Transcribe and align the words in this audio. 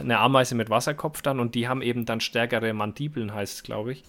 eine 0.00 0.18
Ameise 0.18 0.54
mit 0.54 0.70
Wasserkopf 0.70 1.22
dann 1.22 1.40
und 1.40 1.54
die 1.54 1.68
haben 1.68 1.82
eben 1.82 2.04
dann 2.06 2.20
stärkere 2.20 2.72
Mandibeln, 2.72 3.34
heißt 3.34 3.54
es, 3.54 3.62
glaube 3.62 3.92
ich. 3.92 4.04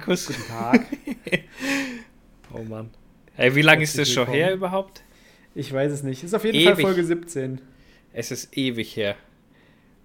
Markus? 0.00 0.28
Guten 0.28 0.48
Tag. 0.48 0.86
oh 2.54 2.62
Mann. 2.62 2.88
Hey, 3.34 3.54
wie 3.54 3.60
lange 3.60 3.82
ist 3.82 3.98
das 3.98 4.10
schon 4.10 4.26
her 4.28 4.54
überhaupt? 4.54 5.02
Ich 5.54 5.70
weiß 5.70 5.92
es 5.92 6.02
nicht. 6.02 6.24
Ist 6.24 6.32
auf 6.32 6.42
jeden 6.42 6.56
ewig. 6.56 6.72
Fall 6.72 6.80
Folge 6.80 7.04
17. 7.04 7.60
Es 8.14 8.30
ist 8.30 8.56
ewig 8.56 8.96
her. 8.96 9.14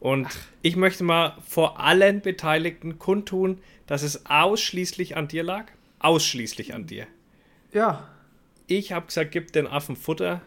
Und 0.02 0.28
Ach. 0.30 0.38
ich 0.62 0.76
möchte 0.76 1.06
mal 1.06 1.38
vor 1.48 1.80
allen 1.80 2.20
Beteiligten 2.20 3.00
kundtun, 3.00 3.60
dass 3.88 4.04
es 4.04 4.26
ausschließlich 4.26 5.16
an 5.16 5.30
dir 5.30 5.44
lag. 5.44 5.68
Ausschließlich 6.00 6.74
an 6.74 6.88
dir. 6.88 7.08
Ja. 7.72 8.10
Ich 8.68 8.92
habe 8.92 9.06
gesagt, 9.06 9.32
gib 9.32 9.54
den 9.54 9.66
Affen 9.66 9.96
Futter 9.96 10.42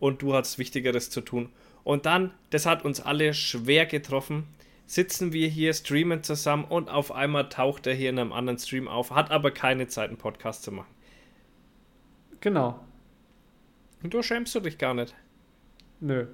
und 0.00 0.20
du 0.20 0.34
hast 0.34 0.58
Wichtigeres 0.58 1.10
zu 1.10 1.20
tun. 1.20 1.48
Und 1.84 2.06
dann, 2.06 2.32
das 2.50 2.66
hat 2.66 2.84
uns 2.84 3.00
alle 3.00 3.34
schwer 3.34 3.86
getroffen, 3.86 4.48
sitzen 4.86 5.32
wir 5.32 5.48
hier, 5.48 5.72
streamen 5.72 6.22
zusammen 6.22 6.64
und 6.64 6.90
auf 6.90 7.12
einmal 7.12 7.48
taucht 7.48 7.86
er 7.86 7.94
hier 7.94 8.10
in 8.10 8.18
einem 8.18 8.32
anderen 8.32 8.58
Stream 8.58 8.88
auf, 8.88 9.10
hat 9.10 9.30
aber 9.30 9.50
keine 9.50 9.88
Zeit, 9.88 10.08
einen 10.08 10.18
Podcast 10.18 10.62
zu 10.62 10.72
machen. 10.72 10.92
Genau. 12.40 12.78
Und 14.02 14.12
du 14.12 14.22
schämst 14.22 14.54
du 14.54 14.60
dich 14.60 14.76
gar 14.76 14.94
nicht. 14.94 15.14
Nö. 16.00 16.26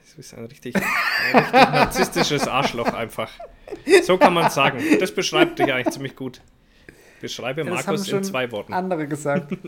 Das 0.00 0.14
ist 0.14 0.34
ein 0.34 0.46
richtig, 0.46 0.74
ein 0.74 1.36
richtig 1.36 1.52
narzisstisches 1.52 2.48
Arschloch 2.48 2.92
einfach. 2.92 3.30
So 4.02 4.16
kann 4.16 4.34
man 4.34 4.50
sagen. 4.50 4.82
Das 4.98 5.14
beschreibt 5.14 5.58
dich 5.58 5.72
eigentlich 5.72 5.92
ziemlich 5.92 6.16
gut. 6.16 6.40
Beschreibe 7.20 7.62
ja, 7.62 7.70
Markus 7.70 8.08
in 8.08 8.24
zwei 8.24 8.50
Worten. 8.50 8.72
Andere 8.72 9.06
gesagt. 9.06 9.56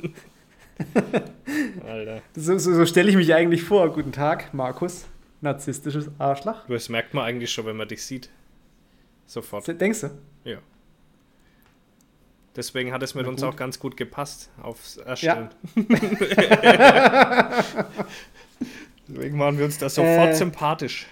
Alter. 1.86 2.22
So, 2.34 2.58
so, 2.58 2.74
so 2.74 2.86
stelle 2.86 3.10
ich 3.10 3.16
mich 3.16 3.34
eigentlich 3.34 3.62
vor. 3.62 3.92
Guten 3.92 4.12
Tag, 4.12 4.54
Markus 4.54 5.06
narzisstisches 5.40 6.10
Arschloch. 6.18 6.66
Das 6.68 6.88
merkt 6.88 7.14
man 7.14 7.24
eigentlich 7.24 7.50
schon, 7.50 7.66
wenn 7.66 7.76
man 7.76 7.88
dich 7.88 8.04
sieht. 8.04 8.30
Sofort. 9.26 9.80
Denkst 9.80 10.00
du? 10.00 10.10
Ja. 10.44 10.58
Deswegen 12.56 12.92
hat 12.92 13.02
es 13.02 13.14
mit 13.14 13.26
uns 13.26 13.42
auch 13.42 13.56
ganz 13.56 13.78
gut 13.78 13.96
gepasst 13.96 14.50
aufs 14.60 14.96
Erstellen. 14.96 15.50
Ja. 15.76 17.64
Deswegen 19.08 19.38
waren 19.38 19.56
wir 19.56 19.64
uns 19.64 19.78
da 19.78 19.88
sofort 19.88 20.30
äh, 20.30 20.34
sympathisch. 20.34 21.06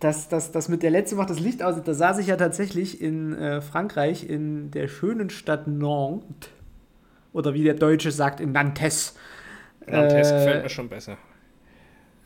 Das, 0.00 0.28
das, 0.28 0.52
das 0.52 0.68
mit 0.68 0.82
der 0.82 0.90
letzte 0.90 1.16
macht 1.16 1.30
das 1.30 1.40
Licht 1.40 1.62
aus. 1.62 1.82
Da 1.82 1.94
saß 1.94 2.18
ich 2.18 2.26
ja 2.26 2.36
tatsächlich 2.36 3.00
in 3.00 3.34
äh, 3.34 3.62
Frankreich, 3.62 4.28
in 4.28 4.70
der 4.70 4.88
schönen 4.88 5.30
Stadt 5.30 5.66
Nantes. 5.66 6.50
Oder 7.32 7.54
wie 7.54 7.64
der 7.64 7.74
Deutsche 7.74 8.10
sagt, 8.10 8.40
in 8.40 8.52
Nantes. 8.52 9.14
Nantes 9.86 10.30
äh, 10.30 10.34
gefällt 10.34 10.62
mir 10.62 10.68
schon 10.68 10.88
besser. 10.88 11.16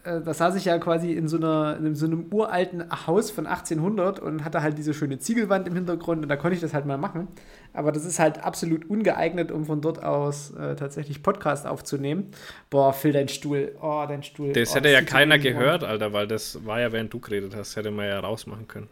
Äh, 0.04 0.20
da 0.20 0.32
saß 0.32 0.54
ich 0.56 0.64
ja 0.64 0.78
quasi 0.78 1.12
in 1.12 1.28
so, 1.28 1.36
einer, 1.36 1.76
in 1.78 1.94
so 1.94 2.06
einem 2.06 2.26
uralten 2.30 2.84
Haus 3.06 3.30
von 3.30 3.46
1800 3.46 4.18
und 4.18 4.44
hatte 4.44 4.62
halt 4.62 4.78
diese 4.78 4.94
schöne 4.94 5.18
Ziegelwand 5.18 5.66
im 5.68 5.74
Hintergrund 5.74 6.22
und 6.22 6.28
da 6.28 6.36
konnte 6.36 6.54
ich 6.54 6.60
das 6.60 6.72
halt 6.72 6.86
mal 6.86 6.96
machen. 6.96 7.28
Aber 7.72 7.92
das 7.92 8.04
ist 8.04 8.18
halt 8.18 8.42
absolut 8.42 8.88
ungeeignet, 8.88 9.52
um 9.52 9.66
von 9.66 9.80
dort 9.80 10.02
aus 10.02 10.52
äh, 10.52 10.74
tatsächlich 10.74 11.22
Podcast 11.22 11.66
aufzunehmen. 11.66 12.30
Boah, 12.70 12.92
Phil, 12.92 13.12
dein 13.12 13.28
Stuhl. 13.28 13.76
Oh, 13.80 14.04
dein 14.08 14.22
Stuhl. 14.22 14.52
Das 14.52 14.72
oh, 14.72 14.76
hätte 14.76 14.90
ja 14.90 15.02
keiner 15.02 15.38
gehört, 15.38 15.84
Alter, 15.84 16.12
weil 16.12 16.26
das 16.26 16.64
war 16.64 16.80
ja, 16.80 16.92
während 16.92 17.12
du 17.12 17.20
geredet 17.20 17.54
hast, 17.54 17.76
hätte 17.76 17.90
man 17.90 18.06
ja 18.06 18.18
rausmachen 18.20 18.66
können. 18.68 18.88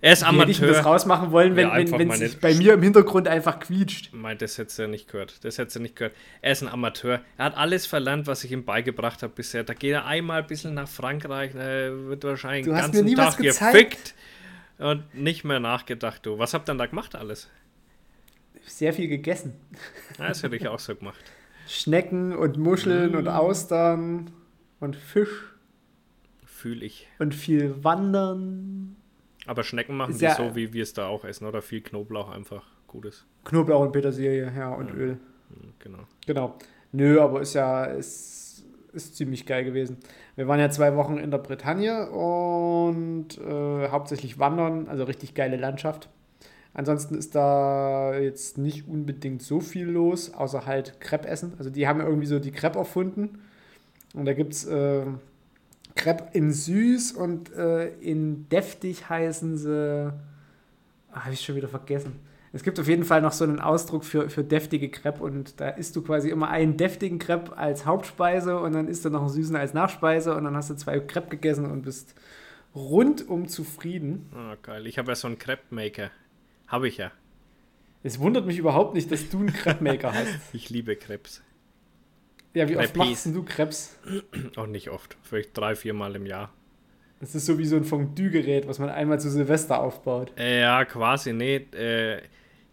Er 0.00 0.12
ist 0.12 0.22
Amateur. 0.22 0.54
Hätte 0.54 0.66
ich 0.66 0.76
das 0.76 0.84
rausmachen 0.84 1.32
wollen, 1.32 1.56
wenn, 1.56 1.68
ja, 1.68 1.98
wenn, 1.98 2.10
es 2.10 2.36
bei 2.36 2.54
mir 2.54 2.74
im 2.74 2.82
Hintergrund 2.82 3.28
einfach 3.28 3.58
quietscht. 3.58 4.12
Meint, 4.12 4.42
das 4.42 4.58
hätte 4.58 4.82
er 4.82 4.88
nicht 4.88 5.10
gehört. 5.10 5.44
Das 5.44 5.58
hätte 5.58 5.78
er 5.78 5.82
nicht 5.82 5.96
gehört. 5.96 6.14
Er 6.42 6.52
ist 6.52 6.62
ein 6.62 6.68
Amateur. 6.68 7.20
Er 7.38 7.44
hat 7.46 7.56
alles 7.56 7.86
verlernt, 7.86 8.26
was 8.26 8.44
ich 8.44 8.52
ihm 8.52 8.64
beigebracht 8.64 9.22
habe 9.22 9.32
bisher. 9.34 9.64
Da 9.64 9.74
geht 9.74 9.92
er 9.92 10.06
einmal 10.06 10.42
ein 10.42 10.46
bisschen 10.46 10.74
nach 10.74 10.88
Frankreich, 10.88 11.54
er 11.54 12.08
wird 12.08 12.24
wahrscheinlich 12.24 12.66
den 12.66 12.74
ganzen 12.74 13.14
Tag 13.14 13.38
gefickt 13.38 14.14
und 14.78 15.14
nicht 15.14 15.44
mehr 15.44 15.60
nachgedacht. 15.60 16.24
Du, 16.26 16.38
was 16.38 16.54
habt 16.54 16.68
ihr 16.68 16.72
denn 16.72 16.78
da 16.78 16.86
gemacht 16.86 17.14
alles? 17.14 17.48
Sehr 18.66 18.92
viel 18.92 19.08
gegessen. 19.08 19.54
Ja, 20.18 20.28
das 20.28 20.42
hätte 20.42 20.56
ich 20.56 20.68
auch 20.68 20.80
so 20.80 20.94
gemacht. 20.94 21.20
Schnecken 21.68 22.34
und 22.34 22.58
Muscheln 22.58 23.12
mm. 23.12 23.16
und 23.16 23.28
Austern 23.28 24.30
und 24.80 24.96
Fisch. 24.96 25.54
Fühl 26.44 26.82
ich. 26.82 27.08
Und 27.18 27.34
viel 27.34 27.84
Wandern. 27.84 28.95
Aber 29.46 29.62
Schnecken 29.62 29.96
machen 29.96 30.16
die 30.18 30.28
so, 30.28 30.54
wie 30.54 30.72
wir 30.72 30.82
es 30.82 30.92
da 30.92 31.06
auch 31.06 31.24
essen, 31.24 31.46
oder? 31.46 31.62
Viel 31.62 31.80
Knoblauch 31.80 32.30
einfach 32.30 32.64
Gutes. 32.86 33.24
Knoblauch 33.44 33.80
und 33.80 33.92
Petersilie, 33.92 34.52
ja, 34.56 34.70
und 34.70 34.88
ja. 34.88 34.94
Öl. 34.94 35.10
Hm, 35.48 35.72
genau. 35.78 35.98
Genau. 36.26 36.54
Nö, 36.92 37.20
aber 37.20 37.40
ist 37.40 37.54
ja, 37.54 37.84
ist, 37.84 38.64
ist 38.92 39.16
ziemlich 39.16 39.46
geil 39.46 39.64
gewesen. 39.64 39.98
Wir 40.34 40.48
waren 40.48 40.60
ja 40.60 40.70
zwei 40.70 40.96
Wochen 40.96 41.18
in 41.18 41.30
der 41.30 41.38
Bretagne 41.38 42.10
und 42.10 43.38
äh, 43.38 43.88
hauptsächlich 43.88 44.38
wandern, 44.38 44.88
also 44.88 45.04
richtig 45.04 45.34
geile 45.34 45.56
Landschaft. 45.56 46.08
Ansonsten 46.74 47.14
ist 47.14 47.34
da 47.34 48.16
jetzt 48.18 48.58
nicht 48.58 48.86
unbedingt 48.86 49.42
so 49.42 49.60
viel 49.60 49.86
los, 49.86 50.34
außer 50.34 50.66
halt 50.66 51.00
Crepe 51.00 51.26
essen. 51.26 51.54
Also 51.58 51.70
die 51.70 51.88
haben 51.88 52.00
irgendwie 52.00 52.26
so 52.26 52.38
die 52.38 52.52
Crepe 52.52 52.78
erfunden. 52.78 53.38
Und 54.12 54.26
da 54.26 54.34
gibt 54.34 54.52
es 54.52 54.66
äh, 54.66 55.06
Crepe 55.96 56.28
in 56.32 56.52
süß 56.52 57.12
und 57.12 57.52
äh, 57.54 57.88
in 57.98 58.48
deftig 58.48 59.08
heißen 59.08 59.56
sie. 59.58 60.12
Ah, 61.10 61.24
Habe 61.24 61.32
ich 61.34 61.40
schon 61.40 61.56
wieder 61.56 61.68
vergessen. 61.68 62.20
Es 62.52 62.62
gibt 62.62 62.78
auf 62.80 62.88
jeden 62.88 63.04
Fall 63.04 63.20
noch 63.20 63.32
so 63.32 63.44
einen 63.44 63.60
Ausdruck 63.60 64.04
für, 64.04 64.30
für 64.30 64.44
deftige 64.44 64.88
Crepe 64.88 65.22
und 65.22 65.60
da 65.60 65.68
isst 65.68 65.94
du 65.96 66.02
quasi 66.02 66.30
immer 66.30 66.48
einen 66.48 66.76
deftigen 66.76 67.18
Crepe 67.18 67.56
als 67.56 67.84
Hauptspeise 67.84 68.58
und 68.58 68.72
dann 68.72 68.88
isst 68.88 69.04
du 69.04 69.10
noch 69.10 69.20
einen 69.20 69.28
süßen 69.28 69.56
als 69.56 69.74
Nachspeise 69.74 70.34
und 70.34 70.44
dann 70.44 70.56
hast 70.56 70.70
du 70.70 70.74
zwei 70.74 71.00
Crepe 71.00 71.28
gegessen 71.30 71.70
und 71.70 71.82
bist 71.82 72.14
rundum 72.74 73.48
zufrieden. 73.48 74.30
Oh, 74.34 74.54
geil. 74.62 74.86
Ich 74.86 74.98
habe 74.98 75.10
ja 75.10 75.16
so 75.16 75.26
einen 75.26 75.38
Crepe-Maker. 75.38 76.10
Habe 76.68 76.88
ich 76.88 76.96
ja. 76.98 77.10
Es 78.02 78.18
wundert 78.20 78.46
mich 78.46 78.58
überhaupt 78.58 78.94
nicht, 78.94 79.10
dass 79.10 79.28
du 79.28 79.38
einen 79.38 79.52
Crepe-Maker 79.52 80.12
hast. 80.14 80.54
Ich 80.54 80.70
liebe 80.70 80.96
Crepes. 80.96 81.42
Ja, 82.56 82.66
wie 82.70 82.78
oft 82.78 82.96
machst 82.96 83.26
du 83.26 83.42
Krebs? 83.42 83.98
Auch 84.56 84.66
nicht 84.66 84.88
oft. 84.88 85.18
Vielleicht 85.22 85.54
drei, 85.58 85.76
vier 85.76 85.92
Mal 85.92 86.16
im 86.16 86.24
Jahr. 86.24 86.54
Das 87.20 87.34
ist 87.34 87.44
so 87.44 87.58
wie 87.58 87.66
so 87.66 87.76
ein 87.76 87.84
Fondue-Gerät, 87.84 88.66
was 88.66 88.78
man 88.78 88.88
einmal 88.88 89.20
zu 89.20 89.28
Silvester 89.28 89.78
aufbaut. 89.78 90.32
Äh, 90.38 90.60
ja, 90.60 90.86
quasi. 90.86 91.34
Nee, 91.34 91.66
äh, 91.74 92.22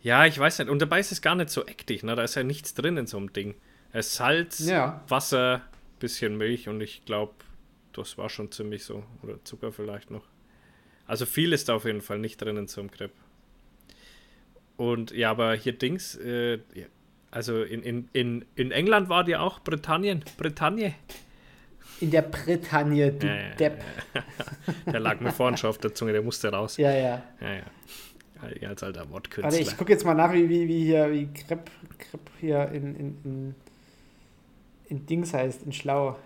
ja, 0.02 0.26
ich 0.26 0.40
weiß 0.40 0.60
nicht. 0.60 0.70
Und 0.70 0.82
dabei 0.82 1.02
ist 1.02 1.12
es 1.12 1.22
gar 1.22 1.35
nicht 1.35 1.50
so 1.50 1.68
ektig. 1.68 2.02
Ne? 2.03 2.16
Da 2.16 2.24
ist 2.24 2.35
ja 2.35 2.44
nichts 2.44 2.74
drin 2.74 2.96
in 2.96 3.08
so 3.08 3.18
einem 3.18 3.34
Ding. 3.34 3.56
Es 3.91 4.08
ist 4.08 4.16
Salz, 4.16 4.59
ja. 4.66 5.03
Wasser, 5.09 5.62
bisschen 6.00 6.38
Milch 6.38 6.70
und 6.70 6.79
ich 6.79 7.03
glaube, 7.03 7.34
das 7.91 8.18
war 8.18 8.29
schon 8.29 8.53
ziemlich 8.53 8.86
so. 8.86 9.03
Oder 9.22 9.44
Zucker 9.44 9.74
vielleicht 9.74 10.12
noch. 10.12 10.24
Also 11.08 11.26
viel 11.26 11.52
ist 11.52 11.68
da 11.68 11.76
auf 11.76 11.84
jeden 11.84 12.02
Fall 12.02 12.20
nicht 12.20 12.38
drin 12.41 12.56
in 12.56 12.70
so 12.70 12.79
einem 12.79 12.90
Crepe. 12.90 13.14
Und 14.78 15.12
ja, 15.12 15.29
aber 15.29 15.56
hier 15.56 15.74
Dings, 15.74 16.16
äh, 16.16 16.59
also 17.34 17.64
in, 17.64 17.82
in, 17.82 18.09
in, 18.14 18.46
in 18.56 18.72
England 18.72 19.09
war 19.09 19.24
die 19.24 19.35
auch 19.35 19.59
Britannien. 19.59 20.24
Bretagne. 20.38 20.94
In 22.00 22.12
der 22.12 22.22
Bretagne, 22.22 23.12
du 23.12 23.26
ja, 23.26 23.35
ja, 23.35 23.56
Depp. 23.56 23.84
Ja, 24.14 24.24
der 24.91 25.00
lag 25.00 25.20
mir 25.20 25.32
vorhin 25.32 25.58
schon 25.58 25.72
auf 25.72 25.80
der 25.80 25.96
Zunge, 25.96 26.12
der 26.12 26.22
musste 26.22 26.50
raus. 26.50 26.78
Ja, 26.78 26.91
ja. 26.91 27.24
Ja, 27.41 27.53
ja. 28.62 28.70
Als 28.70 28.84
alter 28.84 29.09
Wortkünstler. 29.09 29.46
Warte, 29.46 29.59
ich 29.59 29.76
gucke 29.76 29.91
jetzt 29.91 30.06
mal 30.06 30.14
nach, 30.14 30.32
wie, 30.34 30.47
wie, 30.47 30.68
wie 30.68 30.84
hier, 30.84 31.12
wie 31.12 31.28
Crepe, 31.34 31.72
Crepe 31.97 32.32
hier 32.40 32.70
in, 32.70 32.96
in, 32.96 33.18
in, 33.24 33.56
in 34.90 35.06
Dings 35.08 35.34
heißt, 35.34 35.64
in 35.64 35.72
Schlau. 35.72 36.20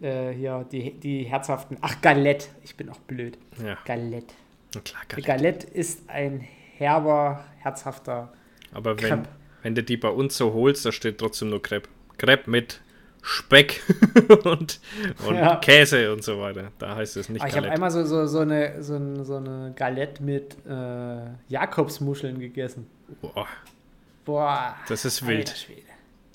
Äh, 0.00 0.30
hier, 0.30 0.64
die, 0.72 0.92
die 0.92 1.24
herzhaften. 1.24 1.76
Ach, 1.82 2.00
Galette. 2.00 2.46
Ich 2.62 2.76
bin 2.76 2.88
auch 2.88 3.00
blöd. 3.00 3.36
Ja. 3.62 3.76
Galette. 3.84 4.34
Na 4.74 4.80
klar, 4.80 5.02
Galette. 5.08 5.26
Galette 5.26 5.66
ist 5.66 6.08
ein 6.08 6.40
herber, 6.78 7.44
herzhafter 7.58 8.32
Aber 8.74 9.00
wenn, 9.00 9.26
wenn 9.62 9.74
du 9.74 9.82
die 9.82 9.96
bei 9.96 10.08
uns 10.08 10.36
so 10.36 10.52
holst, 10.52 10.84
da 10.84 10.92
steht 10.92 11.18
trotzdem 11.18 11.50
nur 11.50 11.62
Crepe. 11.62 11.88
Crepe 12.18 12.50
mit 12.50 12.80
Speck 13.22 13.80
und, 14.44 14.80
und 15.26 15.34
ja. 15.34 15.56
Käse 15.56 16.12
und 16.12 16.22
so 16.22 16.38
weiter. 16.40 16.70
Da 16.78 16.94
heißt 16.94 17.16
es 17.16 17.30
nicht 17.30 17.40
Aber 17.40 17.48
Ich 17.48 17.56
habe 17.56 17.70
einmal 17.70 17.90
so, 17.90 18.04
so, 18.04 18.26
so, 18.26 18.40
eine, 18.40 18.82
so, 18.82 18.96
eine, 18.96 19.24
so 19.24 19.36
eine 19.36 19.72
Galette 19.74 20.22
mit 20.22 20.56
äh, 20.68 21.30
Jakobsmuscheln 21.48 22.38
gegessen. 22.38 22.86
Boah. 23.22 23.48
Boah. 24.26 24.76
Das 24.88 25.04
ist 25.06 25.26
wild. 25.26 25.54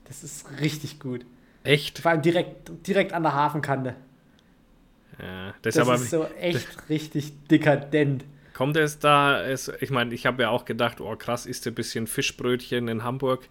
Das 0.08 0.24
ist 0.24 0.60
richtig 0.60 1.00
gut. 1.00 1.26
Echt? 1.64 2.00
Vor 2.00 2.12
allem 2.12 2.22
direkt, 2.22 2.72
direkt 2.88 3.14
an 3.14 3.24
der 3.24 3.34
Hafenkante. 3.34 3.96
Ja, 5.22 5.54
das, 5.62 5.76
das 5.76 5.88
aber, 5.88 5.96
ist 5.96 6.10
so 6.10 6.26
echt 6.40 6.76
das, 6.76 6.90
richtig 6.90 7.34
dekadent. 7.48 8.26
Kommt 8.60 8.76
es 8.76 9.00
da, 9.00 9.42
es, 9.42 9.72
ich 9.80 9.90
meine, 9.90 10.14
ich 10.14 10.26
habe 10.26 10.42
ja 10.42 10.50
auch 10.50 10.66
gedacht, 10.66 11.00
oh 11.00 11.16
krass, 11.16 11.46
isst 11.46 11.66
ein 11.66 11.74
bisschen 11.74 12.08
Fischbrötchen 12.08 12.90
in 12.90 13.06
Hamburg. 13.06 13.48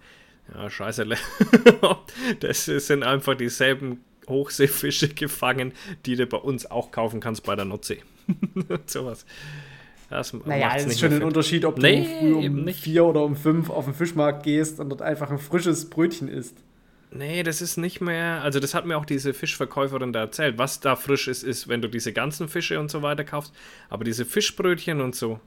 Ja, 0.54 0.68
scheiße. 0.68 1.06
das 2.40 2.66
sind 2.66 3.02
einfach 3.02 3.34
dieselben 3.34 4.04
Hochseefische 4.28 5.08
gefangen, 5.14 5.72
die 6.04 6.16
du 6.16 6.26
bei 6.26 6.36
uns 6.36 6.70
auch 6.70 6.90
kaufen 6.90 7.20
kannst 7.20 7.44
bei 7.44 7.56
der 7.56 7.64
Nordsee. 7.64 8.02
Sowas. 8.84 9.24
Das 10.10 10.34
naja, 10.44 10.72
es 10.76 10.84
ist 10.84 11.00
schon 11.00 11.14
ein 11.14 11.22
Unterschied, 11.22 11.64
ob 11.64 11.78
nee, 11.78 12.02
du 12.02 12.18
früh 12.18 12.46
um 12.46 12.68
vier 12.68 13.06
oder 13.06 13.24
um 13.24 13.34
fünf 13.34 13.70
auf 13.70 13.86
den 13.86 13.94
Fischmarkt 13.94 14.42
gehst 14.42 14.78
und 14.78 14.90
dort 14.90 15.00
einfach 15.00 15.30
ein 15.30 15.38
frisches 15.38 15.88
Brötchen 15.88 16.28
isst. 16.28 16.58
Nee, 17.10 17.42
das 17.42 17.62
ist 17.62 17.78
nicht 17.78 18.00
mehr. 18.00 18.42
Also, 18.42 18.60
das 18.60 18.74
hat 18.74 18.84
mir 18.84 18.96
auch 18.98 19.06
diese 19.06 19.32
Fischverkäuferin 19.32 20.12
da 20.12 20.20
erzählt. 20.20 20.58
Was 20.58 20.80
da 20.80 20.94
frisch 20.94 21.28
ist, 21.28 21.42
ist, 21.42 21.68
wenn 21.68 21.80
du 21.80 21.88
diese 21.88 22.12
ganzen 22.12 22.48
Fische 22.48 22.78
und 22.78 22.90
so 22.90 23.02
weiter 23.02 23.24
kaufst. 23.24 23.54
Aber 23.88 24.04
diese 24.04 24.24
Fischbrötchen 24.24 25.00
und 25.00 25.14
so, 25.14 25.40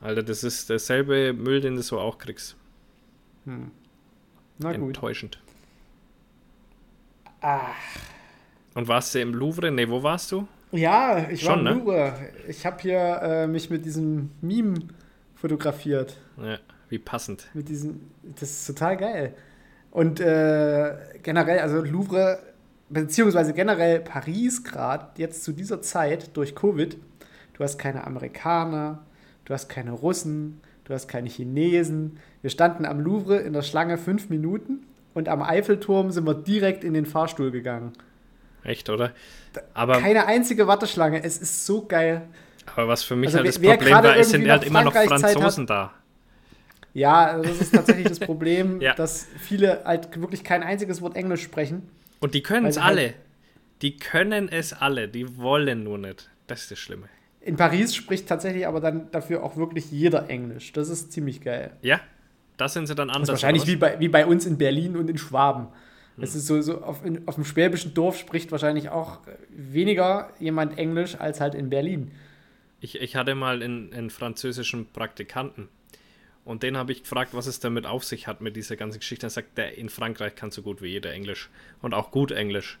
Alter, 0.00 0.22
das 0.22 0.44
ist 0.44 0.70
derselbe 0.70 1.32
Müll, 1.32 1.60
den 1.60 1.76
du 1.76 1.82
so 1.82 1.98
auch 1.98 2.18
kriegst. 2.18 2.56
Hm. 3.44 3.70
Na 4.58 4.72
gut. 4.76 4.88
Enttäuschend. 4.88 5.40
Ach. 7.40 7.74
Und 8.74 8.88
warst 8.88 9.14
du 9.14 9.20
im 9.20 9.34
Louvre? 9.34 9.70
Nee, 9.70 9.88
wo 9.88 10.02
warst 10.02 10.32
du? 10.32 10.46
Ja, 10.72 11.28
ich 11.30 11.40
Schon, 11.40 11.48
war 11.48 11.58
im 11.58 11.64
ne? 11.64 11.70
Louvre. 11.72 12.28
Ich 12.46 12.64
habe 12.64 12.80
hier 12.80 13.20
äh, 13.22 13.46
mich 13.46 13.70
mit 13.70 13.84
diesem 13.84 14.30
Meme 14.40 14.74
fotografiert. 15.34 16.18
Ja, 16.36 16.58
wie 16.88 16.98
passend. 16.98 17.48
Mit 17.54 17.68
diesem, 17.68 18.10
das 18.22 18.50
ist 18.50 18.66
total 18.66 18.96
geil. 18.96 19.34
Und 19.90 20.20
äh, 20.20 20.94
generell, 21.22 21.58
also 21.58 21.82
Louvre, 21.82 22.38
beziehungsweise 22.88 23.52
generell 23.52 24.00
Paris 24.00 24.62
gerade, 24.62 25.06
jetzt 25.16 25.42
zu 25.42 25.52
dieser 25.52 25.82
Zeit 25.82 26.36
durch 26.36 26.54
Covid, 26.54 26.96
du 27.54 27.64
hast 27.64 27.78
keine 27.78 28.06
Amerikaner, 28.06 29.00
du 29.44 29.54
hast 29.54 29.68
keine 29.68 29.92
Russen, 29.92 30.60
du 30.84 30.94
hast 30.94 31.08
keine 31.08 31.28
Chinesen. 31.28 32.18
Wir 32.42 32.50
standen 32.50 32.84
am 32.84 33.00
Louvre 33.00 33.38
in 33.38 33.52
der 33.52 33.62
Schlange 33.62 33.98
fünf 33.98 34.30
Minuten 34.30 34.86
und 35.14 35.28
am 35.28 35.42
Eiffelturm 35.42 36.10
sind 36.10 36.26
wir 36.26 36.34
direkt 36.34 36.84
in 36.84 36.94
den 36.94 37.06
Fahrstuhl 37.06 37.50
gegangen. 37.50 37.92
Echt, 38.62 38.90
oder? 38.90 39.12
Aber 39.74 40.00
keine 40.00 40.26
einzige 40.26 40.66
Warteschlange. 40.66 41.22
Es 41.22 41.38
ist 41.38 41.66
so 41.66 41.86
geil. 41.86 42.22
Aber 42.74 42.88
was 42.88 43.02
für 43.02 43.16
mich 43.16 43.28
also, 43.28 43.38
halt 43.38 43.48
das 43.48 43.58
Problem 43.58 43.92
war, 43.92 44.16
es 44.16 44.30
sind 44.30 44.48
halt 44.48 44.64
immer 44.64 44.84
noch 44.84 44.92
Franzosen 44.92 45.64
hat, 45.64 45.70
da. 45.70 45.92
Ja, 46.94 47.26
also 47.26 47.48
das 47.48 47.60
ist 47.60 47.74
tatsächlich 47.74 48.08
das 48.08 48.18
Problem, 48.18 48.80
ja. 48.82 48.94
dass 48.94 49.26
viele 49.38 49.84
halt 49.84 50.20
wirklich 50.20 50.44
kein 50.44 50.62
einziges 50.62 51.00
Wort 51.02 51.16
Englisch 51.16 51.42
sprechen. 51.42 51.88
Und 52.20 52.34
die 52.34 52.42
können 52.42 52.66
es 52.66 52.78
halt 52.78 52.86
alle. 52.86 53.02
Halt 53.02 53.14
die 53.82 53.96
können 53.96 54.48
es 54.48 54.72
alle, 54.72 55.08
die 55.08 55.38
wollen 55.38 55.84
nur 55.84 55.98
nicht. 55.98 56.28
Das 56.46 56.62
ist 56.62 56.70
das 56.70 56.78
Schlimme. 56.78 57.06
In 57.40 57.56
Paris 57.56 57.94
spricht 57.94 58.28
tatsächlich 58.28 58.66
aber 58.66 58.80
dann 58.80 59.10
dafür 59.10 59.42
auch 59.42 59.56
wirklich 59.56 59.90
jeder 59.90 60.28
Englisch. 60.28 60.72
Das 60.72 60.90
ist 60.90 61.12
ziemlich 61.12 61.40
geil. 61.40 61.70
Ja, 61.80 62.00
das 62.58 62.74
sind 62.74 62.86
sie 62.86 62.94
dann 62.94 63.08
anders. 63.08 63.30
wahrscheinlich 63.30 63.66
wie 63.66 63.76
bei, 63.76 63.98
wie 63.98 64.08
bei 64.08 64.26
uns 64.26 64.44
in 64.44 64.58
Berlin 64.58 64.96
und 64.96 65.08
in 65.08 65.16
Schwaben. 65.16 65.68
Hm. 66.16 66.24
Es 66.24 66.34
ist 66.34 66.46
so, 66.46 66.60
so 66.60 66.82
auf, 66.82 67.04
in, 67.04 67.26
auf 67.26 67.36
dem 67.36 67.44
schwäbischen 67.44 67.94
Dorf 67.94 68.18
spricht 68.18 68.52
wahrscheinlich 68.52 68.90
auch 68.90 69.20
weniger 69.48 70.30
jemand 70.38 70.76
Englisch 70.76 71.18
als 71.18 71.40
halt 71.40 71.54
in 71.54 71.70
Berlin. 71.70 72.10
Ich, 72.82 73.00
ich 73.00 73.16
hatte 73.16 73.34
mal 73.34 73.62
einen, 73.62 73.94
einen 73.94 74.10
französischen 74.10 74.92
Praktikanten 74.92 75.68
und 76.44 76.62
den 76.62 76.76
habe 76.76 76.92
ich 76.92 77.02
gefragt, 77.02 77.34
was 77.34 77.46
es 77.46 77.60
damit 77.60 77.86
auf 77.86 78.04
sich 78.04 78.26
hat 78.26 78.40
mit 78.40 78.56
dieser 78.56 78.76
ganzen 78.76 79.00
Geschichte. 79.00 79.26
Er 79.26 79.30
sagt, 79.30 79.58
der 79.58 79.76
in 79.76 79.88
Frankreich 79.88 80.34
kann 80.34 80.50
so 80.50 80.62
gut 80.62 80.82
wie 80.82 80.88
jeder 80.88 81.12
Englisch 81.12 81.50
und 81.82 81.94
auch 81.94 82.10
gut 82.10 82.32
Englisch, 82.32 82.78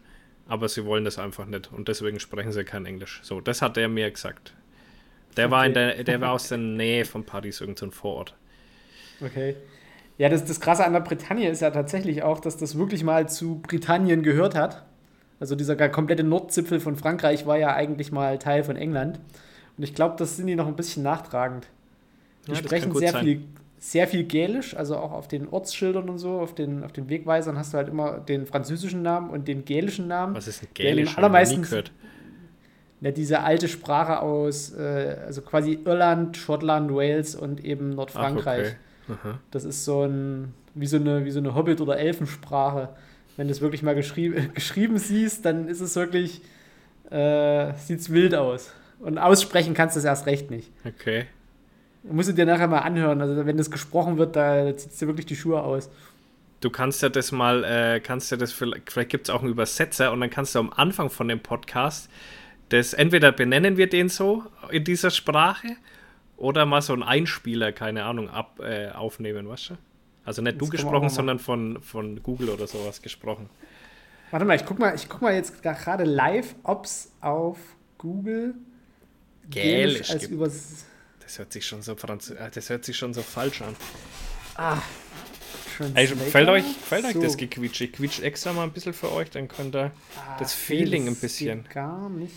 aber 0.48 0.68
sie 0.68 0.84
wollen 0.84 1.04
das 1.04 1.18
einfach 1.18 1.46
nicht 1.46 1.72
und 1.72 1.88
deswegen 1.88 2.20
sprechen 2.20 2.52
sie 2.52 2.64
kein 2.64 2.86
Englisch. 2.86 3.20
So, 3.22 3.40
das 3.40 3.62
hat 3.62 3.76
er 3.76 3.88
mir 3.88 4.10
gesagt. 4.10 4.54
Der 5.36 5.46
okay. 5.46 5.52
war 5.52 5.66
in 5.66 5.74
der, 5.74 6.04
der 6.04 6.20
war 6.20 6.32
aus 6.32 6.48
der 6.48 6.58
Nähe 6.58 7.04
von 7.04 7.24
Paris, 7.24 7.60
irgendein 7.60 7.92
Vorort. 7.92 8.34
Okay. 9.20 9.56
Ja, 10.18 10.28
das, 10.28 10.44
das 10.44 10.60
Krasse 10.60 10.84
an 10.84 10.92
der 10.92 11.00
Bretagne 11.00 11.48
ist 11.48 11.60
ja 11.62 11.70
tatsächlich 11.70 12.22
auch, 12.22 12.40
dass 12.40 12.56
das 12.56 12.76
wirklich 12.76 13.04
mal 13.04 13.28
zu 13.28 13.60
Britannien 13.60 14.22
gehört 14.22 14.54
hat. 14.54 14.84
Also 15.38 15.56
dieser 15.56 15.76
komplette 15.88 16.24
Nordzipfel 16.24 16.80
von 16.80 16.96
Frankreich 16.96 17.46
war 17.46 17.56
ja 17.56 17.74
eigentlich 17.74 18.12
mal 18.12 18.38
Teil 18.38 18.62
von 18.62 18.76
England. 18.76 19.18
Und 19.78 19.84
ich 19.84 19.94
glaube, 19.94 20.16
das 20.18 20.36
sind 20.36 20.46
die 20.46 20.56
noch 20.56 20.66
ein 20.66 20.76
bisschen 20.76 21.02
nachtragend. 21.02 21.68
Die 22.46 22.52
ja, 22.52 22.56
sprechen 22.56 22.94
sehr 22.94 23.14
viel, 23.14 23.42
sehr 23.78 24.06
viel 24.06 24.24
Gälisch, 24.24 24.76
also 24.76 24.96
auch 24.96 25.12
auf 25.12 25.28
den 25.28 25.48
Ortsschildern 25.48 26.08
und 26.08 26.18
so, 26.18 26.40
auf 26.40 26.54
den, 26.54 26.84
auf 26.84 26.92
den 26.92 27.08
Wegweisern 27.08 27.58
hast 27.58 27.72
du 27.72 27.78
halt 27.78 27.88
immer 27.88 28.18
den 28.18 28.46
französischen 28.46 29.02
Namen 29.02 29.30
und 29.30 29.48
den 29.48 29.64
gälischen 29.64 30.08
Namen. 30.08 30.34
Was 30.34 30.48
ist 30.48 30.62
ein 30.62 30.68
Gälisch? 30.74 31.16
Allermeisten, 31.16 31.64
ja, 33.00 33.10
diese 33.10 33.40
alte 33.40 33.68
Sprache 33.68 34.20
aus, 34.20 34.72
äh, 34.74 35.16
also 35.24 35.40
quasi 35.40 35.78
Irland, 35.84 36.36
Schottland, 36.36 36.94
Wales 36.94 37.34
und 37.34 37.64
eben 37.64 37.90
Nordfrankreich. 37.90 38.76
Ach, 39.08 39.12
okay. 39.14 39.34
Das 39.50 39.64
ist 39.64 39.84
so 39.84 40.02
ein, 40.02 40.52
wie 40.74 40.86
so 40.86 40.96
eine, 40.96 41.24
wie 41.24 41.30
so 41.30 41.38
eine 41.38 41.54
Hobbit- 41.54 41.80
oder 41.80 41.98
Elfensprache. 41.98 42.90
Wenn 43.36 43.46
du 43.46 43.52
es 43.52 43.62
wirklich 43.62 43.82
mal 43.82 43.94
geschrieb, 43.94 44.54
geschrieben 44.54 44.98
siehst, 44.98 45.46
dann 45.46 45.68
ist 45.68 45.80
es 45.80 45.96
wirklich, 45.96 46.42
äh, 47.10 47.72
sieht's 47.74 48.10
wild 48.10 48.34
aus. 48.34 48.70
Und 48.98 49.16
aussprechen 49.16 49.72
kannst 49.72 49.96
du 49.96 50.00
es 50.00 50.04
erst 50.04 50.26
recht 50.26 50.50
nicht. 50.50 50.70
Okay. 50.84 51.24
Musst 52.02 52.30
du 52.30 52.32
dir 52.32 52.46
nachher 52.46 52.68
mal 52.68 52.78
anhören. 52.78 53.20
Also 53.20 53.44
wenn 53.44 53.56
das 53.56 53.70
gesprochen 53.70 54.16
wird, 54.16 54.36
da 54.36 54.76
zieht 54.76 54.98
dir 55.00 55.06
wirklich 55.06 55.26
die 55.26 55.36
Schuhe 55.36 55.62
aus. 55.62 55.90
Du 56.60 56.70
kannst 56.70 57.02
ja 57.02 57.08
das 57.08 57.32
mal, 57.32 57.64
äh, 57.64 58.00
kannst 58.00 58.30
ja 58.30 58.36
das, 58.36 58.52
vielleicht, 58.52 58.90
vielleicht 58.90 59.10
gibt 59.10 59.28
es 59.28 59.34
auch 59.34 59.40
einen 59.40 59.50
Übersetzer 59.50 60.12
und 60.12 60.20
dann 60.20 60.30
kannst 60.30 60.54
du 60.54 60.58
am 60.58 60.72
Anfang 60.74 61.08
von 61.10 61.28
dem 61.28 61.40
Podcast 61.40 62.10
das, 62.70 62.94
entweder 62.94 63.32
benennen 63.32 63.76
wir 63.76 63.88
den 63.88 64.08
so 64.08 64.44
in 64.70 64.84
dieser 64.84 65.10
Sprache 65.10 65.68
oder 66.36 66.66
mal 66.66 66.80
so 66.80 66.92
einen 66.92 67.02
Einspieler, 67.02 67.72
keine 67.72 68.04
Ahnung, 68.04 68.30
ab, 68.30 68.60
äh, 68.60 68.90
aufnehmen, 68.90 69.48
weißt 69.48 69.70
du? 69.70 69.74
Also 70.24 70.40
nicht 70.40 70.60
das 70.60 70.68
du 70.68 70.70
gesprochen, 70.70 71.08
sondern 71.08 71.38
von, 71.38 71.82
von 71.82 72.22
Google 72.22 72.50
oder 72.50 72.66
sowas 72.66 73.02
gesprochen. 73.02 73.50
Warte 74.30 74.46
mal, 74.46 74.54
ich 74.54 74.64
guck 74.64 74.78
mal, 74.78 74.94
ich 74.94 75.08
guck 75.08 75.22
mal 75.22 75.34
jetzt 75.34 75.62
gerade 75.62 76.04
live, 76.04 76.54
ob 76.62 76.84
es 76.84 77.10
auf 77.20 77.58
Google 77.98 78.54
Gälisch 79.50 80.10
als 80.10 80.26
Übers 80.28 80.84
das 81.30 81.38
hört 81.38 81.52
sich 81.52 81.64
schon 81.64 81.80
so 81.80 81.94
Franz 81.94 82.30
äh, 82.30 82.50
das 82.52 82.70
hört 82.70 82.84
sich 82.84 82.96
schon 82.96 83.14
so 83.14 83.22
falsch 83.22 83.62
an. 83.62 83.76
Ah. 84.56 84.78
Ey, 85.94 86.08
gefällt 86.08 86.48
euch, 86.48 86.64
gefällt 86.64 87.04
so. 87.04 87.08
euch 87.08 87.24
das 87.24 87.36
Gequietsche? 87.36 87.84
Ich 87.84 87.92
quietsche 87.92 88.22
extra 88.24 88.52
mal 88.52 88.64
ein 88.64 88.72
bisschen 88.72 88.92
für 88.92 89.12
euch, 89.12 89.30
dann 89.30 89.46
könnt 89.46 89.76
ihr 89.76 89.92
ah, 90.16 90.36
das 90.38 90.52
Feeling 90.52 91.06
ein 91.06 91.14
bisschen. 91.14 91.64
Gar 91.72 92.10
nicht. 92.10 92.34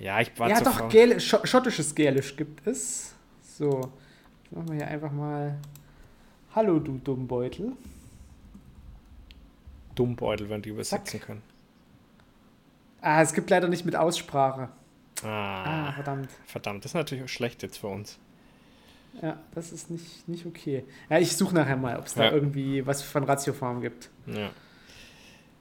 Ja, 0.00 0.20
ich 0.20 0.36
war 0.36 0.50
Ja, 0.50 0.60
doch, 0.60 0.88
Gälisch, 0.88 1.34
schottisches 1.44 1.94
Gälisch 1.94 2.36
gibt 2.36 2.66
es. 2.66 3.14
So, 3.56 3.92
jetzt 4.42 4.52
machen 4.52 4.68
wir 4.68 4.76
hier 4.76 4.88
einfach 4.88 5.12
mal 5.12 5.56
Hallo, 6.54 6.80
du 6.80 6.98
Dummbeutel. 6.98 7.72
Dummbeutel, 9.94 10.50
wenn 10.50 10.60
die 10.60 10.70
übersetzen 10.70 11.20
Zack. 11.20 11.26
können. 11.26 11.42
Ah, 13.00 13.22
es 13.22 13.32
gibt 13.32 13.48
leider 13.48 13.68
nicht 13.68 13.84
mit 13.84 13.94
Aussprache. 13.94 14.70
Ah, 15.24 15.88
ah, 15.88 15.92
verdammt. 15.92 16.30
Verdammt, 16.46 16.84
das 16.84 16.90
ist 16.92 16.94
natürlich 16.94 17.30
schlecht 17.32 17.62
jetzt 17.62 17.78
für 17.78 17.88
uns. 17.88 18.18
Ja, 19.22 19.38
das 19.54 19.72
ist 19.72 19.90
nicht, 19.90 20.28
nicht 20.28 20.46
okay. 20.46 20.84
Ja, 21.10 21.18
ich 21.18 21.36
suche 21.36 21.54
nachher 21.54 21.76
mal, 21.76 21.98
ob 21.98 22.06
es 22.06 22.14
ja. 22.14 22.24
da 22.24 22.32
irgendwie 22.32 22.86
was 22.86 23.02
von 23.02 23.24
Ratiofarm 23.24 23.80
gibt. 23.80 24.10
Ja. 24.26 24.50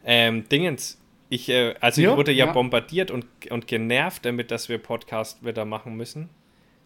Ähm, 0.05 0.47
Dingens, 0.49 0.99
ich, 1.29 1.49
äh, 1.49 1.75
also 1.81 2.01
ja, 2.01 2.11
ich 2.11 2.17
wurde 2.17 2.31
ja, 2.31 2.45
ja, 2.45 2.51
bombardiert 2.51 3.11
und, 3.11 3.25
und 3.49 3.67
genervt 3.67 4.25
damit, 4.25 4.51
dass 4.51 4.69
wir 4.69 4.77
Podcast 4.77 5.43
wieder 5.43 5.65
machen 5.65 5.95
müssen. 5.95 6.29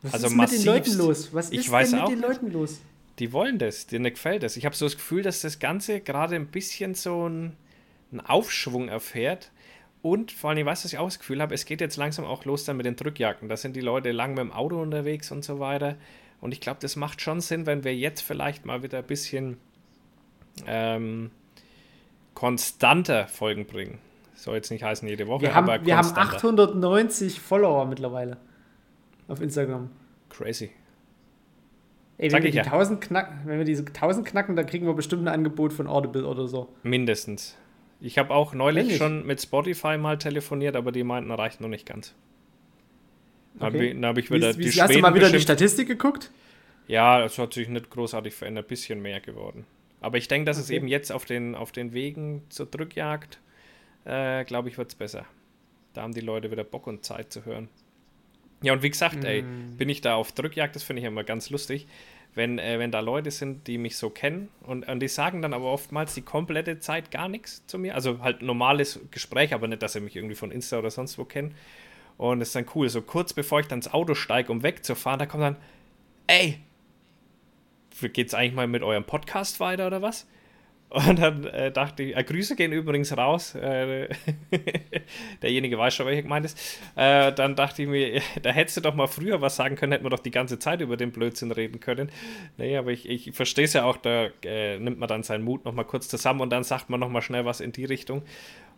Was 0.02 0.14
also 0.14 0.28
ist 0.28 0.36
mit 0.36 0.52
den 0.52 0.66
Leuten 0.66 0.98
los? 0.98 1.34
Was 1.34 1.50
ist 1.50 1.70
weiß 1.70 1.92
denn 1.92 2.00
mit 2.00 2.10
den 2.10 2.22
Leuten 2.22 2.52
los? 2.52 2.82
Die 3.20 3.34
wollen 3.34 3.60
das, 3.60 3.86
denen 3.86 4.12
gefällt 4.12 4.42
das. 4.42 4.58
Ich 4.58 4.66
habe 4.66 4.76
so 4.76 4.86
das 4.86 4.96
Gefühl, 4.96 5.22
dass 5.22 5.42
das 5.42 5.60
Ganze 5.60 6.00
gerade 6.00 6.36
ein 6.36 6.48
bisschen 6.48 6.96
so 6.96 7.26
einen 7.26 7.56
Aufschwung 8.26 8.88
erfährt. 8.88 9.52
Und 10.02 10.32
vor 10.32 10.50
allem, 10.50 10.60
ich 10.60 10.66
weiß, 10.66 10.82
dass 10.82 10.94
ich 10.94 11.00
auch 11.00 11.06
das 11.06 11.20
Gefühl 11.20 11.42
habe, 11.42 11.54
es 11.54 11.66
geht 11.66 11.80
jetzt 11.80 11.98
langsam 11.98 12.26
auch 12.26 12.46
los 12.46 12.66
dann 12.66 12.78
mit 12.78 12.86
den 12.86 12.96
Drückjacken. 12.96 13.50
Da 13.50 13.58
sind 13.58 13.76
die 13.76 13.82
Leute 13.82 14.12
lang 14.12 14.32
mit 14.32 14.40
dem 14.40 14.52
Auto 14.52 14.82
unterwegs 14.82 15.32
und 15.32 15.44
so 15.44 15.60
weiter. 15.60 15.96
Und 16.40 16.54
ich 16.54 16.60
glaube, 16.60 16.80
das 16.82 16.96
macht 16.96 17.22
schon 17.22 17.40
Sinn, 17.40 17.68
wenn 17.68 17.84
wir 17.84 17.96
jetzt 17.96 18.22
vielleicht 18.22 18.66
mal 18.66 18.82
wieder 18.82 19.00
ein 19.00 19.06
bisschen 19.06 19.58
ähm, 20.66 21.30
konstanter 22.34 23.28
Folgen 23.28 23.66
bringen. 23.68 24.00
Soll 24.34 24.56
jetzt 24.56 24.72
nicht 24.72 24.84
heißen 24.84 25.08
jede 25.08 25.28
Woche, 25.28 25.44
wir 25.44 25.54
haben, 25.54 25.70
aber 25.70 25.86
Wir 25.86 25.98
haben 25.98 26.08
890 26.16 27.40
Follower 27.40 27.86
mittlerweile 27.86 28.38
auf 29.28 29.40
Instagram. 29.40 29.92
Crazy. 30.30 30.72
Ey, 32.18 32.32
wenn 32.32 32.44
wir, 32.44 32.52
die 32.52 32.58
ja. 32.58 32.64
1000 32.64 33.02
knacken, 33.02 33.42
wenn 33.46 33.60
wir 33.60 33.66
diese 33.66 33.86
1000 33.86 34.26
knacken, 34.26 34.56
dann 34.56 34.66
kriegen 34.66 34.86
wir 34.88 34.94
bestimmt 34.94 35.24
ein 35.24 35.28
Angebot 35.28 35.74
von 35.74 35.88
Audible 35.88 36.26
oder 36.26 36.48
so. 36.48 36.70
Mindestens. 36.84 37.58
Ich 38.02 38.18
habe 38.18 38.34
auch 38.34 38.54
neulich 38.54 38.98
schon 38.98 39.26
mit 39.26 39.42
Spotify 39.42 39.98
mal 39.98 40.18
telefoniert, 40.18 40.76
aber 40.76 40.92
die 40.92 41.04
meinten, 41.04 41.32
reicht 41.32 41.62
noch 41.62 41.70
nicht 41.70 41.86
ganz. 41.86 42.16
Okay. 43.60 43.94
Dann 43.94 44.06
habe 44.06 44.20
ich 44.20 44.32
wieder 44.32 44.58
wie, 44.58 44.66
wie, 44.66 44.70
die 44.72 44.82
Hast 44.82 44.94
du 44.94 45.00
mal 45.00 45.14
wieder 45.14 45.26
bestimmt. 45.26 45.36
die 45.36 45.42
Statistik 45.44 45.88
geguckt? 45.88 46.32
Ja, 46.88 47.24
es 47.24 47.38
hat 47.38 47.54
sich 47.54 47.70
nicht 47.70 47.92
großartig 47.92 48.34
verändert, 48.34 48.66
ein 48.66 48.70
bisschen 48.70 49.02
mehr 49.02 49.22
geworden. 49.22 49.66
Aber 50.00 50.18
ich 50.18 50.28
denke, 50.28 50.46
dass 50.46 50.58
okay. 50.58 50.64
es 50.64 50.70
eben 50.72 50.88
jetzt 50.88 51.12
auf 51.12 51.26
den, 51.26 51.54
auf 51.54 51.72
den 51.72 51.94
Wegen 51.94 52.42
zur 52.50 52.66
Drückjagd, 52.66 53.40
äh, 54.06 54.44
glaube 54.46 54.70
ich, 54.70 54.80
wird 54.80 54.90
es 54.90 54.96
besser. 54.96 55.26
Da 55.94 56.02
haben 56.02 56.14
die 56.14 56.22
Leute 56.22 56.50
wieder 56.50 56.64
Bock 56.64 56.88
und 56.88 57.06
Zeit 57.06 57.32
zu 57.32 57.46
hören. 57.46 57.70
Ja, 58.64 58.74
und 58.74 58.82
wie 58.82 58.90
gesagt, 58.90 59.24
mm. 59.24 59.26
ey, 59.26 59.44
bin 59.78 59.90
ich 59.90 60.02
da 60.02 60.16
auf 60.16 60.32
Drückjagd, 60.32 60.76
das 60.76 60.84
finde 60.84 61.02
ich 61.02 61.08
immer 61.08 61.24
ganz 61.24 61.50
lustig 61.52 61.88
wenn, 62.34 62.60
äh, 62.60 62.80
wenn 62.80 62.92
da 62.92 63.00
Leute 63.00 63.32
sind, 63.32 63.68
die 63.68 63.78
mich 63.78 63.98
so 63.98 64.10
kennen 64.10 64.50
und, 64.64 64.88
und 64.88 65.00
die 65.00 65.08
sagen 65.08 65.42
dann 65.42 65.54
aber 65.54 65.66
oftmals 65.66 66.14
die 66.14 66.22
komplette 66.22 66.80
Zeit 66.80 67.12
gar 67.12 67.28
nichts 67.28 67.66
zu 67.68 67.78
mir. 67.78 67.96
Also 67.96 68.20
halt 68.20 68.42
normales 68.42 69.00
Gespräch, 69.12 69.54
aber 69.54 69.68
nicht, 69.68 69.82
dass 69.82 69.94
sie 69.94 70.00
mich 70.00 70.16
irgendwie 70.16 70.36
von 70.36 70.52
Insta 70.52 70.80
oder 70.80 70.92
sonst 70.92 71.18
wo 71.18 71.26
kennen. 71.26 71.56
Und 72.18 72.42
es 72.42 72.50
ist 72.50 72.56
dann 72.56 72.68
cool, 72.76 72.88
so 72.88 73.02
kurz 73.02 73.34
bevor 73.34 73.60
ich 73.60 73.68
dann 73.68 73.80
ins 73.80 73.94
Auto 73.94 74.14
steige, 74.14 74.52
um 74.52 74.64
wegzufahren, 74.64 75.20
da 75.20 75.26
kommt 75.26 75.44
dann, 75.44 75.56
ey, 76.28 76.60
geht's 78.14 78.34
eigentlich 78.34 78.54
mal 78.54 78.68
mit 78.68 78.84
eurem 78.84 79.04
Podcast 79.04 79.60
weiter 79.60 79.88
oder 79.88 80.02
was? 80.02 80.28
Und 80.92 81.20
dann 81.20 81.46
äh, 81.46 81.72
dachte 81.72 82.04
ich, 82.04 82.18
äh, 82.18 82.24
Grüße 82.24 82.58
gehen 82.58 82.74
übrigens 82.74 83.16
raus. 83.16 83.56
Äh, 83.56 84.10
derjenige 85.42 85.78
weiß 85.78 85.96
schon, 85.96 86.06
welcher 86.06 86.24
gemeint 86.24 86.46
ist. 86.46 86.82
Äh, 86.98 87.32
dann 87.32 87.56
dachte 87.56 87.84
ich 87.84 87.88
mir, 87.88 88.22
da 88.42 88.50
hättest 88.50 88.76
du 88.76 88.82
doch 88.82 88.94
mal 88.94 89.08
früher 89.08 89.40
was 89.40 89.56
sagen 89.56 89.78
können, 89.78 89.94
hätten 89.94 90.04
wir 90.04 90.10
doch 90.10 90.20
die 90.20 90.32
ganze 90.32 90.60
Zeit 90.60 90.82
über 90.82 90.98
den 90.98 91.14
Blödsinn 91.14 91.54
reden 91.54 91.80
können. 91.80 92.12
Nee, 92.58 92.76
aber 92.76 92.92
ich, 92.92 93.08
ich 93.08 93.32
verstehe 93.34 93.64
es 93.64 93.72
ja 93.72 93.86
auch, 93.86 93.96
da 93.96 94.28
äh, 94.44 94.80
nimmt 94.80 95.00
man 95.00 95.08
dann 95.08 95.24
seinen 95.24 95.46
Mut 95.46 95.64
nochmal 95.64 95.86
kurz 95.86 96.10
zusammen 96.10 96.42
und 96.42 96.50
dann 96.50 96.66
sagt 96.66 96.90
man 96.90 97.00
nochmal 97.00 97.22
schnell 97.22 97.46
was 97.46 97.62
in 97.62 97.72
die 97.72 97.86
Richtung. 97.86 98.24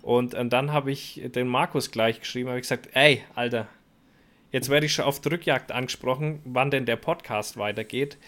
Und, 0.03 0.35
und 0.35 0.53
dann 0.53 0.71
habe 0.71 0.91
ich 0.91 1.19
den 1.33 1.47
Markus 1.47 1.89
gleich 1.89 2.19
geschrieben, 2.19 2.49
habe 2.49 2.59
ich 2.59 2.63
gesagt, 2.63 2.89
ey, 2.93 3.23
Alter, 3.33 3.67
jetzt 4.51 4.69
werde 4.69 4.85
ich 4.85 4.93
schon 4.93 5.05
auf 5.05 5.19
Drückjagd 5.19 5.71
angesprochen, 5.71 6.41
wann 6.45 6.69
denn 6.69 6.85
der 6.85 6.97
Podcast 6.97 7.57
weitergeht. 7.57 8.19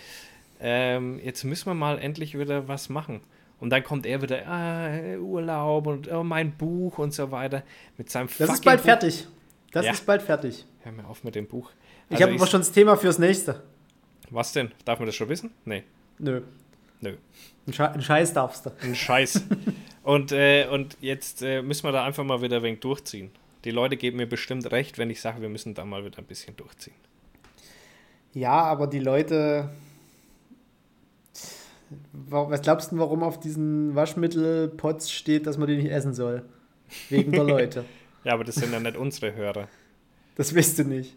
Ähm, 0.59 1.19
jetzt 1.23 1.43
müssen 1.43 1.67
wir 1.67 1.75
mal 1.75 1.99
endlich 1.99 2.39
wieder 2.39 2.67
was 2.67 2.89
machen. 2.89 3.21
Und 3.59 3.69
dann 3.69 3.83
kommt 3.83 4.05
er 4.05 4.21
wieder, 4.21 4.45
ah, 4.47 5.17
Urlaub 5.17 5.87
und 5.87 6.11
oh, 6.11 6.23
mein 6.23 6.55
Buch 6.57 6.97
und 6.97 7.13
so 7.13 7.31
weiter. 7.31 7.63
Mit 7.97 8.09
seinem 8.09 8.27
Das 8.37 8.49
ist 8.49 8.65
bald 8.65 8.79
Buch. 8.79 8.85
fertig. 8.85 9.27
Das 9.71 9.85
ja. 9.85 9.91
ist 9.91 10.05
bald 10.05 10.21
fertig. 10.21 10.65
Hör 10.83 10.91
mir 10.91 11.07
auf 11.07 11.23
mit 11.23 11.35
dem 11.35 11.47
Buch. 11.47 11.71
Also 12.09 12.15
ich 12.15 12.21
habe 12.21 12.33
aber 12.33 12.47
schon 12.47 12.61
das 12.61 12.71
Thema 12.71 12.97
fürs 12.97 13.17
nächste. 13.17 13.63
Was 14.29 14.53
denn? 14.53 14.71
Darf 14.83 14.99
man 14.99 15.05
das 15.05 15.15
schon 15.15 15.29
wissen? 15.29 15.51
Nee. 15.65 15.83
Nö. 16.19 16.41
Nö. 17.01 17.15
Ein, 17.67 17.73
Sche 17.73 17.91
ein 17.91 18.01
Scheiß 18.01 18.33
darfst 18.33 18.65
du. 18.65 18.71
Ein 18.81 18.95
Scheiß. 18.95 19.43
und, 20.03 20.31
äh, 20.31 20.67
und 20.67 20.97
jetzt 21.01 21.41
äh, 21.41 21.61
müssen 21.61 21.83
wir 21.83 21.91
da 21.91 22.03
einfach 22.03 22.23
mal 22.23 22.41
wieder 22.41 22.57
ein 22.57 22.63
wenig 22.63 22.79
durchziehen. 22.81 23.31
Die 23.63 23.71
Leute 23.71 23.97
geben 23.97 24.17
mir 24.17 24.27
bestimmt 24.27 24.71
recht, 24.71 24.97
wenn 24.97 25.09
ich 25.09 25.21
sage, 25.21 25.41
wir 25.41 25.49
müssen 25.49 25.73
da 25.73 25.85
mal 25.85 26.05
wieder 26.05 26.19
ein 26.19 26.25
bisschen 26.25 26.55
durchziehen. 26.55 26.95
Ja, 28.33 28.61
aber 28.63 28.87
die 28.87 28.99
Leute, 28.99 29.69
was 32.11 32.61
glaubst 32.61 32.91
du, 32.91 32.97
warum 32.97 33.23
auf 33.23 33.39
diesen 33.39 33.95
Waschmittelpots 33.95 35.11
steht, 35.11 35.47
dass 35.47 35.57
man 35.57 35.67
die 35.67 35.77
nicht 35.77 35.91
essen 35.91 36.13
soll? 36.13 36.43
Wegen 37.09 37.31
der 37.31 37.43
Leute. 37.43 37.85
ja, 38.23 38.33
aber 38.33 38.43
das 38.43 38.55
sind 38.55 38.71
ja 38.71 38.79
nicht 38.79 38.97
unsere 38.97 39.35
Hörer. 39.35 39.67
Das 40.35 40.55
weißt 40.55 40.79
du 40.79 40.83
nicht. 40.85 41.15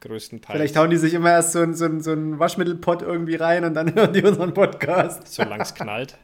Größtenteils. 0.00 0.56
Vielleicht 0.56 0.76
hauen 0.76 0.90
die 0.90 0.96
sich 0.96 1.14
immer 1.14 1.30
erst 1.30 1.52
so 1.52 1.60
einen 1.60 1.74
so 1.74 1.98
so 2.00 2.12
ein 2.12 2.38
Waschmittelpot 2.38 3.02
irgendwie 3.02 3.36
rein 3.36 3.64
und 3.64 3.74
dann 3.74 3.94
hören 3.94 4.12
die 4.12 4.22
unseren 4.22 4.52
Podcast. 4.52 5.26
Solange 5.26 5.62
es 5.62 5.74
knallt. 5.74 6.18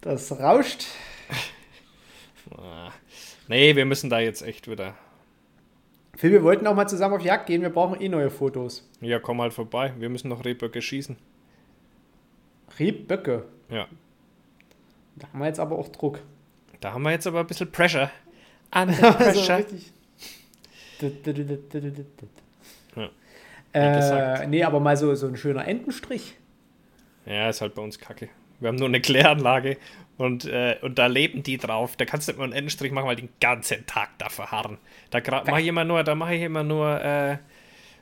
das 0.00 0.32
rauscht. 0.32 0.86
nee, 3.48 3.76
wir 3.76 3.84
müssen 3.84 4.10
da 4.10 4.18
jetzt 4.18 4.42
echt 4.42 4.68
wieder 4.68 4.94
Phil, 6.16 6.30
wir 6.32 6.42
wollten 6.42 6.66
auch 6.66 6.74
mal 6.74 6.86
zusammen 6.86 7.14
auf 7.14 7.22
Jagd 7.22 7.46
gehen, 7.46 7.62
wir 7.62 7.70
brauchen 7.70 8.00
eh 8.00 8.08
neue 8.08 8.30
Fotos. 8.30 8.88
Ja, 9.00 9.18
komm 9.18 9.40
halt 9.40 9.52
vorbei. 9.52 9.92
Wir 9.98 10.08
müssen 10.08 10.28
noch 10.28 10.44
Rehböcke 10.44 10.82
schießen. 10.82 11.16
Rebböcke? 12.78 13.44
Ja. 13.70 13.86
Da 15.16 15.28
haben 15.28 15.38
wir 15.40 15.46
jetzt 15.46 15.60
aber 15.60 15.78
auch 15.78 15.88
Druck. 15.88 16.20
Da 16.80 16.92
haben 16.92 17.02
wir 17.02 17.10
jetzt 17.10 17.26
aber 17.26 17.40
ein 17.40 17.46
bisschen 17.46 17.70
Pressure. 17.70 18.10
Under 18.74 19.12
Pressure. 19.12 19.58
richtig. 19.58 19.92
ja. 22.96 23.10
Äh, 23.72 24.46
nee, 24.46 24.62
aber 24.64 24.80
mal 24.80 24.96
so, 24.96 25.14
so 25.14 25.26
ein 25.26 25.36
schöner 25.36 25.66
Entenstrich. 25.66 26.36
Ja, 27.24 27.48
ist 27.48 27.60
halt 27.60 27.74
bei 27.74 27.82
uns 27.82 27.98
kacke. 27.98 28.28
Wir 28.60 28.68
haben 28.68 28.76
nur 28.76 28.88
eine 28.88 29.00
Kläranlage 29.00 29.76
und, 30.18 30.44
äh, 30.44 30.78
und 30.82 30.98
da 30.98 31.06
leben 31.06 31.42
die 31.42 31.58
drauf. 31.58 31.96
Da 31.96 32.04
kannst 32.04 32.28
du 32.28 32.32
nicht 32.32 32.38
mal 32.38 32.44
einen 32.44 32.52
Endenstrich 32.52 32.92
machen, 32.92 33.06
weil 33.06 33.16
die 33.16 33.22
den 33.22 33.32
ganzen 33.40 33.86
Tag 33.86 34.10
da 34.18 34.28
verharren. 34.28 34.78
Da 35.10 35.20
mache 35.44 35.60
ich 35.60 35.66
immer 35.66 35.84
nur, 35.84 36.04
da 36.04 36.14
mache 36.14 36.34
ich 36.34 36.42
immer 36.42 36.62
nur 36.62 37.00
äh, 37.02 37.38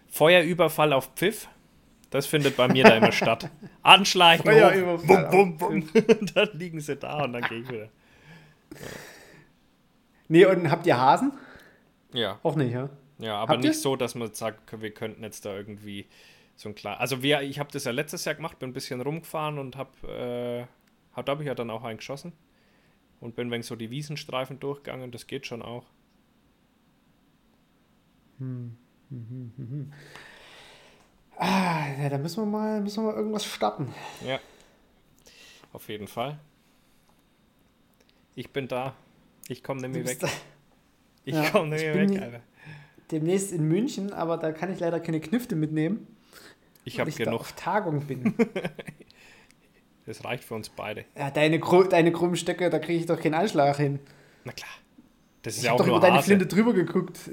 Feuerüberfall 0.09 0.93
auf 0.93 1.11
Pfiff. 1.15 1.49
Das 2.11 2.27
findet 2.27 2.57
bei 2.57 2.67
mir 2.67 2.85
da 2.85 2.97
immer 2.97 3.13
statt. 3.13 3.49
Anschleichen, 3.83 4.45
Feuerüberfall 4.45 5.29
bum, 5.31 5.57
bum, 5.57 5.87
bum. 5.87 6.05
Und 6.21 6.37
dann 6.37 6.49
liegen 6.55 6.81
sie 6.81 6.97
da 6.97 7.25
und 7.25 7.35
dann 7.35 7.43
gehe 7.43 7.61
ich 7.61 7.69
wieder. 7.69 7.85
Ja. 7.85 7.89
Nee, 10.29 10.45
und 10.47 10.71
habt 10.71 10.87
ihr 10.87 10.97
Hasen? 10.97 11.33
Ja. 12.13 12.39
Auch 12.43 12.57
nicht, 12.57 12.73
ja? 12.73 12.89
Ja, 13.19 13.37
aber 13.37 13.55
habt 13.55 13.63
nicht 13.63 13.75
ihr? 13.75 13.81
so, 13.81 13.97
dass 13.97 14.15
man 14.15 14.33
sagt, 14.33 14.81
wir 14.81 14.91
könnten 14.93 15.23
jetzt 15.23 15.45
da 15.45 15.55
irgendwie 15.55 16.07
so 16.57 16.69
ein 16.69 16.75
klar. 16.75 17.01
Also 17.01 17.23
wir, 17.23 17.43
ich 17.43 17.59
habe 17.59 17.71
das 17.73 17.85
ja 17.85 17.91
letztes 17.91 18.25
Jahr 18.25 18.35
gemacht, 18.35 18.59
bin 18.59 18.71
ein 18.71 18.73
bisschen 18.73 19.01
rumgefahren 19.01 19.59
und 19.59 19.77
habe, 19.77 19.91
äh, 20.09 20.67
da 21.17 21.33
habe 21.33 21.43
ich 21.43 21.47
ja 21.47 21.55
dann 21.55 21.71
auch 21.71 21.85
einen 21.85 21.99
geschossen 21.99 22.33
und 23.21 23.37
bin 23.37 23.51
wenn 23.51 23.63
so 23.63 23.77
die 23.77 23.91
Wiesenstreifen 23.91 24.61
durchgegangen. 24.61 25.11
Das 25.11 25.27
geht 25.27 25.47
schon 25.47 25.63
auch. 25.63 25.87
Hm. 28.39 28.77
Hm, 29.11 29.27
hm, 29.29 29.53
hm, 29.57 29.71
hm. 29.71 29.93
Ah, 31.37 31.87
ja, 32.01 32.09
da 32.09 32.19
müssen 32.19 32.43
wir 32.43 32.47
mal, 32.47 32.81
müssen 32.81 33.03
wir 33.03 33.13
mal 33.13 33.17
irgendwas 33.17 33.45
starten. 33.45 33.93
Ja. 34.25 34.39
Auf 35.73 35.89
jeden 35.89 36.07
Fall. 36.07 36.39
Ich 38.35 38.51
bin 38.51 38.69
da. 38.69 38.95
Ich 39.49 39.63
komme 39.63 39.81
nämlich 39.81 40.07
weg. 40.07 40.19
Da. 40.21 40.29
Ich 41.25 41.35
ja, 41.35 41.51
komme 41.51 41.77
nämlich 41.77 42.13
weg, 42.13 42.23
Alter. 42.23 42.41
Demnächst 43.11 43.53
in 43.53 43.67
München, 43.67 44.13
aber 44.13 44.37
da 44.37 44.53
kann 44.53 44.73
ich 44.73 44.79
leider 44.81 45.01
keine 45.01 45.21
Knifte 45.21 45.57
mitnehmen. 45.57 46.07
Ich 46.85 47.01
habe 47.01 47.11
genug. 47.11 47.41
auf 47.41 47.53
Tagung 47.53 48.07
bin. 48.07 48.35
das 50.11 50.25
reicht 50.25 50.45
für 50.45 50.55
uns 50.55 50.69
beide. 50.69 51.05
Ja, 51.17 51.31
deine, 51.31 51.61
deine 51.89 52.13
krummen 52.13 52.37
Stöcke, 52.37 52.69
da 52.71 52.79
kriege 52.79 52.99
ich 53.01 53.07
doch 53.07 53.21
keinen 53.21 53.35
Anschlag 53.35 53.77
hin. 53.77 54.01
Na 54.45 54.53
klar. 54.53 54.71
Das 55.43 55.55
ist 55.55 55.61
ich 55.61 55.67
ja 55.67 55.73
auch 55.73 55.79
doch 55.79 55.87
nur 55.87 55.97
über 55.97 56.07
deine 56.07 56.19
Hase. 56.19 56.27
Flinte 56.27 56.47
drüber 56.47 56.75
geguckt. 56.75 57.19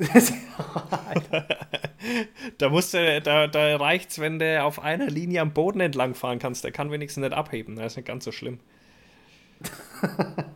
da 2.57 2.69
musst 2.69 2.93
du, 2.93 3.21
da, 3.21 3.47
da 3.47 3.75
reicht's, 3.75 4.19
wenn 4.19 4.39
du 4.39 4.63
auf 4.63 4.81
einer 4.81 5.07
Linie 5.07 5.41
am 5.41 5.51
Boden 5.51 5.81
entlang 5.81 6.15
fahren 6.15 6.39
kannst. 6.39 6.63
Der 6.63 6.71
kann 6.71 6.89
wenigstens 6.89 7.21
nicht 7.21 7.33
abheben. 7.33 7.75
Das 7.75 7.93
ist 7.93 7.97
nicht 7.97 8.07
ganz 8.07 8.23
so 8.23 8.31
schlimm. 8.31 8.59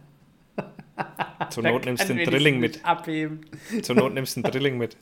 Zur 1.49 1.63
Not 1.63 1.85
nimmst 1.85 2.09
du 2.09 2.13
den 2.13 2.29
Drilling 2.29 2.59
mit. 2.59 2.85
Abheben. 2.85 3.41
Zur 3.81 3.95
Not 3.95 4.13
nimmst 4.13 4.37
du 4.37 4.41
den 4.41 4.51
Drilling 4.51 4.77
mit. 4.77 4.95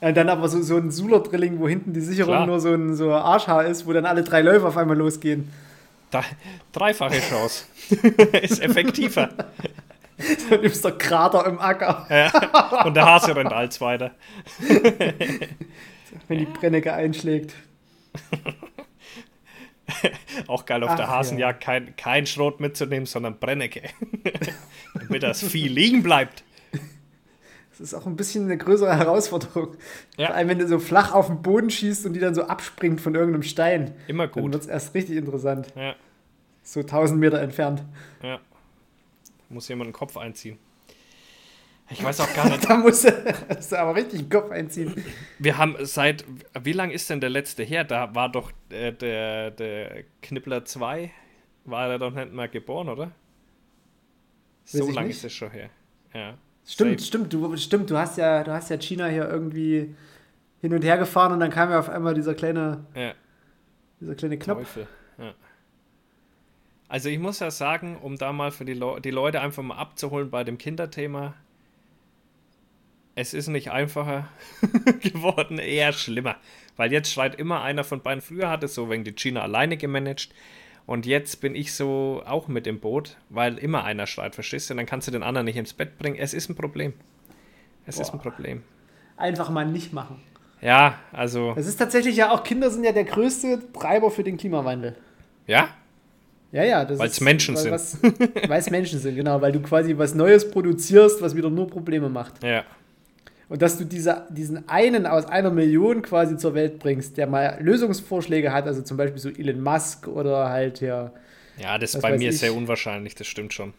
Und 0.00 0.16
dann 0.16 0.28
aber 0.28 0.48
so, 0.48 0.60
so 0.62 0.76
ein 0.76 0.90
Sula-Drilling, 0.90 1.60
wo 1.60 1.68
hinten 1.68 1.92
die 1.92 2.00
Sicherung 2.00 2.34
Klar. 2.34 2.46
nur 2.46 2.58
so 2.58 2.72
ein 2.74 2.96
so 2.96 3.12
Arschhaar 3.12 3.66
ist, 3.66 3.86
wo 3.86 3.92
dann 3.92 4.04
alle 4.04 4.24
drei 4.24 4.42
Läufer 4.42 4.68
auf 4.68 4.76
einmal 4.76 4.96
losgehen. 4.96 5.48
Da, 6.12 6.22
dreifache 6.72 7.20
Chance. 7.20 7.64
ist 8.42 8.60
effektiver. 8.62 9.30
Du 10.50 10.56
nimmst 10.56 10.84
der 10.84 10.92
Krater 10.92 11.46
im 11.46 11.58
Acker. 11.58 12.06
Ja, 12.08 12.84
und 12.84 12.94
der 12.94 13.06
Hase 13.06 13.34
rennt 13.34 13.52
als 13.52 13.80
weiter. 13.80 14.12
Wenn 16.28 16.38
die 16.38 16.44
Brennecke 16.44 16.92
einschlägt. 16.92 17.54
Auch 20.46 20.66
geil 20.66 20.84
auf 20.84 20.90
Ach, 20.90 20.96
der 20.96 21.08
Hasenjagd 21.08 21.62
ja. 21.62 21.66
kein, 21.66 21.96
kein 21.96 22.26
Schrot 22.26 22.60
mitzunehmen, 22.60 23.06
sondern 23.06 23.38
Brennecke. 23.38 23.82
Damit 24.94 25.22
das 25.22 25.42
Vieh 25.42 25.68
liegen 25.68 26.02
bleibt. 26.02 26.44
Das 27.70 27.80
ist 27.80 27.94
auch 27.94 28.06
ein 28.06 28.16
bisschen 28.16 28.44
eine 28.44 28.58
größere 28.58 28.96
Herausforderung. 28.96 29.76
Ja. 30.18 30.26
Vor 30.26 30.36
allem, 30.36 30.48
wenn 30.48 30.58
du 30.58 30.68
so 30.68 30.78
flach 30.78 31.14
auf 31.14 31.28
den 31.28 31.40
Boden 31.40 31.70
schießt 31.70 32.04
und 32.04 32.12
die 32.12 32.20
dann 32.20 32.34
so 32.34 32.44
abspringt 32.44 33.00
von 33.00 33.14
irgendeinem 33.14 33.42
Stein. 33.42 33.94
Immer 34.08 34.28
gut. 34.28 34.44
Dann 34.44 34.52
wird 34.52 34.62
es 34.62 34.68
erst 34.68 34.94
richtig 34.94 35.16
interessant. 35.16 35.68
Ja. 35.74 35.94
So 36.62 36.80
1000 36.80 37.18
Meter 37.18 37.40
entfernt. 37.40 37.82
Ja. 38.22 38.40
Muss 39.48 39.68
jemand 39.68 39.88
den 39.88 39.92
Kopf 39.92 40.16
einziehen. 40.16 40.58
Ich 41.90 42.02
weiß 42.02 42.20
auch 42.20 42.34
gar 42.34 42.48
nicht. 42.48 42.64
da 42.68 42.76
muss 42.76 43.04
er 43.04 43.78
aber 43.80 43.96
richtig 43.96 44.20
den 44.20 44.30
Kopf 44.30 44.50
einziehen. 44.50 45.04
Wir 45.38 45.58
haben 45.58 45.76
seit, 45.80 46.24
wie 46.62 46.72
lange 46.72 46.94
ist 46.94 47.10
denn 47.10 47.20
der 47.20 47.30
letzte 47.30 47.62
her? 47.62 47.84
Da 47.84 48.14
war 48.14 48.30
doch 48.30 48.52
äh, 48.70 48.92
der, 48.92 49.50
der 49.50 50.04
Knippler 50.22 50.64
2, 50.64 51.10
war 51.64 51.90
er 51.90 51.98
doch 51.98 52.12
nicht 52.12 52.32
mal 52.32 52.48
geboren, 52.48 52.88
oder? 52.88 53.12
so 54.64 54.90
lange 54.90 55.10
ist 55.10 55.24
es 55.24 55.32
schon 55.32 55.50
her. 55.50 55.70
Ja. 56.14 56.34
Stimmt, 56.64 57.00
Safe. 57.00 57.06
stimmt, 57.06 57.32
du, 57.32 57.56
stimmt, 57.56 57.90
du 57.90 57.98
hast 57.98 58.16
ja, 58.18 58.44
du 58.44 58.52
hast 58.52 58.70
ja 58.70 58.78
China 58.78 59.08
hier 59.08 59.28
irgendwie 59.28 59.94
hin 60.60 60.72
und 60.72 60.84
her 60.84 60.96
gefahren 60.96 61.32
und 61.32 61.40
dann 61.40 61.50
kam 61.50 61.70
ja 61.70 61.80
auf 61.80 61.88
einmal 61.88 62.14
dieser 62.14 62.34
kleine, 62.34 62.86
ja. 62.94 63.14
dieser 64.00 64.14
kleine 64.14 64.38
Knopf. 64.38 64.78
Ja. 65.18 65.34
Also 66.92 67.08
ich 67.08 67.18
muss 67.18 67.40
ja 67.40 67.50
sagen, 67.50 67.96
um 68.02 68.18
da 68.18 68.34
mal 68.34 68.50
für 68.50 68.66
die, 68.66 68.74
Le 68.74 69.00
die 69.00 69.10
Leute 69.10 69.40
einfach 69.40 69.62
mal 69.62 69.78
abzuholen 69.78 70.28
bei 70.28 70.44
dem 70.44 70.58
Kinderthema, 70.58 71.32
es 73.14 73.32
ist 73.32 73.48
nicht 73.48 73.70
einfacher 73.70 74.28
geworden, 75.00 75.58
eher 75.58 75.94
schlimmer. 75.94 76.36
Weil 76.76 76.92
jetzt 76.92 77.10
schreit 77.10 77.36
immer 77.36 77.62
einer 77.62 77.82
von 77.82 78.02
beiden. 78.02 78.20
Früher 78.20 78.50
hat 78.50 78.62
es 78.62 78.74
so 78.74 78.90
wegen 78.90 79.04
die 79.04 79.14
China 79.14 79.40
alleine 79.40 79.78
gemanagt. 79.78 80.34
Und 80.84 81.06
jetzt 81.06 81.40
bin 81.40 81.54
ich 81.54 81.72
so 81.72 82.22
auch 82.26 82.46
mit 82.46 82.66
im 82.66 82.78
Boot, 82.78 83.16
weil 83.30 83.56
immer 83.56 83.84
einer 83.84 84.06
schreit, 84.06 84.34
verstehst 84.34 84.68
du? 84.68 84.74
Dann 84.74 84.84
kannst 84.84 85.08
du 85.08 85.12
den 85.12 85.22
anderen 85.22 85.46
nicht 85.46 85.56
ins 85.56 85.72
Bett 85.72 85.96
bringen. 85.96 86.16
Es 86.18 86.34
ist 86.34 86.50
ein 86.50 86.56
Problem. 86.56 86.92
Es 87.86 87.96
Boah. 87.96 88.02
ist 88.02 88.12
ein 88.12 88.20
Problem. 88.20 88.64
Einfach 89.16 89.48
mal 89.48 89.64
nicht 89.64 89.94
machen. 89.94 90.20
Ja, 90.60 90.98
also. 91.10 91.54
Es 91.56 91.66
ist 91.66 91.78
tatsächlich 91.78 92.16
ja 92.16 92.32
auch, 92.32 92.44
Kinder 92.44 92.70
sind 92.70 92.84
ja 92.84 92.92
der 92.92 93.04
größte 93.04 93.72
Treiber 93.72 94.10
für 94.10 94.24
den 94.24 94.36
Klimawandel. 94.36 94.94
Ja? 95.46 95.70
Ja, 96.52 96.64
ja. 96.64 96.98
Weil 96.98 97.08
es 97.08 97.20
Menschen 97.20 97.56
weil, 97.56 97.78
sind. 97.78 98.48
Weil 98.48 98.60
es 98.60 98.70
Menschen 98.70 99.00
sind, 99.00 99.16
genau. 99.16 99.40
Weil 99.40 99.52
du 99.52 99.60
quasi 99.60 99.96
was 99.96 100.14
Neues 100.14 100.50
produzierst, 100.50 101.22
was 101.22 101.34
wieder 101.34 101.50
nur 101.50 101.66
Probleme 101.66 102.08
macht. 102.10 102.44
Ja. 102.44 102.64
Und 103.48 103.60
dass 103.60 103.76
du 103.76 103.84
diese, 103.84 104.26
diesen 104.30 104.68
einen 104.68 105.06
aus 105.06 105.26
einer 105.26 105.50
Million 105.50 106.02
quasi 106.02 106.36
zur 106.36 106.54
Welt 106.54 106.78
bringst, 106.78 107.16
der 107.16 107.26
mal 107.26 107.58
Lösungsvorschläge 107.60 108.52
hat, 108.52 108.66
also 108.66 108.82
zum 108.82 108.96
Beispiel 108.96 109.18
so 109.18 109.28
Elon 109.30 109.62
Musk 109.62 110.06
oder 110.06 110.48
halt 110.48 110.80
ja. 110.80 111.12
Ja, 111.58 111.76
das 111.76 111.94
ist 111.94 112.00
bei 112.00 112.16
mir 112.16 112.30
ich. 112.30 112.38
sehr 112.38 112.54
unwahrscheinlich, 112.54 113.14
das 113.14 113.26
stimmt 113.26 113.52
schon. 113.52 113.74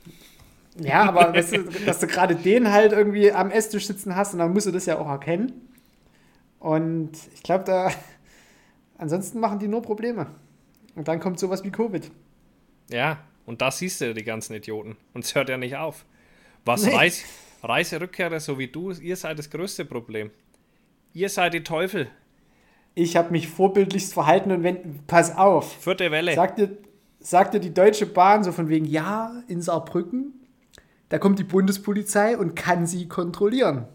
Ja, 0.79 1.03
aber 1.03 1.33
weißt 1.35 1.55
du, 1.55 1.63
dass 1.85 1.99
du 1.99 2.07
gerade 2.07 2.35
den 2.35 2.71
halt 2.71 2.91
irgendwie 2.91 3.31
am 3.31 3.49
Esstisch 3.51 3.87
sitzen 3.87 4.15
hast 4.15 4.33
und 4.33 4.39
dann 4.39 4.53
musst 4.53 4.67
du 4.67 4.71
das 4.71 4.85
ja 4.85 4.97
auch 4.99 5.09
erkennen. 5.09 5.51
Und 6.59 7.11
ich 7.33 7.43
glaube, 7.43 7.65
da. 7.65 7.91
Ansonsten 8.97 9.39
machen 9.39 9.59
die 9.59 9.67
nur 9.67 9.81
Probleme. 9.81 10.27
Und 10.95 11.07
dann 11.07 11.19
kommt 11.19 11.39
sowas 11.39 11.63
wie 11.63 11.71
Covid. 11.71 12.09
Ja, 12.89 13.19
und 13.45 13.61
da 13.61 13.71
siehst 13.71 14.01
du 14.01 14.13
die 14.13 14.23
ganzen 14.23 14.53
Idioten. 14.53 14.97
Und 15.13 15.25
es 15.25 15.35
hört 15.35 15.49
ja 15.49 15.57
nicht 15.57 15.75
auf. 15.75 16.05
Was 16.65 16.85
nee. 16.85 16.93
weiß 16.93 17.23
Reiserückkehrer 17.63 18.39
so 18.39 18.57
wie 18.59 18.67
du, 18.67 18.91
ihr 18.91 19.15
seid 19.15 19.39
das 19.39 19.49
größte 19.49 19.85
Problem. 19.85 20.31
Ihr 21.13 21.29
seid 21.29 21.53
die 21.53 21.63
Teufel. 21.63 22.09
Ich 22.95 23.15
habe 23.15 23.31
mich 23.31 23.47
vorbildlichst 23.47 24.13
verhalten 24.13 24.51
und 24.51 24.63
wenn, 24.63 24.99
pass 25.07 25.35
auf. 25.35 25.81
Vierte 25.81 26.11
Welle. 26.11 26.35
Sagte, 26.35 26.77
sagte 27.19 27.59
die 27.59 27.73
Deutsche 27.73 28.05
Bahn 28.05 28.43
so 28.43 28.51
von 28.51 28.69
wegen, 28.69 28.85
ja, 28.85 29.43
in 29.47 29.61
Saarbrücken, 29.61 30.33
da 31.09 31.19
kommt 31.19 31.39
die 31.39 31.43
Bundespolizei 31.43 32.37
und 32.37 32.55
kann 32.55 32.85
sie 32.85 33.07
kontrollieren. 33.07 33.87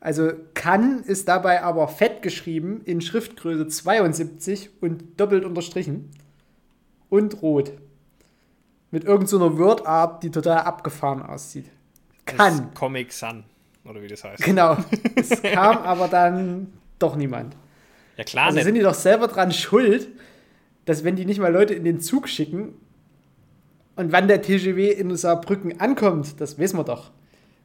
Also 0.00 0.30
kann 0.54 1.02
ist 1.02 1.28
dabei 1.28 1.62
aber 1.62 1.88
fett 1.88 2.22
geschrieben 2.22 2.82
in 2.84 3.00
Schriftgröße 3.00 3.66
72 3.66 4.70
und 4.80 5.20
doppelt 5.20 5.44
unterstrichen 5.44 6.10
und 7.08 7.42
rot. 7.42 7.72
Mit 8.90 9.04
irgendeiner 9.04 9.50
so 9.50 9.58
Wordart, 9.58 10.22
die 10.22 10.30
total 10.30 10.60
abgefahren 10.60 11.22
aussieht 11.22 11.70
kann. 12.36 12.74
Comic 12.74 13.12
Sun, 13.12 13.44
oder 13.84 14.02
wie 14.02 14.08
das 14.08 14.24
heißt. 14.24 14.42
Genau. 14.42 14.76
Es 15.14 15.42
kam 15.42 15.78
aber 15.78 16.08
dann 16.08 16.72
doch 16.98 17.16
niemand. 17.16 17.56
Ja, 18.16 18.24
klar. 18.24 18.46
Also 18.46 18.56
nicht. 18.56 18.64
sind 18.64 18.74
die 18.74 18.82
doch 18.82 18.94
selber 18.94 19.28
dran 19.28 19.52
schuld, 19.52 20.08
dass 20.84 21.04
wenn 21.04 21.16
die 21.16 21.24
nicht 21.24 21.40
mal 21.40 21.52
Leute 21.52 21.74
in 21.74 21.84
den 21.84 22.00
Zug 22.00 22.28
schicken 22.28 22.74
und 23.96 24.12
wann 24.12 24.28
der 24.28 24.42
TGW 24.42 24.90
in 24.90 25.14
Saarbrücken 25.16 25.80
ankommt, 25.80 26.40
das 26.40 26.58
wissen 26.58 26.78
wir 26.78 26.84
doch. 26.84 27.10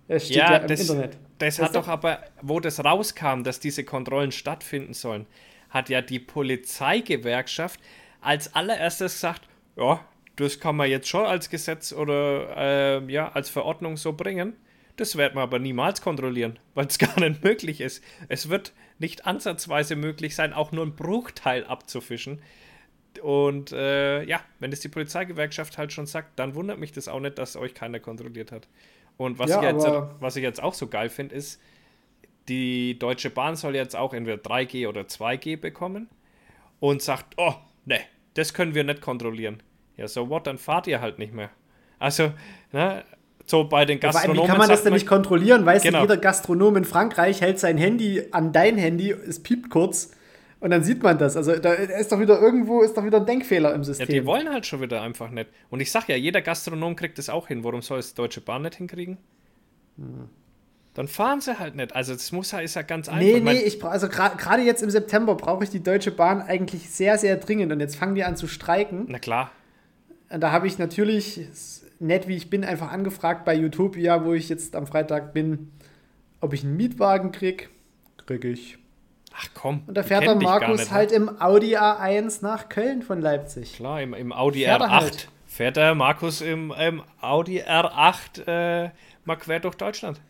Das 0.08 0.26
steht 0.26 0.38
ja, 0.38 0.52
ja 0.52 0.58
im 0.58 0.68
das, 0.68 0.82
Internet. 0.82 1.18
Das, 1.38 1.58
das 1.58 1.66
hat 1.66 1.76
doch 1.76 1.88
aber, 1.88 2.20
wo 2.42 2.60
das 2.60 2.84
rauskam, 2.84 3.44
dass 3.44 3.60
diese 3.60 3.84
Kontrollen 3.84 4.32
stattfinden 4.32 4.94
sollen, 4.94 5.26
hat 5.70 5.90
ja 5.90 6.02
die 6.02 6.20
Polizeigewerkschaft 6.20 7.80
als 8.24 8.53
allererstes 8.56 9.13
gesagt, 9.13 9.42
ja, 9.75 10.06
das 10.36 10.60
kann 10.60 10.76
man 10.76 10.89
jetzt 10.89 11.08
schon 11.08 11.26
als 11.26 11.50
Gesetz 11.50 11.93
oder 11.93 12.58
äh, 12.58 13.12
ja, 13.12 13.32
als 13.32 13.50
Verordnung 13.50 13.98
so 13.98 14.13
bringen. 14.13 14.56
Das 14.95 15.15
werden 15.15 15.36
wir 15.36 15.41
aber 15.41 15.60
niemals 15.60 16.02
kontrollieren, 16.02 16.60
weil 16.74 16.88
es 16.88 16.98
gar 17.00 17.19
nicht 17.19 17.43
möglich 17.43 17.82
ist. 17.82 18.04
Es 18.30 18.50
wird 18.50 18.74
nicht 19.00 19.26
ansatzweise 19.26 19.95
möglich 19.95 20.36
sein, 20.36 20.54
auch 20.54 20.71
nur 20.71 20.84
einen 20.84 20.95
Bruchteil 20.95 21.65
abzufischen. 21.65 22.41
Und 23.21 23.71
äh, 23.71 24.24
ja, 24.24 24.41
wenn 24.60 24.71
es 24.71 24.80
die 24.80 24.89
Polizeigewerkschaft 24.89 25.78
halt 25.78 25.93
schon 25.93 26.08
sagt, 26.08 26.39
dann 26.39 26.56
wundert 26.56 26.80
mich 26.80 26.91
das 26.91 27.08
auch 27.08 27.19
nicht, 27.19 27.38
dass 27.38 27.56
euch 27.56 27.74
keiner 27.74 28.00
kontrolliert 28.00 28.52
hat. 28.52 28.67
Und 29.17 29.38
was, 29.38 29.52
ja, 29.52 29.60
ich, 29.60 29.65
jetzt, 29.65 29.88
was 30.19 30.36
ich 30.36 30.43
jetzt 30.43 30.62
auch 30.62 30.74
so 30.74 30.88
geil 30.88 31.10
finde, 31.10 31.36
ist, 31.36 31.62
die 32.48 32.98
Deutsche 32.98 33.30
Bahn 33.30 33.56
soll 33.56 33.76
jetzt 33.76 33.95
auch 33.95 34.13
entweder 34.13 34.41
3G 34.41 34.88
oder 34.88 35.02
2G 35.02 35.58
bekommen 35.58 36.10
und 36.80 37.02
sagt, 37.02 37.36
oh, 37.38 37.54
ne, 37.86 38.00
das 38.34 38.54
können 38.54 38.76
wir 38.76 38.84
nicht 38.84 39.02
kontrollieren. 39.02 39.62
Ja, 39.98 40.08
so 40.08 40.30
what, 40.30 40.48
dann 40.48 40.58
fahrt 40.58 40.88
ihr 40.88 41.02
halt 41.02 41.19
nicht 41.19 41.34
mehr. 41.34 41.50
Also, 42.00 42.34
ne, 42.72 43.04
so 43.46 43.65
bei 43.65 43.86
den 43.86 44.00
Gastronomen. 44.00 44.39
Aber 44.39 44.48
wie 44.48 44.50
kann 44.50 44.58
man 44.58 44.69
das 44.69 44.84
denn 44.84 44.93
nicht 44.93 45.08
kontrollieren? 45.08 45.65
Weißt 45.65 45.84
genau. 45.84 46.00
du, 46.00 46.04
jeder 46.06 46.17
Gastronom 46.17 46.78
in 46.78 46.86
Frankreich 46.86 47.41
hält 47.41 47.60
sein 47.60 47.78
Handy 47.78 48.24
an 48.32 48.54
dein 48.54 48.78
Handy, 48.78 49.12
es 49.12 49.41
piept 49.41 49.69
kurz 49.69 50.12
und 50.60 50.69
dann 50.69 50.84
sieht 50.84 51.04
man 51.04 51.17
das. 51.17 51.36
Also 51.36 51.58
da 51.58 51.74
ist 51.74 52.12
doch 52.12 52.19
wieder 52.19 52.39
irgendwo 52.39 52.82
ist 52.82 52.96
doch 52.96 53.04
wieder 53.04 53.17
ein 53.17 53.26
Denkfehler 53.26 53.74
im 53.74 53.84
System. 53.84 54.08
Ja, 54.08 54.13
die 54.13 54.26
wollen 54.26 54.50
halt 54.50 54.65
schon 54.65 54.82
wieder 54.82 55.02
einfach 55.02 55.30
nicht. 55.30 55.50
Und 55.69 55.82
ich 55.82 55.91
sag 55.91 56.08
ja, 56.08 56.15
jeder 56.15 56.41
Gastronom 56.41 56.96
kriegt 56.96 57.17
das 57.17 57.30
auch 57.30 57.48
hin. 57.48 57.63
Warum 57.63 57.82
soll 57.82 58.00
es 58.00 58.13
Deutsche 58.13 58.39
Bahn 58.39 58.62
nicht 58.62 58.76
hinkriegen? 58.76 59.17
Hm. 59.98 60.30
Dann 60.93 61.08
fahren 61.08 61.41
sie 61.41 61.58
halt 61.58 61.75
nicht. 61.75 61.95
Also 61.95 62.13
das 62.13 62.32
muss 62.32 62.51
ja, 62.51 62.60
ist 62.60 62.75
ja 62.75 62.84
ganz 62.84 63.10
einfach. 63.10 63.21
Nee, 63.21 63.39
nee, 63.39 63.62
ich 63.62 63.84
also 63.84 64.08
gerade 64.08 64.62
jetzt 64.62 64.84
im 64.84 64.89
September 64.89 65.36
brauche 65.36 65.63
ich 65.63 65.69
die 65.71 65.82
Deutsche 65.82 66.12
Bahn 66.12 66.41
eigentlich 66.41 66.89
sehr, 66.89 67.17
sehr 67.17 67.38
dringend. 67.38 67.71
Und 67.71 67.79
jetzt 67.79 67.95
fangen 67.95 68.15
die 68.15 68.23
an 68.23 68.36
zu 68.36 68.47
streiken. 68.47 69.06
Na 69.08 69.19
klar 69.19 69.51
da 70.39 70.51
habe 70.51 70.67
ich 70.67 70.77
natürlich, 70.77 71.41
nett 71.99 72.27
wie 72.27 72.36
ich 72.36 72.49
bin, 72.49 72.63
einfach 72.63 72.91
angefragt 72.91 73.45
bei 73.45 73.58
Utopia, 73.58 74.25
wo 74.25 74.34
ich 74.34 74.49
jetzt 74.49 74.75
am 74.75 74.88
Freitag 74.88 75.34
bin, 75.34 75.71
ob 76.41 76.53
ich 76.53 76.63
einen 76.63 76.75
Mietwagen 76.75 77.32
kriege. 77.32 77.67
Kriege 78.25 78.49
ich. 78.49 78.77
Ach 79.36 79.47
komm. 79.53 79.84
Und 79.88 79.95
da 79.95 80.03
fährt 80.03 80.23
der 80.23 80.36
Markus 80.36 80.79
nicht, 80.79 80.91
ne? 80.91 80.95
halt 80.95 81.12
im 81.12 81.41
Audi 81.41 81.75
A1 81.75 82.43
nach 82.43 82.69
Köln 82.69 83.01
von 83.01 83.21
Leipzig. 83.21 83.75
Klar, 83.75 84.01
im, 84.01 84.13
im 84.13 84.32
Audi 84.32 84.63
fährt 84.63 84.82
R8 84.82 84.89
halt. 84.89 85.29
fährt 85.47 85.77
der 85.77 85.95
Markus 85.95 86.41
im, 86.41 86.71
im 86.71 87.03
Audi 87.19 87.62
R8 87.62 88.47
äh, 88.47 88.89
mal 89.25 89.36
quer 89.36 89.60
durch 89.60 89.75
Deutschland. 89.75 90.21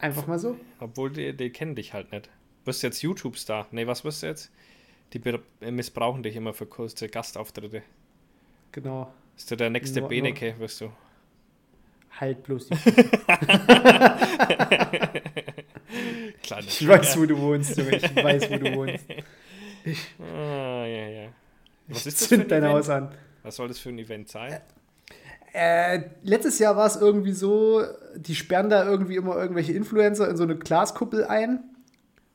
Ja, 0.00 0.06
einfach 0.06 0.26
mal 0.26 0.38
so. 0.38 0.56
Obwohl 0.78 1.10
die, 1.10 1.36
die 1.36 1.50
kennen 1.50 1.74
dich 1.74 1.92
halt 1.92 2.12
nicht. 2.12 2.28
Wirst 2.64 2.82
du 2.82 2.86
jetzt 2.88 3.02
YouTube-Star? 3.02 3.66
Nee, 3.70 3.86
was 3.86 4.04
wirst 4.04 4.22
du 4.22 4.26
jetzt? 4.26 4.50
Die 5.12 5.20
missbrauchen 5.70 6.22
dich 6.22 6.36
immer 6.36 6.52
für 6.52 6.66
kurze 6.66 7.08
Gastauftritte. 7.08 7.82
Genau. 8.72 9.12
Ist 9.36 9.50
du 9.50 9.56
der 9.56 9.70
nächste 9.70 10.02
Beneke, 10.02 10.54
wirst 10.58 10.80
du? 10.82 10.92
Halt 12.20 12.42
bloß 12.42 12.68
die. 12.68 12.74
ich 16.66 16.86
weiß, 16.86 17.18
wo 17.18 17.26
du 17.26 17.38
wohnst, 17.38 17.76
Junge. 17.78 17.96
Ich 17.96 18.14
weiß, 18.14 18.50
wo 18.50 18.56
du 18.58 18.74
wohnst. 18.76 19.04
Ich 19.84 19.98
ah, 20.20 20.84
ja, 20.86 21.08
ja. 21.08 21.28
Was 21.88 22.06
ist 22.06 22.20
das 22.20 22.32
ein 22.32 22.46
dein 22.46 22.62
Event? 22.62 22.74
Haus 22.74 22.88
an. 22.90 23.14
Was 23.42 23.56
soll 23.56 23.68
das 23.68 23.78
für 23.78 23.88
ein 23.88 23.98
Event 23.98 24.28
sein? 24.28 24.60
Äh, 25.52 26.02
letztes 26.22 26.58
Jahr 26.58 26.76
war 26.76 26.86
es 26.86 26.96
irgendwie 26.96 27.32
so, 27.32 27.82
die 28.16 28.34
sperren 28.34 28.70
da 28.70 28.84
irgendwie 28.84 29.16
immer 29.16 29.36
irgendwelche 29.36 29.72
Influencer 29.72 30.28
in 30.28 30.36
so 30.36 30.44
eine 30.44 30.56
Glaskuppel 30.56 31.24
ein. 31.24 31.64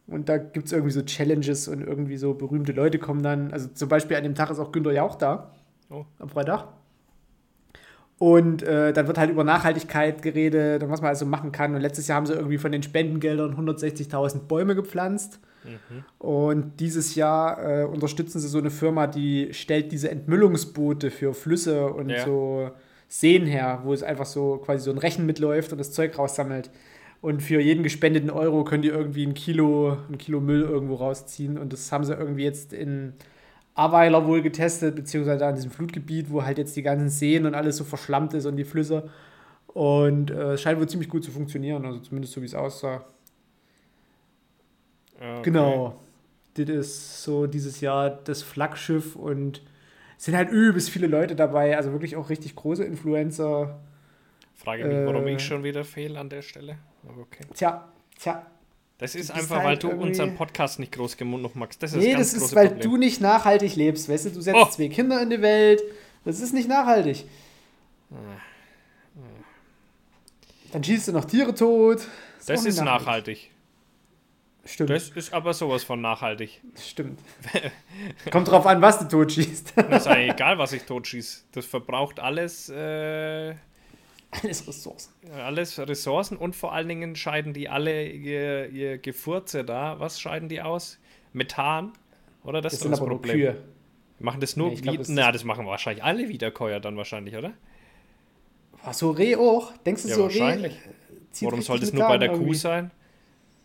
Und 0.07 0.29
da 0.29 0.37
gibt 0.37 0.67
es 0.67 0.71
irgendwie 0.71 0.91
so 0.91 1.01
Challenges 1.01 1.67
und 1.67 1.81
irgendwie 1.81 2.17
so 2.17 2.33
berühmte 2.33 2.73
Leute 2.73 2.99
kommen 2.99 3.23
dann. 3.23 3.51
Also 3.51 3.69
zum 3.69 3.89
Beispiel 3.89 4.17
an 4.17 4.23
dem 4.23 4.35
Tag 4.35 4.51
ist 4.51 4.59
auch 4.59 4.71
Günter 4.71 4.91
Jauch 4.91 5.15
da. 5.15 5.51
Oh. 5.89 6.05
Am 6.19 6.29
Freitag. 6.29 6.67
Und 8.17 8.63
äh, 8.63 8.93
dann 8.93 9.07
wird 9.07 9.17
halt 9.17 9.29
über 9.29 9.43
Nachhaltigkeit 9.43 10.21
geredet 10.21 10.83
und 10.83 10.89
was 10.89 11.01
man 11.01 11.09
also 11.09 11.25
machen 11.25 11.51
kann. 11.51 11.75
Und 11.75 11.81
letztes 11.81 12.07
Jahr 12.07 12.17
haben 12.17 12.25
sie 12.25 12.33
irgendwie 12.33 12.57
von 12.57 12.71
den 12.71 12.83
Spendengeldern 12.83 13.55
160.000 13.55 14.47
Bäume 14.47 14.75
gepflanzt. 14.75 15.39
Mhm. 15.63 16.03
Und 16.19 16.79
dieses 16.79 17.15
Jahr 17.15 17.81
äh, 17.81 17.83
unterstützen 17.85 18.39
sie 18.39 18.47
so 18.47 18.59
eine 18.59 18.69
Firma, 18.69 19.07
die 19.07 19.53
stellt 19.53 19.91
diese 19.91 20.11
Entmüllungsboote 20.11 21.11
für 21.11 21.33
Flüsse 21.33 21.87
und 21.87 22.09
ja. 22.09 22.23
so 22.23 22.71
Seen 23.17 23.45
her, 23.45 23.79
wo 23.83 23.93
es 23.93 24.03
einfach 24.03 24.25
so 24.25 24.57
quasi 24.57 24.83
so 24.83 24.91
ein 24.91 24.97
Rechen 24.97 25.25
mitläuft 25.25 25.71
und 25.71 25.77
das 25.77 25.93
Zeug 25.93 26.17
raussammelt. 26.17 26.69
Und 27.21 27.41
für 27.41 27.61
jeden 27.61 27.81
gespendeten 27.81 28.29
Euro 28.29 28.65
könnt 28.65 28.83
ihr 28.83 28.93
irgendwie 28.93 29.25
ein 29.25 29.33
Kilo, 29.33 29.97
ein 30.09 30.17
Kilo 30.17 30.41
Müll 30.41 30.63
irgendwo 30.63 30.95
rausziehen. 30.95 31.57
Und 31.57 31.71
das 31.71 31.89
haben 31.93 32.03
sie 32.03 32.13
irgendwie 32.13 32.43
jetzt 32.43 32.73
in 32.73 33.13
Aweiler 33.73 34.27
wohl 34.27 34.41
getestet, 34.41 34.97
beziehungsweise 34.97 35.39
da 35.39 35.49
in 35.49 35.55
diesem 35.55 35.71
Flutgebiet, 35.71 36.29
wo 36.29 36.43
halt 36.43 36.57
jetzt 36.57 36.75
die 36.75 36.81
ganzen 36.81 37.07
Seen 37.07 37.45
und 37.45 37.55
alles 37.55 37.77
so 37.77 37.85
verschlammt 37.85 38.33
ist 38.33 38.45
und 38.47 38.57
die 38.57 38.65
Flüsse. 38.65 39.09
Und 39.67 40.29
äh, 40.29 40.53
es 40.53 40.61
scheint 40.61 40.77
wohl 40.77 40.89
ziemlich 40.89 41.07
gut 41.07 41.23
zu 41.23 41.31
funktionieren, 41.31 41.85
also 41.85 41.99
zumindest 41.99 42.33
so 42.33 42.41
wie 42.41 42.47
es 42.47 42.53
aussah. 42.53 43.05
Okay. 45.15 45.41
Genau. 45.43 46.01
Das 46.55 46.67
ist 46.67 47.23
so 47.23 47.47
dieses 47.47 47.79
Jahr 47.79 48.09
das 48.09 48.43
Flaggschiff 48.43 49.15
und 49.15 49.61
sind 50.17 50.35
halt 50.35 50.49
übelst 50.49 50.89
viele 50.89 51.07
Leute 51.07 51.35
dabei, 51.35 51.75
also 51.77 51.91
wirklich 51.91 52.15
auch 52.15 52.29
richtig 52.29 52.55
große 52.55 52.83
Influencer. 52.83 53.79
Frage 54.55 54.85
mich, 54.85 55.05
warum 55.05 55.27
äh, 55.27 55.35
ich 55.35 55.45
schon 55.45 55.63
wieder 55.63 55.83
fehle 55.83 56.19
an 56.19 56.29
der 56.29 56.41
Stelle. 56.41 56.77
Aber 57.07 57.21
okay. 57.21 57.43
Tja, 57.53 57.87
tja. 58.17 58.45
Das 58.97 59.13
ist 59.13 59.29
einfach, 59.29 59.57
halt 59.57 59.65
weil 59.65 59.77
du 59.77 59.89
unseren 59.89 60.35
Podcast 60.35 60.79
nicht 60.79 60.93
groß 60.93 61.17
genug 61.17 61.55
magst. 61.55 61.83
Das 61.83 61.91
ist 61.91 62.01
nee, 62.01 62.13
das, 62.13 62.33
das 62.33 62.43
ist, 62.43 62.55
weil 62.55 62.67
Problem. 62.69 62.91
du 62.91 62.97
nicht 62.97 63.19
nachhaltig 63.19 63.75
lebst. 63.75 64.07
Weißt 64.07 64.27
du, 64.27 64.29
du 64.29 64.41
setzt 64.41 64.57
oh. 64.57 64.65
zwei 64.69 64.87
Kinder 64.87 65.21
in 65.21 65.29
die 65.29 65.41
Welt. 65.41 65.83
Das 66.23 66.39
ist 66.39 66.53
nicht 66.53 66.69
nachhaltig. 66.69 67.25
Dann 70.71 70.83
schießt 70.83 71.09
du 71.09 71.11
noch 71.11 71.25
Tiere 71.25 71.53
tot. 71.53 72.07
Das, 72.37 72.45
das 72.45 72.65
ist 72.65 72.77
nachhaltig. 72.77 73.05
nachhaltig. 73.05 73.51
Stimmt. 74.65 74.89
Das 74.89 75.09
ist 75.09 75.31
aber 75.31 75.53
sowas 75.53 75.83
von 75.83 76.01
nachhaltig. 76.01 76.59
Stimmt. 76.79 77.19
Kommt 78.31 78.47
drauf 78.47 78.65
an, 78.65 78.81
was 78.81 78.97
du 78.99 79.07
totschießt. 79.07 79.73
das 79.75 79.87
ist 79.89 80.05
ja 80.07 80.17
egal, 80.17 80.57
was 80.57 80.73
ich 80.73 80.83
totschieße. 80.83 81.43
Das 81.51 81.65
verbraucht 81.67 82.19
alles. 82.19 82.69
Äh, 82.69 83.53
alles 84.31 84.67
Ressourcen. 84.67 85.13
Alles 85.33 85.77
Ressourcen 85.79 86.35
und 86.35 86.55
vor 86.55 86.73
allen 86.73 86.89
Dingen 86.89 87.15
scheiden 87.15 87.53
die 87.53 87.69
alle 87.69 88.07
ihr, 88.07 88.69
ihr 88.69 88.97
Gefurze 88.97 89.63
da. 89.63 89.99
Was 89.99 90.19
scheiden 90.19 90.49
die 90.49 90.61
aus? 90.61 90.99
Methan? 91.31 91.93
Oder 92.43 92.61
das, 92.61 92.73
das 92.73 92.81
ist 92.81 92.91
das 92.91 92.99
Problem? 92.99 93.35
Kühe. 93.35 93.57
Machen 94.19 94.39
das 94.39 94.57
nur. 94.57 94.71
Ja, 94.71 94.81
glaub, 94.81 94.97
das 94.97 95.09
Na, 95.09 95.31
das 95.31 95.43
machen 95.43 95.65
wahrscheinlich 95.67 96.03
alle 96.03 96.27
Wiederkäuer 96.27 96.79
dann 96.79 96.97
wahrscheinlich, 96.97 97.35
oder? 97.35 97.53
War 98.83 98.93
so 98.93 99.11
Reh 99.11 99.35
auch? 99.35 99.73
Denkst 99.85 100.03
du 100.03 100.09
ja, 100.09 100.15
so 100.15 100.23
wahrscheinlich. 100.23 100.73
Reh? 100.73 101.45
Warum 101.45 101.61
soll 101.61 101.79
das 101.79 101.93
nur 101.93 102.07
bei 102.07 102.17
der 102.17 102.31
irgendwie? 102.31 102.47
Kuh 102.49 102.53
sein? 102.53 102.91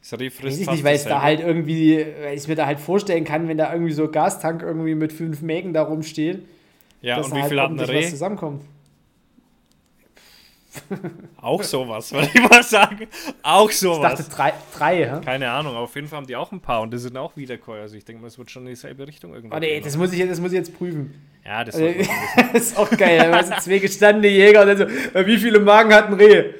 Das 0.01 0.19
Reh 0.19 0.31
frisst 0.31 0.65
fast 0.65 0.71
nicht, 0.71 0.85
weil 0.85 0.97
es 0.97 1.05
da 1.05 1.23
halt 1.23 1.41
irgendwie, 1.41 2.05
weil 2.23 2.37
ich 2.37 2.49
mir 2.49 2.55
da 2.55 2.67
halt 2.67 2.81
vorstellen 2.81 3.25
kann, 3.25 3.49
wenn 3.49 3.59
da 3.59 3.73
irgendwie 3.73 3.93
so 3.93 4.09
Gastank 4.09 4.63
irgendwie 4.63 4.95
mit 4.95 5.13
fünf 5.13 5.43
Mägen 5.43 5.73
da 5.73 5.83
rumsteht. 5.83 6.43
Ja, 7.03 7.19
und 7.19 7.35
wie 7.35 7.41
halt 7.41 7.49
viel 7.49 7.61
hat 7.61 7.71
ein 7.71 7.81
Reh? 7.81 8.09
zusammenkommt. 8.09 8.63
Auch 11.41 11.63
sowas, 11.63 12.13
würde 12.13 12.29
ich 12.33 12.49
mal 12.49 12.63
sagen. 12.63 13.09
Auch 13.43 13.71
sowas. 13.71 14.21
Ich 14.21 14.27
dachte 14.27 14.37
drei, 14.37 14.53
drei 14.77 15.01
ja? 15.01 15.19
Keine 15.19 15.51
Ahnung, 15.51 15.75
auf 15.75 15.95
jeden 15.95 16.07
Fall 16.07 16.19
haben 16.19 16.27
die 16.27 16.37
auch 16.37 16.53
ein 16.53 16.61
paar 16.61 16.83
und 16.83 16.93
die 16.93 16.99
sind 16.99 17.17
auch 17.17 17.37
Wiederkäuer. 17.37 17.83
Also 17.83 17.97
ich 17.97 18.05
denke 18.05 18.23
mal, 18.23 18.29
es 18.29 18.39
wird 18.39 18.51
schon 18.51 18.63
in 18.63 18.69
dieselbe 18.71 19.07
Richtung 19.07 19.35
irgendwie. 19.35 19.57
Oh 19.57 19.59
nee, 19.59 19.81
das 19.81 19.97
muss, 19.97 20.13
ich, 20.13 20.27
das 20.27 20.41
muss 20.41 20.53
ich 20.53 20.59
jetzt 20.59 20.77
prüfen. 20.77 21.15
Ja, 21.45 21.65
das, 21.65 21.75
also, 21.75 21.93
das 22.53 22.53
ist 22.63 22.79
auch 22.79 22.91
geil. 22.91 23.19
Da 23.31 23.43
sind 23.43 23.61
zwei 23.61 23.79
gestandene 23.79 24.29
Jäger 24.29 24.63
und 24.63 24.69
dann 24.69 24.79
so, 24.79 24.85
äh, 24.85 25.27
wie 25.27 25.39
viele 25.39 25.59
Magen 25.59 25.93
hat 25.93 26.07
ein 26.07 26.15
Reh? 26.15 26.55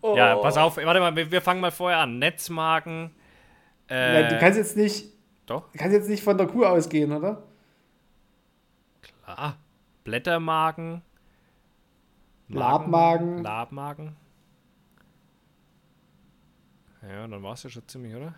Oh. 0.00 0.16
Ja, 0.16 0.36
pass 0.36 0.56
auf, 0.56 0.76
warte 0.76 1.00
mal, 1.00 1.14
wir, 1.16 1.30
wir 1.30 1.42
fangen 1.42 1.60
mal 1.60 1.70
vorher 1.70 1.98
an. 1.98 2.18
Netzmagen. 2.18 3.10
Äh, 3.88 4.22
Nein, 4.22 4.32
du 4.32 4.38
kannst 4.38 4.58
jetzt 4.58 4.76
nicht. 4.76 5.06
Doch. 5.46 5.70
Du 5.72 5.78
kannst 5.78 5.94
jetzt 5.94 6.08
nicht 6.08 6.22
von 6.22 6.36
der 6.38 6.46
Kuh 6.46 6.64
ausgehen, 6.64 7.12
oder? 7.12 7.42
Klar. 9.24 9.56
Blättermagen. 10.04 11.02
Labmagen. 12.48 13.42
Labmagen. 13.42 14.16
Ja, 17.02 17.26
dann 17.26 17.42
war 17.42 17.52
es 17.54 17.62
ja 17.62 17.70
schon 17.70 17.86
ziemlich, 17.86 18.14
oder? 18.14 18.34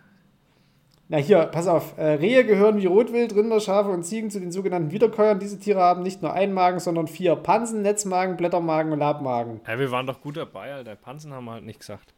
Na 1.11 1.17
hier, 1.17 1.39
pass 1.47 1.67
auf. 1.67 1.97
Äh, 1.97 2.13
Rehe 2.13 2.45
gehören 2.45 2.77
wie 2.77 2.85
Rotwild, 2.85 3.35
Rinder, 3.35 3.59
Schafe 3.59 3.89
und 3.89 4.03
Ziegen 4.05 4.31
zu 4.31 4.39
den 4.39 4.53
sogenannten 4.53 4.91
Wiederkäuern. 4.91 5.39
Diese 5.39 5.59
Tiere 5.59 5.81
haben 5.81 6.03
nicht 6.03 6.21
nur 6.21 6.31
einen 6.31 6.53
Magen, 6.53 6.79
sondern 6.79 7.09
vier. 7.09 7.35
Pansen, 7.35 7.81
Netzmagen, 7.81 8.37
Blättermagen 8.37 8.93
und 8.93 8.99
Labmagen. 8.99 9.59
Ja, 9.67 9.77
wir 9.77 9.91
waren 9.91 10.07
doch 10.07 10.21
gut 10.21 10.37
dabei, 10.37 10.73
Alter. 10.73 10.95
Pansen 10.95 11.33
haben 11.33 11.43
wir 11.43 11.51
halt 11.51 11.65
nicht 11.65 11.79
gesagt. 11.79 12.13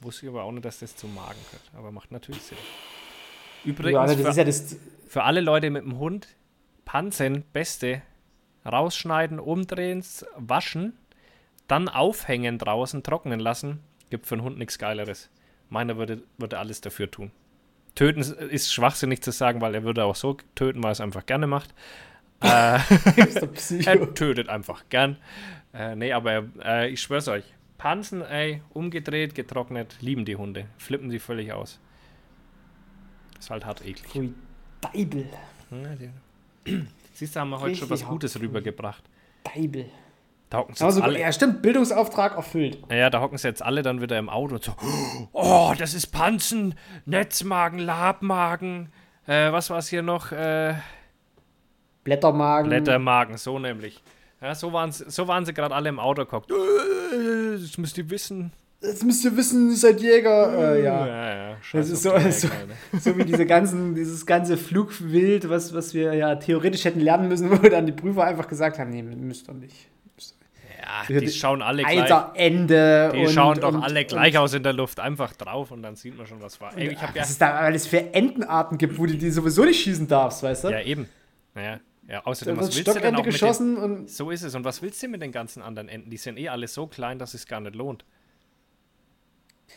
Wusste 0.00 0.26
ich 0.26 0.30
aber 0.30 0.44
auch 0.44 0.52
nicht, 0.52 0.64
dass 0.64 0.78
das 0.78 0.94
zum 0.94 1.12
Magen 1.12 1.40
gehört. 1.50 1.72
Aber 1.76 1.90
macht 1.90 2.12
natürlich 2.12 2.42
Sinn. 2.42 2.58
Übrigens, 3.64 4.12
ja, 4.12 4.32
für, 4.32 4.40
ja 4.40 4.52
für, 5.08 5.24
alle 5.24 5.40
Leute 5.40 5.68
mit 5.70 5.82
dem 5.82 5.98
Hund, 5.98 6.28
Pansen, 6.84 7.42
beste 7.52 8.00
rausschneiden, 8.64 9.40
umdrehen, 9.40 10.04
waschen, 10.36 10.96
dann 11.66 11.88
aufhängen 11.88 12.58
draußen, 12.58 13.02
trocknen 13.02 13.40
lassen. 13.40 13.80
Gibt 14.08 14.28
für 14.28 14.36
einen 14.36 14.44
Hund 14.44 14.56
nichts 14.56 14.78
Geileres. 14.78 15.30
Meiner 15.68 15.96
würde, 15.96 16.22
würde 16.38 16.60
alles 16.60 16.80
dafür 16.80 17.10
tun. 17.10 17.32
Töten 17.94 18.20
ist 18.20 18.72
schwachsinnig 18.72 19.22
zu 19.22 19.32
sagen, 19.32 19.60
weil 19.60 19.74
er 19.74 19.82
würde 19.82 20.04
auch 20.04 20.16
so 20.16 20.36
töten, 20.54 20.82
weil 20.82 20.90
er 20.90 20.92
es 20.92 21.00
einfach 21.00 21.26
gerne 21.26 21.46
macht. 21.46 21.74
äh, 22.42 22.78
er 23.84 24.14
tötet 24.14 24.48
einfach 24.48 24.84
gern. 24.88 25.16
Äh, 25.72 25.94
nee, 25.94 26.12
aber 26.12 26.44
äh, 26.64 26.88
ich 26.90 27.00
schwör's 27.00 27.28
euch. 27.28 27.44
Pansen, 27.78 28.22
ey, 28.22 28.62
umgedreht, 28.70 29.34
getrocknet, 29.34 29.96
lieben 30.00 30.24
die 30.24 30.36
Hunde. 30.36 30.66
Flippen 30.78 31.10
sie 31.10 31.18
völlig 31.18 31.52
aus. 31.52 31.78
Ist 33.38 33.50
halt 33.50 33.64
hart 33.64 33.84
eklig. 33.84 34.08
Pfui, 34.08 34.34
Deibel. 34.80 35.28
Siehst 37.12 37.36
du, 37.36 37.40
haben 37.40 37.50
wir 37.50 37.60
heute 37.60 37.76
schon 37.76 37.90
was 37.90 38.04
Gutes 38.04 38.38
rübergebracht. 38.40 39.02
Deibel. 39.44 39.86
Da 40.52 40.58
hocken 40.58 40.74
sie 40.74 40.84
also, 40.84 41.00
alle. 41.00 41.18
Ja, 41.18 41.32
stimmt, 41.32 41.62
Bildungsauftrag 41.62 42.36
erfüllt. 42.36 42.86
Naja, 42.90 43.08
da 43.08 43.22
hocken 43.22 43.38
sie 43.38 43.48
jetzt 43.48 43.62
alle 43.62 43.80
dann 43.80 44.02
wieder 44.02 44.18
im 44.18 44.28
Auto 44.28 44.56
und 44.56 44.62
so, 44.62 44.72
oh, 45.32 45.72
das 45.78 45.94
ist 45.94 46.08
Panzen, 46.08 46.74
Netzmagen, 47.06 47.78
Labmagen, 47.78 48.92
äh, 49.26 49.50
was 49.50 49.70
war 49.70 49.78
es 49.78 49.88
hier 49.88 50.02
noch? 50.02 50.30
Äh, 50.30 50.74
Blättermagen. 52.04 52.68
Blättermagen, 52.68 53.38
so 53.38 53.58
nämlich. 53.58 54.02
Ja, 54.42 54.54
so 54.54 54.74
waren, 54.74 54.92
so 54.92 55.26
waren 55.26 55.46
sie 55.46 55.54
gerade 55.54 55.74
alle 55.74 55.88
im 55.88 55.98
Auto 55.98 56.26
geguckt. 56.26 56.50
Äh, 56.50 57.58
das 57.58 57.78
müsst 57.78 57.96
ihr 57.96 58.10
wissen. 58.10 58.52
Jetzt 58.82 59.04
müsst 59.04 59.24
ihr 59.24 59.34
wissen, 59.34 59.70
ihr 59.70 59.76
seid 59.76 60.02
Jäger. 60.02 60.74
Äh, 60.74 60.84
ja. 60.84 61.06
ja, 61.06 61.34
ja 61.34 61.56
das 61.72 61.88
ist 61.88 62.02
so, 62.02 62.10
so, 62.28 62.48
so, 63.00 63.16
wie 63.16 63.24
diese 63.24 63.46
ganzen, 63.46 63.94
dieses 63.94 64.26
ganze 64.26 64.58
Flugwild, 64.58 65.48
was, 65.48 65.72
was 65.72 65.94
wir 65.94 66.12
ja 66.12 66.34
theoretisch 66.34 66.84
hätten 66.84 67.00
lernen 67.00 67.28
müssen, 67.28 67.50
wo 67.62 67.68
dann 67.68 67.86
die 67.86 67.92
Prüfer 67.92 68.24
einfach 68.24 68.48
gesagt 68.48 68.78
haben, 68.78 68.90
nee, 68.90 69.02
müsst 69.02 69.48
ihr 69.48 69.54
nicht. 69.54 69.91
Ja, 70.82 71.20
die 71.20 71.28
schauen 71.28 71.62
alle 71.62 71.84
gleich. 71.84 72.10
Ende. 72.34 73.12
Die 73.14 73.20
und, 73.20 73.30
schauen 73.30 73.60
doch 73.60 73.72
und, 73.72 73.82
alle 73.82 74.04
gleich 74.04 74.36
aus 74.36 74.52
in 74.52 74.62
der 74.62 74.72
Luft, 74.72 74.98
einfach 74.98 75.32
drauf 75.34 75.70
und 75.70 75.82
dann 75.82 75.94
sieht 75.94 76.16
man 76.16 76.26
schon, 76.26 76.40
was 76.40 76.60
war. 76.60 76.76
Ey, 76.76 76.92
ich 76.92 77.00
hab 77.00 77.14
ja, 77.14 77.22
es 77.22 77.38
da 77.38 77.54
alles 77.54 77.86
für 77.86 78.12
Entenarten 78.12 78.78
gibt, 78.78 78.98
wo 78.98 79.06
du 79.06 79.16
die 79.16 79.30
sowieso 79.30 79.64
nicht 79.64 79.80
schießen 79.80 80.08
darfst, 80.08 80.42
weißt 80.42 80.64
du? 80.64 80.68
Ja, 80.70 80.80
eben. 80.80 81.08
Naja, 81.54 81.78
ja, 82.08 82.24
außerdem, 82.24 82.56
was 82.56 82.74
willst 82.76 82.96
du 82.96 83.00
denn 83.00 83.14
auch 83.14 83.22
geschossen 83.22 83.74
mit 83.74 84.00
den, 84.00 84.08
So 84.08 84.30
ist 84.30 84.42
es. 84.42 84.54
Und 84.54 84.64
was 84.64 84.82
willst 84.82 85.02
du 85.02 85.08
mit 85.08 85.22
den 85.22 85.30
ganzen 85.30 85.62
anderen 85.62 85.88
Enten? 85.88 86.10
Die 86.10 86.16
sind 86.16 86.38
eh 86.38 86.48
alle 86.48 86.66
so 86.66 86.86
klein, 86.86 87.18
dass 87.18 87.34
es 87.34 87.46
gar 87.46 87.60
nicht 87.60 87.76
lohnt. 87.76 88.04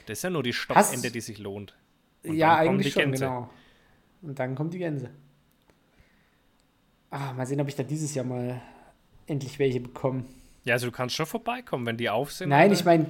Das 0.07 0.17
ist 0.19 0.23
ja 0.23 0.29
nur 0.29 0.43
die 0.43 0.53
Stockende, 0.53 1.11
die 1.11 1.21
sich 1.21 1.37
lohnt. 1.37 1.75
Und 2.23 2.35
ja, 2.35 2.55
eigentlich 2.55 2.93
schon, 2.93 3.11
genau. 3.11 3.49
Und 4.21 4.39
dann 4.39 4.55
kommt 4.55 4.73
die 4.73 4.79
Gänse. 4.79 5.11
Ah, 7.11 7.33
mal 7.33 7.45
sehen, 7.45 7.61
ob 7.61 7.67
ich 7.67 7.75
da 7.75 7.83
dieses 7.83 8.15
Jahr 8.15 8.25
mal 8.25 8.59
endlich 9.27 9.59
welche 9.59 9.79
bekomme. 9.79 10.25
Ja, 10.65 10.73
also 10.73 10.87
du 10.87 10.91
kannst 10.91 11.15
schon 11.15 11.27
vorbeikommen, 11.27 11.85
wenn 11.85 11.97
die 11.97 12.09
auf 12.09 12.31
sind. 12.31 12.49
Nein, 12.49 12.71
ich 12.71 12.83
meine, 12.83 13.07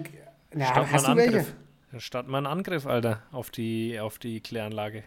hast 0.60 1.08
du 1.08 1.16
welche? 1.16 1.46
Dann 1.92 2.02
starten 2.02 2.30
wir 2.30 2.38
einen 2.38 2.48
Angriff, 2.48 2.86
Alter, 2.86 3.24
auf 3.32 3.50
die, 3.50 3.98
auf 4.00 4.20
die 4.20 4.42
Kläranlage. 4.42 5.04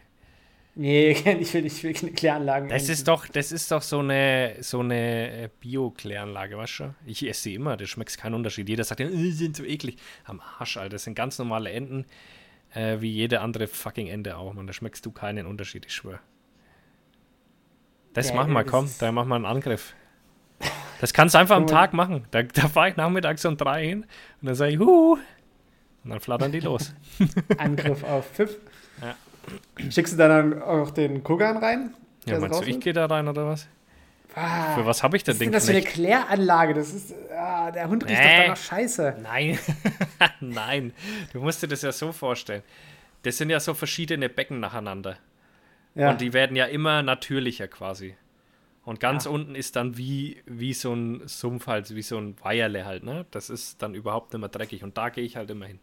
Nee, 0.75 1.11
ich 1.41 1.53
will, 1.53 1.67
ich 1.67 1.83
will 1.83 1.93
keine 1.93 2.13
Kläranlagen. 2.13 2.69
Das 2.71 2.89
ist 2.89 3.07
doch, 3.07 3.27
das 3.27 3.53
ist 3.53 3.71
doch 3.71 3.83
so 3.83 3.99
eine, 3.99 4.57
so 4.61 4.81
eine 4.81 5.45
äh, 5.45 5.49
Bio-Kläranlage, 5.61 6.57
weißt 6.57 6.79
du? 6.81 6.95
Ich 7.05 7.29
esse 7.29 7.43
sie 7.43 7.55
immer, 7.55 7.77
das 7.77 7.91
schmeckt 7.91 8.17
keinen 8.17 8.35
Unterschied. 8.35 8.69
Jeder 8.69 8.85
sagt, 8.85 9.01
ja, 9.01 9.09
die 9.09 9.33
sind 9.33 9.57
so 9.57 9.65
eklig. 9.65 9.97
Am 10.25 10.41
Arsch, 10.41 10.77
Alter, 10.77 10.91
das 10.91 11.05
sind 11.05 11.15
ganz 11.15 11.39
normale 11.39 11.71
Enten, 11.71 12.07
äh, 12.73 13.01
wie 13.01 13.11
jede 13.11 13.41
andere 13.41 13.67
fucking 13.67 14.07
Ente 14.07 14.39
auch, 14.39 14.55
man. 14.55 14.67
Da 14.67 14.73
schmeckst 14.73 15.05
du 15.05 15.11
keinen 15.11 15.47
Unterschied, 15.47 15.85
ich 15.85 15.93
schwöre. 15.93 16.21
Das 18.15 18.31
ja, 18.31 18.37
machen 18.37 18.53
wir, 18.53 18.65
komm, 18.65 18.89
da 19.01 19.13
machen 19.13 19.29
wir 19.29 19.35
einen 19.35 19.45
Angriff. 19.45 19.95
Das 21.01 21.13
kannst 21.13 21.35
du 21.35 21.39
einfach 21.39 21.57
am 21.57 21.67
Tag 21.67 21.93
machen. 21.93 22.27
Da, 22.31 22.43
da 22.43 22.69
fahre 22.69 22.91
ich 22.91 22.97
nachmittags 22.97 23.45
um 23.45 23.57
drei 23.57 23.87
hin 23.87 24.03
und 24.41 24.47
dann 24.47 24.55
sage 24.55 24.73
ich, 24.73 24.79
huhu. 24.79 25.19
Und 26.05 26.11
dann 26.11 26.21
flattern 26.21 26.53
die 26.53 26.61
los. 26.61 26.95
Angriff 27.59 28.03
auf 28.05 28.31
Pfiff. 28.33 28.57
Ja. 29.03 29.91
Schickst 29.91 30.15
du 30.15 30.17
dann 30.19 30.63
auch 30.63 30.91
den 30.91 31.23
Kogan 31.23 31.57
rein? 31.57 31.95
Ja, 32.27 32.39
meinst 32.39 32.61
du, 32.61 32.67
ich 32.67 32.81
gehe 32.81 32.93
da 32.93 33.07
rein 33.07 33.29
oder 33.29 33.47
was? 33.47 33.69
Ah, 34.35 34.75
für 34.75 34.87
was 34.87 35.03
habe 35.03 35.17
ich 35.17 35.25
denn 35.25 35.39
Ding? 35.39 35.51
Das 35.51 35.65
ist 35.65 35.69
das 35.69 35.75
für 35.75 35.83
eine 35.83 35.87
Kläranlage. 35.87 36.75
Das 36.75 36.93
ist, 36.93 37.15
ah, 37.33 37.71
der 37.71 37.89
Hund 37.89 38.05
riecht 38.05 38.21
nee. 38.21 38.37
doch 38.37 38.45
da 38.45 38.49
noch 38.51 38.57
scheiße. 38.57 39.17
Nein, 39.23 39.59
nein. 40.41 40.93
Du 41.33 41.41
musst 41.41 41.63
dir 41.63 41.69
das 41.69 41.83
ja 41.83 41.93
so 41.93 42.13
vorstellen. 42.13 42.63
Das 43.23 43.37
sind 43.39 43.51
ja 43.51 43.59
so 43.59 43.75
verschiedene 43.75 44.29
Becken 44.29 44.61
nacheinander. 44.61 45.17
Ja. 45.95 46.11
Und 46.11 46.21
die 46.21 46.33
werden 46.33 46.57
ja 46.57 46.67
immer 46.67 47.03
natürlicher 47.03 47.67
quasi. 47.69 48.15
Und 48.89 49.01
ganz 49.01 49.27
ja. 49.27 49.33
unten 49.33 49.55
ist 49.55 49.77
dann 49.77 49.99
wie, 49.99 50.43
wie 50.47 50.73
so 50.73 50.95
ein 50.95 51.21
Sumpf 51.27 51.67
halt, 51.67 51.95
wie 51.95 52.01
so 52.01 52.17
ein 52.17 52.35
Weierle 52.43 52.87
halt, 52.87 53.05
ne? 53.05 53.27
Das 53.33 53.51
ist 53.51 53.83
dann 53.83 53.95
überhaupt 53.95 54.33
nicht 54.33 54.41
mehr 54.41 54.49
dreckig. 54.49 54.83
Und 54.83 54.97
da 54.97 55.11
gehe 55.11 55.25
ich 55.25 55.37
halt 55.37 55.51
immer 55.51 55.67
hin. 55.67 55.79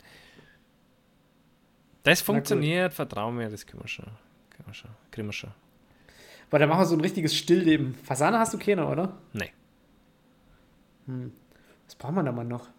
Das 2.01 2.21
funktioniert, 2.21 2.95
vertrau 2.95 3.29
mir, 3.29 3.47
das 3.47 3.67
können 3.67 3.83
wir 3.83 3.87
schon. 3.87 4.05
Können 4.05 4.65
wir 4.65 4.73
schon. 4.73 4.89
Kriegen 5.11 5.27
wir 5.27 5.33
schon. 5.33 5.51
Weil 6.49 6.61
da 6.61 6.65
machen 6.65 6.79
wir 6.79 6.85
so 6.87 6.95
ein 6.95 7.01
richtiges 7.01 7.35
Stillleben. 7.35 7.93
Fasane 7.93 8.39
hast 8.39 8.55
du 8.55 8.57
keine, 8.57 8.87
oder? 8.87 9.15
Nee. 9.33 9.51
Hm. 11.05 11.31
Was 11.85 11.93
braucht 11.93 12.13
man 12.13 12.25
da 12.25 12.31
mal 12.31 12.43
noch? 12.43 12.69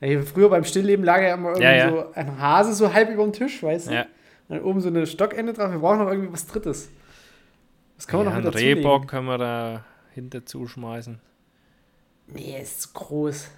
Ja, 0.00 0.22
früher 0.22 0.50
beim 0.50 0.62
Stillleben 0.62 1.04
lag 1.04 1.20
ja 1.20 1.34
immer 1.34 1.48
irgendwie 1.48 1.64
ja, 1.64 1.90
so 1.90 2.12
ein 2.14 2.38
Hase 2.38 2.74
so 2.74 2.94
halb 2.94 3.10
über 3.10 3.24
dem 3.24 3.32
Tisch, 3.32 3.60
weißt 3.60 3.88
du? 3.88 3.92
Ja. 3.92 4.06
Dann 4.48 4.60
oben 4.62 4.80
so 4.80 4.86
eine 4.86 5.04
Stockende 5.04 5.52
drauf. 5.52 5.72
Wir 5.72 5.80
brauchen 5.80 5.98
noch 5.98 6.12
irgendwie 6.12 6.32
was 6.32 6.46
Drittes. 6.46 6.90
Was 7.96 8.06
kann 8.06 8.20
man 8.20 8.28
noch 8.28 8.36
mit 8.36 8.44
dazu 8.46 8.58
Rehbock 8.58 9.08
können 9.08 9.26
wir 9.26 9.38
da 9.38 9.84
hinter 10.12 10.44
zuschmeißen. 10.44 11.20
Nee, 12.28 12.60
ist 12.60 12.82
zu 12.82 12.92
groß. 12.92 13.50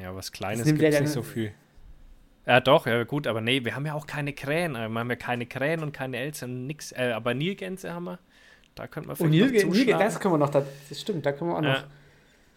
Ja, 0.00 0.14
was 0.14 0.32
Kleines 0.32 0.66
gibt 0.66 0.82
es 0.82 1.00
nicht 1.00 1.12
so 1.12 1.22
viel. 1.22 1.52
Ja, 2.46 2.60
doch, 2.60 2.86
ja, 2.86 3.04
gut, 3.04 3.26
aber 3.26 3.40
nee, 3.40 3.64
wir 3.64 3.74
haben 3.74 3.86
ja 3.86 3.94
auch 3.94 4.06
keine 4.06 4.32
Krähen. 4.32 4.72
Wir 4.72 4.82
haben 4.82 5.10
ja 5.10 5.16
keine 5.16 5.46
Krähen 5.46 5.82
und 5.82 5.92
keine 5.92 6.16
Elsen, 6.16 6.66
nix. 6.66 6.92
Äh, 6.92 7.12
aber 7.14 7.34
Nilgänse 7.34 7.92
haben 7.92 8.04
wir. 8.04 8.18
Da 8.74 8.86
könnte 8.86 9.08
man 9.08 9.14
oh, 9.14 9.24
vielleicht 9.24 9.64
oh, 9.64 9.68
Nil, 9.68 9.84
Nil, 9.84 9.94
das 9.96 10.18
können 10.18 10.34
wir 10.34 10.38
noch, 10.38 10.50
das, 10.50 10.66
stimmt, 10.92 11.24
da 11.24 11.32
können 11.32 11.50
wir 11.50 11.56
auch 11.56 11.60
noch. 11.60 11.84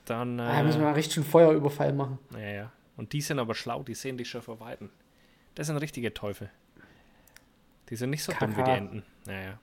dann. 0.05 0.39
Äh, 0.39 0.41
ah, 0.41 0.63
müssen 0.63 0.79
wir 0.79 0.88
mal 0.88 0.93
richtig 0.93 1.15
schön 1.15 1.23
Feuerüberfall 1.23 1.93
machen. 1.93 2.19
Ja, 2.33 2.47
ja. 2.47 2.71
Und 2.97 3.13
die 3.13 3.21
sind 3.21 3.38
aber 3.38 3.53
schlau, 3.53 3.83
die 3.83 3.93
sehen 3.93 4.17
dich 4.17 4.29
schon 4.29 4.41
vor 4.41 4.59
Weiten. 4.59 4.89
Das 5.55 5.67
sind 5.67 5.77
richtige 5.77 6.13
Teufel. 6.13 6.49
Die 7.89 7.95
sind 7.95 8.09
nicht 8.09 8.23
so 8.23 8.31
KK. 8.31 8.45
dumm 8.45 8.57
wie 8.57 8.63
die 8.63 8.71
Enten. 8.71 9.03
Naja. 9.25 9.59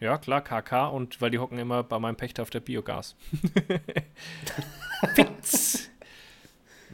Ja, 0.00 0.18
klar, 0.18 0.42
KK 0.42 0.88
und 0.88 1.20
weil 1.20 1.30
die 1.30 1.38
hocken 1.38 1.58
immer 1.58 1.82
bei 1.82 1.98
meinem 1.98 2.16
Pächter 2.16 2.42
auf 2.42 2.50
der 2.50 2.60
Biogas. 2.60 3.16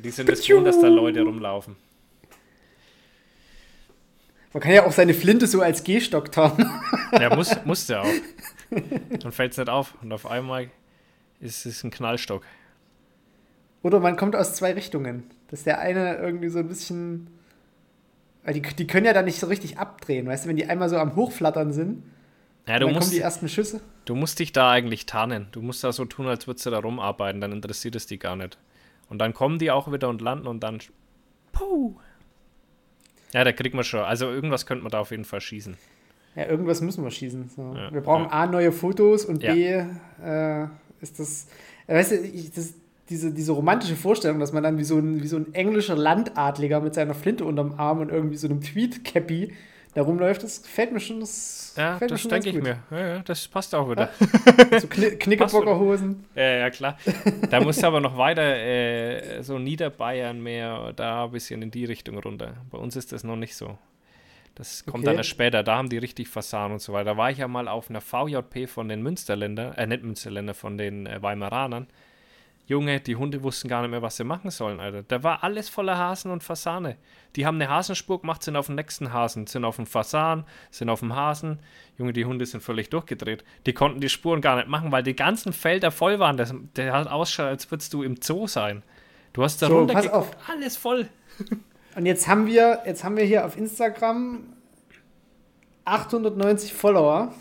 Die 0.02 0.10
sind 0.10 0.28
es 0.30 0.46
schon, 0.46 0.64
dass 0.64 0.80
da 0.80 0.88
Leute 0.88 1.22
rumlaufen. 1.22 1.76
Man 4.52 4.62
kann 4.62 4.72
ja 4.72 4.84
auch 4.84 4.92
seine 4.92 5.14
Flinte 5.14 5.46
so 5.46 5.60
als 5.60 5.84
Gehstock 5.84 6.32
tarnen. 6.32 6.68
ja, 7.12 7.34
muss, 7.34 7.54
muss 7.64 7.86
der 7.86 8.02
auch. 8.02 8.12
Dann 9.20 9.32
fällt 9.32 9.52
es 9.52 9.58
nicht 9.58 9.68
auf. 9.68 9.94
Und 10.02 10.12
auf 10.12 10.26
einmal 10.26 10.70
ist 11.38 11.66
es 11.66 11.84
ein 11.84 11.90
Knallstock. 11.90 12.42
Oder 13.82 14.00
man 14.00 14.16
kommt 14.16 14.34
aus 14.34 14.54
zwei 14.54 14.72
Richtungen. 14.72 15.30
Dass 15.48 15.64
der 15.64 15.78
eine 15.78 16.16
irgendwie 16.16 16.48
so 16.48 16.58
ein 16.58 16.68
bisschen. 16.68 17.28
Weil 18.42 18.54
die, 18.54 18.62
die 18.62 18.86
können 18.86 19.06
ja 19.06 19.12
dann 19.12 19.26
nicht 19.26 19.38
so 19.38 19.46
richtig 19.46 19.78
abdrehen, 19.78 20.26
weißt 20.26 20.44
du, 20.44 20.48
wenn 20.48 20.56
die 20.56 20.66
einmal 20.66 20.88
so 20.88 20.96
am 20.96 21.14
Hochflattern 21.14 21.72
sind. 21.72 22.02
Ja, 22.68 22.78
du 22.78 22.86
dann 22.86 22.94
musst, 22.94 23.08
kommen 23.08 23.16
die 23.16 23.22
ersten 23.22 23.48
Schüsse. 23.48 23.80
Du 24.04 24.14
musst 24.14 24.38
dich 24.38 24.52
da 24.52 24.70
eigentlich 24.70 25.06
tarnen. 25.06 25.48
Du 25.52 25.62
musst 25.62 25.82
da 25.82 25.92
so 25.92 26.04
tun, 26.04 26.26
als 26.26 26.46
würdest 26.46 26.66
du 26.66 26.70
da 26.70 26.78
rumarbeiten, 26.78 27.40
dann 27.40 27.52
interessiert 27.52 27.96
es 27.96 28.06
die 28.06 28.18
gar 28.18 28.36
nicht. 28.36 28.58
Und 29.08 29.18
dann 29.18 29.34
kommen 29.34 29.58
die 29.58 29.70
auch 29.70 29.92
wieder 29.92 30.08
und 30.08 30.20
landen 30.20 30.46
und 30.46 30.60
dann. 30.60 30.78
Puh. 31.52 31.96
Ja, 33.32 33.44
da 33.44 33.52
kriegt 33.52 33.74
man 33.74 33.84
schon. 33.84 34.00
Also 34.00 34.26
irgendwas 34.26 34.66
könnte 34.66 34.82
man 34.82 34.90
da 34.90 35.00
auf 35.00 35.10
jeden 35.10 35.24
Fall 35.24 35.40
schießen. 35.40 35.76
Ja, 36.36 36.46
irgendwas 36.46 36.80
müssen 36.80 37.02
wir 37.02 37.10
schießen. 37.10 37.50
So. 37.54 37.74
Ja, 37.76 37.92
wir 37.92 38.00
brauchen 38.00 38.24
ja. 38.24 38.30
A, 38.30 38.46
neue 38.46 38.72
Fotos 38.72 39.24
und 39.24 39.40
B, 39.40 39.66
äh, 39.66 40.66
ist 41.00 41.18
das. 41.18 41.48
Äh, 41.86 41.96
weißt 41.96 42.12
du, 42.12 42.16
ich, 42.20 42.52
das, 42.52 42.74
diese, 43.08 43.32
diese 43.32 43.52
romantische 43.52 43.96
Vorstellung, 43.96 44.38
dass 44.38 44.52
man 44.52 44.62
dann 44.62 44.78
wie 44.78 44.84
so, 44.84 44.96
ein, 44.98 45.22
wie 45.22 45.26
so 45.26 45.36
ein 45.36 45.52
englischer 45.52 45.96
Landadliger 45.96 46.80
mit 46.80 46.94
seiner 46.94 47.14
Flinte 47.14 47.44
unterm 47.44 47.74
Arm 47.76 47.98
und 47.98 48.10
irgendwie 48.10 48.36
so 48.36 48.46
einem 48.46 48.60
Tweed-Cappy 48.60 49.52
da 49.94 50.02
rumläuft, 50.02 50.42
das 50.42 50.62
gefällt 50.62 50.92
mir 50.92 51.00
schon. 51.00 51.20
Das 51.20 51.74
ja, 51.76 51.98
das 51.98 52.28
denke 52.28 52.50
ich 52.50 52.54
mir. 52.56 52.78
Ja, 52.90 53.08
ja, 53.08 53.18
das 53.20 53.48
passt 53.48 53.74
auch 53.74 53.90
wieder. 53.90 54.10
Ja. 54.70 54.80
So 54.80 54.86
Kn 54.86 55.18
Knickerbockerhosen. 55.18 56.24
Ja, 56.34 56.42
ja, 56.42 56.70
klar. 56.70 56.96
Da 57.50 57.60
musst 57.60 57.82
du 57.82 57.86
aber 57.86 58.00
noch 58.00 58.16
weiter 58.16 58.42
äh, 58.42 59.42
so 59.42 59.58
Niederbayern 59.58 60.40
mehr, 60.40 60.92
da 60.94 61.24
ein 61.24 61.30
bisschen 61.32 61.62
in 61.62 61.70
die 61.70 61.84
Richtung 61.84 62.18
runter. 62.18 62.54
Bei 62.70 62.78
uns 62.78 62.96
ist 62.96 63.12
das 63.12 63.24
noch 63.24 63.36
nicht 63.36 63.56
so. 63.56 63.78
Das 64.54 64.84
kommt 64.84 65.04
okay. 65.04 65.06
dann 65.06 65.16
erst 65.16 65.30
später. 65.30 65.62
Da 65.62 65.76
haben 65.76 65.88
die 65.88 65.98
richtig 65.98 66.28
Fasan 66.28 66.72
und 66.72 66.82
so 66.82 66.92
weiter. 66.92 67.12
Da 67.12 67.16
war 67.16 67.30
ich 67.30 67.38
ja 67.38 67.48
mal 67.48 67.66
auf 67.66 67.88
einer 67.88 68.00
VJP 68.00 68.68
von 68.68 68.88
den 68.88 69.02
Münsterländer, 69.02 69.76
äh, 69.78 69.86
nicht 69.86 70.02
Münsterländer, 70.02 70.54
von 70.54 70.76
den 70.76 71.06
äh, 71.06 71.22
Weimaranern. 71.22 71.86
Junge, 72.70 73.00
die 73.00 73.16
Hunde 73.16 73.42
wussten 73.42 73.66
gar 73.66 73.82
nicht 73.82 73.90
mehr, 73.90 74.00
was 74.00 74.16
sie 74.16 74.22
machen 74.22 74.52
sollen, 74.52 74.78
Alter. 74.78 75.02
Da 75.02 75.24
war 75.24 75.42
alles 75.42 75.68
voller 75.68 75.98
Hasen 75.98 76.30
und 76.30 76.44
Fasane. 76.44 76.96
Die 77.34 77.44
haben 77.44 77.56
eine 77.56 77.68
Hasenspur 77.68 78.20
gemacht, 78.20 78.44
sind 78.44 78.54
auf 78.54 78.66
dem 78.66 78.76
nächsten 78.76 79.12
Hasen, 79.12 79.48
sind 79.48 79.64
auf 79.64 79.74
dem 79.74 79.86
Fasan, 79.86 80.44
sind 80.70 80.88
auf 80.88 81.00
dem 81.00 81.16
Hasen. 81.16 81.58
Junge, 81.98 82.12
die 82.12 82.24
Hunde 82.24 82.46
sind 82.46 82.60
völlig 82.60 82.88
durchgedreht. 82.88 83.42
Die 83.66 83.72
konnten 83.72 84.00
die 84.00 84.08
Spuren 84.08 84.40
gar 84.40 84.54
nicht 84.54 84.68
machen, 84.68 84.92
weil 84.92 85.02
die 85.02 85.16
ganzen 85.16 85.52
Felder 85.52 85.90
voll 85.90 86.20
waren. 86.20 86.36
Das, 86.36 86.54
der 86.76 86.92
hat 86.92 87.08
ausgeschaut, 87.08 87.48
als 87.48 87.68
würdest 87.72 87.92
du 87.92 88.04
im 88.04 88.22
Zoo 88.22 88.46
sein. 88.46 88.84
Du 89.32 89.42
hast 89.42 89.60
da 89.62 89.66
so, 89.66 89.88
pass 89.88 90.06
auf. 90.06 90.30
alles 90.48 90.76
voll. 90.76 91.08
Und 91.96 92.06
jetzt 92.06 92.28
haben 92.28 92.46
wir, 92.46 92.82
jetzt 92.86 93.02
haben 93.02 93.16
wir 93.16 93.24
hier 93.24 93.46
auf 93.46 93.56
Instagram 93.56 94.44
890 95.86 96.72
Follower. 96.72 97.34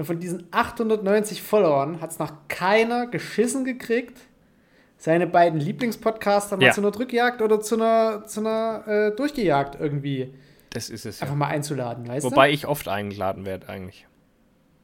Und 0.00 0.06
von 0.06 0.18
diesen 0.18 0.46
890 0.50 1.42
Followern 1.42 2.00
hat 2.00 2.10
es 2.10 2.18
noch 2.18 2.32
keiner 2.48 3.06
geschissen 3.06 3.66
gekriegt, 3.66 4.18
seine 4.96 5.26
beiden 5.26 5.60
Lieblingspodcaster 5.60 6.56
mal 6.56 6.64
ja. 6.64 6.72
zu 6.72 6.80
einer 6.80 6.90
Drückjagd 6.90 7.42
oder 7.42 7.60
zu 7.60 7.74
einer, 7.74 8.24
zu 8.24 8.40
einer 8.40 8.88
äh, 8.88 9.14
Durchgejagd 9.14 9.78
irgendwie 9.78 10.32
das 10.70 10.88
ist 10.88 11.04
es, 11.04 11.20
einfach 11.20 11.34
ja. 11.34 11.38
mal 11.38 11.48
einzuladen, 11.48 12.08
weißt 12.08 12.24
Wobei 12.24 12.48
du? 12.48 12.54
ich 12.54 12.66
oft 12.66 12.88
eingeladen 12.88 13.44
werde 13.44 13.68
eigentlich. 13.68 14.06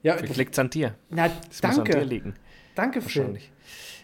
Ja, 0.02 0.18
Vielleicht 0.18 0.36
liegt 0.36 0.58
an 0.58 0.68
dir. 0.68 0.94
Na, 1.08 1.28
das 1.28 1.62
danke. 1.62 1.80
Muss 1.80 1.94
an 1.94 2.00
dir 2.00 2.04
liegen. 2.04 2.34
Danke, 2.74 3.00
Phil. 3.00 3.38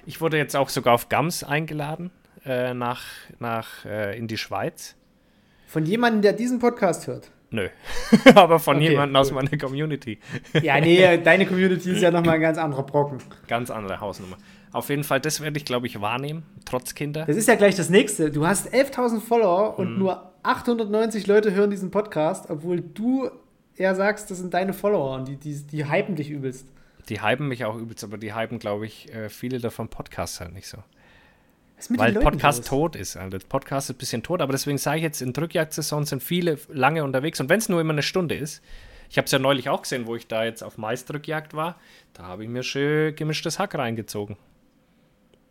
Ich 0.06 0.22
wurde 0.22 0.38
jetzt 0.38 0.56
auch 0.56 0.70
sogar 0.70 0.94
auf 0.94 1.10
Gams 1.10 1.44
eingeladen, 1.44 2.10
äh, 2.46 2.72
nach, 2.72 3.02
nach, 3.38 3.84
äh, 3.84 4.16
in 4.16 4.28
die 4.28 4.38
Schweiz. 4.38 4.96
Von 5.66 5.84
jemandem, 5.84 6.22
der 6.22 6.32
diesen 6.32 6.58
Podcast 6.58 7.06
hört? 7.06 7.30
Nö. 7.52 7.68
Aber 8.34 8.58
von 8.58 8.76
okay, 8.76 8.90
jemandem 8.90 9.16
aus 9.16 9.30
meiner 9.30 9.56
Community. 9.58 10.18
ja, 10.62 10.80
nee, 10.80 11.18
deine 11.18 11.46
Community 11.46 11.92
ist 11.92 12.02
ja 12.02 12.10
nochmal 12.10 12.36
ein 12.36 12.40
ganz 12.40 12.58
anderer 12.58 12.82
Brocken. 12.82 13.18
Ganz 13.46 13.70
andere 13.70 14.00
Hausnummer. 14.00 14.36
Auf 14.72 14.88
jeden 14.88 15.04
Fall, 15.04 15.20
das 15.20 15.42
werde 15.42 15.58
ich, 15.58 15.66
glaube 15.66 15.86
ich, 15.86 16.00
wahrnehmen, 16.00 16.44
trotz 16.64 16.94
Kinder. 16.94 17.26
Das 17.26 17.36
ist 17.36 17.46
ja 17.46 17.56
gleich 17.56 17.76
das 17.76 17.90
nächste. 17.90 18.30
Du 18.30 18.46
hast 18.46 18.72
11.000 18.72 19.20
Follower 19.20 19.78
und 19.78 19.92
mhm. 19.92 19.98
nur 19.98 20.32
890 20.42 21.26
Leute 21.26 21.52
hören 21.52 21.70
diesen 21.70 21.90
Podcast, 21.90 22.48
obwohl 22.48 22.80
du 22.80 23.30
eher 23.76 23.94
sagst, 23.94 24.30
das 24.30 24.38
sind 24.38 24.54
deine 24.54 24.72
Follower 24.72 25.16
und 25.16 25.28
die, 25.28 25.36
die, 25.36 25.62
die 25.66 25.90
hypen 25.90 26.16
dich 26.16 26.30
übelst. 26.30 26.66
Die 27.10 27.20
hypen 27.22 27.48
mich 27.48 27.64
auch 27.66 27.76
übelst, 27.76 28.02
aber 28.02 28.16
die 28.16 28.34
hypen, 28.34 28.58
glaube 28.58 28.86
ich, 28.86 29.12
äh, 29.12 29.28
viele 29.28 29.58
davon 29.58 29.88
Podcasts 29.88 30.40
halt 30.40 30.54
nicht 30.54 30.68
so. 30.68 30.78
Weil 31.90 32.14
Podcast 32.14 32.58
los? 32.60 32.68
tot 32.68 32.96
ist. 32.96 33.16
Also 33.16 33.38
Podcast 33.48 33.90
ist 33.90 33.96
ein 33.96 33.98
bisschen 33.98 34.22
tot, 34.22 34.40
aber 34.40 34.52
deswegen 34.52 34.78
sage 34.78 34.98
ich 34.98 35.02
jetzt, 35.02 35.22
in 35.22 35.32
Drückjagdsaison 35.32 36.04
sind 36.06 36.22
viele 36.22 36.58
lange 36.68 37.04
unterwegs 37.04 37.40
und 37.40 37.48
wenn 37.48 37.58
es 37.58 37.68
nur 37.68 37.80
immer 37.80 37.92
eine 37.92 38.02
Stunde 38.02 38.34
ist, 38.34 38.62
ich 39.10 39.18
habe 39.18 39.26
es 39.26 39.32
ja 39.32 39.38
neulich 39.38 39.68
auch 39.68 39.82
gesehen, 39.82 40.06
wo 40.06 40.16
ich 40.16 40.26
da 40.26 40.44
jetzt 40.44 40.62
auf 40.62 40.78
Maisdrückjagd 40.78 41.54
war, 41.54 41.76
da 42.14 42.22
habe 42.24 42.44
ich 42.44 42.48
mir 42.48 42.62
schön 42.62 43.14
gemischtes 43.14 43.58
Hack 43.58 43.74
reingezogen. 43.74 44.36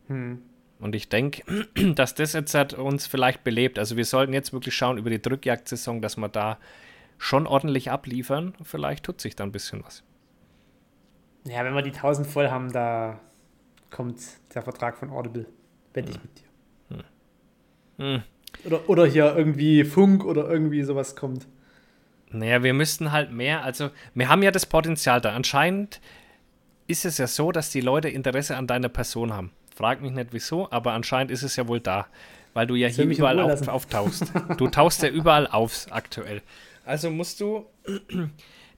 Hm. 0.07 0.41
Und 0.79 0.95
ich 0.95 1.09
denke, 1.09 1.43
dass 1.95 2.15
das 2.15 2.33
jetzt 2.33 2.55
hat 2.55 2.73
uns 2.73 3.05
vielleicht 3.05 3.43
belebt. 3.43 3.77
Also 3.77 3.97
wir 3.97 4.05
sollten 4.05 4.33
jetzt 4.33 4.51
wirklich 4.51 4.75
schauen 4.75 4.97
über 4.97 5.11
die 5.11 5.21
Drückjagdsaison, 5.21 6.01
dass 6.01 6.17
wir 6.17 6.27
da 6.27 6.57
schon 7.19 7.45
ordentlich 7.45 7.91
abliefern. 7.91 8.55
Vielleicht 8.63 9.05
tut 9.05 9.21
sich 9.21 9.35
da 9.35 9.43
ein 9.43 9.51
bisschen 9.51 9.83
was. 9.83 10.03
Ja, 11.45 11.63
wenn 11.63 11.75
wir 11.75 11.83
die 11.83 11.91
1000 11.91 12.25
voll 12.25 12.49
haben, 12.49 12.71
da 12.71 13.19
kommt 13.91 14.19
der 14.55 14.63
Vertrag 14.63 14.97
von 14.97 15.11
Audible. 15.11 15.45
Wette 15.93 16.11
ich 16.11 16.21
mit 16.21 16.37
dir. 16.39 16.97
Hm. 17.97 18.15
Hm. 18.15 18.23
Oder, 18.65 18.89
oder 18.89 19.05
hier 19.05 19.35
irgendwie 19.35 19.83
Funk 19.83 20.23
oder 20.25 20.49
irgendwie 20.49 20.83
sowas 20.83 21.15
kommt. 21.15 21.47
Naja, 22.29 22.63
wir 22.63 22.73
müssten 22.73 23.11
halt 23.11 23.31
mehr, 23.31 23.63
also 23.63 23.89
wir 24.13 24.29
haben 24.29 24.43
ja 24.43 24.51
das 24.51 24.65
Potenzial 24.65 25.19
da. 25.19 25.33
Anscheinend 25.33 25.99
ist 26.87 27.05
es 27.05 27.17
ja 27.17 27.27
so, 27.27 27.51
dass 27.51 27.71
die 27.71 27.81
Leute 27.81 28.09
Interesse 28.09 28.55
an 28.55 28.67
deiner 28.67 28.89
Person 28.89 29.33
haben. 29.33 29.51
Frag 29.75 30.01
mich 30.01 30.11
nicht 30.11 30.29
wieso, 30.31 30.71
aber 30.71 30.93
anscheinend 30.93 31.31
ist 31.31 31.43
es 31.43 31.55
ja 31.55 31.67
wohl 31.67 31.79
da. 31.79 32.07
Weil 32.53 32.67
du 32.67 32.75
ja 32.75 32.87
hier 32.89 33.05
überall 33.05 33.39
auf, 33.39 33.67
auftauchst. 33.67 34.31
du 34.57 34.67
tauchst 34.67 35.01
ja 35.03 35.09
überall 35.09 35.47
auf 35.47 35.87
aktuell. 35.89 36.41
Also 36.85 37.09
musst 37.09 37.39
du 37.39 37.65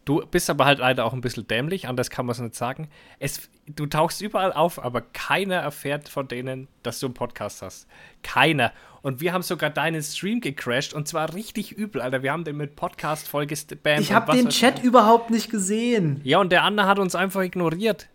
Du 0.06 0.26
bist 0.26 0.50
aber 0.50 0.66
halt 0.66 0.80
leider 0.80 1.06
auch 1.06 1.14
ein 1.14 1.22
bisschen 1.22 1.48
dämlich, 1.48 1.88
anders 1.88 2.10
kann 2.10 2.26
man 2.26 2.34
es 2.34 2.40
nicht 2.40 2.56
sagen. 2.56 2.90
Es, 3.20 3.50
du 3.68 3.86
tauchst 3.86 4.22
überall 4.22 4.54
auf, 4.54 4.84
aber 4.84 5.02
keiner 5.02 5.56
erfährt 5.56 6.10
von 6.10 6.28
denen, 6.28 6.68
dass 6.84 7.00
du 7.00 7.08
einen 7.08 7.14
Podcast 7.14 7.62
hast. 7.62 7.88
Keiner. 8.22 8.72
Und 9.02 9.20
wir 9.20 9.34
haben 9.34 9.42
sogar 9.42 9.70
deinen 9.70 10.02
Stream 10.02 10.40
gecrashed 10.40 10.94
und 10.94 11.08
zwar 11.08 11.34
richtig 11.34 11.74
übel, 11.74 12.02
Alter. 12.02 12.24
Wir 12.24 12.32
haben 12.32 12.44
den 12.44 12.58
mit 12.58 12.76
Podcast-Folge 12.76 13.56
spammt. 13.56 14.00
Ich 14.00 14.14
habe 14.14 14.36
den 14.36 14.50
Chat 14.50 14.80
ich. 14.80 14.86
überhaupt 14.86 15.30
nicht 15.30 15.50
gesehen. 15.50 16.22
Ja, 16.24 16.40
und 16.40 16.52
der 16.52 16.64
andere 16.64 16.88
hat 16.88 17.00
uns 17.00 17.16
einfach 17.16 17.42
ignoriert. 17.42 18.08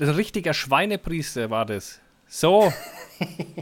Ein 0.00 0.10
richtiger 0.10 0.54
Schweinepriester 0.54 1.50
war 1.50 1.66
das. 1.66 2.00
So. 2.28 2.72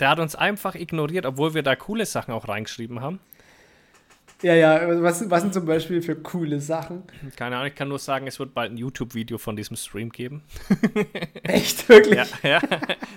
der 0.00 0.08
hat 0.08 0.18
uns 0.18 0.34
einfach 0.34 0.74
ignoriert, 0.74 1.26
obwohl 1.26 1.54
wir 1.54 1.62
da 1.62 1.76
coole 1.76 2.06
Sachen 2.06 2.32
auch 2.32 2.48
reingeschrieben 2.48 3.00
haben. 3.00 3.20
Ja, 4.42 4.54
ja, 4.54 5.02
was, 5.02 5.30
was 5.30 5.42
sind 5.42 5.54
zum 5.54 5.66
Beispiel 5.66 6.02
für 6.02 6.16
coole 6.16 6.60
Sachen? 6.60 7.04
Keine 7.36 7.56
Ahnung, 7.56 7.68
ich 7.68 7.76
kann 7.76 7.88
nur 7.88 8.00
sagen, 8.00 8.26
es 8.26 8.40
wird 8.40 8.54
bald 8.54 8.72
ein 8.72 8.76
YouTube-Video 8.76 9.38
von 9.38 9.54
diesem 9.54 9.76
Stream 9.76 10.10
geben. 10.10 10.42
Echt, 11.44 11.88
wirklich? 11.88 12.18
Ja, 12.42 12.58
ja, 12.60 12.60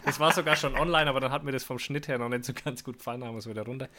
das 0.05 0.19
war 0.19 0.31
sogar 0.33 0.55
schon 0.55 0.75
online, 0.75 1.09
aber 1.09 1.19
dann 1.19 1.31
hat 1.31 1.43
mir 1.43 1.51
das 1.51 1.63
vom 1.63 1.79
Schnitt 1.79 2.07
her 2.07 2.19
noch 2.19 2.29
nicht 2.29 2.45
so 2.45 2.53
ganz 2.53 2.83
gut 2.83 2.99
gefallen, 2.99 3.21
da 3.21 3.27
haben 3.27 3.33
wir 3.33 3.39
es 3.39 3.49
wieder 3.49 3.63
runter. 3.63 3.89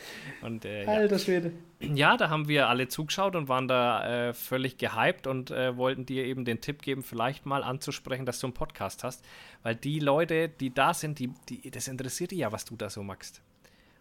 Und, 0.42 0.64
äh, 0.64 0.84
Alter 0.86 1.18
Schwede. 1.18 1.52
Ja, 1.80 2.16
da 2.16 2.30
haben 2.30 2.46
wir 2.46 2.68
alle 2.68 2.86
zugeschaut 2.86 3.34
und 3.34 3.48
waren 3.48 3.66
da 3.66 4.28
äh, 4.28 4.32
völlig 4.32 4.78
gehypt 4.78 5.26
und 5.26 5.50
äh, 5.50 5.76
wollten 5.76 6.06
dir 6.06 6.24
eben 6.26 6.44
den 6.44 6.60
Tipp 6.60 6.82
geben, 6.82 7.02
vielleicht 7.02 7.44
mal 7.44 7.64
anzusprechen, 7.64 8.24
dass 8.24 8.38
du 8.38 8.46
einen 8.46 8.54
Podcast 8.54 9.02
hast, 9.02 9.24
weil 9.64 9.74
die 9.74 9.98
Leute, 9.98 10.48
die 10.48 10.72
da 10.72 10.94
sind, 10.94 11.18
die, 11.18 11.32
die, 11.48 11.70
das 11.72 11.88
interessiert 11.88 12.30
die 12.30 12.36
ja, 12.36 12.52
was 12.52 12.64
du 12.64 12.76
da 12.76 12.88
so 12.88 13.02
magst. 13.02 13.42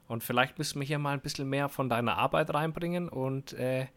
Und 0.08 0.24
vielleicht 0.24 0.58
müssen 0.58 0.80
wir 0.80 0.88
hier 0.88 1.00
mal 1.00 1.14
ein 1.14 1.22
bisschen 1.22 1.50
mehr 1.50 1.70
von 1.70 1.90
deiner 1.90 2.18
Arbeit 2.18 2.54
reinbringen 2.54 3.10
und 3.10 3.54
äh, 3.54 3.88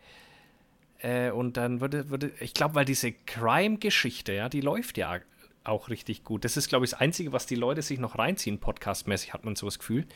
äh, 1.01 1.31
und 1.31 1.57
dann 1.57 1.81
würde, 1.81 2.11
würde 2.11 2.33
ich 2.40 2.55
glaube, 2.55 2.75
weil 2.75 2.85
diese 2.85 3.12
Crime-Geschichte, 3.12 4.33
ja, 4.33 4.49
die 4.49 4.61
läuft 4.61 4.99
ja 4.99 5.18
auch 5.64 5.88
richtig 5.90 6.25
gut. 6.25 6.44
Das 6.44 6.57
ist, 6.57 6.68
glaube 6.68 6.85
ich, 6.85 6.92
das 6.92 7.01
Einzige, 7.01 7.33
was 7.33 7.47
die 7.47 7.55
Leute 7.55 7.83
sich 7.83 7.99
noch 7.99 8.18
reinziehen, 8.18 8.59
podcastmäßig, 8.59 9.33
hat 9.33 9.44
man 9.44 9.55
so 9.55 9.66
das 9.66 9.79
Gefühl. 9.79 10.07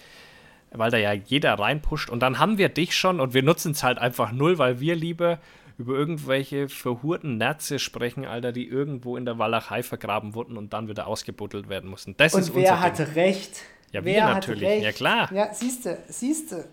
weil 0.71 0.91
da 0.91 0.97
ja 0.97 1.13
jeder 1.13 1.55
reinpusht. 1.55 2.09
Und 2.09 2.21
dann 2.21 2.39
haben 2.39 2.57
wir 2.59 2.71
dich 2.71 2.97
schon 2.97 3.21
und 3.21 3.35
wir 3.35 3.43
nutzen 3.43 3.73
es 3.73 3.83
halt 3.83 3.99
einfach 3.99 4.33
null, 4.33 4.59
weil 4.59 4.81
wir 4.81 4.97
lieber 4.97 5.39
über 5.79 5.95
irgendwelche 5.95 6.69
verhurten 6.69 7.37
Nerze 7.39 7.79
sprechen, 7.79 8.25
Alter, 8.25 8.53
die 8.53 8.67
irgendwo 8.67 9.17
in 9.17 9.25
der 9.25 9.39
Walachei 9.39 9.83
vergraben 9.83 10.35
wurden 10.35 10.57
und 10.57 10.73
dann 10.73 10.89
wieder 10.89 11.07
ausgebuddelt 11.07 11.69
werden 11.69 11.91
mussten. 11.91 12.17
Das 12.17 12.35
und 12.35 12.41
ist 12.41 12.55
wer 12.55 12.81
hatte 12.81 13.05
Ding. 13.05 13.15
recht? 13.15 13.63
Ja, 13.93 14.05
wer 14.05 14.15
wir 14.15 14.35
natürlich. 14.35 14.83
Ja, 14.83 14.93
klar. 14.93 15.33
Ja, 15.33 15.53
siehste, 15.53 15.99
siehste. 16.09 16.65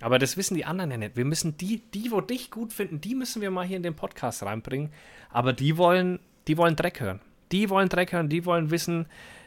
Aber 0.00 0.18
das 0.18 0.36
wissen 0.36 0.54
die 0.54 0.64
anderen 0.64 0.90
ja 0.90 0.96
nicht. 0.96 1.16
Wir 1.16 1.24
müssen 1.24 1.56
die, 1.56 1.82
die, 1.92 2.10
wo 2.10 2.20
dich 2.20 2.50
gut 2.50 2.72
finden, 2.72 3.00
die 3.00 3.14
müssen 3.14 3.40
wir 3.42 3.50
mal 3.50 3.66
hier 3.66 3.76
in 3.76 3.82
den 3.82 3.94
Podcast 3.94 4.42
reinbringen. 4.42 4.90
Aber 5.30 5.52
die 5.52 5.76
wollen, 5.76 6.18
die 6.48 6.56
wollen 6.56 6.74
Dreck 6.76 7.00
hören. 7.00 7.20
Die 7.52 7.70
wollen 7.70 7.88
Dreck 7.88 8.12
hören, 8.12 8.28
die 8.28 8.44
wollen 8.44 8.70
wissen, 8.70 9.06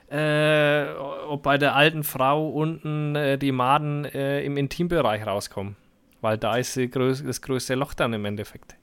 äh, 0.09 0.85
ob 1.27 1.43
bei 1.43 1.57
der 1.57 1.75
alten 1.75 2.03
Frau 2.03 2.49
unten 2.49 3.15
äh, 3.15 3.37
die 3.37 3.51
Maden 3.51 4.05
äh, 4.05 4.41
im 4.43 4.55
Intimbereich 4.55 5.25
rauskommen. 5.25 5.75
Weil 6.21 6.37
da 6.37 6.55
ist 6.55 6.75
größ 6.75 7.23
das 7.25 7.41
größte 7.41 7.75
Loch 7.75 7.93
dann 7.93 8.13
im 8.13 8.25
Endeffekt. 8.25 8.76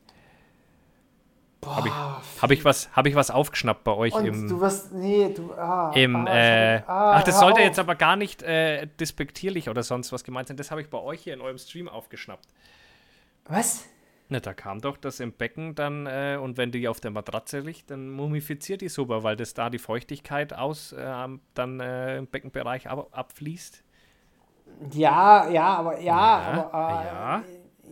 Habe 1.67 1.89
ich, 1.89 1.95
hab 2.43 2.51
ich, 2.51 2.65
was, 2.65 2.91
hab 2.95 3.07
ich 3.07 3.15
was 3.15 3.31
aufgeschnappt 3.31 3.85
bei 3.85 3.93
euch 3.93 4.15
und 4.15 4.25
im. 4.25 4.49
Du 4.49 4.61
wirst. 4.61 4.93
Nee, 4.93 5.33
du. 5.35 5.53
Ah, 5.53 5.93
im, 5.95 6.27
ah, 6.27 6.35
äh, 6.35 6.83
ah, 6.87 7.13
ach, 7.17 7.23
das 7.25 7.41
sollte 7.41 7.61
auf. 7.61 7.67
jetzt 7.67 7.79
aber 7.79 7.95
gar 7.95 8.17
nicht 8.17 8.43
äh, 8.43 8.87
despektierlich 9.01 9.69
oder 9.69 9.83
sonst 9.83 10.13
was 10.13 10.25
gemeint 10.25 10.49
sein. 10.49 10.57
Das 10.57 10.71
habe 10.71 10.81
ich 10.81 10.91
bei 10.91 10.99
euch 10.99 11.23
hier 11.23 11.35
in 11.35 11.41
eurem 11.41 11.59
Stream 11.59 11.89
aufgeschnappt. 11.89 12.49
Was? 13.47 13.85
Na, 14.29 14.41
da 14.41 14.55
kam 14.55 14.81
doch 14.81 14.97
das 14.97 15.21
im 15.21 15.33
Becken 15.33 15.75
dann, 15.75 16.07
äh, 16.07 16.39
und 16.41 16.57
wenn 16.57 16.73
die 16.73 16.89
auf 16.89 16.99
der 16.99 17.11
Matratze 17.11 17.61
liegt, 17.61 17.91
dann 17.91 18.09
mumifiziert 18.09 18.81
die 18.81 18.89
super, 18.89 19.23
weil 19.23 19.37
das 19.37 19.53
da 19.53 19.69
die 19.69 19.79
Feuchtigkeit 19.79 20.55
aus 20.55 20.93
äh, 20.93 21.29
dann 21.53 21.81
äh, 21.81 22.17
im 22.17 22.27
Beckenbereich 22.27 22.89
ab, 22.89 23.09
abfließt. 23.13 23.85
Ja, 24.93 25.49
ja, 25.51 25.77
aber 25.77 26.01
ja, 26.01 26.03
ja 26.03 26.71
aber 26.73 27.03
äh, 27.03 27.07
ja. 27.07 27.43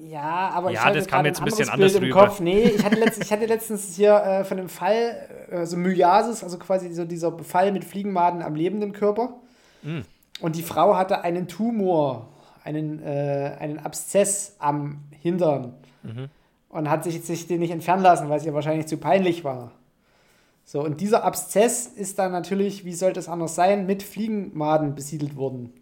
Ja, 0.09 0.51
aber 0.53 0.71
ja, 0.71 0.89
ich 0.89 0.95
das 0.95 1.07
kam 1.07 1.25
jetzt 1.25 1.39
ein 1.39 1.45
bisschen 1.45 1.67
Bild 1.67 1.75
anders 1.75 1.95
im 1.95 2.03
rüber. 2.05 2.27
Kopf. 2.27 2.41
Nee, 2.41 2.63
ich 2.63 2.85
hatte, 2.85 2.97
letztens, 2.97 3.27
ich 3.27 3.33
hatte 3.33 3.47
letztens 3.47 3.95
hier 3.95 4.15
äh, 4.15 4.45
von 4.45 4.59
einem 4.59 4.69
Fall, 4.69 5.29
äh, 5.51 5.65
so 5.65 5.77
Myiasis, 5.77 6.43
also 6.43 6.59
quasi 6.59 6.93
so 6.93 7.05
dieser 7.05 7.31
Befall 7.31 7.71
mit 7.71 7.85
Fliegenmaden 7.85 8.43
am 8.43 8.55
lebenden 8.55 8.93
Körper. 8.93 9.35
Mm. 9.83 10.01
Und 10.41 10.57
die 10.57 10.63
Frau 10.63 10.97
hatte 10.97 11.23
einen 11.23 11.47
Tumor, 11.47 12.29
einen, 12.65 13.01
äh, 13.03 13.57
einen 13.61 13.79
Abszess 13.79 14.57
am 14.59 15.05
Hintern. 15.21 15.75
Mhm. 16.03 16.29
Und 16.69 16.91
hat 16.91 17.05
sich, 17.05 17.23
sich 17.23 17.47
den 17.47 17.61
nicht 17.61 17.71
entfernen 17.71 18.03
lassen, 18.03 18.29
weil 18.29 18.39
es 18.39 18.47
ihr 18.47 18.55
wahrscheinlich 18.55 18.87
zu 18.87 18.97
peinlich 18.97 19.45
war. 19.45 19.73
So, 20.65 20.83
und 20.83 21.01
dieser 21.01 21.23
Abszess 21.23 21.87
ist 21.87 22.19
dann 22.19 22.33
natürlich, 22.33 22.85
wie 22.85 22.95
sollte 22.95 23.21
es 23.21 23.29
anders 23.29 23.55
sein, 23.55 23.87
mit 23.87 24.03
Fliegenmaden 24.03 24.95
besiedelt 24.95 25.37
worden. 25.37 25.73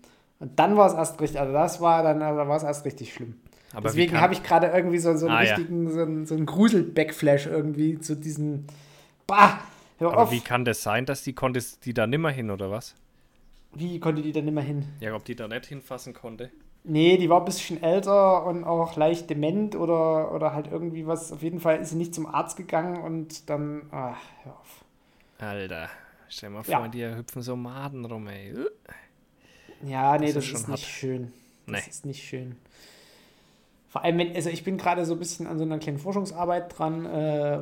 Und 0.40 0.58
dann 0.58 0.76
war 0.76 0.88
es 0.88 0.94
erst 0.94 1.20
richtig, 1.20 1.38
also 1.40 1.52
das 1.52 1.80
war 1.80 2.02
dann, 2.02 2.20
also 2.22 2.48
war 2.48 2.56
es 2.56 2.64
erst 2.64 2.84
richtig 2.84 3.12
schlimm. 3.12 3.40
Aber 3.72 3.88
Deswegen 3.88 4.20
habe 4.20 4.34
ich 4.34 4.42
gerade 4.42 4.68
irgendwie 4.68 4.98
so, 4.98 5.16
so 5.16 5.26
einen 5.26 5.36
ah, 5.36 5.40
richtigen, 5.40 5.86
ja. 5.86 5.92
so 5.92 6.00
einen, 6.00 6.26
so 6.26 6.34
einen 6.34 6.46
Grusel-Backflash 6.46 7.46
irgendwie 7.46 8.00
zu 8.00 8.16
diesen. 8.16 8.66
Bah! 9.26 9.60
Hör 9.98 10.12
Aber 10.12 10.22
auf. 10.22 10.32
wie 10.32 10.40
kann 10.40 10.64
das 10.64 10.82
sein, 10.82 11.06
dass 11.06 11.22
die 11.22 11.34
konnte 11.34 11.60
die 11.84 11.94
da 11.94 12.06
nimmer 12.06 12.30
hin, 12.30 12.50
oder 12.50 12.70
was? 12.70 12.94
Wie 13.74 14.00
konnte 14.00 14.22
die 14.22 14.32
da 14.32 14.40
nimmer 14.40 14.62
hin? 14.62 14.86
Ja, 14.98 15.14
ob 15.14 15.24
die 15.24 15.36
da 15.36 15.46
nicht 15.46 15.66
hinfassen 15.66 16.14
konnte. 16.14 16.50
Nee, 16.82 17.18
die 17.18 17.28
war 17.28 17.40
ein 17.40 17.44
bisschen 17.44 17.82
älter 17.82 18.46
und 18.46 18.64
auch 18.64 18.96
leicht 18.96 19.28
dement 19.28 19.76
oder, 19.76 20.32
oder 20.32 20.54
halt 20.54 20.68
irgendwie 20.72 21.06
was. 21.06 21.30
Auf 21.30 21.42
jeden 21.42 21.60
Fall 21.60 21.80
ist 21.80 21.90
sie 21.90 21.96
nicht 21.96 22.14
zum 22.14 22.26
Arzt 22.26 22.56
gegangen 22.56 23.02
und 23.02 23.50
dann. 23.50 23.82
Ach, 23.90 24.16
hör 24.42 24.52
auf. 24.54 24.84
Alter, 25.38 25.88
stell 26.28 26.50
mal 26.50 26.62
vor, 26.62 26.72
ja. 26.72 26.88
dir 26.88 27.16
hüpfen 27.16 27.42
so 27.42 27.54
Maden 27.54 28.04
rum, 28.06 28.26
ey. 28.28 28.54
Ja, 29.84 30.16
nee, 30.18 30.32
das, 30.32 30.36
das 30.36 30.46
ist, 30.46 30.52
ist 30.52 30.68
nicht 30.68 30.86
schön. 30.86 31.32
Das 31.66 31.84
nee. 31.84 31.90
ist 31.90 32.06
nicht 32.06 32.24
schön. 32.24 32.56
Vor 33.90 34.04
allem, 34.04 34.18
wenn, 34.18 34.36
also 34.36 34.50
ich 34.50 34.62
bin 34.62 34.78
gerade 34.78 35.04
so 35.04 35.14
ein 35.14 35.18
bisschen 35.18 35.48
an 35.48 35.58
so 35.58 35.64
einer 35.64 35.78
kleinen 35.78 35.98
Forschungsarbeit 35.98 36.78
dran, 36.78 37.06
äh, 37.06 37.58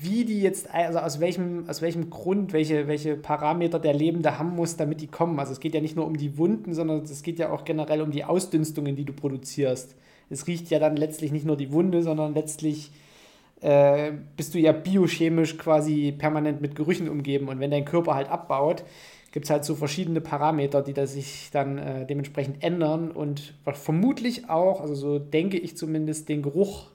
wie 0.00 0.26
die 0.26 0.42
jetzt, 0.42 0.72
also 0.72 0.98
aus 0.98 1.20
welchem, 1.20 1.64
aus 1.68 1.80
welchem 1.80 2.10
Grund, 2.10 2.52
welche, 2.52 2.86
welche 2.86 3.16
Parameter 3.16 3.78
der 3.78 3.94
Lebende 3.94 4.38
haben 4.38 4.54
muss, 4.54 4.76
damit 4.76 5.00
die 5.00 5.06
kommen. 5.06 5.40
Also 5.40 5.52
es 5.52 5.60
geht 5.60 5.74
ja 5.74 5.80
nicht 5.80 5.96
nur 5.96 6.06
um 6.06 6.18
die 6.18 6.36
Wunden, 6.36 6.74
sondern 6.74 7.02
es 7.02 7.22
geht 7.22 7.38
ja 7.38 7.50
auch 7.50 7.64
generell 7.64 8.02
um 8.02 8.10
die 8.10 8.24
Ausdünstungen, 8.24 8.94
die 8.94 9.06
du 9.06 9.14
produzierst. 9.14 9.96
Es 10.28 10.46
riecht 10.46 10.68
ja 10.68 10.78
dann 10.78 10.98
letztlich 10.98 11.32
nicht 11.32 11.46
nur 11.46 11.56
die 11.56 11.72
Wunde, 11.72 12.02
sondern 12.02 12.34
letztlich 12.34 12.90
äh, 13.62 14.12
bist 14.36 14.52
du 14.52 14.58
ja 14.58 14.72
biochemisch 14.72 15.56
quasi 15.56 16.12
permanent 16.12 16.60
mit 16.60 16.76
Gerüchen 16.76 17.08
umgeben. 17.08 17.48
Und 17.48 17.58
wenn 17.58 17.70
dein 17.70 17.86
Körper 17.86 18.14
halt 18.14 18.28
abbaut, 18.28 18.84
gibt 19.30 19.44
es 19.44 19.50
halt 19.50 19.64
so 19.64 19.74
verschiedene 19.74 20.20
Parameter, 20.20 20.82
die 20.82 20.94
da 20.94 21.06
sich 21.06 21.50
dann 21.52 21.78
äh, 21.78 22.06
dementsprechend 22.06 22.62
ändern 22.62 23.10
und 23.10 23.54
vermutlich 23.64 24.48
auch, 24.48 24.80
also 24.80 24.94
so 24.94 25.18
denke 25.18 25.58
ich 25.58 25.76
zumindest, 25.76 26.28
den 26.28 26.42
Geruch 26.42 26.88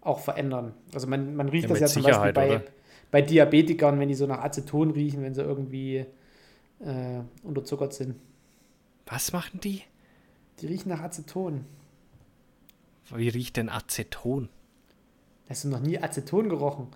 auch 0.00 0.20
verändern. 0.20 0.74
Also 0.94 1.06
man, 1.06 1.34
man 1.34 1.48
riecht 1.48 1.64
ja, 1.64 1.70
das 1.70 1.80
ja 1.80 1.86
zum 1.86 2.02
Beispiel 2.02 2.32
bei, 2.32 2.62
bei 3.10 3.22
Diabetikern, 3.22 3.98
wenn 3.98 4.08
die 4.08 4.14
so 4.14 4.26
nach 4.26 4.42
Aceton 4.42 4.90
riechen, 4.90 5.22
wenn 5.22 5.34
sie 5.34 5.42
irgendwie 5.42 6.06
äh, 6.80 7.20
unterzuckert 7.42 7.94
sind. 7.94 8.16
Was 9.06 9.32
machen 9.32 9.60
die? 9.60 9.82
Die 10.60 10.66
riechen 10.66 10.90
nach 10.90 11.00
Aceton. 11.00 11.64
Wie 13.14 13.28
riecht 13.28 13.56
denn 13.56 13.70
Aceton? 13.70 14.50
Hast 15.48 15.64
du 15.64 15.68
noch 15.68 15.80
nie 15.80 15.98
Aceton 15.98 16.50
gerochen? 16.50 16.88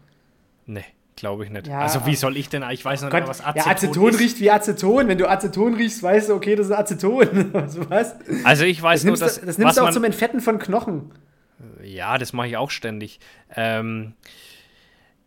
Nee. 0.66 0.84
Glaube 1.16 1.44
ich 1.44 1.50
nicht. 1.50 1.66
Ja, 1.66 1.80
also 1.80 2.06
wie 2.06 2.16
soll 2.16 2.36
ich 2.36 2.48
denn, 2.48 2.64
ich 2.70 2.84
weiß 2.84 3.02
noch 3.02 3.10
Gott, 3.10 3.20
nicht, 3.20 3.28
was 3.28 3.40
Aceton, 3.40 3.62
ja, 3.66 3.72
Aceton 3.72 4.08
ist. 4.10 4.20
riecht 4.20 4.40
wie 4.40 4.50
Aceton. 4.50 5.08
Wenn 5.08 5.18
du 5.18 5.28
Aceton 5.28 5.74
riechst, 5.74 6.02
weißt 6.02 6.30
du, 6.30 6.34
okay, 6.34 6.56
das 6.56 6.66
ist 6.66 6.72
Aceton. 6.72 7.52
was? 7.90 8.16
Also 8.44 8.64
ich 8.64 8.82
weiß 8.82 9.02
das 9.02 9.06
nur, 9.06 9.16
dass... 9.16 9.40
Das 9.40 9.58
nimmst 9.58 9.76
du 9.76 9.82
auch 9.82 9.86
man, 9.86 9.92
zum 9.92 10.04
Entfetten 10.04 10.40
von 10.40 10.58
Knochen. 10.58 11.12
Ja, 11.82 12.16
das 12.18 12.32
mache 12.32 12.48
ich 12.48 12.56
auch 12.56 12.70
ständig. 12.70 13.20
Ähm, 13.54 14.14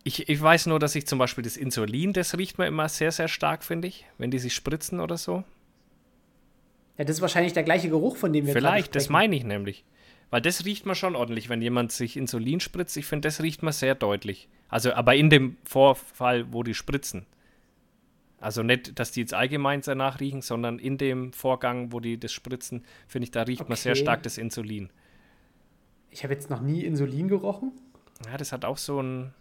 ich, 0.02 0.28
ich 0.28 0.40
weiß 0.40 0.66
nur, 0.66 0.78
dass 0.78 0.94
ich 0.94 1.06
zum 1.06 1.18
Beispiel 1.18 1.44
das 1.44 1.56
Insulin, 1.56 2.12
das 2.12 2.36
riecht 2.36 2.58
man 2.58 2.68
immer 2.68 2.88
sehr, 2.88 3.12
sehr 3.12 3.28
stark, 3.28 3.64
finde 3.64 3.88
ich, 3.88 4.06
wenn 4.18 4.30
die 4.30 4.38
sich 4.38 4.54
spritzen 4.54 5.00
oder 5.00 5.16
so. 5.16 5.44
Ja, 6.98 7.04
das 7.04 7.16
ist 7.16 7.22
wahrscheinlich 7.22 7.52
der 7.52 7.62
gleiche 7.62 7.88
Geruch, 7.88 8.16
von 8.16 8.32
dem 8.32 8.46
wir 8.46 8.52
Vielleicht, 8.52 8.94
das 8.94 9.08
meine 9.08 9.36
ich 9.36 9.44
nämlich. 9.44 9.84
Weil 10.30 10.40
das 10.40 10.64
riecht 10.64 10.86
man 10.86 10.96
schon 10.96 11.14
ordentlich, 11.14 11.48
wenn 11.48 11.62
jemand 11.62 11.92
sich 11.92 12.16
Insulin 12.16 12.60
spritzt. 12.60 12.96
Ich 12.96 13.06
finde, 13.06 13.28
das 13.28 13.42
riecht 13.42 13.62
man 13.62 13.72
sehr 13.72 13.94
deutlich. 13.94 14.48
Also, 14.68 14.92
aber 14.92 15.14
in 15.14 15.30
dem 15.30 15.56
Vorfall, 15.64 16.52
wo 16.52 16.62
die 16.62 16.74
spritzen. 16.74 17.26
Also 18.40 18.62
nicht, 18.62 18.98
dass 18.98 19.12
die 19.12 19.20
jetzt 19.20 19.34
allgemein 19.34 19.80
danach 19.80 20.20
riechen, 20.20 20.42
sondern 20.42 20.78
in 20.78 20.98
dem 20.98 21.32
Vorgang, 21.32 21.92
wo 21.92 22.00
die 22.00 22.18
das 22.18 22.32
spritzen, 22.32 22.84
finde 23.06 23.24
ich, 23.24 23.30
da 23.30 23.42
riecht 23.42 23.62
okay. 23.62 23.70
man 23.70 23.76
sehr 23.76 23.94
stark 23.94 24.22
das 24.24 24.36
Insulin. 24.36 24.90
Ich 26.10 26.22
habe 26.22 26.34
jetzt 26.34 26.50
noch 26.50 26.60
nie 26.60 26.84
Insulin 26.84 27.28
gerochen. 27.28 27.72
Ja, 28.24 28.36
das 28.36 28.52
hat 28.52 28.64
auch 28.64 28.78
so 28.78 29.00
ein, 29.00 29.34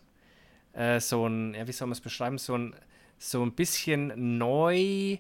äh, 0.74 1.00
so 1.00 1.28
ein, 1.28 1.54
ja, 1.54 1.68
wie 1.68 1.72
soll 1.72 1.88
man 1.88 1.94
es 1.94 2.02
beschreiben, 2.02 2.38
so 2.38 2.58
ein, 2.58 2.76
so 3.18 3.44
ein 3.44 3.54
bisschen 3.54 4.38
neu. 4.38 5.18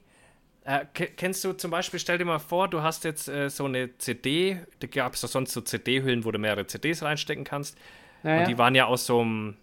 Äh, 0.66 0.86
kennst 0.94 1.44
du 1.44 1.54
zum 1.54 1.72
Beispiel, 1.72 2.00
stell 2.00 2.18
dir 2.18 2.26
mal 2.26 2.40
vor, 2.40 2.68
du 2.68 2.82
hast 2.82 3.04
jetzt 3.04 3.28
äh, 3.28 3.50
so 3.50 3.66
eine 3.66 3.98
CD, 3.98 4.60
da 4.80 4.88
gab 4.88 5.14
es 5.14 5.22
doch 5.22 5.30
sonst 5.30 5.54
so 5.54 5.62
CD-Hüllen, 5.62 6.26
wo 6.26 6.32
du 6.32 6.40
mehrere 6.40 6.66
CDs 6.68 7.04
reinstecken 7.04 7.44
kannst. 7.44 7.78
Naja. 8.24 8.42
Und 8.42 8.48
die 8.50 8.58
waren 8.58 8.76
ja 8.76 8.86
aus 8.86 9.06
so 9.06 9.22
einem 9.22 9.58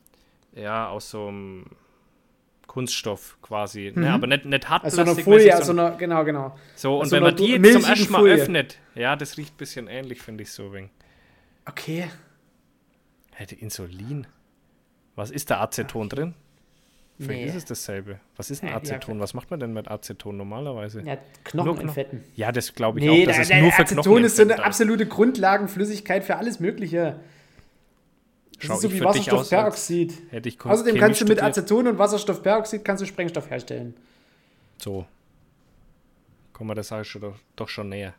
ja, 0.55 0.89
aus 0.89 1.11
so 1.11 1.29
einem 1.29 1.67
Kunststoff 2.67 3.37
quasi. 3.43 3.87
Ne? 3.87 3.93
Mhm. 3.97 4.03
Ne? 4.03 4.13
Aber 4.13 4.27
nicht, 4.27 4.45
nicht 4.45 4.69
hart 4.69 4.85
Also 4.85 5.03
eine 5.03 5.15
Folie, 5.15 5.55
also 5.55 5.73
eine, 5.73 5.97
genau, 5.97 6.25
genau. 6.25 6.59
So, 6.75 6.97
und 6.97 7.03
also 7.03 7.17
wenn 7.17 7.23
man 7.23 7.37
die 7.37 7.49
jetzt 7.49 7.73
zum 7.73 7.85
ersten 7.85 8.13
Mal 8.13 8.19
Folie. 8.21 8.35
öffnet, 8.35 8.79
ja, 8.95 9.17
das 9.17 9.37
riecht 9.37 9.55
ein 9.55 9.59
bisschen 9.59 9.89
ähnlich, 9.89 10.23
finde 10.23 10.43
ich 10.43 10.53
so 10.53 10.73
wegen. 10.73 10.91
Okay. 11.67 12.11
Hätte 13.33 13.55
Insulin. 13.55 14.27
Was 15.15 15.31
ist 15.31 15.51
da 15.51 15.61
Aceton 15.61 16.07
okay. 16.07 16.17
drin? 16.17 16.35
Vielleicht 17.23 17.43
nee. 17.43 17.49
ist 17.49 17.55
es 17.57 17.65
dasselbe. 17.65 18.21
Was 18.37 18.51
ist 18.51 18.63
ein 18.63 18.71
Aceton? 18.71 19.21
Was 19.21 19.35
macht 19.35 19.51
man 19.51 19.61
denn 19.61 19.73
mit 19.73 19.89
Aceton 19.89 20.37
normalerweise? 20.37 21.03
Ja, 21.03 21.19
Knochen 21.45 21.81
entfetten. 21.81 22.25
Ja, 22.35 22.53
das 22.53 22.75
glaube 22.75 22.99
ich 22.99 23.07
nee, 23.07 23.23
auch. 23.23 23.27
Das 23.27 23.37
da, 23.37 23.43
ist 23.43 23.63
nur 23.63 23.73
für 23.73 23.83
Aceton 23.83 24.25
ist 24.25 24.37
so 24.37 24.43
eine 24.43 24.65
absolute 24.65 25.07
Grundlagenflüssigkeit 25.07 26.25
für 26.25 26.37
alles 26.37 26.61
Mögliche. 26.61 27.21
Das 28.61 28.77
ist 28.77 28.83
so 28.83 28.93
wie 28.93 29.03
Wasserstoffperoxid. 29.03 30.31
Hätte 30.31 30.49
ich 30.49 30.65
Außerdem 30.65 30.97
kannst 30.97 31.21
du 31.21 31.25
mit 31.25 31.43
Aceton 31.43 31.89
und 31.89 31.99
Wasserstoffperoxid 31.99 32.85
kannst 32.85 33.03
du 33.03 33.07
Sprengstoff 33.07 33.51
herstellen. 33.51 33.95
So. 34.79 35.07
Kommen 36.53 36.71
wir 36.71 36.75
der 36.75 36.85
Sache 36.85 37.05
schon 37.05 37.23
doch, 37.23 37.37
doch 37.57 37.69
schon 37.69 37.89
näher. 37.89 38.15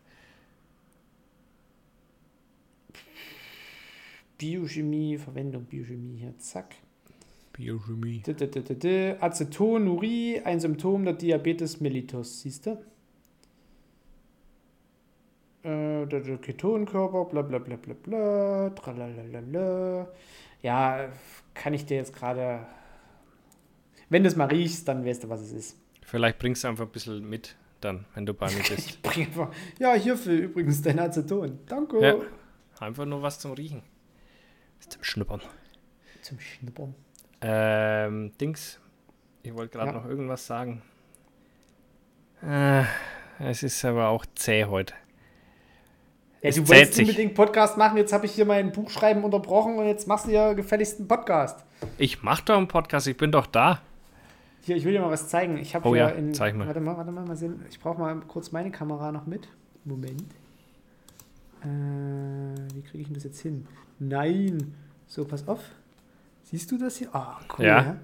Biochemie, 4.38 5.18
Verwendung 5.18 5.66
Biochemie 5.66 6.18
hier, 6.18 6.38
zack. 6.38 6.76
Biochemie. 7.54 8.22
Acetonurie, 9.20 10.42
ein 10.44 10.60
Symptom 10.60 11.06
der 11.06 11.14
Diabetes 11.14 11.80
mellitus, 11.80 12.42
siehst 12.42 12.66
du? 12.66 12.78
äh, 15.64 16.06
der 16.06 16.38
Ketonkörper, 16.38 17.26
bla 17.26 17.42
bla 17.42 17.58
bla 17.58 17.76
bla 17.78 17.94
bla, 17.94 18.70
tralalala. 18.72 20.08
Ja, 20.62 21.10
kann 21.54 21.74
ich 21.74 21.86
dir 21.86 21.98
jetzt 21.98 22.14
gerade. 22.14 22.66
Wenn 24.10 24.24
du 24.24 24.30
es 24.30 24.36
mal 24.36 24.46
riechst, 24.48 24.88
dann 24.88 25.06
weißt 25.06 25.24
du, 25.24 25.30
was 25.30 25.42
es 25.42 25.52
ist. 25.52 25.78
Vielleicht 26.02 26.38
bringst 26.40 26.64
du 26.64 26.68
einfach 26.68 26.86
ein 26.86 26.92
bisschen 26.92 27.28
mit, 27.28 27.56
dann, 27.82 28.06
wenn 28.14 28.26
du 28.26 28.34
bei 28.34 28.48
mir 28.48 28.58
bist. 28.70 28.90
ich 28.90 29.02
bring 29.02 29.26
einfach, 29.26 29.54
ja, 29.80 29.94
hierfür 29.94 30.34
übrigens 30.34 30.82
dein 30.82 31.00
Aceton. 31.00 31.60
Danke. 31.66 32.02
Ja, 32.02 32.16
einfach 32.80 33.06
nur 33.06 33.22
was 33.22 33.40
zum 33.40 33.54
Riechen. 33.54 33.82
Zum 34.88 35.04
Schnuppern. 35.04 35.42
Zum 36.22 36.40
Schnuppern. 36.40 36.94
Ähm, 37.44 38.32
Dings. 38.40 38.80
Ich 39.44 39.54
wollte 39.54 39.78
gerade 39.78 39.92
ja. 39.92 39.98
noch 39.98 40.06
irgendwas 40.06 40.46
sagen. 40.46 40.82
Äh, 42.42 42.84
es 43.40 43.64
ist 43.64 43.84
aber 43.84 44.08
auch 44.08 44.26
zäh 44.36 44.66
heute. 44.66 44.94
Ja, 46.42 46.52
du 46.52 46.68
wolltest 46.68 47.00
unbedingt 47.00 47.36
Podcast 47.36 47.78
machen, 47.78 47.98
jetzt 47.98 48.12
habe 48.12 48.26
ich 48.26 48.34
hier 48.34 48.46
mein 48.46 48.72
Buchschreiben 48.72 49.24
unterbrochen 49.24 49.78
und 49.78 49.86
jetzt 49.86 50.08
machst 50.08 50.28
du 50.28 50.32
ja 50.32 50.54
gefälligst 50.54 51.00
einen 51.00 51.08
Podcast. 51.08 51.66
Ich 51.98 52.22
mache 52.22 52.44
doch 52.46 52.58
einen 52.58 52.68
Podcast, 52.68 53.08
ich 53.08 53.16
bin 53.16 53.32
doch 53.32 53.48
da. 53.48 53.82
Hier, 54.62 54.78
ich 54.78 54.86
will 54.86 54.94
dir 54.94 55.02
mal 55.02 55.12
was 55.12 55.28
zeigen. 55.28 55.58
Ich 55.58 55.76
habe 55.76 55.88
oh, 55.88 55.96
ja, 55.96 56.08
in. 56.10 56.34
Zeig 56.34 56.56
mal. 56.56 56.68
Warte 56.68 56.80
mal, 56.80 56.96
warte 56.96 57.12
mal, 57.12 57.26
mal 57.26 57.36
sehen. 57.36 57.66
Ich 57.70 57.80
brauche 57.80 58.00
mal 58.00 58.16
kurz 58.28 58.54
meine 58.54 58.72
Kamera 58.72 59.12
noch 59.12 59.26
mit. 59.26 59.48
Moment. 59.84 60.34
Äh, 61.62 62.74
wie 62.74 62.82
kriege 62.82 63.00
ich 63.00 63.08
denn 63.08 63.14
das 63.14 63.26
jetzt 63.26 63.42
hin? 63.42 63.68
Nein. 64.00 64.74
So, 65.08 65.26
pass 65.26 65.48
auf. 65.48 65.60
Siehst 66.44 66.72
du 66.72 66.78
das 66.78 66.98
hier? 66.98 67.14
Ah, 67.14 67.40
oh, 67.40 67.56
cool. 67.58 67.66
Ja. 67.66 67.98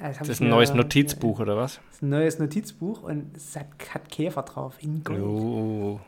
ja 0.00 0.12
das, 0.12 0.28
ist 0.28 0.40
ein 0.40 0.48
neues 0.48 0.72
Notizbuch, 0.72 1.40
oder 1.40 1.56
was? 1.56 1.80
Das 1.86 1.96
ist 1.96 2.02
ein 2.02 2.10
neues 2.10 2.38
Notizbuch 2.38 3.02
und 3.02 3.36
es 3.36 3.56
hat, 3.56 3.66
hat 3.92 4.08
Käfer 4.10 4.42
drauf 4.42 4.74
in 4.80 5.02
Gold. 5.02 5.20
Oh. 5.20 6.00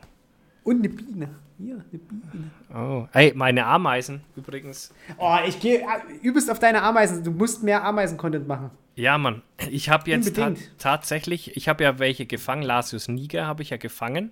Und 0.63 0.77
eine 0.77 0.89
Biene. 0.89 1.29
Hier, 1.57 1.73
eine 1.73 1.99
Biene. 1.99 2.51
Oh. 2.73 3.07
Hey, 3.11 3.33
meine 3.35 3.65
Ameisen 3.65 4.21
übrigens. 4.35 4.93
Oh, 5.17 5.37
ich 5.45 5.59
gehe 5.59 5.83
übelst 6.21 6.49
auf 6.49 6.59
deine 6.59 6.81
Ameisen. 6.81 7.23
Du 7.23 7.31
musst 7.31 7.63
mehr 7.63 7.83
Ameisen-Content 7.83 8.47
machen. 8.47 8.71
Ja, 8.95 9.17
Mann. 9.17 9.41
Ich 9.69 9.89
habe 9.89 10.09
jetzt 10.09 10.35
ta 10.35 10.53
tatsächlich, 10.77 11.55
ich 11.55 11.67
habe 11.67 11.83
ja 11.83 11.99
welche 11.99 12.25
gefangen. 12.25 12.63
Lasius 12.63 13.07
niger 13.07 13.45
habe 13.45 13.63
ich 13.63 13.71
ja 13.71 13.77
gefangen. 13.77 14.31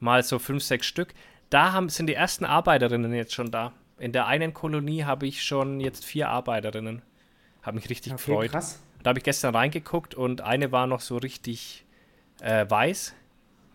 Mal 0.00 0.22
so 0.22 0.38
fünf, 0.38 0.62
sechs 0.62 0.86
Stück. 0.86 1.14
Da 1.50 1.72
haben, 1.72 1.88
sind 1.88 2.06
die 2.06 2.14
ersten 2.14 2.44
Arbeiterinnen 2.44 3.12
jetzt 3.12 3.34
schon 3.34 3.50
da. 3.50 3.72
In 3.98 4.12
der 4.12 4.26
einen 4.26 4.54
Kolonie 4.54 5.04
habe 5.04 5.26
ich 5.26 5.42
schon 5.42 5.80
jetzt 5.80 6.04
vier 6.04 6.28
Arbeiterinnen. 6.28 7.02
Habe 7.62 7.76
mich 7.76 7.90
richtig 7.90 8.12
okay, 8.12 8.22
gefreut. 8.26 8.50
Krass. 8.52 8.80
Da 9.02 9.10
habe 9.10 9.18
ich 9.18 9.24
gestern 9.24 9.54
reingeguckt 9.54 10.14
und 10.14 10.40
eine 10.40 10.72
war 10.72 10.86
noch 10.86 11.00
so 11.00 11.16
richtig 11.16 11.84
äh, 12.40 12.68
weiß. 12.68 13.14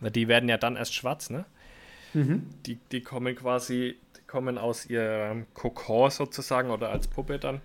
Die 0.00 0.28
werden 0.28 0.48
ja 0.48 0.56
dann 0.56 0.76
erst 0.76 0.94
schwarz, 0.94 1.30
ne? 1.30 1.44
Mhm. 2.12 2.46
Die, 2.66 2.76
die 2.92 3.02
kommen 3.02 3.34
quasi, 3.34 3.96
die 4.16 4.26
kommen 4.26 4.58
aus 4.58 4.86
ihrem 4.86 5.46
Kokon 5.54 6.10
sozusagen 6.10 6.70
oder 6.70 6.90
als 6.90 7.08
Puppe 7.08 7.38
dann 7.38 7.60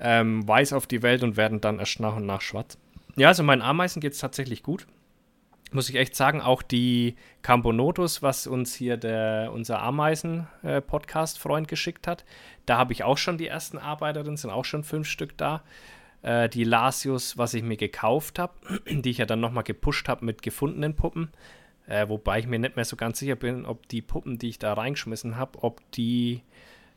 ähm, 0.00 0.46
weiß 0.46 0.72
auf 0.72 0.86
die 0.86 1.02
Welt 1.02 1.22
und 1.22 1.36
werden 1.36 1.60
dann 1.60 1.78
erst 1.78 2.00
nach 2.00 2.16
und 2.16 2.26
nach 2.26 2.40
schwarz. 2.40 2.78
Ja, 3.16 3.28
also 3.28 3.42
meinen 3.42 3.62
Ameisen 3.62 4.00
geht 4.00 4.12
es 4.12 4.18
tatsächlich 4.18 4.62
gut. 4.62 4.86
Muss 5.70 5.88
ich 5.88 5.96
echt 5.96 6.14
sagen, 6.14 6.40
auch 6.40 6.62
die 6.62 7.16
Cambonotus, 7.42 8.22
was 8.22 8.46
uns 8.46 8.74
hier 8.74 8.96
der, 8.96 9.50
unser 9.52 9.82
Ameisen-Podcast-Freund 9.82 11.66
äh, 11.66 11.70
geschickt 11.70 12.06
hat, 12.06 12.24
da 12.66 12.78
habe 12.78 12.92
ich 12.92 13.04
auch 13.04 13.18
schon 13.18 13.38
die 13.38 13.46
ersten 13.46 13.78
Arbeiterinnen, 13.78 14.36
sind 14.36 14.50
auch 14.50 14.64
schon 14.64 14.84
fünf 14.84 15.06
Stück 15.06 15.36
da. 15.36 15.62
Äh, 16.22 16.48
die 16.48 16.64
Lasius, 16.64 17.38
was 17.38 17.54
ich 17.54 17.62
mir 17.62 17.76
gekauft 17.76 18.38
habe, 18.38 18.54
die 18.90 19.10
ich 19.10 19.18
ja 19.18 19.26
dann 19.26 19.40
nochmal 19.40 19.64
gepusht 19.64 20.08
habe 20.08 20.24
mit 20.24 20.42
gefundenen 20.42 20.94
Puppen, 20.94 21.30
äh, 21.86 22.08
wobei 22.08 22.40
ich 22.40 22.46
mir 22.46 22.58
nicht 22.58 22.76
mehr 22.76 22.84
so 22.84 22.96
ganz 22.96 23.18
sicher 23.18 23.36
bin, 23.36 23.66
ob 23.66 23.88
die 23.88 24.02
Puppen, 24.02 24.38
die 24.38 24.48
ich 24.48 24.58
da 24.58 24.72
reingeschmissen 24.72 25.36
habe, 25.36 25.62
ob 25.62 25.80
die 25.92 26.42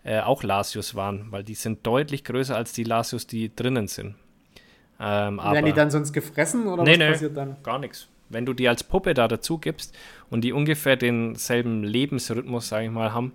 äh, 0.04 0.22
auch 0.22 0.44
Lasius 0.44 0.96
waren, 0.96 1.32
weil 1.32 1.44
die 1.44 1.54
sind 1.54 1.86
deutlich 1.86 2.24
größer 2.24 2.56
als 2.56 2.74
die 2.74 2.84
Lasius, 2.84 3.28
die 3.28 3.56
drinnen 3.56 3.88
sind. 3.88 4.16
Ähm, 5.00 5.38
Werden 5.38 5.66
die 5.66 5.74
dann 5.74 5.90
sonst 5.90 6.14
gefressen 6.14 6.68
oder 6.68 6.84
nee, 6.84 6.92
was 6.92 6.98
nee, 6.98 7.12
passiert 7.12 7.38
dann? 7.38 7.58
Gar 7.64 7.80
nichts. 7.80 8.08
Wenn 8.32 8.46
du 8.46 8.54
die 8.54 8.68
als 8.68 8.84
Puppe 8.84 9.14
da 9.14 9.28
dazu 9.28 9.58
gibst 9.58 9.96
und 10.30 10.42
die 10.42 10.54
ungefähr 10.54 10.96
denselben 10.96 11.84
Lebensrhythmus, 11.84 12.70
sage 12.70 12.86
ich 12.86 12.92
mal, 12.92 13.14
haben, 13.14 13.34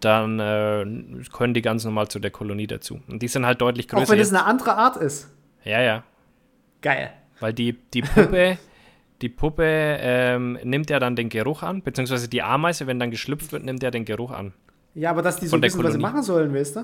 dann 0.00 0.38
äh, 0.38 0.84
können 1.32 1.54
die 1.54 1.62
ganz 1.62 1.84
normal 1.84 2.08
zu 2.08 2.18
der 2.18 2.30
Kolonie 2.30 2.66
dazu. 2.66 3.00
Und 3.08 3.22
die 3.22 3.28
sind 3.28 3.46
halt 3.46 3.60
deutlich 3.60 3.88
größer. 3.88 4.04
Auch 4.04 4.10
wenn 4.10 4.20
es 4.20 4.30
eine 4.32 4.44
andere 4.44 4.74
Art 4.76 4.96
ist. 4.96 5.30
Ja, 5.64 5.80
ja. 5.80 6.04
Geil. 6.82 7.12
Weil 7.40 7.52
die, 7.52 7.72
die 7.72 8.02
Puppe 8.02 8.58
die 9.22 9.28
Puppe 9.28 9.64
ähm, 9.64 10.58
nimmt 10.64 10.90
ja 10.90 10.98
dann 10.98 11.16
den 11.16 11.28
Geruch 11.28 11.62
an, 11.62 11.82
beziehungsweise 11.82 12.28
die 12.28 12.42
Ameise, 12.42 12.86
wenn 12.86 12.98
dann 12.98 13.10
geschlüpft 13.10 13.52
wird, 13.52 13.64
nimmt 13.64 13.82
ja 13.82 13.90
den 13.90 14.04
Geruch 14.04 14.32
an. 14.32 14.52
Ja, 14.94 15.10
aber 15.10 15.22
dass 15.22 15.36
die 15.36 15.46
so 15.46 15.60
wissen, 15.62 15.82
was 15.82 15.94
sie 15.94 15.98
machen 15.98 16.22
sollen, 16.22 16.52
weißt 16.54 16.76
du? 16.76 16.80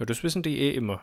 Ja, 0.00 0.06
das 0.06 0.22
wissen 0.24 0.42
die 0.42 0.58
eh 0.58 0.70
immer. 0.72 1.02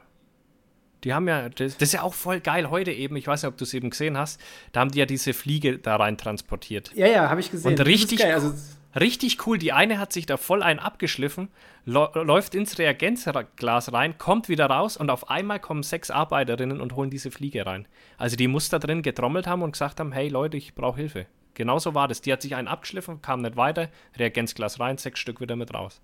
Die 1.04 1.14
haben 1.14 1.28
ja, 1.28 1.50
das, 1.50 1.78
das, 1.78 1.90
ist 1.90 1.94
ja 1.94 2.04
auch 2.04 2.14
voll 2.14 2.40
geil 2.40 2.70
heute 2.70 2.92
eben, 2.92 3.16
ich 3.16 3.26
weiß 3.26 3.44
nicht, 3.44 3.50
ob 3.50 3.58
du 3.58 3.64
es 3.64 3.74
eben 3.74 3.90
gesehen 3.90 4.18
hast, 4.18 4.40
da 4.72 4.82
haben 4.82 4.92
die 4.92 5.00
ja 5.00 5.06
diese 5.06 5.34
Fliege 5.34 5.80
da 5.80 5.96
rein 5.96 6.18
transportiert. 6.18 6.92
Ja, 6.94 7.08
ja, 7.08 7.30
habe 7.30 7.40
ich 7.40 7.50
gesehen. 7.50 7.72
Und 7.72 7.86
richtig, 7.86 8.20
geil, 8.20 8.34
also 8.34 8.54
richtig 9.00 9.48
cool, 9.48 9.58
die 9.58 9.74
eine 9.74 9.98
hat 9.98 10.14
sich 10.14 10.28
da 10.28 10.38
voll 10.38 10.62
ein 10.62 10.80
abgeschliffen, 10.80 11.50
läuft 11.86 12.54
ins 12.54 12.78
Reagenzglas 12.78 13.94
rein, 13.94 14.18
kommt 14.20 14.48
wieder 14.48 14.68
raus 14.68 14.96
und 14.96 15.10
auf 15.10 15.30
einmal 15.30 15.60
kommen 15.60 15.82
sechs 15.82 16.12
Arbeiterinnen 16.12 16.80
und 16.80 16.96
holen 16.96 17.10
diese 17.10 17.32
Fliege 17.32 17.66
rein. 17.66 17.88
Also 18.18 18.36
die 18.36 18.48
muss 18.48 18.70
da 18.70 18.78
drin 18.78 19.02
getrommelt 19.02 19.48
haben 19.48 19.64
und 19.64 19.72
gesagt 19.72 20.00
haben, 20.00 20.12
hey 20.12 20.30
Leute, 20.30 20.58
ich 20.58 20.76
brauche 20.76 20.98
Hilfe. 20.98 21.26
Genauso 21.54 21.96
war 21.96 22.08
das. 22.08 22.22
Die 22.22 22.32
hat 22.32 22.42
sich 22.42 22.56
einen 22.56 22.68
abgeschliffen, 22.68 23.22
kam 23.22 23.42
nicht 23.42 23.58
weiter, 23.58 23.90
Reagenzglas 24.18 24.80
rein, 24.80 24.98
sechs 24.98 25.20
Stück 25.20 25.42
wieder 25.42 25.56
mit 25.56 25.74
raus. 25.74 26.02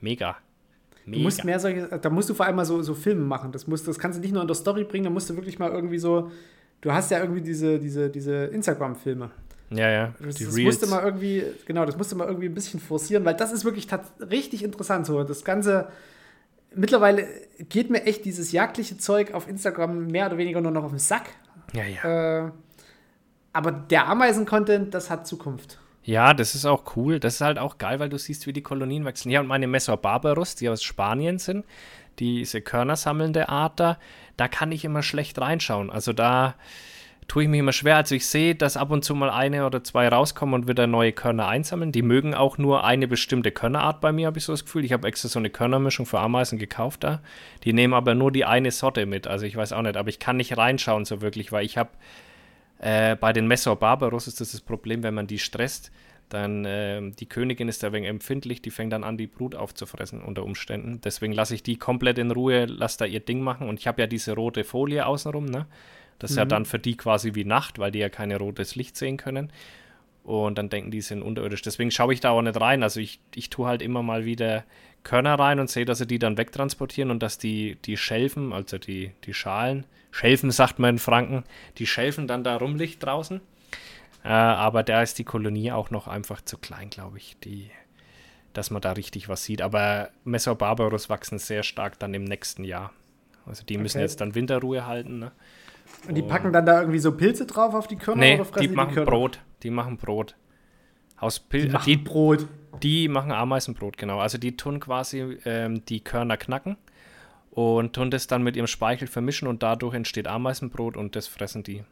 Mega. 0.00 0.36
Mega. 1.04 1.18
Du 1.18 1.24
musst 1.24 1.44
mehr 1.44 1.58
solche, 1.58 1.86
da 1.86 2.10
musst 2.10 2.28
du 2.28 2.34
vor 2.34 2.46
allem 2.46 2.56
mal 2.56 2.64
so, 2.64 2.82
so 2.82 2.94
Filme 2.94 3.24
machen. 3.24 3.52
Das, 3.52 3.66
musst, 3.66 3.88
das 3.88 3.98
kannst 3.98 4.18
du 4.18 4.22
nicht 4.22 4.32
nur 4.32 4.42
in 4.42 4.48
der 4.48 4.54
Story 4.54 4.84
bringen, 4.84 5.04
da 5.04 5.10
musst 5.10 5.30
du 5.30 5.36
wirklich 5.36 5.58
mal 5.58 5.70
irgendwie 5.70 5.98
so. 5.98 6.30
Du 6.80 6.92
hast 6.92 7.10
ja 7.10 7.18
irgendwie 7.18 7.42
diese, 7.42 7.78
diese, 7.78 8.08
diese 8.08 8.46
Instagram-Filme. 8.46 9.30
Ja, 9.70 9.88
ja. 9.88 10.14
Das, 10.20 10.36
das 10.36 10.56
musste 10.56 10.86
mal 10.86 11.04
irgendwie, 11.04 11.44
genau, 11.66 11.84
das 11.84 11.96
musste 11.96 12.16
mal 12.16 12.26
irgendwie 12.26 12.48
ein 12.48 12.54
bisschen 12.54 12.80
forcieren, 12.80 13.24
weil 13.24 13.34
das 13.34 13.52
ist 13.52 13.64
wirklich 13.64 13.86
richtig 14.20 14.64
interessant. 14.64 15.06
So, 15.06 15.22
das 15.24 15.44
Ganze. 15.44 15.88
Mittlerweile 16.72 17.26
geht 17.68 17.90
mir 17.90 18.04
echt 18.04 18.24
dieses 18.24 18.52
jagdliche 18.52 18.96
Zeug 18.96 19.34
auf 19.34 19.48
Instagram 19.48 20.06
mehr 20.06 20.26
oder 20.26 20.38
weniger 20.38 20.60
nur 20.60 20.70
noch 20.70 20.84
auf 20.84 20.90
den 20.90 21.00
Sack. 21.00 21.30
Ja, 21.72 21.82
ja. 21.84 22.46
Äh, 22.46 22.50
aber 23.52 23.72
der 23.72 24.06
Ameisen-Content, 24.06 24.94
das 24.94 25.10
hat 25.10 25.26
Zukunft. 25.26 25.78
Ja, 26.10 26.34
das 26.34 26.56
ist 26.56 26.66
auch 26.66 26.96
cool. 26.96 27.20
Das 27.20 27.34
ist 27.34 27.40
halt 27.40 27.56
auch 27.56 27.78
geil, 27.78 28.00
weil 28.00 28.08
du 28.08 28.18
siehst, 28.18 28.48
wie 28.48 28.52
die 28.52 28.64
Kolonien 28.64 29.04
wechseln. 29.04 29.30
Ja, 29.30 29.38
und 29.38 29.46
meine 29.46 29.68
Messer 29.68 29.96
Barbarus, 29.96 30.56
die 30.56 30.68
aus 30.68 30.82
Spanien 30.82 31.38
sind, 31.38 31.64
diese 32.18 32.60
Körner 32.62 32.96
sammelnde 32.96 33.48
Art 33.48 33.78
da, 33.78 33.96
da 34.36 34.48
kann 34.48 34.72
ich 34.72 34.84
immer 34.84 35.04
schlecht 35.04 35.40
reinschauen. 35.40 35.88
Also 35.88 36.12
da 36.12 36.56
tue 37.28 37.44
ich 37.44 37.48
mich 37.48 37.60
immer 37.60 37.72
schwer. 37.72 37.94
Also 37.94 38.16
ich 38.16 38.26
sehe, 38.26 38.56
dass 38.56 38.76
ab 38.76 38.90
und 38.90 39.04
zu 39.04 39.14
mal 39.14 39.30
eine 39.30 39.64
oder 39.64 39.84
zwei 39.84 40.08
rauskommen 40.08 40.56
und 40.56 40.66
wieder 40.66 40.88
neue 40.88 41.12
Körner 41.12 41.46
einsammeln. 41.46 41.92
Die 41.92 42.02
mögen 42.02 42.34
auch 42.34 42.58
nur 42.58 42.82
eine 42.82 43.06
bestimmte 43.06 43.52
Körnerart 43.52 44.00
bei 44.00 44.10
mir, 44.10 44.26
habe 44.26 44.38
ich 44.38 44.44
so 44.44 44.52
das 44.52 44.64
Gefühl. 44.64 44.84
Ich 44.84 44.92
habe 44.92 45.06
extra 45.06 45.28
so 45.28 45.38
eine 45.38 45.50
Körnermischung 45.50 46.06
für 46.06 46.18
Ameisen 46.18 46.58
gekauft 46.58 47.04
da. 47.04 47.20
Die 47.62 47.72
nehmen 47.72 47.94
aber 47.94 48.16
nur 48.16 48.32
die 48.32 48.44
eine 48.44 48.72
Sorte 48.72 49.06
mit. 49.06 49.28
Also 49.28 49.46
ich 49.46 49.54
weiß 49.54 49.72
auch 49.72 49.82
nicht, 49.82 49.96
aber 49.96 50.08
ich 50.08 50.18
kann 50.18 50.38
nicht 50.38 50.56
reinschauen 50.56 51.04
so 51.04 51.20
wirklich, 51.20 51.52
weil 51.52 51.64
ich 51.64 51.78
habe 51.78 51.90
äh, 52.80 53.14
bei 53.16 53.32
den 53.32 53.46
Messor 53.46 53.76
Barbaros 53.76 54.26
ist 54.26 54.40
das 54.40 54.52
das 54.52 54.60
Problem, 54.60 55.02
wenn 55.02 55.14
man 55.14 55.26
die 55.26 55.38
stresst, 55.38 55.92
dann 56.30 56.64
äh, 56.64 57.10
die 57.10 57.26
Königin 57.26 57.68
ist 57.68 57.82
da 57.82 57.92
wegen 57.92 58.06
empfindlich, 58.06 58.62
die 58.62 58.70
fängt 58.70 58.92
dann 58.92 59.04
an, 59.04 59.18
die 59.18 59.26
Brut 59.26 59.54
aufzufressen 59.54 60.22
unter 60.22 60.44
Umständen. 60.44 61.00
Deswegen 61.02 61.32
lasse 61.32 61.54
ich 61.54 61.62
die 61.62 61.76
komplett 61.76 62.18
in 62.18 62.30
Ruhe, 62.30 62.64
lasse 62.64 62.98
da 62.98 63.04
ihr 63.04 63.20
Ding 63.20 63.40
machen. 63.42 63.68
Und 63.68 63.78
ich 63.80 63.86
habe 63.86 64.00
ja 64.00 64.06
diese 64.06 64.34
rote 64.34 64.64
Folie 64.64 65.04
außenrum, 65.04 65.44
ne? 65.44 65.66
Das 66.18 66.30
ist 66.30 66.36
mhm. 66.36 66.40
ja 66.40 66.44
dann 66.46 66.64
für 66.66 66.78
die 66.78 66.96
quasi 66.96 67.34
wie 67.34 67.44
Nacht, 67.44 67.78
weil 67.78 67.90
die 67.90 67.98
ja 67.98 68.08
keine 68.08 68.38
rotes 68.38 68.76
Licht 68.76 68.96
sehen 68.96 69.16
können. 69.16 69.52
Und 70.22 70.58
dann 70.58 70.68
denken 70.68 70.90
die, 70.90 71.00
sind 71.00 71.22
unterirdisch. 71.22 71.62
Deswegen 71.62 71.90
schaue 71.90 72.12
ich 72.12 72.20
da 72.20 72.30
auch 72.30 72.42
nicht 72.42 72.60
rein. 72.60 72.82
Also 72.82 73.00
ich, 73.00 73.20
ich 73.34 73.50
tue 73.50 73.66
halt 73.66 73.82
immer 73.82 74.02
mal 74.02 74.24
wieder 74.24 74.64
Körner 75.02 75.34
rein 75.34 75.60
und 75.60 75.70
sehe, 75.70 75.86
dass 75.86 75.98
sie 75.98 76.06
die 76.06 76.18
dann 76.18 76.38
wegtransportieren 76.38 77.10
und 77.10 77.22
dass 77.22 77.38
die, 77.38 77.76
die 77.86 77.96
Schelfen, 77.96 78.52
also 78.52 78.78
die, 78.78 79.12
die 79.24 79.34
Schalen, 79.34 79.86
Schelfen 80.10 80.50
sagt 80.50 80.78
man 80.78 80.96
in 80.96 80.98
Franken, 80.98 81.44
die 81.78 81.86
Schelfen 81.86 82.26
dann 82.26 82.44
da 82.44 82.56
rumliegt 82.56 83.02
draußen. 83.02 83.40
Äh, 84.24 84.28
aber 84.28 84.82
da 84.82 85.02
ist 85.02 85.18
die 85.18 85.24
Kolonie 85.24 85.72
auch 85.72 85.90
noch 85.90 86.08
einfach 86.08 86.42
zu 86.42 86.58
klein, 86.58 86.90
glaube 86.90 87.18
ich, 87.18 87.38
die, 87.42 87.70
dass 88.52 88.70
man 88.70 88.82
da 88.82 88.92
richtig 88.92 89.28
was 89.28 89.44
sieht. 89.44 89.62
Aber 89.62 90.10
Messer 90.24 90.54
Barbarus 90.54 91.08
wachsen 91.08 91.38
sehr 91.38 91.62
stark 91.62 91.98
dann 91.98 92.12
im 92.14 92.24
nächsten 92.24 92.64
Jahr. 92.64 92.92
Also 93.46 93.64
die 93.64 93.78
müssen 93.78 93.98
okay. 93.98 94.04
jetzt 94.04 94.20
dann 94.20 94.34
Winterruhe 94.34 94.86
halten. 94.86 95.18
Ne? 95.18 95.32
Und 96.06 96.14
die 96.14 96.22
packen 96.22 96.52
dann 96.52 96.66
da 96.66 96.80
irgendwie 96.80 96.98
so 96.98 97.12
Pilze 97.12 97.46
drauf 97.46 97.74
auf 97.74 97.86
die 97.86 97.96
Körner 97.96 98.20
nee, 98.20 98.34
oder 98.34 98.44
fressen 98.44 98.62
die, 98.62 98.68
die 98.68 98.74
machen 98.74 98.94
die 98.94 99.04
Brot. 99.04 99.40
Die 99.62 99.70
machen 99.70 99.96
Brot. 99.96 100.36
Aus 101.16 101.38
Pil 101.38 101.66
die 101.66 101.68
machen 101.70 101.84
die, 101.86 101.96
Brot. 101.96 102.46
Die 102.82 103.08
machen 103.08 103.32
Ameisenbrot, 103.32 103.96
genau. 103.96 104.20
Also 104.20 104.38
die 104.38 104.56
tun 104.56 104.80
quasi 104.80 105.38
ähm, 105.44 105.84
die 105.86 106.00
Körner 106.00 106.36
knacken 106.36 106.76
und 107.50 107.92
tun 107.94 108.10
das 108.10 108.26
dann 108.26 108.42
mit 108.42 108.56
ihrem 108.56 108.66
Speichel 108.66 109.08
vermischen 109.08 109.48
und 109.48 109.62
dadurch 109.62 109.94
entsteht 109.94 110.28
Ameisenbrot 110.28 110.96
und 110.96 111.16
das 111.16 111.26
fressen 111.26 111.62
die. 111.62 111.82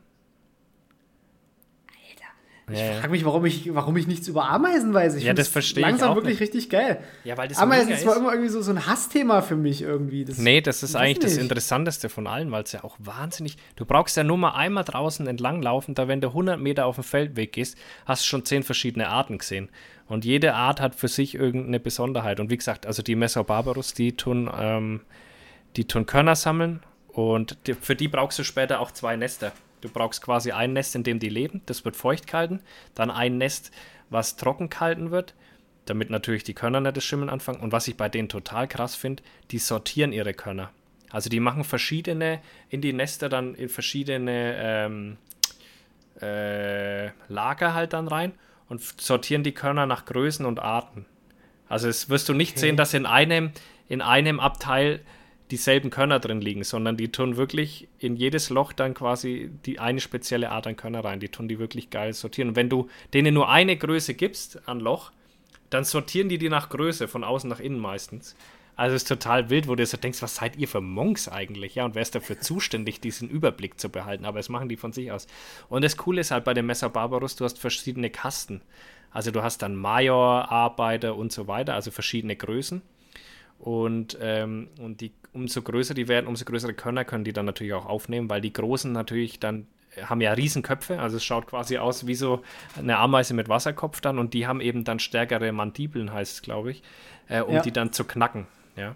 Alter, 2.68 2.72
Ich 2.72 2.78
ja, 2.78 2.92
frage 3.00 3.10
mich, 3.10 3.24
warum 3.24 3.44
ich, 3.44 3.74
warum 3.74 3.96
ich 3.96 4.06
nichts 4.06 4.28
über 4.28 4.48
Ameisen 4.48 4.92
weiß. 4.94 5.16
Ich 5.16 5.24
ja, 5.24 5.32
das 5.32 5.48
verstehe 5.48 5.82
ich 5.82 5.88
Langsam 5.88 6.14
wirklich 6.14 6.34
nicht. 6.34 6.42
richtig 6.42 6.70
geil. 6.70 7.02
Ja, 7.24 7.36
weil 7.36 7.48
das 7.48 7.58
Ameisen 7.58 7.90
ist 7.92 8.02
zwar 8.02 8.16
immer 8.16 8.30
irgendwie 8.32 8.50
so, 8.50 8.60
so 8.62 8.70
ein 8.70 8.86
Hassthema 8.86 9.42
für 9.42 9.56
mich 9.56 9.82
irgendwie. 9.82 10.24
Das, 10.24 10.38
nee, 10.38 10.60
das 10.60 10.82
ist 10.82 10.94
eigentlich 10.94 11.18
das 11.18 11.38
Interessanteste 11.38 12.08
von 12.08 12.26
allen, 12.26 12.50
weil 12.52 12.62
es 12.62 12.72
ja 12.72 12.84
auch 12.84 12.96
wahnsinnig. 12.98 13.56
Du 13.76 13.84
brauchst 13.84 14.16
ja 14.16 14.22
nur 14.22 14.38
mal 14.38 14.50
einmal 14.50 14.84
draußen 14.84 15.26
entlang 15.26 15.62
laufen, 15.62 15.94
da 15.94 16.06
wenn 16.08 16.20
du 16.20 16.28
100 16.28 16.60
Meter 16.60 16.86
auf 16.86 16.96
dem 16.96 17.04
Feldweg 17.04 17.52
gehst, 17.52 17.76
hast 18.06 18.22
du 18.24 18.28
schon 18.28 18.44
zehn 18.44 18.62
verschiedene 18.62 19.08
Arten 19.08 19.38
gesehen. 19.38 19.70
Und 20.06 20.24
jede 20.24 20.54
Art 20.54 20.80
hat 20.80 20.94
für 20.94 21.08
sich 21.08 21.34
irgendeine 21.34 21.80
Besonderheit. 21.80 22.38
Und 22.38 22.50
wie 22.50 22.56
gesagt, 22.56 22.86
also 22.86 23.02
die 23.02 23.16
Mesobarbarus, 23.16 23.92
die 23.92 24.16
tun, 24.16 24.50
ähm, 24.58 25.00
die 25.76 25.86
tun 25.86 26.06
Körner 26.06 26.36
sammeln 26.36 26.82
und 27.08 27.56
die, 27.66 27.74
für 27.74 27.96
die 27.96 28.08
brauchst 28.08 28.38
du 28.38 28.44
später 28.44 28.80
auch 28.80 28.90
zwei 28.92 29.16
Nester. 29.16 29.52
Du 29.80 29.88
brauchst 29.88 30.22
quasi 30.22 30.52
ein 30.52 30.72
Nest, 30.72 30.94
in 30.96 31.04
dem 31.04 31.18
die 31.18 31.28
leben, 31.28 31.62
das 31.66 31.84
wird 31.84 31.96
feucht 31.96 32.26
gehalten. 32.26 32.60
Dann 32.94 33.10
ein 33.10 33.38
Nest, 33.38 33.70
was 34.10 34.36
trocken 34.36 34.70
gehalten 34.70 35.10
wird, 35.10 35.34
damit 35.84 36.10
natürlich 36.10 36.44
die 36.44 36.54
Körner 36.54 36.80
nicht 36.80 36.96
das 36.96 37.04
Schimmeln 37.04 37.30
anfangen. 37.30 37.60
Und 37.60 37.72
was 37.72 37.86
ich 37.88 37.96
bei 37.96 38.08
denen 38.08 38.28
total 38.28 38.66
krass 38.66 38.94
finde, 38.94 39.22
die 39.50 39.58
sortieren 39.58 40.12
ihre 40.12 40.34
Körner. 40.34 40.70
Also 41.10 41.30
die 41.30 41.40
machen 41.40 41.64
verschiedene 41.64 42.40
in 42.68 42.80
die 42.80 42.92
Nester 42.92 43.28
dann 43.28 43.54
in 43.54 43.68
verschiedene 43.68 44.56
ähm, 44.58 45.16
äh, 46.20 47.06
Lager 47.28 47.74
halt 47.74 47.92
dann 47.92 48.08
rein 48.08 48.32
und 48.68 48.82
sortieren 49.00 49.42
die 49.42 49.52
Körner 49.52 49.86
nach 49.86 50.04
Größen 50.04 50.44
und 50.44 50.60
Arten. 50.60 51.06
Also 51.68 51.88
es 51.88 52.08
wirst 52.08 52.28
du 52.28 52.34
nicht 52.34 52.52
okay. 52.52 52.60
sehen, 52.60 52.76
dass 52.76 52.94
in 52.94 53.06
einem, 53.06 53.52
in 53.88 54.02
einem 54.02 54.40
Abteil 54.40 55.00
dieselben 55.50 55.90
Körner 55.90 56.20
drin 56.20 56.40
liegen, 56.40 56.64
sondern 56.64 56.96
die 56.96 57.10
tun 57.10 57.36
wirklich 57.36 57.88
in 57.98 58.16
jedes 58.16 58.50
Loch 58.50 58.72
dann 58.72 58.94
quasi 58.94 59.50
die 59.64 59.78
eine 59.78 60.00
spezielle 60.00 60.50
Art 60.50 60.66
an 60.66 60.76
Körner 60.76 61.04
rein. 61.04 61.20
Die 61.20 61.28
tun 61.28 61.48
die 61.48 61.58
wirklich 61.58 61.90
geil 61.90 62.12
sortieren. 62.12 62.50
Und 62.50 62.56
wenn 62.56 62.68
du 62.68 62.88
denen 63.14 63.34
nur 63.34 63.48
eine 63.48 63.76
Größe 63.76 64.14
gibst 64.14 64.68
an 64.68 64.80
Loch, 64.80 65.12
dann 65.70 65.84
sortieren 65.84 66.28
die 66.28 66.38
die 66.38 66.48
nach 66.48 66.68
Größe, 66.68 67.08
von 67.08 67.24
außen 67.24 67.48
nach 67.48 67.60
innen 67.60 67.78
meistens. 67.78 68.36
Also 68.76 68.94
es 68.94 69.02
ist 69.02 69.08
total 69.08 69.50
wild, 69.50 69.66
wo 69.66 69.74
du 69.74 69.84
so 69.84 69.96
denkst, 69.96 70.22
was 70.22 70.36
seid 70.36 70.56
ihr 70.56 70.68
für 70.68 70.80
Monks 70.80 71.28
eigentlich? 71.28 71.74
Ja, 71.74 71.84
und 71.84 71.96
wer 71.96 72.02
ist 72.02 72.14
dafür 72.14 72.40
zuständig, 72.40 73.00
diesen 73.00 73.28
Überblick 73.28 73.80
zu 73.80 73.88
behalten? 73.88 74.24
Aber 74.24 74.38
das 74.38 74.48
machen 74.48 74.68
die 74.68 74.76
von 74.76 74.92
sich 74.92 75.10
aus. 75.10 75.26
Und 75.68 75.82
das 75.82 75.96
Coole 75.96 76.20
ist 76.20 76.30
halt 76.30 76.44
bei 76.44 76.54
dem 76.54 76.66
Messer 76.66 76.88
Barbarus, 76.88 77.34
du 77.34 77.44
hast 77.44 77.58
verschiedene 77.58 78.08
Kasten. 78.08 78.62
Also 79.10 79.32
du 79.32 79.42
hast 79.42 79.62
dann 79.62 79.74
Major, 79.74 80.48
Arbeiter 80.50 81.16
und 81.16 81.32
so 81.32 81.48
weiter, 81.48 81.74
also 81.74 81.90
verschiedene 81.90 82.36
Größen. 82.36 82.82
Und, 83.58 84.16
ähm, 84.20 84.68
und 84.78 85.00
die, 85.00 85.12
umso 85.38 85.62
größer 85.62 85.94
die 85.94 86.08
werden, 86.08 86.26
umso 86.26 86.44
größere 86.44 86.74
Körner 86.74 87.04
können 87.04 87.24
die 87.24 87.32
dann 87.32 87.46
natürlich 87.46 87.72
auch 87.72 87.86
aufnehmen, 87.86 88.28
weil 88.28 88.40
die 88.40 88.52
großen 88.52 88.92
natürlich 88.92 89.40
dann 89.40 89.66
äh, 89.94 90.02
haben 90.02 90.20
ja 90.20 90.32
Riesenköpfe, 90.32 91.00
also 91.00 91.16
es 91.16 91.24
schaut 91.24 91.46
quasi 91.46 91.78
aus 91.78 92.06
wie 92.06 92.14
so 92.14 92.42
eine 92.78 92.98
Ameise 92.98 93.34
mit 93.34 93.48
Wasserkopf 93.48 94.00
dann 94.00 94.18
und 94.18 94.34
die 94.34 94.46
haben 94.46 94.60
eben 94.60 94.84
dann 94.84 94.98
stärkere 94.98 95.52
Mandibeln, 95.52 96.12
heißt 96.12 96.34
es, 96.34 96.42
glaube 96.42 96.72
ich, 96.72 96.82
äh, 97.28 97.40
um 97.40 97.54
ja. 97.54 97.62
die 97.62 97.72
dann 97.72 97.92
zu 97.92 98.04
knacken. 98.04 98.46
Ja. 98.76 98.94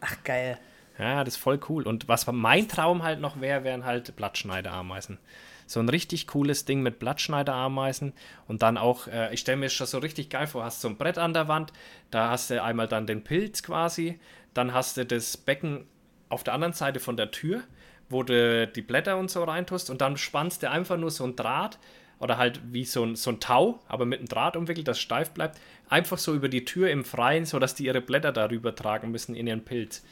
Ach, 0.00 0.16
geil. 0.24 0.58
Ja, 0.98 1.24
das 1.24 1.34
ist 1.34 1.40
voll 1.40 1.58
cool. 1.68 1.86
Und 1.88 2.06
was 2.08 2.26
mein 2.30 2.68
Traum 2.68 3.02
halt 3.02 3.20
noch 3.20 3.40
wäre, 3.40 3.64
wären 3.64 3.84
halt 3.84 4.14
Blattschneiderameisen 4.14 5.18
so 5.66 5.80
ein 5.80 5.88
richtig 5.88 6.26
cooles 6.26 6.64
Ding 6.64 6.82
mit 6.82 6.98
Blattschneiderameisen 6.98 8.12
und 8.48 8.62
dann 8.62 8.76
auch, 8.76 9.06
äh, 9.08 9.32
ich 9.32 9.40
stelle 9.40 9.56
mir 9.56 9.68
schon 9.68 9.86
so 9.86 9.98
richtig 9.98 10.30
geil 10.30 10.46
vor, 10.46 10.64
hast 10.64 10.80
so 10.80 10.88
ein 10.88 10.96
Brett 10.96 11.18
an 11.18 11.32
der 11.32 11.48
Wand, 11.48 11.72
da 12.10 12.30
hast 12.30 12.50
du 12.50 12.62
einmal 12.62 12.88
dann 12.88 13.06
den 13.06 13.24
Pilz 13.24 13.62
quasi, 13.62 14.18
dann 14.54 14.72
hast 14.72 14.96
du 14.96 15.04
das 15.04 15.36
Becken 15.36 15.86
auf 16.28 16.44
der 16.44 16.54
anderen 16.54 16.72
Seite 16.72 17.00
von 17.00 17.16
der 17.16 17.30
Tür, 17.30 17.62
wo 18.08 18.22
du 18.22 18.66
die 18.66 18.82
Blätter 18.82 19.16
und 19.18 19.30
so 19.30 19.44
reintust 19.44 19.90
und 19.90 20.00
dann 20.00 20.16
spannst 20.16 20.62
du 20.62 20.70
einfach 20.70 20.96
nur 20.96 21.10
so 21.10 21.24
ein 21.24 21.36
Draht 21.36 21.78
oder 22.18 22.38
halt 22.38 22.60
wie 22.72 22.84
so 22.84 23.04
ein, 23.04 23.16
so 23.16 23.30
ein 23.30 23.40
Tau, 23.40 23.80
aber 23.88 24.06
mit 24.06 24.20
einem 24.20 24.28
Draht 24.28 24.56
umwickelt, 24.56 24.88
das 24.88 24.98
steif 24.98 25.30
bleibt, 25.30 25.60
einfach 25.88 26.18
so 26.18 26.34
über 26.34 26.48
die 26.48 26.64
Tür 26.64 26.90
im 26.90 27.04
Freien, 27.04 27.44
sodass 27.44 27.74
die 27.74 27.86
ihre 27.86 28.00
Blätter 28.00 28.32
darüber 28.32 28.74
tragen 28.74 29.10
müssen 29.10 29.34
in 29.34 29.46
ihren 29.46 29.64
Pilz. 29.64 30.02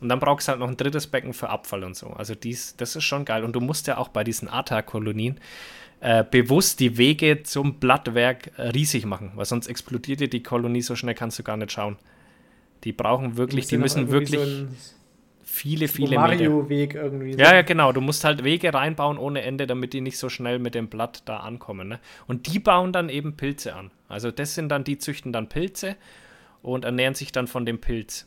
Und 0.00 0.08
dann 0.08 0.18
brauchst 0.18 0.48
du 0.48 0.50
halt 0.50 0.60
noch 0.60 0.68
ein 0.68 0.76
drittes 0.76 1.06
Becken 1.06 1.32
für 1.32 1.48
Abfall 1.48 1.84
und 1.84 1.96
so. 1.96 2.08
Also 2.08 2.34
dies, 2.34 2.76
das 2.76 2.96
ist 2.96 3.04
schon 3.04 3.24
geil. 3.24 3.44
Und 3.44 3.52
du 3.52 3.60
musst 3.60 3.86
ja 3.86 3.98
auch 3.98 4.08
bei 4.08 4.24
diesen 4.24 4.48
ATA-Kolonien 4.48 5.38
äh, 6.00 6.24
bewusst 6.28 6.80
die 6.80 6.98
Wege 6.98 7.44
zum 7.44 7.78
Blattwerk 7.78 8.50
äh, 8.58 8.70
riesig 8.70 9.06
machen, 9.06 9.30
weil 9.36 9.44
sonst 9.44 9.68
explodiert 9.68 10.18
dir 10.18 10.28
die 10.28 10.42
Kolonie 10.42 10.82
so 10.82 10.96
schnell, 10.96 11.14
kannst 11.14 11.38
du 11.38 11.44
gar 11.44 11.56
nicht 11.56 11.70
schauen. 11.70 11.96
Die 12.84 12.92
brauchen 12.92 13.36
wirklich, 13.36 13.66
die 13.66 13.78
müssen 13.78 14.10
wirklich 14.10 14.40
so 14.40 14.66
viele, 15.52 15.86
viele 15.86 16.16
Mario-Weg 16.16 16.94
irgendwie. 16.94 17.34
So. 17.34 17.38
Ja, 17.38 17.54
ja, 17.54 17.62
genau. 17.62 17.92
Du 17.92 18.00
musst 18.00 18.24
halt 18.24 18.42
Wege 18.42 18.72
reinbauen 18.72 19.18
ohne 19.18 19.42
Ende, 19.42 19.66
damit 19.66 19.92
die 19.92 20.00
nicht 20.00 20.18
so 20.18 20.28
schnell 20.28 20.58
mit 20.58 20.74
dem 20.74 20.88
Blatt 20.88 21.22
da 21.26 21.38
ankommen. 21.38 21.88
Ne? 21.88 22.00
Und 22.26 22.52
die 22.52 22.58
bauen 22.58 22.92
dann 22.92 23.08
eben 23.08 23.36
Pilze 23.36 23.74
an. 23.74 23.90
Also 24.08 24.30
das 24.30 24.54
sind 24.54 24.70
dann, 24.70 24.82
die 24.84 24.98
züchten 24.98 25.32
dann 25.32 25.48
Pilze 25.48 25.96
und 26.62 26.84
ernähren 26.84 27.14
sich 27.14 27.32
dann 27.32 27.46
von 27.46 27.66
dem 27.66 27.80
Pilz. 27.80 28.26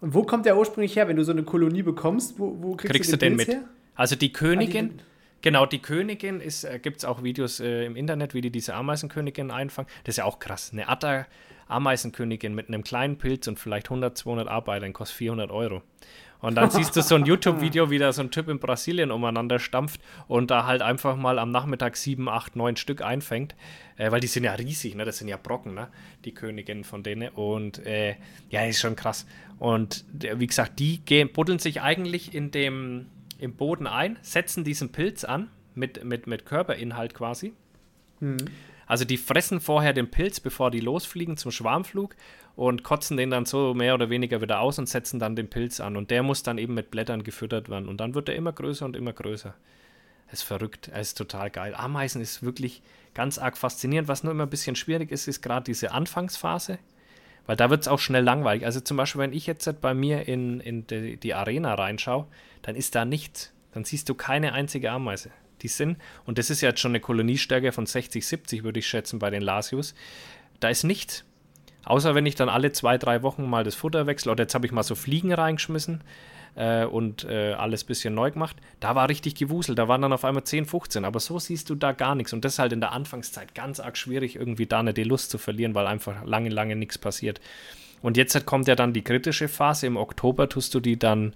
Und 0.00 0.14
wo 0.14 0.24
kommt 0.24 0.44
der 0.46 0.58
ursprünglich 0.58 0.96
her, 0.96 1.06
wenn 1.06 1.16
du 1.16 1.24
so 1.24 1.30
eine 1.30 1.44
Kolonie 1.44 1.82
bekommst? 1.82 2.38
Wo, 2.38 2.56
wo 2.60 2.74
kriegst, 2.74 2.92
kriegst, 2.92 3.12
du 3.12 3.16
den, 3.16 3.32
den 3.32 3.36
mit? 3.36 3.48
Her? 3.48 3.62
Also 3.94 4.16
die 4.16 4.32
Königin, 4.32 4.86
ah, 4.86 4.88
die, 4.88 5.04
genau, 5.42 5.66
die 5.66 5.78
Königin 5.78 6.40
ist, 6.40 6.64
äh, 6.64 6.80
gibt 6.82 6.98
es 6.98 7.04
auch 7.04 7.22
Videos 7.22 7.60
äh, 7.60 7.84
im 7.84 7.94
Internet, 7.94 8.34
wie 8.34 8.40
die 8.40 8.50
diese 8.50 8.74
Ameisenkönigin 8.74 9.52
einfangen. 9.52 9.88
Das 10.02 10.14
ist 10.14 10.16
ja 10.16 10.24
auch 10.24 10.40
krass. 10.40 10.70
Eine 10.72 10.88
Atta 10.88 11.26
Ameisenkönigin 11.72 12.54
mit 12.54 12.68
einem 12.68 12.84
kleinen 12.84 13.18
Pilz 13.18 13.48
und 13.48 13.58
vielleicht 13.58 13.86
100, 13.86 14.16
200 14.16 14.48
Arbeitern 14.48 14.92
kostet 14.92 15.16
400 15.18 15.50
Euro. 15.50 15.82
Und 16.42 16.56
dann 16.56 16.70
siehst 16.70 16.96
du 16.96 17.02
so 17.02 17.14
ein 17.14 17.24
YouTube-Video, 17.26 17.90
wie 17.90 17.98
da 17.98 18.12
so 18.12 18.20
ein 18.20 18.32
Typ 18.32 18.48
in 18.48 18.58
Brasilien 18.58 19.12
umeinander 19.12 19.60
stampft 19.60 20.00
und 20.26 20.50
da 20.50 20.66
halt 20.66 20.82
einfach 20.82 21.16
mal 21.16 21.38
am 21.38 21.52
Nachmittag 21.52 21.96
sieben, 21.96 22.28
acht, 22.28 22.56
neun 22.56 22.74
Stück 22.74 23.00
einfängt. 23.00 23.54
Äh, 23.96 24.10
weil 24.10 24.20
die 24.20 24.26
sind 24.26 24.42
ja 24.42 24.52
riesig, 24.54 24.96
ne? 24.96 25.04
Das 25.04 25.18
sind 25.18 25.28
ja 25.28 25.36
Brocken, 25.36 25.74
ne? 25.74 25.88
Die 26.24 26.34
Königinnen 26.34 26.82
von 26.82 27.04
denen. 27.04 27.28
Und 27.28 27.86
äh, 27.86 28.16
ja, 28.50 28.64
ist 28.64 28.80
schon 28.80 28.96
krass. 28.96 29.24
Und 29.60 30.04
wie 30.12 30.46
gesagt, 30.48 30.80
die 30.80 30.98
gehen, 30.98 31.32
buddeln 31.32 31.60
sich 31.60 31.80
eigentlich 31.80 32.34
in 32.34 32.50
dem, 32.50 33.06
im 33.38 33.54
Boden 33.54 33.86
ein, 33.86 34.18
setzen 34.22 34.64
diesen 34.64 34.90
Pilz 34.90 35.22
an 35.22 35.48
mit, 35.76 36.02
mit, 36.02 36.26
mit 36.26 36.44
Körperinhalt 36.44 37.14
quasi. 37.14 37.52
Mhm. 38.18 38.38
Also 38.92 39.06
die 39.06 39.16
fressen 39.16 39.62
vorher 39.62 39.94
den 39.94 40.10
Pilz, 40.10 40.38
bevor 40.38 40.70
die 40.70 40.80
losfliegen 40.80 41.38
zum 41.38 41.50
Schwarmflug 41.50 42.14
und 42.56 42.84
kotzen 42.84 43.16
den 43.16 43.30
dann 43.30 43.46
so 43.46 43.72
mehr 43.72 43.94
oder 43.94 44.10
weniger 44.10 44.42
wieder 44.42 44.60
aus 44.60 44.78
und 44.78 44.86
setzen 44.86 45.18
dann 45.18 45.34
den 45.34 45.48
Pilz 45.48 45.80
an. 45.80 45.96
Und 45.96 46.10
der 46.10 46.22
muss 46.22 46.42
dann 46.42 46.58
eben 46.58 46.74
mit 46.74 46.90
Blättern 46.90 47.22
gefüttert 47.22 47.70
werden. 47.70 47.88
Und 47.88 48.02
dann 48.02 48.14
wird 48.14 48.28
er 48.28 48.34
immer 48.34 48.52
größer 48.52 48.84
und 48.84 48.94
immer 48.94 49.14
größer. 49.14 49.54
Es 50.26 50.40
ist 50.40 50.42
verrückt, 50.42 50.90
es 50.92 51.08
ist 51.08 51.14
total 51.16 51.48
geil. 51.48 51.74
Ameisen 51.74 52.20
ist 52.20 52.42
wirklich 52.42 52.82
ganz 53.14 53.38
arg 53.38 53.56
faszinierend. 53.56 54.08
Was 54.08 54.24
nur 54.24 54.32
immer 54.34 54.44
ein 54.44 54.50
bisschen 54.50 54.76
schwierig 54.76 55.10
ist, 55.10 55.26
ist 55.26 55.40
gerade 55.40 55.64
diese 55.64 55.92
Anfangsphase. 55.92 56.78
Weil 57.46 57.56
da 57.56 57.70
wird 57.70 57.80
es 57.80 57.88
auch 57.88 57.98
schnell 57.98 58.24
langweilig. 58.24 58.66
Also 58.66 58.80
zum 58.80 58.98
Beispiel, 58.98 59.22
wenn 59.22 59.32
ich 59.32 59.46
jetzt 59.46 59.80
bei 59.80 59.94
mir 59.94 60.28
in, 60.28 60.60
in 60.60 60.86
die, 60.86 61.16
die 61.16 61.32
Arena 61.32 61.72
reinschaue, 61.72 62.26
dann 62.60 62.76
ist 62.76 62.94
da 62.94 63.06
nichts. 63.06 63.54
Dann 63.72 63.86
siehst 63.86 64.10
du 64.10 64.14
keine 64.14 64.52
einzige 64.52 64.90
Ameise. 64.90 65.30
Die 65.62 65.68
sind, 65.68 65.98
und 66.26 66.38
das 66.38 66.50
ist 66.50 66.60
jetzt 66.60 66.80
schon 66.80 66.92
eine 66.92 67.00
Koloniestärke 67.00 67.72
von 67.72 67.86
60, 67.86 68.26
70, 68.26 68.64
würde 68.64 68.80
ich 68.80 68.86
schätzen, 68.86 69.18
bei 69.18 69.30
den 69.30 69.42
Lasius. 69.42 69.94
Da 70.60 70.68
ist 70.68 70.84
nichts. 70.84 71.24
Außer 71.84 72.14
wenn 72.14 72.26
ich 72.26 72.34
dann 72.34 72.48
alle 72.48 72.72
zwei, 72.72 72.98
drei 72.98 73.22
Wochen 73.22 73.48
mal 73.48 73.64
das 73.64 73.74
Futter 73.74 74.06
wechsle. 74.06 74.32
Oder 74.32 74.44
jetzt 74.44 74.54
habe 74.54 74.66
ich 74.66 74.72
mal 74.72 74.82
so 74.82 74.94
Fliegen 74.94 75.32
reingeschmissen 75.32 76.02
äh, 76.54 76.84
und 76.84 77.24
äh, 77.24 77.54
alles 77.54 77.84
ein 77.84 77.86
bisschen 77.86 78.14
neu 78.14 78.30
gemacht. 78.30 78.56
Da 78.80 78.94
war 78.94 79.08
richtig 79.08 79.34
gewuselt. 79.34 79.78
Da 79.78 79.88
waren 79.88 80.02
dann 80.02 80.12
auf 80.12 80.24
einmal 80.24 80.44
10, 80.44 80.66
15. 80.66 81.04
Aber 81.04 81.18
so 81.18 81.38
siehst 81.38 81.70
du 81.70 81.74
da 81.74 81.92
gar 81.92 82.14
nichts. 82.14 82.32
Und 82.32 82.44
das 82.44 82.54
ist 82.54 82.58
halt 82.58 82.72
in 82.72 82.80
der 82.80 82.92
Anfangszeit 82.92 83.54
ganz 83.54 83.80
arg 83.80 83.96
schwierig, 83.96 84.36
irgendwie 84.36 84.66
da 84.66 84.82
die 84.82 85.04
Lust 85.04 85.30
zu 85.30 85.38
verlieren, 85.38 85.74
weil 85.74 85.86
einfach 85.86 86.24
lange, 86.24 86.50
lange 86.50 86.76
nichts 86.76 86.98
passiert. 86.98 87.40
Und 88.00 88.16
jetzt 88.16 88.46
kommt 88.46 88.68
ja 88.68 88.74
dann 88.74 88.92
die 88.92 89.02
kritische 89.02 89.48
Phase. 89.48 89.86
Im 89.86 89.96
Oktober 89.96 90.48
tust 90.48 90.74
du 90.74 90.80
die 90.80 90.98
dann 90.98 91.34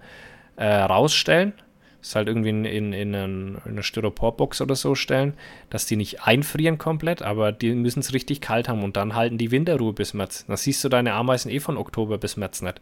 äh, 0.56 0.66
rausstellen 0.66 1.52
ist 2.06 2.14
halt 2.14 2.28
irgendwie 2.28 2.50
in, 2.50 2.64
in, 2.64 2.92
in, 2.92 3.14
in 3.14 3.60
eine 3.64 3.82
Styroporbox 3.82 4.60
oder 4.60 4.76
so 4.76 4.94
stellen, 4.94 5.34
dass 5.70 5.86
die 5.86 5.96
nicht 5.96 6.22
einfrieren 6.22 6.78
komplett, 6.78 7.22
aber 7.22 7.50
die 7.50 7.72
müssen 7.72 8.00
es 8.00 8.12
richtig 8.12 8.40
kalt 8.40 8.68
haben 8.68 8.84
und 8.84 8.96
dann 8.96 9.14
halten 9.14 9.38
die 9.38 9.50
Winterruhe 9.50 9.92
bis 9.92 10.14
März. 10.14 10.46
Dann 10.46 10.56
siehst 10.56 10.84
du 10.84 10.88
deine 10.88 11.14
Ameisen 11.14 11.50
eh 11.50 11.58
von 11.58 11.76
Oktober 11.76 12.18
bis 12.18 12.36
März 12.36 12.62
nicht. 12.62 12.80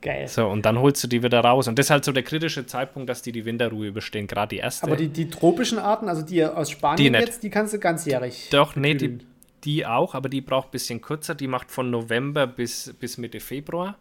Geil. 0.00 0.26
So, 0.26 0.48
und 0.48 0.66
dann 0.66 0.80
holst 0.80 1.04
du 1.04 1.06
die 1.06 1.22
wieder 1.22 1.40
raus. 1.40 1.68
Und 1.68 1.78
das 1.78 1.86
ist 1.86 1.90
halt 1.90 2.04
so 2.04 2.10
der 2.10 2.24
kritische 2.24 2.66
Zeitpunkt, 2.66 3.08
dass 3.08 3.22
die 3.22 3.30
die 3.30 3.44
Winterruhe 3.44 3.86
überstehen, 3.86 4.26
gerade 4.26 4.48
die 4.48 4.56
erste. 4.56 4.88
Aber 4.88 4.96
die, 4.96 5.06
die 5.06 5.30
tropischen 5.30 5.78
Arten, 5.78 6.08
also 6.08 6.22
die 6.22 6.44
aus 6.44 6.72
Spanien 6.72 7.12
die 7.12 7.18
jetzt, 7.20 7.44
die 7.44 7.50
kannst 7.50 7.72
du 7.72 7.78
ganzjährig. 7.78 8.48
Doch, 8.50 8.74
nee, 8.74 8.94
die, 8.94 9.18
die 9.62 9.86
auch, 9.86 10.16
aber 10.16 10.28
die 10.28 10.40
braucht 10.40 10.68
ein 10.68 10.72
bisschen 10.72 11.00
kürzer. 11.00 11.36
Die 11.36 11.46
macht 11.46 11.70
von 11.70 11.90
November 11.90 12.48
bis, 12.48 12.92
bis 12.98 13.16
Mitte 13.16 13.38
Februar 13.38 13.96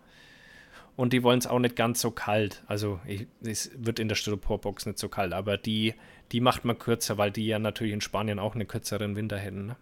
und 0.95 1.13
die 1.13 1.23
wollen 1.23 1.39
es 1.39 1.47
auch 1.47 1.59
nicht 1.59 1.75
ganz 1.75 2.01
so 2.01 2.11
kalt. 2.11 2.63
Also 2.67 2.99
ich, 3.05 3.27
es 3.43 3.71
wird 3.77 3.99
in 3.99 4.07
der 4.07 4.15
Styroporbox 4.15 4.85
nicht 4.85 4.99
so 4.99 5.09
kalt, 5.09 5.33
aber 5.33 5.57
die, 5.57 5.93
die 6.31 6.41
macht 6.41 6.65
man 6.65 6.77
kürzer, 6.77 7.17
weil 7.17 7.31
die 7.31 7.47
ja 7.47 7.59
natürlich 7.59 7.93
in 7.93 8.01
Spanien 8.01 8.39
auch 8.39 8.55
einen 8.55 8.67
kürzeren 8.67 9.15
Winter 9.15 9.37
hätten. 9.37 9.67
Ne? 9.67 9.75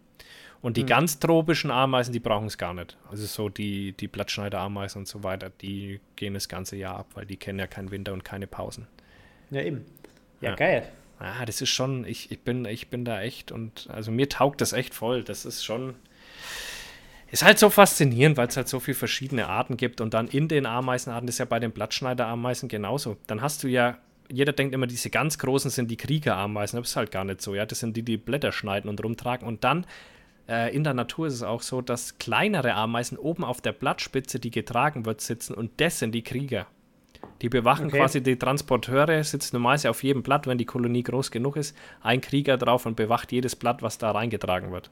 Und 0.62 0.78
die 0.78 0.82
hm. 0.82 0.88
ganz 0.88 1.20
tropischen 1.20 1.72
Ameisen, 1.72 2.12
die 2.12 2.20
brauchen 2.20 2.47
es 2.47 2.57
gar 2.57 2.74
nicht. 2.74 2.97
Also 3.10 3.26
so 3.26 3.49
die, 3.49 3.93
die 3.93 4.07
Blattschneiderameisen 4.07 5.01
und 5.01 5.07
so 5.07 5.24
weiter, 5.24 5.49
die 5.49 5.99
gehen 6.16 6.34
das 6.34 6.49
ganze 6.49 6.76
Jahr 6.76 6.97
ab, 6.97 7.07
weil 7.14 7.26
die 7.26 7.38
kennen 7.38 7.60
ja 7.60 7.68
keinen 7.68 7.91
Winter 7.91 8.14
und 8.14 8.24
keine 8.24 8.47
Pausen. 8.47 8.88
Ja, 9.51 9.62
eben. 9.62 9.86
Ja, 10.41 10.49
ja. 10.49 10.55
geil. 10.55 10.89
Ah, 11.20 11.45
das 11.45 11.62
ist 11.62 11.70
schon, 11.70 12.05
ich, 12.05 12.32
ich, 12.32 12.39
bin, 12.41 12.64
ich 12.64 12.89
bin 12.89 13.03
da 13.03 13.22
echt 13.22 13.51
und 13.51 13.89
also 13.89 14.10
mir 14.10 14.30
taugt 14.30 14.62
das 14.62 14.72
echt 14.72 14.93
voll. 14.93 15.24
Das 15.24 15.45
ist 15.45 15.66
schon, 15.66 15.95
ist 17.32 17.44
halt 17.44 17.60
so 17.60 17.70
faszinierend, 17.70 18.38
weil 18.38 18.48
es 18.48 18.58
halt 18.58 18.68
so 18.68 18.80
viele 18.80 18.96
verschiedene 18.96 19.48
Arten 19.48 19.78
gibt 19.78 20.02
und 20.02 20.14
dann 20.14 20.28
in 20.28 20.48
den 20.48 20.66
Ameisenarten, 20.66 21.28
das 21.28 21.36
ist 21.36 21.40
ja 21.40 21.46
bei 21.46 21.60
den 21.60 21.72
Blattschneiderameisen 21.72 22.70
genauso. 22.70 23.18
Dann 23.28 23.42
hast 23.42 23.64
du 23.64 23.68
ja, 23.68 23.98
jeder 24.32 24.54
denkt 24.54 24.74
immer, 24.74 24.88
diese 24.88 25.10
ganz 25.10 25.38
großen 25.38 25.70
sind 25.70 25.92
die 25.92 25.98
Kriegerameisen, 25.98 26.78
aber 26.78 26.84
das 26.84 26.92
ist 26.92 26.96
halt 26.96 27.12
gar 27.12 27.26
nicht 27.26 27.42
so. 27.42 27.56
Ja, 27.56 27.66
das 27.66 27.80
sind 27.80 27.96
die, 27.98 28.04
die 28.04 28.18
Blätter 28.18 28.52
schneiden 28.52 28.90
und 28.90 29.04
rumtragen 29.04 29.48
und 29.48 29.64
dann 29.64 29.86
äh, 30.48 30.76
in 30.76 30.84
der 30.84 30.94
Natur 30.96 31.28
ist 31.28 31.36
es 31.36 31.44
auch 31.44 31.62
so, 31.62 31.82
dass 31.82 32.18
kleinere 32.18 32.74
Ameisen 32.74 33.18
oben 33.18 33.44
auf 33.44 33.62
der 33.62 33.74
Blattspitze, 33.74 34.40
die 34.40 34.52
getragen 34.52 35.06
wird, 35.06 35.22
sitzen 35.22 35.54
und 35.54 35.72
das 35.78 36.00
sind 36.00 36.14
die 36.14 36.24
Krieger. 36.24 36.66
Die 37.42 37.50
bewachen 37.50 37.88
okay. 37.88 37.98
quasi 37.98 38.24
die 38.24 38.38
Transporteure, 38.38 39.24
sitzen 39.24 39.56
normalerweise 39.56 39.90
auf 39.90 40.04
jedem 40.04 40.24
Blatt, 40.24 40.48
wenn 40.48 40.58
die 40.58 40.66
Kolonie 40.66 41.04
groß 41.04 41.32
genug 41.32 41.58
ist, 41.58 41.76
ein 42.02 42.22
Krieger 42.22 42.58
drauf 42.58 42.86
und 42.86 42.96
bewacht 42.96 43.32
jedes 43.32 43.56
Blatt, 43.56 43.82
was 43.82 43.98
da 43.98 44.12
reingetragen 44.12 44.72
wird. 44.72 44.90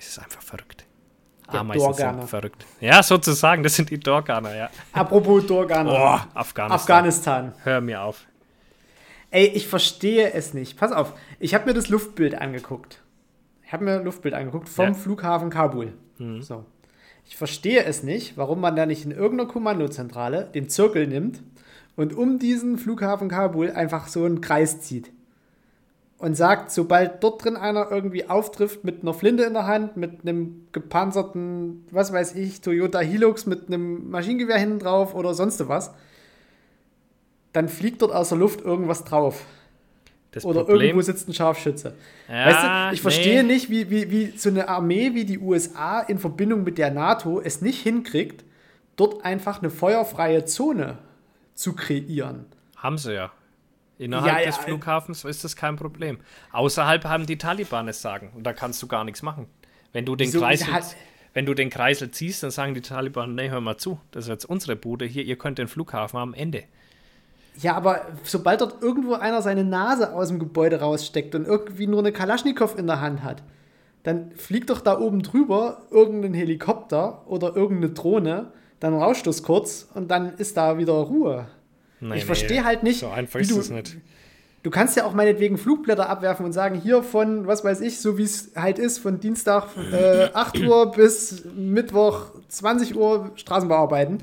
Es 0.00 0.08
ist 0.08 0.18
einfach 0.18 0.42
verrückt. 0.42 0.86
Der 1.52 1.60
Ameisen 1.60 1.84
Dorganer. 1.84 2.18
sind 2.20 2.30
verrückt. 2.30 2.64
Ja, 2.80 3.02
sozusagen, 3.02 3.62
das 3.62 3.74
sind 3.74 3.90
die 3.90 4.00
Dorganer, 4.00 4.56
ja. 4.56 4.70
Apropos 4.94 5.46
Dorganer. 5.46 5.92
Oh, 5.92 6.38
Afghanistan. 6.38 6.70
Afghanistan. 6.70 7.52
Hör 7.64 7.80
mir 7.82 8.02
auf. 8.02 8.24
Ey, 9.30 9.46
ich 9.46 9.68
verstehe 9.68 10.32
es 10.32 10.54
nicht. 10.54 10.78
Pass 10.78 10.92
auf, 10.92 11.12
ich 11.38 11.54
habe 11.54 11.66
mir 11.66 11.74
das 11.74 11.88
Luftbild 11.88 12.34
angeguckt. 12.34 13.02
Ich 13.62 13.74
habe 13.74 13.84
mir 13.84 13.96
ein 13.96 14.04
Luftbild 14.04 14.34
angeguckt 14.34 14.70
vom 14.70 14.86
ja. 14.86 14.94
Flughafen 14.94 15.50
Kabul. 15.50 15.92
Mhm. 16.16 16.40
So. 16.40 16.64
Ich 17.26 17.36
verstehe 17.36 17.84
es 17.84 18.02
nicht, 18.02 18.38
warum 18.38 18.60
man 18.60 18.76
da 18.76 18.86
nicht 18.86 19.04
in 19.04 19.10
irgendeiner 19.10 19.50
Kommandozentrale 19.50 20.46
den 20.46 20.70
Zirkel 20.70 21.06
nimmt 21.06 21.42
und 21.94 22.14
um 22.14 22.38
diesen 22.38 22.78
Flughafen 22.78 23.28
Kabul 23.28 23.70
einfach 23.70 24.08
so 24.08 24.24
einen 24.24 24.40
Kreis 24.40 24.80
zieht. 24.80 25.12
Und 26.20 26.34
sagt, 26.34 26.70
sobald 26.70 27.24
dort 27.24 27.42
drin 27.42 27.56
einer 27.56 27.90
irgendwie 27.90 28.28
auftrifft 28.28 28.84
mit 28.84 29.00
einer 29.00 29.14
Flinte 29.14 29.42
in 29.44 29.54
der 29.54 29.66
Hand, 29.66 29.96
mit 29.96 30.20
einem 30.20 30.66
gepanzerten, 30.70 31.86
was 31.90 32.12
weiß 32.12 32.34
ich, 32.34 32.60
Toyota 32.60 32.98
Hilux 32.98 33.46
mit 33.46 33.68
einem 33.68 34.10
Maschinengewehr 34.10 34.58
hinten 34.58 34.80
drauf 34.80 35.14
oder 35.14 35.32
sonst 35.32 35.66
was, 35.66 35.94
dann 37.54 37.70
fliegt 37.70 38.02
dort 38.02 38.12
aus 38.12 38.28
der 38.28 38.36
Luft 38.36 38.60
irgendwas 38.60 39.04
drauf. 39.04 39.46
Das 40.32 40.44
Oder 40.44 40.64
Problem, 40.64 40.80
irgendwo 40.88 41.02
sitzt 41.02 41.26
ein 41.26 41.34
Scharfschütze. 41.34 41.94
Ja, 42.28 42.46
weißt 42.46 42.62
du, 42.62 42.94
ich 42.94 43.02
verstehe 43.02 43.42
nee. 43.42 43.54
nicht, 43.54 43.70
wie, 43.70 43.90
wie, 43.90 44.10
wie 44.10 44.26
so 44.36 44.50
eine 44.50 44.68
Armee 44.68 45.14
wie 45.14 45.24
die 45.24 45.38
USA 45.38 46.00
in 46.00 46.18
Verbindung 46.18 46.62
mit 46.62 46.78
der 46.78 46.90
NATO 46.90 47.40
es 47.40 47.62
nicht 47.62 47.82
hinkriegt, 47.82 48.44
dort 48.96 49.24
einfach 49.24 49.60
eine 49.60 49.70
feuerfreie 49.70 50.44
Zone 50.44 50.98
zu 51.54 51.72
kreieren. 51.72 52.44
Haben 52.76 52.98
sie 52.98 53.14
ja. 53.14 53.32
Innerhalb 54.00 54.38
ja, 54.38 54.46
des 54.46 54.56
ja, 54.56 54.62
Flughafens 54.62 55.24
ist 55.24 55.44
das 55.44 55.56
kein 55.56 55.76
Problem. 55.76 56.20
Außerhalb 56.52 57.04
haben 57.04 57.26
die 57.26 57.36
Taliban 57.36 57.86
es 57.86 58.00
sagen 58.00 58.32
und 58.34 58.44
da 58.44 58.54
kannst 58.54 58.82
du 58.82 58.86
gar 58.86 59.04
nichts 59.04 59.20
machen. 59.20 59.46
Wenn 59.92 60.06
du 60.06 60.16
den, 60.16 60.32
Kreisel, 60.32 60.68
wenn 61.34 61.44
du 61.44 61.52
den 61.52 61.68
Kreisel 61.68 62.10
ziehst, 62.10 62.42
dann 62.42 62.50
sagen 62.50 62.72
die 62.72 62.80
Taliban, 62.80 63.34
nee, 63.34 63.50
hör 63.50 63.60
mal 63.60 63.76
zu, 63.76 64.00
das 64.10 64.24
ist 64.24 64.30
jetzt 64.30 64.44
unsere 64.46 64.74
Bude 64.74 65.04
hier, 65.04 65.22
ihr 65.24 65.36
könnt 65.36 65.58
den 65.58 65.68
Flughafen 65.68 66.18
am 66.18 66.32
Ende. 66.32 66.64
Ja, 67.58 67.76
aber 67.76 68.06
sobald 68.24 68.62
dort 68.62 68.82
irgendwo 68.82 69.14
einer 69.14 69.42
seine 69.42 69.64
Nase 69.64 70.14
aus 70.14 70.28
dem 70.28 70.38
Gebäude 70.38 70.80
raussteckt 70.80 71.34
und 71.34 71.46
irgendwie 71.46 71.86
nur 71.86 71.98
eine 71.98 72.12
Kalaschnikow 72.12 72.78
in 72.78 72.86
der 72.86 73.02
Hand 73.02 73.22
hat, 73.22 73.42
dann 74.02 74.32
fliegt 74.32 74.70
doch 74.70 74.80
da 74.80 74.98
oben 74.98 75.22
drüber 75.22 75.82
irgendein 75.90 76.32
Helikopter 76.32 77.26
oder 77.26 77.54
irgendeine 77.54 77.92
Drohne, 77.92 78.52
dann 78.78 78.94
rauscht 78.94 79.26
es 79.26 79.42
kurz 79.42 79.90
und 79.92 80.10
dann 80.10 80.36
ist 80.36 80.56
da 80.56 80.78
wieder 80.78 80.94
Ruhe. 80.94 81.48
Nee, 82.00 82.16
ich 82.16 82.24
verstehe 82.24 82.60
nee, 82.60 82.66
halt 82.66 82.82
nicht. 82.82 83.00
So 83.00 83.08
einfach 83.08 83.40
ist 83.40 83.50
du, 83.50 83.60
es 83.60 83.70
nicht. 83.70 83.96
Du 84.62 84.70
kannst 84.70 84.96
ja 84.96 85.04
auch 85.04 85.14
meinetwegen 85.14 85.56
Flugblätter 85.56 86.08
abwerfen 86.08 86.44
und 86.44 86.52
sagen, 86.52 86.78
hier 86.78 87.02
von, 87.02 87.46
was 87.46 87.64
weiß 87.64 87.80
ich, 87.80 88.00
so 88.00 88.18
wie 88.18 88.24
es 88.24 88.50
halt 88.56 88.78
ist, 88.78 88.98
von 88.98 89.20
Dienstag 89.20 89.68
äh, 89.92 90.28
8 90.34 90.58
Uhr 90.66 90.92
bis 90.92 91.44
Mittwoch 91.56 92.26
20 92.48 92.94
Uhr 92.96 93.30
Straßenbau 93.36 93.76
arbeiten. 93.76 94.18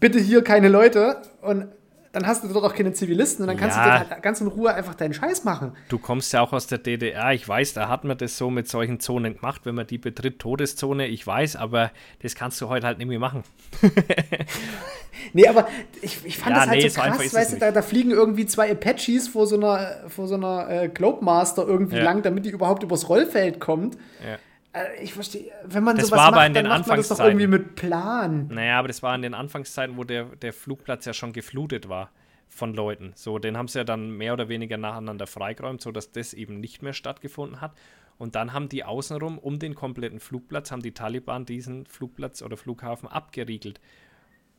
Bitte 0.00 0.18
hier 0.18 0.42
keine 0.42 0.68
Leute 0.68 1.22
und 1.42 1.66
dann 2.12 2.26
hast 2.26 2.44
du 2.44 2.48
dort 2.48 2.64
auch 2.64 2.74
keine 2.74 2.92
Zivilisten 2.92 3.42
und 3.42 3.48
dann 3.48 3.56
kannst 3.56 3.76
ja. 3.76 3.84
du 3.84 4.10
halt 4.10 4.22
ganz 4.22 4.40
in 4.40 4.46
Ruhe 4.46 4.72
einfach 4.72 4.94
deinen 4.94 5.14
Scheiß 5.14 5.44
machen. 5.44 5.72
Du 5.88 5.98
kommst 5.98 6.32
ja 6.34 6.42
auch 6.42 6.52
aus 6.52 6.66
der 6.66 6.78
DDR. 6.78 7.32
Ich 7.32 7.48
weiß, 7.48 7.72
da 7.72 7.88
hat 7.88 8.04
man 8.04 8.18
das 8.18 8.36
so 8.36 8.50
mit 8.50 8.68
solchen 8.68 9.00
Zonen 9.00 9.36
gemacht, 9.36 9.62
wenn 9.64 9.74
man 9.74 9.86
die 9.86 9.96
betritt, 9.96 10.38
Todeszone, 10.38 11.06
ich 11.06 11.26
weiß, 11.26 11.56
aber 11.56 11.90
das 12.20 12.34
kannst 12.34 12.60
du 12.60 12.68
heute 12.68 12.86
halt 12.86 12.98
nicht 12.98 13.08
mehr 13.08 13.18
machen. 13.18 13.42
nee, 15.32 15.48
aber 15.48 15.66
ich, 16.02 16.18
ich 16.24 16.36
fand 16.36 16.56
ja, 16.56 16.60
das 16.60 16.68
halt 16.68 16.82
nee, 16.82 16.88
so 16.88 17.00
krass, 17.00 17.30
so 17.30 17.36
weißt 17.36 17.52
du, 17.54 17.56
da, 17.58 17.70
da, 17.72 17.80
fliegen 17.80 18.10
irgendwie 18.10 18.44
zwei 18.44 18.70
Apaches 18.70 19.28
vor 19.28 19.46
so 19.46 19.56
einer, 19.56 20.02
vor 20.08 20.28
so 20.28 20.34
einer 20.34 20.68
äh, 20.68 20.88
Globemaster 20.88 21.66
irgendwie 21.66 21.96
ja. 21.96 22.04
lang, 22.04 22.22
damit 22.22 22.44
die 22.44 22.50
überhaupt 22.50 22.82
übers 22.82 23.08
Rollfeld 23.08 23.58
kommt. 23.58 23.96
Ja. 24.22 24.38
Äh, 24.72 25.02
ich 25.02 25.14
verstehe, 25.14 25.52
wenn 25.64 25.84
man 25.84 25.96
das 25.96 26.08
sowas 26.08 26.18
war 26.18 26.30
macht, 26.32 26.46
in 26.46 26.54
den 26.54 26.64
dann 26.64 26.78
macht 26.80 26.88
man 26.88 26.96
das 26.96 27.08
doch 27.08 27.20
irgendwie 27.20 27.46
mit 27.46 27.74
Plan. 27.74 28.48
Naja, 28.48 28.78
aber 28.78 28.88
das 28.88 29.02
war 29.02 29.14
in 29.14 29.22
den 29.22 29.34
Anfangszeiten, 29.34 29.96
wo 29.96 30.04
der, 30.04 30.24
der 30.36 30.52
Flugplatz 30.52 31.04
ja 31.04 31.12
schon 31.12 31.32
geflutet 31.32 31.88
war 31.88 32.10
von 32.48 32.74
Leuten. 32.74 33.12
So, 33.14 33.38
den 33.38 33.56
haben 33.56 33.68
sie 33.68 33.78
ja 33.78 33.84
dann 33.84 34.10
mehr 34.10 34.32
oder 34.34 34.48
weniger 34.48 34.76
nacheinander 34.76 35.26
freigeräumt, 35.26 35.80
sodass 35.80 36.12
das 36.12 36.34
eben 36.34 36.60
nicht 36.60 36.82
mehr 36.82 36.92
stattgefunden 36.92 37.60
hat. 37.60 37.72
Und 38.18 38.34
dann 38.34 38.52
haben 38.52 38.68
die 38.68 38.84
außenrum 38.84 39.38
um 39.38 39.58
den 39.58 39.74
kompletten 39.74 40.20
Flugplatz, 40.20 40.70
haben 40.70 40.82
die 40.82 40.92
Taliban 40.92 41.44
diesen 41.44 41.86
Flugplatz 41.86 42.42
oder 42.42 42.56
Flughafen 42.56 43.08
abgeriegelt. 43.08 43.80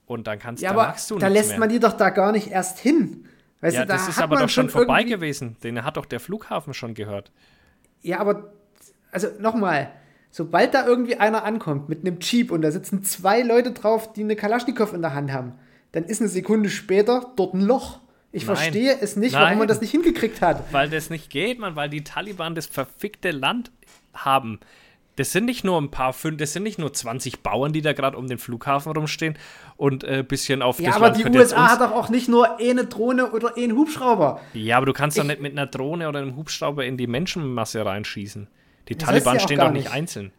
Und 0.06 0.28
dann 0.28 0.40
kannst 0.40 0.62
ja, 0.62 0.74
da 0.74 0.82
aber 0.82 0.96
du 1.08 1.18
da 1.18 1.28
lässt 1.28 1.52
mehr. 1.52 1.60
man 1.60 1.70
die 1.70 1.80
doch 1.80 1.94
da 1.94 2.10
gar 2.10 2.32
nicht 2.32 2.50
erst 2.50 2.80
hin. 2.80 3.26
Weißt 3.62 3.76
ja, 3.76 3.84
du, 3.84 3.88
da 3.88 3.94
das 3.94 4.10
ist 4.10 4.20
aber 4.20 4.38
doch 4.38 4.50
schon 4.50 4.70
vorbei 4.70 5.04
gewesen. 5.04 5.56
Den 5.64 5.84
hat 5.86 5.96
doch 5.96 6.06
der 6.06 6.20
Flughafen 6.20 6.74
schon 6.74 6.94
gehört. 6.94 7.32
Ja, 8.02 8.20
aber 8.20 8.52
also 9.12 9.30
nochmal, 9.40 9.94
sobald 10.34 10.74
da 10.74 10.86
irgendwie 10.86 11.18
einer 11.18 11.46
ankommt 11.46 11.90
mit 11.90 12.00
einem 12.02 12.18
Jeep 12.20 12.52
und 12.52 12.64
da 12.64 12.72
sitzen 12.72 13.04
zwei 13.04 13.44
Leute 13.44 13.72
drauf, 13.72 14.14
die 14.14 14.24
eine 14.24 14.36
Kalaschnikow 14.36 14.92
in 14.92 15.04
der 15.04 15.14
Hand 15.14 15.32
haben, 15.32 15.54
dann 15.92 16.06
ist 16.06 16.22
eine 16.22 16.30
Sekunde 16.30 16.70
später 16.70 17.32
dort 17.36 17.54
ein 17.54 17.62
Loch. 17.62 18.00
Ich 18.32 18.48
Nein. 18.48 18.56
verstehe 18.56 18.98
es 19.00 19.16
nicht, 19.16 19.34
Nein. 19.34 19.44
warum 19.44 19.58
man 19.60 19.68
das 19.68 19.80
nicht 19.80 19.92
hingekriegt 19.92 20.42
hat. 20.42 20.74
Weil 20.74 20.90
das 20.90 21.12
nicht 21.12 21.30
geht, 21.30 21.60
man, 21.60 21.76
weil 21.76 21.88
die 21.88 22.04
Taliban 22.04 22.56
das 22.56 22.66
verfickte 22.66 23.30
Land 23.30 23.72
haben. 24.16 24.60
Das 25.18 25.32
sind 25.32 25.46
nicht 25.46 25.64
nur 25.64 25.80
ein 25.80 25.92
paar 25.92 26.14
fünf, 26.14 26.38
das 26.38 26.54
sind 26.54 26.64
nicht 26.64 26.80
nur 26.80 26.92
20 26.92 27.44
Bauern, 27.44 27.72
die 27.72 27.84
da 27.84 27.94
gerade 27.94 28.18
um 28.18 28.28
den 28.28 28.40
Flughafen 28.40 28.92
rumstehen 28.92 29.38
und 29.78 30.04
ein 30.04 30.22
äh, 30.22 30.24
bisschen 30.24 30.64
auf 30.64 30.80
ja, 30.80 30.96
aber 30.96 31.10
Land 31.10 31.20
die 31.20 31.38
USA 31.38 31.70
hat 31.70 31.82
doch 31.82 31.92
auch 31.92 32.10
nicht 32.10 32.28
nur 32.28 32.58
eine 32.60 32.86
Drohne 32.86 33.30
oder 33.30 33.56
einen 33.56 33.78
Hubschrauber. 33.78 34.42
Ja, 34.56 34.78
aber 34.78 34.88
du 34.88 34.94
kannst 34.94 35.20
doch 35.20 35.24
nicht 35.24 35.40
mit 35.40 35.52
einer 35.52 35.68
Drohne 35.68 36.10
oder 36.10 36.18
einem 36.18 36.36
Hubschrauber 36.36 36.84
in 36.84 36.98
die 36.98 37.06
Menschenmasse 37.06 37.86
reinschießen. 37.86 38.48
Die 38.90 38.96
das 38.98 39.08
Taliban 39.08 39.40
stehen 39.40 39.60
doch 39.60 39.72
nicht 39.72 39.92
einzeln. 39.92 40.32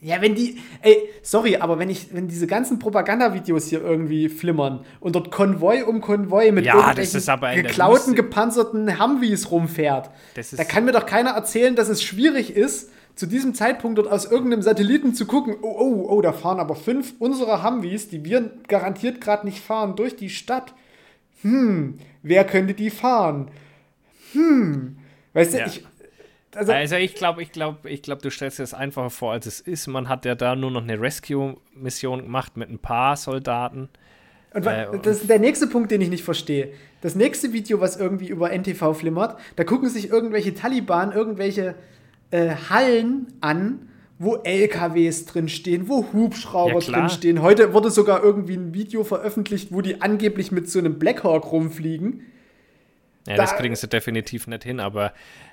Ja, 0.00 0.22
wenn 0.22 0.36
die, 0.36 0.60
ey, 0.82 1.08
sorry, 1.22 1.56
aber 1.56 1.80
wenn 1.80 1.90
ich, 1.90 2.14
wenn 2.14 2.28
diese 2.28 2.46
ganzen 2.46 2.78
Propagandavideos 2.78 3.66
hier 3.66 3.82
irgendwie 3.82 4.28
flimmern 4.28 4.84
und 5.00 5.16
dort 5.16 5.32
Konvoi 5.32 5.82
um 5.82 6.00
Konvoi 6.00 6.52
mit 6.52 6.66
ja, 6.66 6.76
irgendwelchen 6.76 7.64
geklauten, 7.64 8.14
gepanzerten 8.14 9.02
Humvees 9.02 9.50
rumfährt, 9.50 10.10
da 10.56 10.64
kann 10.64 10.84
mir 10.84 10.92
doch 10.92 11.04
keiner 11.04 11.30
erzählen, 11.30 11.74
dass 11.74 11.88
es 11.88 12.00
schwierig 12.00 12.54
ist, 12.54 12.92
zu 13.16 13.26
diesem 13.26 13.54
Zeitpunkt 13.54 13.98
dort 13.98 14.06
aus 14.06 14.30
irgendeinem 14.30 14.62
Satelliten 14.62 15.14
zu 15.14 15.26
gucken, 15.26 15.56
oh, 15.62 15.74
oh, 15.76 16.06
oh, 16.10 16.22
da 16.22 16.32
fahren 16.32 16.60
aber 16.60 16.76
fünf 16.76 17.14
unserer 17.18 17.64
Humvees, 17.64 18.08
die 18.08 18.24
wir 18.24 18.52
garantiert 18.68 19.20
gerade 19.20 19.44
nicht 19.44 19.58
fahren, 19.58 19.96
durch 19.96 20.14
die 20.14 20.30
Stadt. 20.30 20.74
Hm, 21.42 21.98
wer 22.22 22.44
könnte 22.44 22.74
die 22.74 22.90
fahren? 22.90 23.50
Hm, 24.32 24.98
weißt 25.32 25.54
du, 25.54 25.58
ja. 25.58 25.66
ich, 25.66 25.84
also, 26.58 26.72
also 26.72 26.96
ich 26.96 27.14
glaube, 27.14 27.40
ich 27.42 27.52
glaube, 27.52 27.88
ich 27.88 28.02
glaube, 28.02 28.20
du 28.20 28.30
stellst 28.30 28.58
dir 28.58 28.64
das 28.64 28.74
einfacher 28.74 29.10
vor, 29.10 29.32
als 29.32 29.46
es 29.46 29.60
ist. 29.60 29.86
Man 29.86 30.08
hat 30.08 30.24
ja 30.24 30.34
da 30.34 30.56
nur 30.56 30.72
noch 30.72 30.82
eine 30.82 31.00
Rescue-Mission 31.00 32.22
gemacht 32.22 32.56
mit 32.56 32.68
ein 32.68 32.80
paar 32.80 33.16
Soldaten. 33.16 33.88
Und 34.52 34.66
äh, 34.66 34.86
das 35.02 35.20
ist 35.20 35.30
der 35.30 35.38
nächste 35.38 35.68
Punkt, 35.68 35.92
den 35.92 36.00
ich 36.00 36.10
nicht 36.10 36.24
verstehe. 36.24 36.72
Das 37.00 37.14
nächste 37.14 37.52
Video, 37.52 37.80
was 37.80 37.96
irgendwie 37.96 38.28
über 38.28 38.50
NTV 38.50 38.92
flimmert, 38.94 39.38
da 39.54 39.62
gucken 39.62 39.88
sich 39.88 40.10
irgendwelche 40.10 40.52
Taliban 40.52 41.12
irgendwelche 41.12 41.76
äh, 42.32 42.56
Hallen 42.68 43.28
an, 43.40 43.90
wo 44.18 44.36
LKWs 44.42 45.26
drinstehen, 45.26 45.88
wo 45.88 46.06
Hubschrauber 46.12 46.80
ja, 46.80 46.92
drinstehen. 46.92 47.40
Heute 47.40 47.72
wurde 47.72 47.90
sogar 47.90 48.24
irgendwie 48.24 48.54
ein 48.54 48.74
Video 48.74 49.04
veröffentlicht, 49.04 49.72
wo 49.72 49.80
die 49.80 50.02
angeblich 50.02 50.50
mit 50.50 50.68
so 50.68 50.80
einem 50.80 50.98
Blackhawk 50.98 51.52
rumfliegen. 51.52 52.22
Ja, 53.28 53.36
da, 53.36 53.42
das 53.42 53.56
kriegen 53.56 53.76
sie 53.76 53.88
definitiv 53.88 54.46
nicht 54.46 54.64
hin, 54.64 54.80
aber 54.80 55.12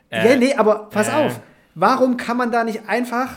äh, 0.09 0.29
ja, 0.29 0.35
nee, 0.37 0.53
aber 0.53 0.89
pass 0.89 1.09
äh, 1.09 1.11
auf. 1.11 1.39
Warum 1.75 2.17
kann 2.17 2.37
man 2.37 2.51
da 2.51 2.63
nicht 2.63 2.87
einfach, 2.87 3.33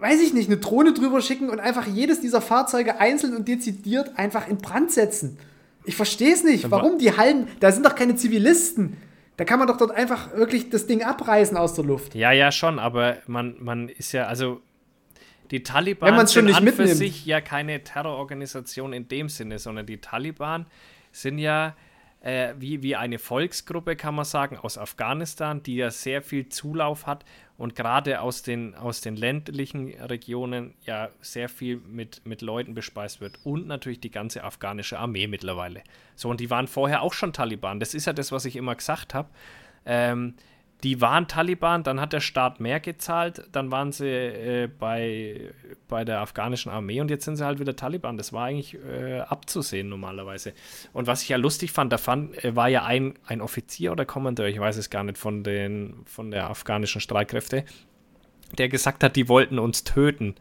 weiß 0.00 0.20
ich 0.20 0.34
nicht, 0.34 0.48
eine 0.48 0.58
Drohne 0.58 0.92
drüber 0.92 1.22
schicken 1.22 1.50
und 1.50 1.60
einfach 1.60 1.86
jedes 1.86 2.20
dieser 2.20 2.40
Fahrzeuge 2.40 2.98
einzeln 2.98 3.36
und 3.36 3.46
dezidiert 3.46 4.18
einfach 4.18 4.48
in 4.48 4.58
Brand 4.58 4.90
setzen? 4.90 5.38
Ich 5.84 5.96
verstehe 5.96 6.34
es 6.34 6.44
nicht. 6.44 6.70
Warum 6.70 6.98
die 6.98 7.16
Hallen, 7.16 7.48
da 7.60 7.70
sind 7.72 7.86
doch 7.86 7.94
keine 7.94 8.16
Zivilisten. 8.16 8.96
Da 9.36 9.44
kann 9.44 9.58
man 9.58 9.68
doch 9.68 9.78
dort 9.78 9.92
einfach 9.92 10.34
wirklich 10.36 10.68
das 10.68 10.86
Ding 10.86 11.02
abreißen 11.02 11.56
aus 11.56 11.74
der 11.74 11.84
Luft. 11.84 12.14
Ja, 12.14 12.32
ja, 12.32 12.52
schon, 12.52 12.78
aber 12.78 13.16
man, 13.26 13.56
man 13.58 13.88
ist 13.88 14.12
ja, 14.12 14.26
also 14.26 14.60
die 15.50 15.62
Taliban 15.62 16.10
Wenn 16.10 16.26
sind 16.26 16.34
schon 16.34 16.44
nicht 16.44 16.56
an 16.56 16.68
für 16.68 16.86
sich 16.86 17.24
ja 17.24 17.40
keine 17.40 17.82
Terrororganisation 17.82 18.92
in 18.92 19.08
dem 19.08 19.28
Sinne, 19.28 19.58
sondern 19.58 19.86
die 19.86 19.98
Taliban 19.98 20.66
sind 21.12 21.38
ja 21.38 21.74
äh, 22.20 22.54
wie, 22.58 22.82
wie 22.82 22.96
eine 22.96 23.18
Volksgruppe, 23.18 23.96
kann 23.96 24.14
man 24.14 24.24
sagen, 24.24 24.58
aus 24.58 24.76
Afghanistan, 24.78 25.62
die 25.62 25.76
ja 25.76 25.90
sehr 25.90 26.22
viel 26.22 26.48
Zulauf 26.48 27.06
hat 27.06 27.24
und 27.56 27.74
gerade 27.74 28.20
aus 28.20 28.42
den, 28.42 28.74
aus 28.74 29.00
den 29.00 29.16
ländlichen 29.16 29.88
Regionen 29.94 30.74
ja 30.84 31.10
sehr 31.20 31.48
viel 31.48 31.76
mit, 31.76 32.26
mit 32.26 32.42
Leuten 32.42 32.74
bespeist 32.74 33.20
wird. 33.20 33.38
Und 33.44 33.66
natürlich 33.66 34.00
die 34.00 34.10
ganze 34.10 34.44
afghanische 34.44 34.98
Armee 34.98 35.26
mittlerweile. 35.26 35.82
So, 36.14 36.28
und 36.28 36.40
die 36.40 36.50
waren 36.50 36.68
vorher 36.68 37.02
auch 37.02 37.12
schon 37.12 37.32
Taliban. 37.32 37.80
Das 37.80 37.94
ist 37.94 38.06
ja 38.06 38.12
das, 38.12 38.32
was 38.32 38.44
ich 38.44 38.56
immer 38.56 38.74
gesagt 38.74 39.14
habe. 39.14 39.28
Ähm, 39.86 40.34
die 40.82 41.00
waren 41.00 41.28
Taliban, 41.28 41.82
dann 41.82 42.00
hat 42.00 42.12
der 42.12 42.20
Staat 42.20 42.60
mehr 42.60 42.80
gezahlt, 42.80 43.48
dann 43.52 43.70
waren 43.70 43.92
sie 43.92 44.08
äh, 44.08 44.68
bei, 44.78 45.52
bei 45.88 46.04
der 46.04 46.20
afghanischen 46.20 46.70
Armee 46.70 47.00
und 47.00 47.10
jetzt 47.10 47.24
sind 47.24 47.36
sie 47.36 47.44
halt 47.44 47.58
wieder 47.58 47.76
Taliban. 47.76 48.16
Das 48.16 48.32
war 48.32 48.46
eigentlich 48.46 48.78
äh, 48.84 49.20
abzusehen 49.20 49.88
normalerweise. 49.88 50.54
Und 50.92 51.06
was 51.06 51.22
ich 51.22 51.28
ja 51.28 51.36
lustig 51.36 51.72
fand, 51.72 51.92
da 51.92 51.98
fand, 51.98 52.42
äh, 52.44 52.56
war 52.56 52.68
ja 52.68 52.84
ein, 52.84 53.14
ein 53.26 53.40
Offizier 53.40 53.92
oder 53.92 54.04
Kommandeur, 54.04 54.46
ich 54.46 54.58
weiß 54.58 54.76
es 54.76 54.90
gar 54.90 55.04
nicht, 55.04 55.18
von, 55.18 55.44
den, 55.44 56.02
von 56.06 56.30
der 56.30 56.48
afghanischen 56.48 57.00
Streitkräfte, 57.00 57.64
der 58.56 58.68
gesagt 58.68 59.04
hat, 59.04 59.16
die 59.16 59.28
wollten 59.28 59.58
uns 59.58 59.84
töten. 59.84 60.34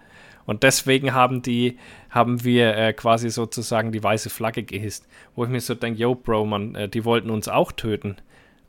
Und 0.46 0.64
deswegen 0.64 1.14
haben 1.14 1.44
die, 1.44 1.78
haben 2.10 2.44
wir 2.44 2.76
äh, 2.76 2.94
quasi 2.94 3.30
sozusagen 3.30 3.92
die 3.92 4.02
weiße 4.02 4.32
Flagge 4.32 4.64
gehisst. 4.64 5.08
Wo 5.36 5.44
ich 5.44 5.50
mir 5.50 5.62
so 5.62 5.76
denke, 5.76 6.00
yo, 6.00 6.16
Bro, 6.16 6.46
man, 6.46 6.74
äh, 6.74 6.90
die 6.90 7.06
wollten 7.06 7.30
uns 7.30 7.48
auch 7.48 7.72
töten. 7.72 8.16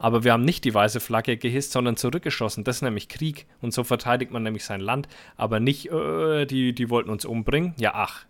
Aber 0.00 0.24
wir 0.24 0.32
haben 0.32 0.46
nicht 0.46 0.64
die 0.64 0.72
weiße 0.72 0.98
Flagge 0.98 1.36
gehisst, 1.36 1.72
sondern 1.72 1.98
zurückgeschossen. 1.98 2.64
Das 2.64 2.76
ist 2.76 2.82
nämlich 2.82 3.08
Krieg. 3.08 3.46
Und 3.60 3.74
so 3.74 3.84
verteidigt 3.84 4.32
man 4.32 4.42
nämlich 4.42 4.64
sein 4.64 4.80
Land. 4.80 5.08
Aber 5.36 5.60
nicht, 5.60 5.92
äh, 5.92 6.46
die, 6.46 6.74
die 6.74 6.88
wollten 6.88 7.10
uns 7.10 7.26
umbringen. 7.26 7.74
Ja, 7.78 7.92
ach. 7.94 8.24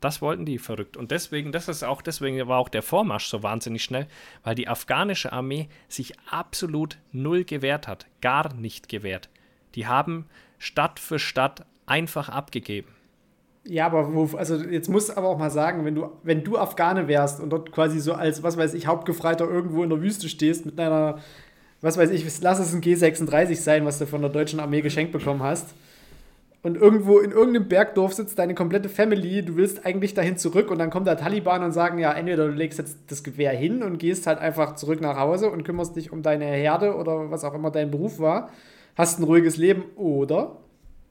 Das 0.00 0.20
wollten 0.20 0.44
die 0.44 0.58
verrückt. 0.58 0.96
Und 0.96 1.12
deswegen, 1.12 1.52
das 1.52 1.68
ist 1.68 1.84
auch, 1.84 2.02
deswegen 2.02 2.48
war 2.48 2.58
auch 2.58 2.68
der 2.68 2.82
Vormarsch 2.82 3.26
so 3.26 3.44
wahnsinnig 3.44 3.84
schnell, 3.84 4.08
weil 4.42 4.56
die 4.56 4.66
afghanische 4.66 5.32
Armee 5.32 5.68
sich 5.88 6.14
absolut 6.28 6.98
null 7.12 7.44
gewehrt 7.44 7.86
hat. 7.86 8.06
Gar 8.20 8.52
nicht 8.54 8.88
gewehrt. 8.88 9.28
Die 9.76 9.86
haben 9.86 10.26
Stadt 10.58 10.98
für 10.98 11.20
Stadt 11.20 11.64
einfach 11.86 12.28
abgegeben. 12.28 12.95
Ja, 13.68 13.86
aber 13.86 14.14
wo, 14.14 14.36
also 14.36 14.56
jetzt 14.56 14.88
musst 14.88 15.08
du 15.08 15.16
aber 15.16 15.28
auch 15.28 15.38
mal 15.38 15.50
sagen, 15.50 15.84
wenn 15.84 15.96
du, 15.96 16.08
wenn 16.22 16.44
du 16.44 16.56
Afghane 16.56 17.08
wärst 17.08 17.40
und 17.40 17.50
dort 17.50 17.72
quasi 17.72 17.98
so 17.98 18.12
als, 18.12 18.42
was 18.44 18.56
weiß 18.56 18.74
ich, 18.74 18.86
Hauptgefreiter 18.86 19.48
irgendwo 19.48 19.82
in 19.82 19.90
der 19.90 20.00
Wüste 20.00 20.28
stehst 20.28 20.66
mit 20.66 20.78
einer, 20.78 21.18
was 21.80 21.98
weiß 21.98 22.10
ich, 22.10 22.24
lass 22.40 22.60
es 22.60 22.72
ein 22.72 22.80
G36 22.80 23.56
sein, 23.56 23.84
was 23.84 23.98
du 23.98 24.06
von 24.06 24.20
der 24.20 24.30
deutschen 24.30 24.60
Armee 24.60 24.82
geschenkt 24.82 25.12
bekommen 25.12 25.42
hast. 25.42 25.74
Und 26.62 26.76
irgendwo 26.76 27.18
in 27.18 27.32
irgendeinem 27.32 27.68
Bergdorf 27.68 28.12
sitzt 28.12 28.38
deine 28.38 28.54
komplette 28.54 28.88
Family, 28.88 29.44
du 29.44 29.56
willst 29.56 29.84
eigentlich 29.84 30.14
dahin 30.14 30.36
zurück 30.36 30.70
und 30.70 30.78
dann 30.78 30.90
kommt 30.90 31.06
der 31.06 31.16
Taliban 31.16 31.62
und 31.62 31.72
sagen, 31.72 31.98
ja, 31.98 32.12
entweder 32.12 32.46
du 32.46 32.52
legst 32.52 32.78
jetzt 32.78 32.98
das 33.08 33.24
Gewehr 33.24 33.52
hin 33.52 33.82
und 33.82 33.98
gehst 33.98 34.26
halt 34.26 34.38
einfach 34.38 34.76
zurück 34.76 35.00
nach 35.00 35.16
Hause 35.16 35.50
und 35.50 35.64
kümmerst 35.64 35.96
dich 35.96 36.12
um 36.12 36.22
deine 36.22 36.44
Herde 36.44 36.94
oder 36.94 37.30
was 37.30 37.44
auch 37.44 37.54
immer 37.54 37.70
dein 37.70 37.90
Beruf 37.90 38.18
war, 38.18 38.50
hast 38.96 39.18
ein 39.18 39.24
ruhiges 39.24 39.56
Leben 39.56 39.84
oder 39.96 40.56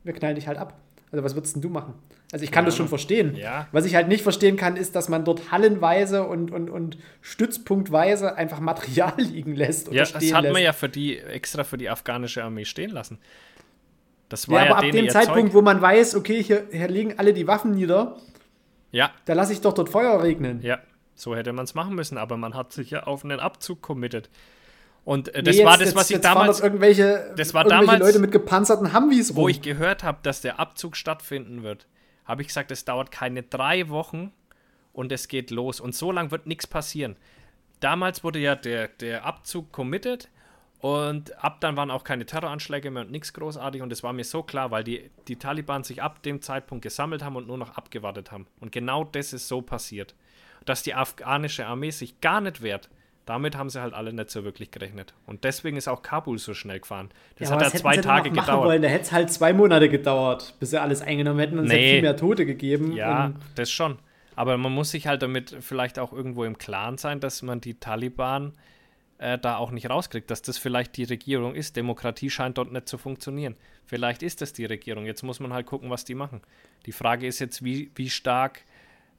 wir 0.03 0.13
knallen 0.13 0.35
dich 0.35 0.47
halt 0.47 0.57
ab. 0.57 0.73
Also 1.15 1.23
was 1.23 1.35
würdest 1.35 1.63
du 1.63 1.69
machen? 1.69 1.93
Also 2.31 2.43
ich 2.43 2.51
kann 2.51 2.65
ja. 2.65 2.67
das 2.67 2.75
schon 2.75 2.89
verstehen. 2.89 3.35
Ja. 3.35 3.67
Was 3.71 3.85
ich 3.85 3.95
halt 3.95 4.09
nicht 4.09 4.21
verstehen 4.21 4.57
kann, 4.57 4.75
ist, 4.75 4.95
dass 4.95 5.07
man 5.07 5.23
dort 5.23 5.51
hallenweise 5.51 6.25
und, 6.25 6.51
und, 6.51 6.69
und 6.69 6.97
stützpunktweise 7.21 8.35
einfach 8.35 8.59
Material 8.59 9.13
liegen 9.17 9.55
lässt. 9.55 9.91
Ja, 9.91 10.03
das 10.03 10.33
hat 10.33 10.51
man 10.51 10.61
ja 10.61 10.73
für 10.73 10.89
die, 10.89 11.17
extra 11.17 11.63
für 11.63 11.77
die 11.77 11.89
afghanische 11.89 12.43
Armee 12.43 12.65
stehen 12.65 12.91
lassen. 12.91 13.19
Das 14.27 14.49
war 14.49 14.65
ja, 14.65 14.71
aber 14.71 14.85
ab 14.85 14.91
dem 14.91 15.07
Zeitpunkt, 15.09 15.51
Zeug. 15.51 15.53
wo 15.53 15.61
man 15.61 15.81
weiß, 15.81 16.15
okay, 16.15 16.43
hier, 16.43 16.67
hier 16.71 16.87
liegen 16.87 17.17
alle 17.17 17.33
die 17.33 17.47
Waffen 17.47 17.71
nieder, 17.71 18.17
ja. 18.91 19.11
da 19.25 19.33
lasse 19.33 19.53
ich 19.53 19.61
doch 19.61 19.73
dort 19.73 19.89
Feuer 19.89 20.21
regnen. 20.21 20.61
Ja, 20.61 20.79
so 21.13 21.35
hätte 21.35 21.53
man 21.53 21.63
es 21.65 21.75
machen 21.75 21.95
müssen, 21.95 22.17
aber 22.17 22.35
man 22.35 22.55
hat 22.55 22.73
sich 22.73 22.89
ja 22.91 23.03
auf 23.03 23.23
einen 23.23 23.39
Abzug 23.39 23.81
committed. 23.81 24.29
Und 25.05 25.29
äh, 25.29 25.43
das 25.43 25.55
nee, 25.55 25.61
jetzt, 25.61 25.69
war 25.69 25.77
das, 25.77 25.95
was 25.95 26.09
jetzt, 26.09 26.17
ich 26.17 26.23
damals. 26.23 26.59
irgendwelche, 26.59 27.33
das 27.37 27.53
war 27.53 27.63
irgendwelche 27.63 27.85
damals, 27.85 27.99
Leute 28.01 28.19
mit 28.19 28.31
gepanzerten 28.31 28.93
Humvees 28.93 29.29
rum. 29.29 29.37
Wo 29.37 29.47
ich 29.47 29.61
gehört 29.61 30.03
habe, 30.03 30.17
dass 30.23 30.41
der 30.41 30.59
Abzug 30.59 30.97
stattfinden 30.97 31.63
wird, 31.63 31.87
habe 32.25 32.41
ich 32.41 32.47
gesagt, 32.47 32.71
es 32.71 32.85
dauert 32.85 33.11
keine 33.11 33.43
drei 33.43 33.87
Wochen 33.89 34.33
und 34.93 35.11
es 35.11 35.27
geht 35.27 35.51
los. 35.51 35.79
Und 35.79 35.93
so 35.93 36.11
lange 36.11 36.31
wird 36.31 36.47
nichts 36.47 36.65
passieren. 36.65 37.15
Damals 37.79 38.23
wurde 38.23 38.39
ja 38.39 38.55
der, 38.55 38.87
der 38.87 39.25
Abzug 39.25 39.71
committed 39.71 40.27
und 40.79 41.43
ab 41.43 41.61
dann 41.61 41.77
waren 41.77 41.91
auch 41.91 42.03
keine 42.03 42.25
Terroranschläge 42.25 42.89
mehr 42.89 43.03
und 43.03 43.11
nichts 43.11 43.33
großartig. 43.33 43.83
Und 43.83 43.91
es 43.91 44.01
war 44.01 44.11
mir 44.11 44.23
so 44.23 44.41
klar, 44.41 44.71
weil 44.71 44.83
die, 44.83 45.11
die 45.27 45.37
Taliban 45.37 45.83
sich 45.83 46.01
ab 46.01 46.23
dem 46.23 46.41
Zeitpunkt 46.41 46.81
gesammelt 46.81 47.23
haben 47.23 47.35
und 47.35 47.45
nur 47.47 47.59
noch 47.59 47.77
abgewartet 47.77 48.31
haben. 48.31 48.47
Und 48.59 48.71
genau 48.71 49.03
das 49.03 49.33
ist 49.33 49.47
so 49.47 49.61
passiert. 49.61 50.15
Dass 50.65 50.81
die 50.81 50.95
afghanische 50.95 51.67
Armee 51.67 51.91
sich 51.91 52.21
gar 52.21 52.41
nicht 52.41 52.63
wehrt, 52.63 52.89
damit 53.25 53.57
haben 53.57 53.69
sie 53.69 53.81
halt 53.81 53.93
alle 53.93 54.13
nicht 54.13 54.29
so 54.29 54.43
wirklich 54.43 54.71
gerechnet. 54.71 55.13
Und 55.25 55.43
deswegen 55.43 55.77
ist 55.77 55.87
auch 55.87 56.01
Kabul 56.01 56.37
so 56.37 56.53
schnell 56.53 56.79
gefahren. 56.79 57.09
Das 57.37 57.49
ja, 57.49 57.55
hat 57.55 57.73
ja 57.73 57.79
zwei 57.79 57.97
Tage 57.97 58.29
gedauert. 58.29 58.65
Wollen? 58.65 58.81
Da 58.81 58.87
hätte 58.87 59.03
es 59.03 59.11
halt 59.11 59.31
zwei 59.31 59.53
Monate 59.53 59.89
gedauert, 59.89 60.55
bis 60.59 60.69
sie 60.71 60.81
alles 60.81 61.01
eingenommen 61.01 61.39
hätten 61.39 61.59
und 61.59 61.65
nee. 61.65 61.73
es 61.73 61.79
hätte 61.79 61.91
viel 61.93 62.01
mehr 62.01 62.17
Tote 62.17 62.45
gegeben. 62.45 62.91
Ja, 62.93 63.33
das 63.55 63.71
schon. 63.71 63.97
Aber 64.35 64.57
man 64.57 64.71
muss 64.71 64.91
sich 64.91 65.07
halt 65.07 65.21
damit 65.21 65.55
vielleicht 65.61 65.97
auch 65.97 66.13
irgendwo 66.13 66.43
im 66.43 66.57
Klaren 66.57 66.97
sein, 66.97 67.19
dass 67.19 67.41
man 67.41 67.61
die 67.61 67.79
Taliban 67.79 68.53
äh, 69.17 69.37
da 69.37 69.57
auch 69.57 69.71
nicht 69.71 69.89
rauskriegt, 69.89 70.29
dass 70.29 70.41
das 70.41 70.57
vielleicht 70.57 70.97
die 70.97 71.05
Regierung 71.05 71.55
ist. 71.55 71.75
Demokratie 71.75 72.29
scheint 72.29 72.57
dort 72.57 72.71
nicht 72.71 72.87
zu 72.87 72.97
funktionieren. 72.97 73.55
Vielleicht 73.85 74.23
ist 74.23 74.41
das 74.41 74.51
die 74.51 74.65
Regierung. 74.65 75.05
Jetzt 75.05 75.23
muss 75.23 75.39
man 75.39 75.53
halt 75.53 75.65
gucken, 75.65 75.89
was 75.89 76.05
die 76.05 76.15
machen. 76.15 76.41
Die 76.85 76.91
Frage 76.91 77.25
ist 77.25 77.39
jetzt, 77.39 77.63
wie, 77.63 77.91
wie 77.95 78.09
stark 78.09 78.61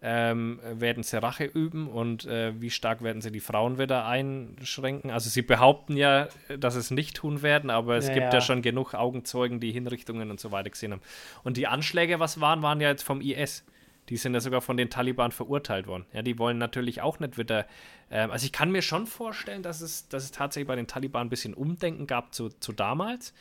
ähm, 0.03 0.61
werden 0.63 1.03
sie 1.03 1.21
Rache 1.21 1.45
üben 1.45 1.89
und 1.89 2.27
äh, 2.27 2.61
wie 2.61 2.71
stark 2.71 3.03
werden 3.03 3.23
sie 3.23 3.33
die 3.33 3.41
Frauen 3.41 3.79
wieder 3.79 4.07
einschränken. 4.07 5.11
Also 5.11 5.31
sie 5.31 5.43
behaupten 5.43 5.97
ja, 5.97 6.29
dass 6.59 6.75
sie 6.75 6.81
es 6.81 6.91
nicht 6.91 7.17
tun 7.17 7.43
werden, 7.43 7.71
aber 7.71 7.97
es 7.97 8.09
ja, 8.09 8.15
gibt 8.15 8.27
ja. 8.27 8.35
ja. 8.35 8.41
schon 8.41 8.63
genug 8.63 8.95
Augenzeugen, 8.95 9.59
die 9.59 9.73
Hinrichtungen 9.73 10.31
und 10.31 10.39
so 10.39 10.53
weiter 10.53 10.71
gesehen 10.71 10.93
haben. 10.93 11.03
Und 11.45 11.57
die 11.57 11.67
Anschläge, 11.67 12.21
was 12.21 12.41
waren, 12.41 12.63
waren 12.63 12.81
ja 12.81 12.91
jetzt 12.91 13.03
vom 13.03 13.21
IS. 13.21 13.65
Die 14.09 14.17
sind 14.17 14.35
ja 14.35 14.41
sogar 14.41 14.61
von 14.61 14.77
den 14.77 14.91
Taliban 14.91 15.33
verurteilt 15.33 15.87
worden. 15.87 16.07
Ja, 16.13 16.23
die 16.23 16.39
wollen 16.39 16.59
natürlich 16.59 17.01
auch 17.03 17.19
nicht 17.19 17.39
wieder. 17.39 17.67
Ähm, 18.11 18.31
also 18.31 18.45
ich 18.45 18.53
kann 18.53 18.71
mir 18.71 18.83
schon 18.83 19.07
vorstellen, 19.07 19.63
dass 19.63 19.81
es, 19.81 20.09
dass 20.09 20.25
es 20.25 20.31
tatsächlich 20.31 20.69
bei 20.69 20.77
den 20.77 20.87
Taliban 20.87 21.27
ein 21.27 21.31
bisschen 21.31 21.55
Umdenken 21.55 22.07
gab 22.07 22.35
zu, 22.35 22.51
zu 22.51 22.73
damals. 22.73 23.33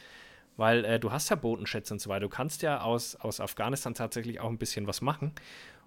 Weil 0.57 0.85
äh, 0.85 0.99
du 0.99 1.11
hast 1.11 1.29
ja 1.29 1.35
Bodenschätze 1.35 1.93
und 1.93 1.99
so 1.99 2.09
weiter. 2.09 2.21
Du 2.21 2.29
kannst 2.29 2.61
ja 2.61 2.81
aus, 2.81 3.15
aus 3.17 3.41
Afghanistan 3.41 3.93
tatsächlich 3.93 4.39
auch 4.39 4.49
ein 4.49 4.57
bisschen 4.57 4.87
was 4.87 5.01
machen. 5.01 5.33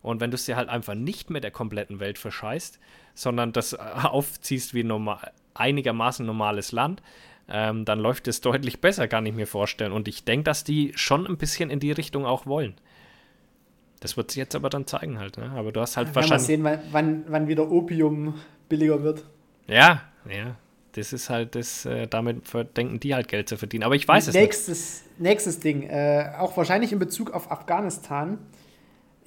Und 0.02 0.20
wenn 0.20 0.30
du 0.30 0.36
es 0.36 0.44
dir 0.44 0.56
halt 0.56 0.68
einfach 0.68 0.94
nicht 0.94 1.30
mit 1.30 1.44
der 1.44 1.50
kompletten 1.50 2.00
Welt 2.00 2.18
verscheißt, 2.18 2.78
sondern 3.14 3.52
das 3.52 3.72
äh, 3.72 3.78
aufziehst 4.02 4.74
wie 4.74 4.84
normal, 4.84 5.32
einigermaßen 5.54 6.24
normales 6.24 6.72
Land, 6.72 7.02
ähm, 7.48 7.84
dann 7.84 7.98
läuft 7.98 8.28
es 8.28 8.40
deutlich 8.40 8.80
besser, 8.80 9.08
kann 9.08 9.26
ich 9.26 9.34
mir 9.34 9.46
vorstellen. 9.46 9.92
Und 9.92 10.06
ich 10.06 10.24
denke, 10.24 10.44
dass 10.44 10.64
die 10.64 10.92
schon 10.94 11.26
ein 11.26 11.38
bisschen 11.38 11.70
in 11.70 11.80
die 11.80 11.92
Richtung 11.92 12.26
auch 12.26 12.46
wollen. 12.46 12.74
Das 14.00 14.16
wird 14.16 14.30
sich 14.30 14.38
jetzt 14.38 14.54
aber 14.54 14.70
dann 14.70 14.86
zeigen 14.86 15.18
halt. 15.18 15.38
Ne? 15.38 15.50
Aber 15.56 15.72
du 15.72 15.80
hast 15.80 15.96
halt 15.96 16.08
ja, 16.08 16.14
wahrscheinlich. 16.14 16.58
Mal 16.58 16.76
sehen, 16.78 16.92
wann, 16.92 17.24
wann 17.28 17.48
wieder 17.48 17.70
Opium 17.70 18.34
billiger 18.68 19.02
wird. 19.02 19.24
Ja, 19.66 20.02
ja. 20.28 20.56
Das 20.92 21.12
ist 21.12 21.30
halt 21.30 21.54
das, 21.54 21.84
äh, 21.84 22.06
damit 22.06 22.42
denken 22.76 22.98
die 23.00 23.14
halt 23.14 23.28
Geld 23.28 23.48
zu 23.48 23.56
verdienen. 23.56 23.84
Aber 23.84 23.94
ich 23.94 24.06
weiß 24.06 24.32
nächstes, 24.32 24.78
es 24.78 25.02
nicht. 25.10 25.20
Nächstes 25.20 25.60
Ding, 25.60 25.82
äh, 25.84 26.32
auch 26.38 26.56
wahrscheinlich 26.56 26.92
in 26.92 26.98
Bezug 26.98 27.30
auf 27.30 27.50
Afghanistan 27.50 28.38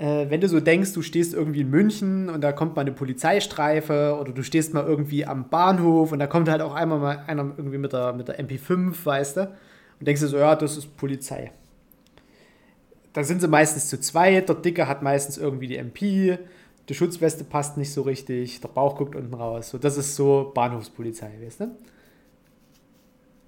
wenn 0.04 0.42
du 0.42 0.48
so 0.48 0.60
denkst, 0.60 0.94
du 0.94 1.04
stehst 1.04 1.36
irgendwie 1.36 1.62
in 1.62 1.70
München 1.70 2.28
und 2.30 2.42
da 2.42 2.52
kommt 2.54 2.76
mal 2.76 2.82
eine 2.82 2.92
Polizeistreife 2.92 4.18
oder 4.20 4.32
du 4.32 4.42
stehst 4.42 4.74
mal 4.74 4.84
irgendwie 4.84 5.28
am 5.28 5.50
Bahnhof 5.50 6.12
und 6.12 6.18
da 6.18 6.26
kommt 6.26 6.50
halt 6.50 6.62
auch 6.62 6.74
einmal 6.74 6.98
mal 6.98 7.24
einer 7.28 7.54
irgendwie 7.56 7.78
mit 7.78 7.94
der, 7.94 8.12
mit 8.14 8.28
der 8.28 8.40
MP5, 8.40 8.96
weißt 9.06 9.38
du, 9.38 9.42
und 9.42 10.08
denkst 10.08 10.22
du 10.22 10.28
so, 10.28 10.38
ja, 10.38 10.56
das 10.56 10.76
ist 10.76 10.98
Polizei. 10.98 11.52
Da 13.14 13.24
sind 13.24 13.42
sie 13.42 13.48
meistens 13.48 13.90
zu 13.90 14.00
zweit, 14.00 14.50
der 14.50 14.56
Dicke 14.56 14.88
hat 14.88 15.04
meistens 15.04 15.38
irgendwie 15.38 15.68
die 15.68 15.78
MP, 15.78 16.40
die 16.90 16.96
Schutzweste 16.96 17.44
passt 17.44 17.78
nicht 17.78 17.94
so 17.94 18.02
richtig, 18.02 18.60
der 18.60 18.70
Bauch 18.70 18.96
guckt 18.96 19.16
unten 19.16 19.36
raus. 19.36 19.70
So, 19.70 19.78
das 19.78 19.98
ist 19.98 20.16
so 20.16 20.52
Bahnhofspolizei, 20.56 21.30
weißt 21.46 21.60
du? 21.60 21.76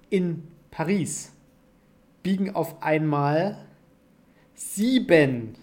In 0.08 0.44
Paris 0.70 1.32
biegen 2.22 2.54
auf 2.54 2.80
einmal 2.80 3.58
sieben 4.54 5.56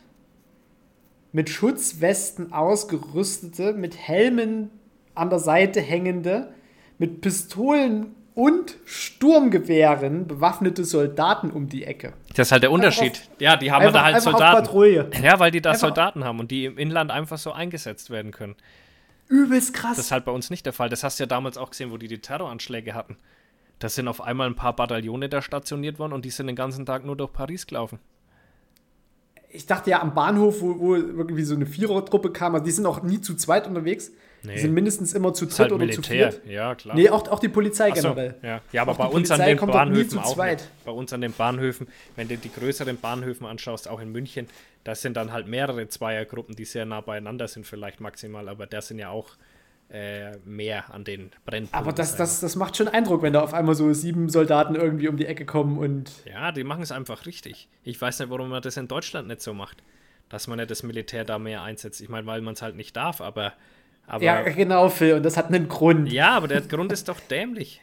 mit 1.31 1.49
Schutzwesten 1.49 2.53
ausgerüstete, 2.53 3.73
mit 3.73 3.97
Helmen 3.97 4.69
an 5.15 5.29
der 5.29 5.39
Seite 5.39 5.81
hängende, 5.81 6.53
mit 6.97 7.21
Pistolen 7.21 8.15
und 8.33 8.77
Sturmgewehren 8.85 10.27
bewaffnete 10.27 10.85
Soldaten 10.85 11.51
um 11.51 11.67
die 11.67 11.83
Ecke. 11.83 12.13
Das 12.35 12.47
ist 12.47 12.51
halt 12.51 12.63
der 12.63 12.71
Unterschied. 12.71 13.11
Auf, 13.11 13.29
ja, 13.39 13.57
die 13.57 13.71
haben 13.71 13.85
einfach, 13.85 13.93
da 13.93 14.03
halt 14.03 14.21
Soldaten. 14.21 14.63
Patrouille. 14.63 15.09
Ja, 15.21 15.39
weil 15.39 15.51
die 15.51 15.61
da 15.61 15.71
einfach. 15.71 15.81
Soldaten 15.81 16.23
haben 16.23 16.39
und 16.39 16.51
die 16.51 16.65
im 16.65 16.77
Inland 16.77 17.11
einfach 17.11 17.37
so 17.37 17.51
eingesetzt 17.51 18.09
werden 18.09 18.31
können. 18.31 18.55
Übelst 19.27 19.73
krass. 19.73 19.97
Das 19.97 20.05
ist 20.05 20.11
halt 20.11 20.25
bei 20.25 20.31
uns 20.31 20.49
nicht 20.49 20.65
der 20.65 20.73
Fall. 20.73 20.89
Das 20.89 21.03
hast 21.03 21.19
du 21.19 21.23
ja 21.23 21.27
damals 21.27 21.57
auch 21.57 21.71
gesehen, 21.71 21.91
wo 21.91 21.97
die 21.97 22.07
die 22.07 22.19
Terroranschläge 22.19 22.93
hatten. 22.93 23.17
Da 23.79 23.89
sind 23.89 24.07
auf 24.07 24.21
einmal 24.21 24.47
ein 24.47 24.55
paar 24.55 24.75
Bataillone 24.75 25.27
da 25.27 25.41
stationiert 25.41 25.99
worden 25.99 26.13
und 26.13 26.23
die 26.23 26.29
sind 26.29 26.47
den 26.47 26.55
ganzen 26.55 26.85
Tag 26.85 27.03
nur 27.05 27.17
durch 27.17 27.33
Paris 27.33 27.65
gelaufen. 27.65 27.99
Ich 29.53 29.65
dachte 29.65 29.89
ja 29.89 30.01
am 30.01 30.13
Bahnhof, 30.13 30.61
wo, 30.61 30.79
wo 30.79 30.95
irgendwie 30.95 31.43
so 31.43 31.55
eine 31.55 31.65
Vierertruppe 31.65 32.31
kam, 32.31 32.53
also 32.53 32.65
die 32.65 32.71
sind 32.71 32.85
auch 32.85 33.03
nie 33.03 33.21
zu 33.21 33.35
zweit 33.35 33.67
unterwegs. 33.67 34.11
Nee. 34.43 34.55
Die 34.55 34.59
sind 34.59 34.73
mindestens 34.73 35.13
immer 35.13 35.33
zu 35.35 35.45
dritt 35.45 35.59
halt 35.59 35.71
oder 35.71 35.85
Militär. 35.85 36.31
zu 36.31 36.37
viert. 36.41 36.51
Ja, 36.51 36.73
klar. 36.73 36.95
Nee, 36.95 37.09
auch, 37.09 37.27
auch 37.27 37.37
die 37.37 37.49
Polizei 37.49 37.89
so, 37.89 37.93
generell. 37.93 38.35
Ja, 38.41 38.61
ja 38.71 38.81
aber 38.81 38.93
auch 38.93 38.97
bei 38.97 39.05
uns 39.05 39.29
an 39.29 39.39
den 39.39 39.57
Bahnhöfen 39.57 40.17
auch. 40.17 40.35
Nicht. 40.35 40.67
Bei 40.83 40.91
uns 40.91 41.13
an 41.13 41.21
den 41.21 41.33
Bahnhöfen, 41.33 41.87
wenn 42.15 42.27
du 42.27 42.37
die 42.37 42.51
größeren 42.51 42.97
Bahnhöfen 42.97 43.45
anschaust, 43.45 43.87
auch 43.87 44.01
in 44.01 44.11
München, 44.11 44.47
das 44.83 45.03
sind 45.03 45.15
dann 45.15 45.31
halt 45.31 45.47
mehrere 45.47 45.87
Zweiergruppen, 45.87 46.55
die 46.55 46.65
sehr 46.65 46.85
nah 46.85 47.01
beieinander 47.01 47.47
sind, 47.47 47.67
vielleicht 47.67 47.99
maximal, 47.99 48.49
aber 48.49 48.65
der 48.65 48.81
sind 48.81 48.97
ja 48.97 49.09
auch 49.09 49.29
äh, 49.91 50.37
mehr 50.45 50.93
an 50.93 51.03
den 51.03 51.31
Brennpunkten. 51.45 51.77
Aber 51.77 51.91
das, 51.91 52.15
das, 52.15 52.39
das 52.39 52.55
macht 52.55 52.77
schon 52.77 52.87
Eindruck, 52.87 53.21
wenn 53.21 53.33
da 53.33 53.41
auf 53.41 53.53
einmal 53.53 53.75
so 53.75 53.91
sieben 53.93 54.29
Soldaten 54.29 54.75
irgendwie 54.75 55.09
um 55.09 55.17
die 55.17 55.25
Ecke 55.25 55.45
kommen 55.45 55.77
und. 55.77 56.11
Ja, 56.25 56.51
die 56.51 56.63
machen 56.63 56.81
es 56.81 56.91
einfach 56.91 57.25
richtig. 57.25 57.67
Ich 57.83 57.99
weiß 58.01 58.19
nicht, 58.19 58.29
warum 58.29 58.49
man 58.49 58.61
das 58.61 58.77
in 58.77 58.87
Deutschland 58.87 59.27
nicht 59.27 59.41
so 59.41 59.53
macht. 59.53 59.83
Dass 60.29 60.47
man 60.47 60.57
nicht 60.59 60.71
das 60.71 60.83
Militär 60.83 61.25
da 61.25 61.37
mehr 61.39 61.61
einsetzt. 61.61 61.99
Ich 61.99 62.07
meine, 62.07 62.25
weil 62.25 62.41
man 62.41 62.53
es 62.53 62.61
halt 62.61 62.77
nicht 62.77 62.95
darf, 62.95 63.19
aber, 63.19 63.51
aber. 64.07 64.23
Ja, 64.23 64.41
genau, 64.43 64.87
Phil, 64.87 65.15
und 65.15 65.23
das 65.23 65.35
hat 65.35 65.47
einen 65.47 65.67
Grund. 65.67 66.09
Ja, 66.11 66.37
aber 66.37 66.47
der 66.47 66.61
Grund 66.61 66.93
ist 66.93 67.09
doch 67.09 67.19
dämlich. 67.19 67.81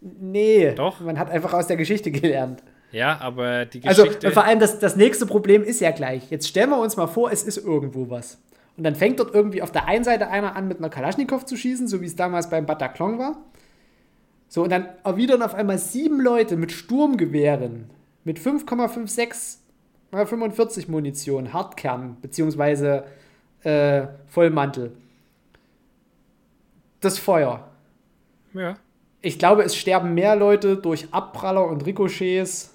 Nee. 0.00 0.72
Doch. 0.74 0.98
Man 1.00 1.20
hat 1.20 1.30
einfach 1.30 1.52
aus 1.52 1.68
der 1.68 1.76
Geschichte 1.76 2.10
gelernt. 2.10 2.64
Ja, 2.90 3.20
aber 3.20 3.64
die 3.64 3.84
also, 3.84 4.02
Geschichte. 4.02 4.26
Also, 4.26 4.40
vor 4.40 4.44
allem 4.44 4.58
das, 4.58 4.80
das 4.80 4.96
nächste 4.96 5.26
Problem 5.26 5.62
ist 5.62 5.80
ja 5.80 5.92
gleich. 5.92 6.30
Jetzt 6.30 6.48
stellen 6.48 6.70
wir 6.70 6.80
uns 6.80 6.96
mal 6.96 7.06
vor, 7.06 7.30
es 7.30 7.44
ist 7.44 7.58
irgendwo 7.58 8.10
was. 8.10 8.38
Und 8.78 8.84
dann 8.84 8.94
fängt 8.94 9.18
dort 9.18 9.34
irgendwie 9.34 9.60
auf 9.60 9.72
der 9.72 9.86
einen 9.86 10.04
Seite 10.04 10.28
einer 10.28 10.54
an, 10.54 10.68
mit 10.68 10.78
einer 10.78 10.88
Kalaschnikow 10.88 11.44
zu 11.44 11.56
schießen, 11.56 11.88
so 11.88 12.00
wie 12.00 12.06
es 12.06 12.14
damals 12.14 12.48
beim 12.48 12.64
Bataclan 12.64 13.18
war. 13.18 13.36
So, 14.48 14.62
und 14.62 14.70
dann 14.70 14.86
erwidern 15.02 15.42
auf 15.42 15.52
einmal 15.52 15.78
sieben 15.78 16.20
Leute 16.20 16.56
mit 16.56 16.70
Sturmgewehren, 16.70 17.90
mit 18.22 18.38
5,56 18.38 19.58
mal 20.12 20.26
45 20.26 20.88
Munition, 20.88 21.52
Hartkern, 21.52 22.18
beziehungsweise 22.22 23.04
äh, 23.64 24.06
Vollmantel. 24.28 24.92
Das 27.00 27.18
Feuer. 27.18 27.68
Ja. 28.54 28.76
Ich 29.20 29.40
glaube, 29.40 29.64
es 29.64 29.74
sterben 29.74 30.14
mehr 30.14 30.36
Leute 30.36 30.76
durch 30.76 31.12
Abpraller 31.12 31.66
und 31.66 31.84
Ricochets 31.84 32.74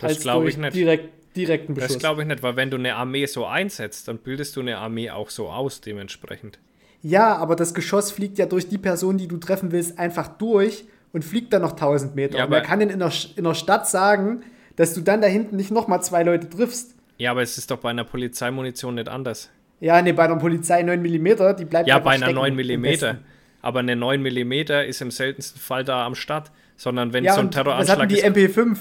das 0.00 0.10
als 0.10 0.24
durch 0.24 0.58
direkt 0.72 1.17
direkten 1.38 1.74
Beschuss. 1.74 1.94
Das 1.94 1.98
glaube 1.98 2.22
ich 2.22 2.28
nicht, 2.28 2.42
weil 2.42 2.56
wenn 2.56 2.70
du 2.70 2.76
eine 2.76 2.96
Armee 2.96 3.26
so 3.26 3.46
einsetzt, 3.46 4.08
dann 4.08 4.18
bildest 4.18 4.56
du 4.56 4.60
eine 4.60 4.78
Armee 4.78 5.10
auch 5.10 5.30
so 5.30 5.48
aus 5.48 5.80
dementsprechend. 5.80 6.58
Ja, 7.02 7.36
aber 7.36 7.56
das 7.56 7.74
Geschoss 7.74 8.10
fliegt 8.10 8.38
ja 8.38 8.46
durch 8.46 8.68
die 8.68 8.78
Person, 8.78 9.18
die 9.18 9.28
du 9.28 9.36
treffen 9.36 9.72
willst, 9.72 9.98
einfach 9.98 10.28
durch 10.28 10.84
und 11.12 11.24
fliegt 11.24 11.52
dann 11.52 11.62
noch 11.62 11.72
1000 11.72 12.14
Meter. 12.14 12.38
Ja, 12.38 12.44
und 12.44 12.50
wer 12.50 12.60
kann 12.60 12.80
denn 12.80 12.90
in 12.90 12.98
der, 12.98 13.12
in 13.36 13.44
der 13.44 13.54
Stadt 13.54 13.88
sagen, 13.88 14.42
dass 14.76 14.94
du 14.94 15.00
dann 15.00 15.20
da 15.20 15.28
hinten 15.28 15.56
nicht 15.56 15.70
nochmal 15.70 16.02
zwei 16.02 16.22
Leute 16.22 16.48
triffst? 16.48 16.94
Ja, 17.18 17.30
aber 17.30 17.42
es 17.42 17.58
ist 17.58 17.70
doch 17.70 17.78
bei 17.78 17.90
einer 17.90 18.04
Polizeimunition 18.04 18.96
nicht 18.96 19.08
anders. 19.08 19.50
Ja, 19.80 20.02
nee, 20.02 20.12
bei 20.12 20.24
einer 20.24 20.36
Polizei 20.36 20.82
9 20.82 21.00
mm, 21.00 21.56
die 21.58 21.64
bleibt 21.64 21.88
Ja, 21.88 21.98
bei 21.98 22.12
einer 22.12 22.32
9 22.32 22.54
mm. 22.54 22.86
Aber 23.62 23.80
eine 23.80 23.96
9 23.96 24.22
mm 24.22 24.52
ist 24.88 25.00
im 25.00 25.10
seltensten 25.10 25.60
Fall 25.60 25.84
da 25.84 26.04
am 26.04 26.14
Start, 26.14 26.50
sondern 26.76 27.12
wenn 27.12 27.24
ja, 27.24 27.34
so 27.34 27.40
ein 27.40 27.50
Terroranschlag 27.50 28.10
ist. 28.10 28.18
Was 28.18 28.24
hatten 28.24 28.34
die 28.34 28.48
MP5? 28.48 28.76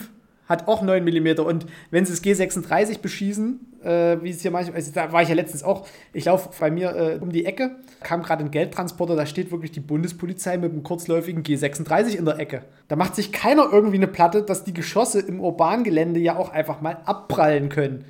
Hat 0.48 0.68
auch 0.68 0.82
9 0.82 1.04
mm. 1.04 1.40
Und 1.40 1.66
wenn 1.92 2.06
sie 2.06 2.14
das 2.14 2.24
G36 2.24 3.02
beschießen, 3.02 3.60
äh, 3.84 4.18
wie 4.22 4.30
es 4.30 4.42
hier 4.42 4.52
manchmal, 4.52 4.78
also 4.78 4.92
da 4.92 5.12
war 5.12 5.22
ich 5.22 5.30
ja 5.30 5.36
letztens 5.36 5.64
auch, 5.64 5.88
ich 6.14 6.26
laufe 6.26 6.50
bei 6.60 6.72
mir 6.72 6.96
äh, 6.96 7.20
um 7.22 7.32
die 7.32 7.46
Ecke, 7.46 7.78
kam 8.02 8.24
gerade 8.24 8.44
ein 8.44 8.52
Geldtransporter, 8.52 9.16
da 9.16 9.26
steht 9.26 9.52
wirklich 9.52 9.72
die 9.72 9.80
Bundespolizei 9.80 10.58
mit 10.58 10.72
einem 10.72 10.84
kurzläufigen 10.84 11.44
G36 11.44 12.16
in 12.16 12.26
der 12.26 12.40
Ecke. 12.40 12.64
Da 12.88 12.96
macht 12.96 13.16
sich 13.16 13.32
keiner 13.32 13.70
irgendwie 13.72 13.98
eine 13.98 14.08
Platte, 14.08 14.44
dass 14.44 14.64
die 14.64 14.74
Geschosse 14.74 15.20
im 15.20 15.40
urbanen 15.40 15.84
Gelände 15.84 16.20
ja 16.20 16.38
auch 16.38 16.50
einfach 16.50 16.82
mal 16.82 16.98
abprallen 17.06 17.70
können. 17.70 18.06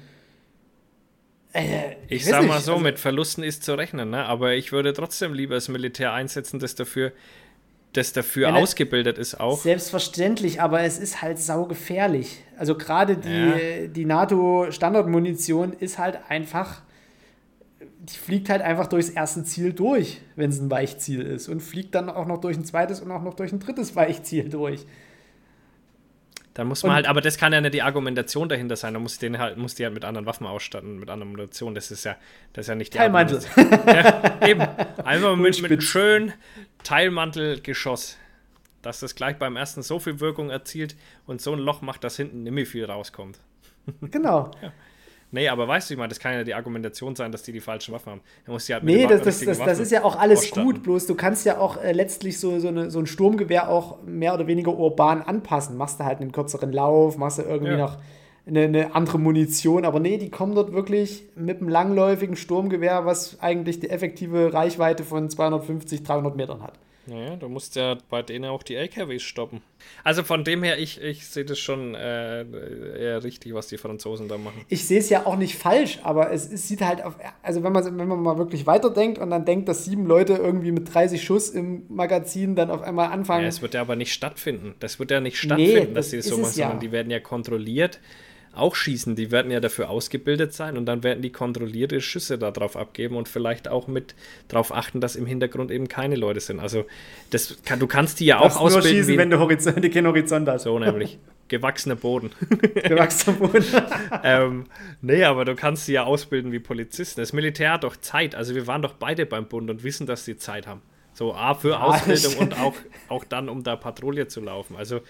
Äh, 1.54 1.94
ich, 2.08 2.18
ich 2.18 2.26
sag 2.26 2.42
nicht, 2.42 2.50
mal 2.50 2.60
so, 2.60 2.74
also, 2.74 2.84
mit 2.84 3.00
Verlusten 3.00 3.44
ist 3.44 3.64
zu 3.64 3.74
rechnen, 3.76 4.12
ne? 4.12 4.26
aber 4.26 4.54
ich 4.54 4.72
würde 4.72 4.94
trotzdem 4.94 5.34
lieber 5.34 5.56
das 5.56 5.70
Militär 5.70 6.14
einsetzen, 6.14 6.60
das 6.60 6.76
dafür 6.76 7.14
das 7.98 8.14
dafür 8.14 8.52
Meine, 8.52 8.64
ausgebildet 8.64 9.18
ist 9.18 9.40
auch. 9.40 9.60
Selbstverständlich, 9.60 10.62
aber 10.62 10.82
es 10.82 11.00
ist 11.00 11.22
halt 11.22 11.40
saugefährlich. 11.40 12.44
Also 12.58 12.76
gerade 12.76 13.18
die, 13.18 13.30
ja. 13.30 13.88
die 13.88 14.06
NATO-Standardmunition 14.06 15.74
ist 15.74 15.98
halt 15.98 16.20
einfach, 16.30 16.82
die 18.00 18.18
fliegt 18.18 18.50
halt 18.50 18.62
einfach 18.62 18.88
durchs 18.88 19.10
erste 19.10 19.44
Ziel 19.44 19.74
durch, 19.74 20.22
wenn 20.36 20.50
es 20.50 20.60
ein 20.60 20.70
Weichziel 20.70 21.22
ist. 21.22 21.50
Und 21.50 21.62
fliegt 21.62 21.96
dann 21.96 22.10
auch 22.10 22.26
noch 22.26 22.40
durch 22.40 22.56
ein 22.56 22.66
zweites 22.66 23.02
und 23.02 23.12
auch 23.12 23.24
noch 23.24 23.34
durch 23.34 23.52
ein 23.52 23.60
drittes 23.60 23.96
Weichziel 23.96 24.50
durch. 24.50 24.86
Dann 26.58 26.68
muss 26.68 26.82
man 26.82 26.90
und 26.90 26.96
halt, 26.96 27.08
aber 27.08 27.22
das 27.22 27.38
kann 27.38 27.54
ja 27.54 27.62
nicht 27.62 27.76
die 27.76 27.84
Argumentation 27.84 28.50
dahinter 28.50 28.76
sein. 28.76 28.96
Da 28.96 29.00
muss 29.00 29.20
den 29.20 29.38
halt, 29.38 29.58
muss 29.58 29.76
die 29.76 29.84
halt 29.84 29.94
mit 29.94 30.04
anderen 30.04 30.26
Waffen 30.26 30.48
ausstatten, 30.48 30.98
mit 30.98 31.08
anderer 31.08 31.30
Munition. 31.30 31.76
Das 31.76 31.92
ist 31.92 32.04
ja, 32.04 32.16
das 32.54 32.66
ist 32.66 32.70
ja 32.70 32.76
nicht 32.76 32.96
die 32.96 32.98
Teilmantel. 32.98 33.42
ja, 33.86 34.48
eben. 34.48 34.62
Einfach 35.04 35.36
mit, 35.36 35.62
mit 35.62 35.84
schönen 35.84 36.34
Teilmantelgeschoss. 36.88 38.18
Dass 38.82 39.02
das 39.02 39.16
gleich 39.16 39.38
beim 39.38 39.58
ersten 39.58 39.82
so 39.82 40.00
viel 40.00 40.22
Wirkung 40.22 40.50
erzielt 40.50 40.96
und 41.26 41.42
so 41.42 41.52
ein 41.52 41.60
Loch 41.60 41.82
macht, 41.82 42.04
dass 42.06 42.16
hinten 42.16 42.44
nicht 42.44 42.54
mehr 42.54 42.66
viel 42.66 42.86
rauskommt. 42.86 43.40
Genau. 44.12 44.52
ja. 44.62 44.74
Nee, 45.32 45.50
aber 45.50 45.68
weißt 45.68 45.90
du, 45.90 45.94
ich 45.94 45.98
meine, 45.98 46.10
das 46.10 46.20
kann 46.20 46.34
ja 46.34 46.44
die 46.44 46.54
Argumentation 46.54 47.16
sein, 47.16 47.32
dass 47.32 47.44
die 47.44 47.52
die 47.52 47.60
falschen 47.60 47.94
Waffen 47.94 48.12
haben. 48.12 48.22
Da 48.46 48.52
muss 48.52 48.70
halt 48.70 48.84
nee, 48.84 49.06
das, 49.08 49.22
das, 49.24 49.40
das, 49.42 49.60
das, 49.60 49.80
ist 49.80 49.92
ja 49.92 50.04
auch 50.04 50.18
alles 50.18 50.40
ausstatten. 50.40 50.64
gut, 50.64 50.84
bloß 50.84 51.06
du 51.06 51.16
kannst 51.16 51.46
ja 51.46 51.58
auch 51.58 51.82
äh, 51.82 51.92
letztlich 51.92 52.40
so, 52.40 52.60
so, 52.60 52.70
eine, 52.70 52.90
so 52.90 53.00
ein 53.00 53.08
Sturmgewehr 53.08 53.70
auch 53.70 54.02
mehr 54.04 54.34
oder 54.34 54.48
weniger 54.48 54.74
urban 54.74 55.22
anpassen. 55.22 55.76
Machst 55.76 56.00
du 56.00 56.06
halt 56.06 56.22
einen 56.22 56.32
kürzeren 56.32 56.72
Lauf, 56.72 57.18
machst 57.18 57.40
du 57.40 57.44
irgendwie 57.44 57.74
ja. 57.74 57.78
noch 57.78 57.98
eine, 58.48 58.62
eine, 58.64 58.96
andere 58.96 59.20
Munition, 59.20 59.86
aber 59.86 60.00
nee, 60.00 60.18
die 60.18 60.30
kommen 60.30 60.56
dort 60.56 60.74
wirklich 60.74 61.24
mit 61.36 61.60
einem 61.60 61.70
langläufigen 61.70 62.36
Sturmgewehr, 62.36 63.06
was 63.06 63.40
eigentlich 63.42 63.80
die 63.80 63.90
effektive 63.90 64.54
Reichweite 64.54 65.04
von 65.04 65.30
250, 65.30 66.04
300 66.04 66.36
Metern 66.36 66.64
hat. 66.64 66.74
Naja, 67.10 67.38
du 67.38 67.48
musst 67.48 67.78
ja 67.78 67.98
bei 68.10 68.22
denen 68.22 68.46
auch 68.46 68.64
die 68.64 68.76
LKWs 68.76 69.24
stoppen. 69.24 69.62
Also 70.04 70.24
von 70.24 70.44
dem 70.44 70.62
her, 70.62 70.78
ich, 70.78 71.02
ich 71.02 71.26
sehe 71.26 71.46
das 71.46 71.58
schon 71.58 71.96
äh, 71.96 72.42
eher 73.00 73.24
richtig, 73.24 73.54
was 73.54 73.68
die 73.68 73.78
Franzosen 73.78 74.28
da 74.28 74.38
machen. 74.38 74.60
Ich 74.68 74.86
sehe 74.86 75.00
es 75.00 75.10
ja 75.10 75.26
auch 75.26 75.38
nicht 75.38 75.56
falsch, 75.56 76.00
aber 76.04 76.32
es, 76.34 76.52
es 76.52 76.68
sieht 76.68 76.82
halt 76.82 77.02
auf, 77.02 77.16
also 77.42 77.64
wenn 77.64 77.72
man, 77.72 77.86
wenn 77.98 78.08
man 78.08 78.22
mal 78.22 78.38
wirklich 78.38 78.68
weiterdenkt 78.68 79.20
und 79.20 79.30
dann 79.30 79.46
denkt, 79.46 79.70
dass 79.70 79.86
sieben 79.86 80.06
Leute 80.06 80.34
irgendwie 80.34 80.74
mit 80.74 80.94
30 80.94 81.24
Schuss 81.24 81.50
im 81.50 81.84
Magazin 81.88 82.56
dann 82.56 82.70
auf 82.70 82.82
einmal 82.82 83.10
anfangen. 83.10 83.44
Ja, 83.44 83.50
es 83.50 83.62
wird 83.62 83.74
ja 83.74 83.82
aber 83.82 83.96
nicht 83.96 84.12
stattfinden. 84.12 84.76
Das 84.80 85.00
wird 85.00 85.10
ja 85.10 85.22
nicht 85.22 85.38
stattfinden, 85.38 85.90
nee, 85.90 85.94
dass 85.94 86.10
sie 86.10 86.18
das 86.18 86.26
so 86.26 86.38
machen, 86.38 86.52
ja. 86.58 86.66
sondern 86.66 86.80
die 86.82 86.92
werden 86.92 87.10
ja 87.10 87.22
kontrolliert 87.22 88.02
auch 88.58 88.76
schießen. 88.76 89.16
Die 89.16 89.32
werden 89.32 89.52
ja 89.52 89.60
dafür 89.60 89.90
ausgebildet 89.90 90.54
sein 90.54 90.78
und 90.78 90.86
dann 90.86 91.04
werden 91.04 91.22
die 91.22 91.32
kontrollierte 91.32 92.02
Schüsse 92.02 92.38
darauf 92.38 92.76
abgeben 92.76 93.16
und 93.16 93.28
vielleicht 93.28 93.68
auch 93.68 93.88
mit 93.88 94.16
darauf 94.48 94.74
achten, 94.74 95.02
dass 95.02 95.16
im 95.16 95.26
Hintergrund 95.26 95.72
eben 95.72 95.88
keine 95.88 96.16
Leute 96.16 96.40
sind. 96.40 96.60
Also 96.60 96.86
das 97.30 97.58
kann, 97.64 97.80
du 97.80 97.88
kannst 97.88 98.20
die 98.20 98.26
ja 98.26 98.40
auch 98.40 98.58
ausbilden. 98.58 98.92
Nur 98.92 99.04
schießen, 99.04 99.18
wenn 99.18 99.30
du 99.30 99.40
Horizont, 99.40 99.94
keinen 99.94 100.08
Horizont 100.08 100.48
hast. 100.50 100.64
So 100.64 100.78
nämlich. 100.80 101.18
Gewachsener 101.48 101.96
Boden. 101.96 102.32
Gewachsener 102.74 103.38
Boden. 103.38 103.66
ähm, 104.24 104.66
nee, 105.02 105.24
aber 105.24 105.46
du 105.46 105.56
kannst 105.56 105.86
sie 105.86 105.94
ja 105.94 106.04
ausbilden 106.04 106.52
wie 106.52 106.60
Polizisten. 106.60 107.22
Das 107.22 107.34
Militär 107.34 107.74
hat 107.74 107.84
doch 107.84 107.96
Zeit. 107.96 108.36
Also 108.36 108.54
wir 108.56 108.68
waren 108.68 108.82
doch 108.82 108.94
beide 108.94 109.26
beim 109.26 109.48
Bund 109.48 109.70
und 109.70 109.84
wissen, 109.84 110.08
dass 110.08 110.26
sie 110.26 110.38
Zeit 110.38 110.68
haben. 110.68 110.82
So 111.14 111.34
A 111.34 111.56
für 111.56 111.82
Ausbildung 111.82 112.36
und 112.38 112.60
auch, 112.60 112.76
auch 113.08 113.24
dann, 113.24 113.50
um 113.50 113.64
da 113.64 113.76
Patrouille 113.76 114.28
zu 114.28 114.42
laufen. 114.42 114.76
Also 114.76 115.02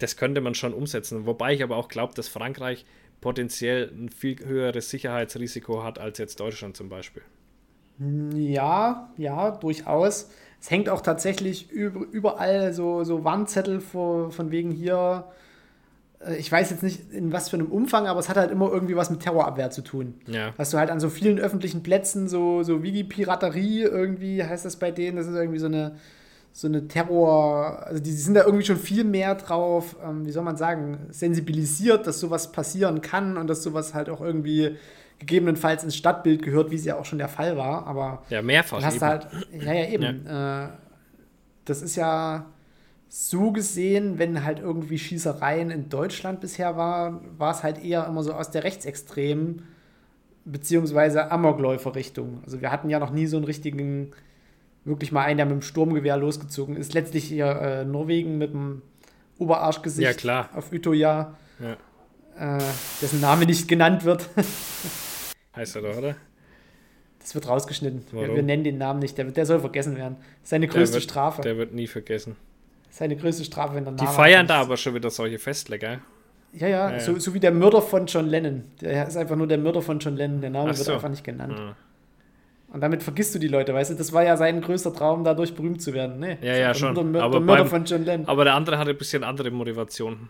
das 0.00 0.16
könnte 0.16 0.40
man 0.40 0.54
schon 0.54 0.74
umsetzen. 0.74 1.26
Wobei 1.26 1.54
ich 1.54 1.62
aber 1.62 1.76
auch 1.76 1.88
glaube, 1.88 2.14
dass 2.14 2.28
Frankreich 2.28 2.84
potenziell 3.20 3.90
ein 3.92 4.08
viel 4.08 4.44
höheres 4.44 4.90
Sicherheitsrisiko 4.90 5.84
hat 5.84 5.98
als 5.98 6.18
jetzt 6.18 6.40
Deutschland 6.40 6.76
zum 6.76 6.88
Beispiel. 6.88 7.22
Ja, 8.34 9.12
ja, 9.16 9.50
durchaus. 9.50 10.30
Es 10.60 10.70
hängt 10.70 10.88
auch 10.88 11.02
tatsächlich 11.02 11.70
überall 11.70 12.72
so, 12.72 13.04
so 13.04 13.24
Warnzettel 13.24 13.80
von 13.80 14.50
wegen 14.50 14.70
hier. 14.70 15.26
Äh, 16.20 16.36
ich 16.36 16.50
weiß 16.50 16.70
jetzt 16.70 16.82
nicht 16.82 17.12
in 17.12 17.32
was 17.32 17.50
für 17.50 17.56
einem 17.56 17.70
Umfang, 17.70 18.06
aber 18.06 18.20
es 18.20 18.28
hat 18.28 18.36
halt 18.36 18.50
immer 18.50 18.70
irgendwie 18.70 18.96
was 18.96 19.10
mit 19.10 19.20
Terrorabwehr 19.20 19.70
zu 19.70 19.82
tun. 19.82 20.14
Ja. 20.26 20.54
Hast 20.56 20.72
du 20.72 20.78
halt 20.78 20.90
an 20.90 21.00
so 21.00 21.10
vielen 21.10 21.38
öffentlichen 21.38 21.82
Plätzen 21.82 22.28
so, 22.28 22.62
so 22.62 22.82
Wiki-Piraterie 22.82 23.82
irgendwie, 23.82 24.42
heißt 24.42 24.64
das 24.64 24.76
bei 24.76 24.90
denen. 24.90 25.16
Das 25.16 25.26
ist 25.26 25.34
irgendwie 25.34 25.58
so 25.58 25.66
eine 25.66 25.96
so 26.52 26.66
eine 26.66 26.88
Terror, 26.88 27.86
also 27.86 28.02
die 28.02 28.12
sind 28.12 28.34
da 28.34 28.44
irgendwie 28.44 28.64
schon 28.64 28.76
viel 28.76 29.04
mehr 29.04 29.34
drauf, 29.34 29.96
ähm, 30.04 30.26
wie 30.26 30.30
soll 30.30 30.42
man 30.42 30.56
sagen, 30.56 30.98
sensibilisiert, 31.10 32.06
dass 32.06 32.20
sowas 32.20 32.52
passieren 32.52 33.00
kann 33.00 33.36
und 33.36 33.46
dass 33.46 33.62
sowas 33.62 33.94
halt 33.94 34.08
auch 34.10 34.20
irgendwie 34.20 34.76
gegebenenfalls 35.18 35.84
ins 35.84 35.96
Stadtbild 35.96 36.42
gehört, 36.42 36.70
wie 36.70 36.76
es 36.76 36.84
ja 36.84 36.96
auch 36.96 37.04
schon 37.04 37.18
der 37.18 37.28
Fall 37.28 37.56
war. 37.56 37.86
Aber 37.86 38.22
ja, 38.30 38.42
mehrfach. 38.42 38.82
Hast 38.82 38.96
eben. 38.96 39.06
halt, 39.06 39.28
ja, 39.52 39.72
ja, 39.72 39.88
eben. 39.88 40.26
Ja. 40.26 40.64
Äh, 40.64 40.68
das 41.66 41.82
ist 41.82 41.94
ja 41.96 42.46
so 43.08 43.52
gesehen, 43.52 44.18
wenn 44.18 44.44
halt 44.44 44.60
irgendwie 44.60 44.98
Schießereien 44.98 45.70
in 45.70 45.88
Deutschland 45.88 46.40
bisher 46.40 46.76
war, 46.76 47.20
war 47.36 47.52
es 47.52 47.62
halt 47.62 47.84
eher 47.84 48.06
immer 48.06 48.22
so 48.22 48.32
aus 48.32 48.50
der 48.50 48.64
rechtsextremen 48.64 49.62
beziehungsweise 50.44 51.30
Amokläufer-Richtung. 51.30 52.40
Also 52.44 52.60
wir 52.60 52.72
hatten 52.72 52.88
ja 52.88 52.98
noch 52.98 53.10
nie 53.10 53.26
so 53.26 53.36
einen 53.36 53.44
richtigen 53.44 54.12
wirklich 54.84 55.12
mal 55.12 55.24
einen, 55.24 55.36
der 55.36 55.46
mit 55.46 55.54
dem 55.54 55.62
Sturmgewehr 55.62 56.16
losgezogen 56.16 56.76
ist. 56.76 56.94
Letztlich 56.94 57.24
hier 57.24 57.46
äh, 57.46 57.84
Norwegen 57.84 58.38
mit 58.38 58.52
dem 58.52 58.82
Oberarschgesicht 59.38 60.06
ja, 60.06 60.12
klar. 60.12 60.50
auf 60.54 60.72
Utøya. 60.72 61.34
Ja. 61.58 62.56
äh, 62.58 62.62
dessen 63.00 63.20
Name 63.20 63.46
nicht 63.46 63.68
genannt 63.68 64.04
wird. 64.04 64.28
heißt 65.56 65.76
er 65.76 65.82
doch, 65.82 65.96
oder? 65.96 66.16
Das 67.18 67.34
wird 67.34 67.48
rausgeschnitten. 67.48 68.06
Wir, 68.12 68.34
wir, 68.34 68.42
nennen 68.42 68.64
den 68.64 68.78
Namen 68.78 69.00
nicht. 69.00 69.18
Der, 69.18 69.26
der 69.26 69.44
soll 69.44 69.60
vergessen 69.60 69.96
werden. 69.96 70.16
Seine 70.42 70.66
größte 70.66 70.94
der 70.94 71.02
wird, 71.02 71.10
Strafe. 71.10 71.42
Der 71.42 71.58
wird 71.58 71.74
nie 71.74 71.86
vergessen. 71.86 72.36
Seine 72.88 73.16
größte 73.16 73.44
Strafe, 73.44 73.74
wenn 73.74 73.84
der 73.84 73.92
Name 73.92 74.08
Die 74.08 74.14
feiern 74.14 74.46
da 74.46 74.62
aber 74.62 74.76
schon 74.76 74.94
wieder 74.94 75.10
solche 75.10 75.38
Festle, 75.38 75.78
gell? 75.78 76.00
Ja, 76.52 76.66
ja, 76.66 76.90
ja, 76.90 77.00
So, 77.00 77.18
so 77.18 77.32
wie 77.34 77.40
der 77.40 77.52
Mörder 77.52 77.82
von 77.82 78.06
John 78.06 78.26
Lennon. 78.26 78.64
Der 78.80 79.06
ist 79.06 79.16
einfach 79.16 79.36
nur 79.36 79.46
der 79.46 79.58
Mörder 79.58 79.82
von 79.82 79.98
John 80.00 80.16
Lennon. 80.16 80.40
Der 80.40 80.50
Name 80.50 80.74
so. 80.74 80.80
wird 80.80 80.96
einfach 80.96 81.08
nicht 81.08 81.22
genannt. 81.22 81.58
Ja. 81.58 81.76
Und 82.72 82.80
damit 82.80 83.02
vergisst 83.02 83.34
du 83.34 83.38
die 83.38 83.48
Leute, 83.48 83.74
weißt 83.74 83.90
du? 83.90 83.94
Das 83.94 84.12
war 84.12 84.22
ja 84.22 84.36
sein 84.36 84.60
größter 84.60 84.92
Traum, 84.92 85.24
dadurch 85.24 85.54
berühmt 85.54 85.82
zu 85.82 85.92
werden. 85.92 86.20
Nee, 86.20 86.38
ja, 86.40 86.56
ja, 86.56 86.74
schon. 86.74 87.12
Der, 87.12 87.22
aber 87.22 87.32
der 87.32 87.40
Mörder 87.40 87.62
beim, 87.64 87.70
von 87.70 87.84
John 87.84 88.04
Lennon. 88.04 88.28
Aber 88.28 88.44
der 88.44 88.54
andere 88.54 88.78
hatte 88.78 88.90
ein 88.90 88.98
bisschen 88.98 89.24
andere 89.24 89.50
Motivation. 89.50 90.28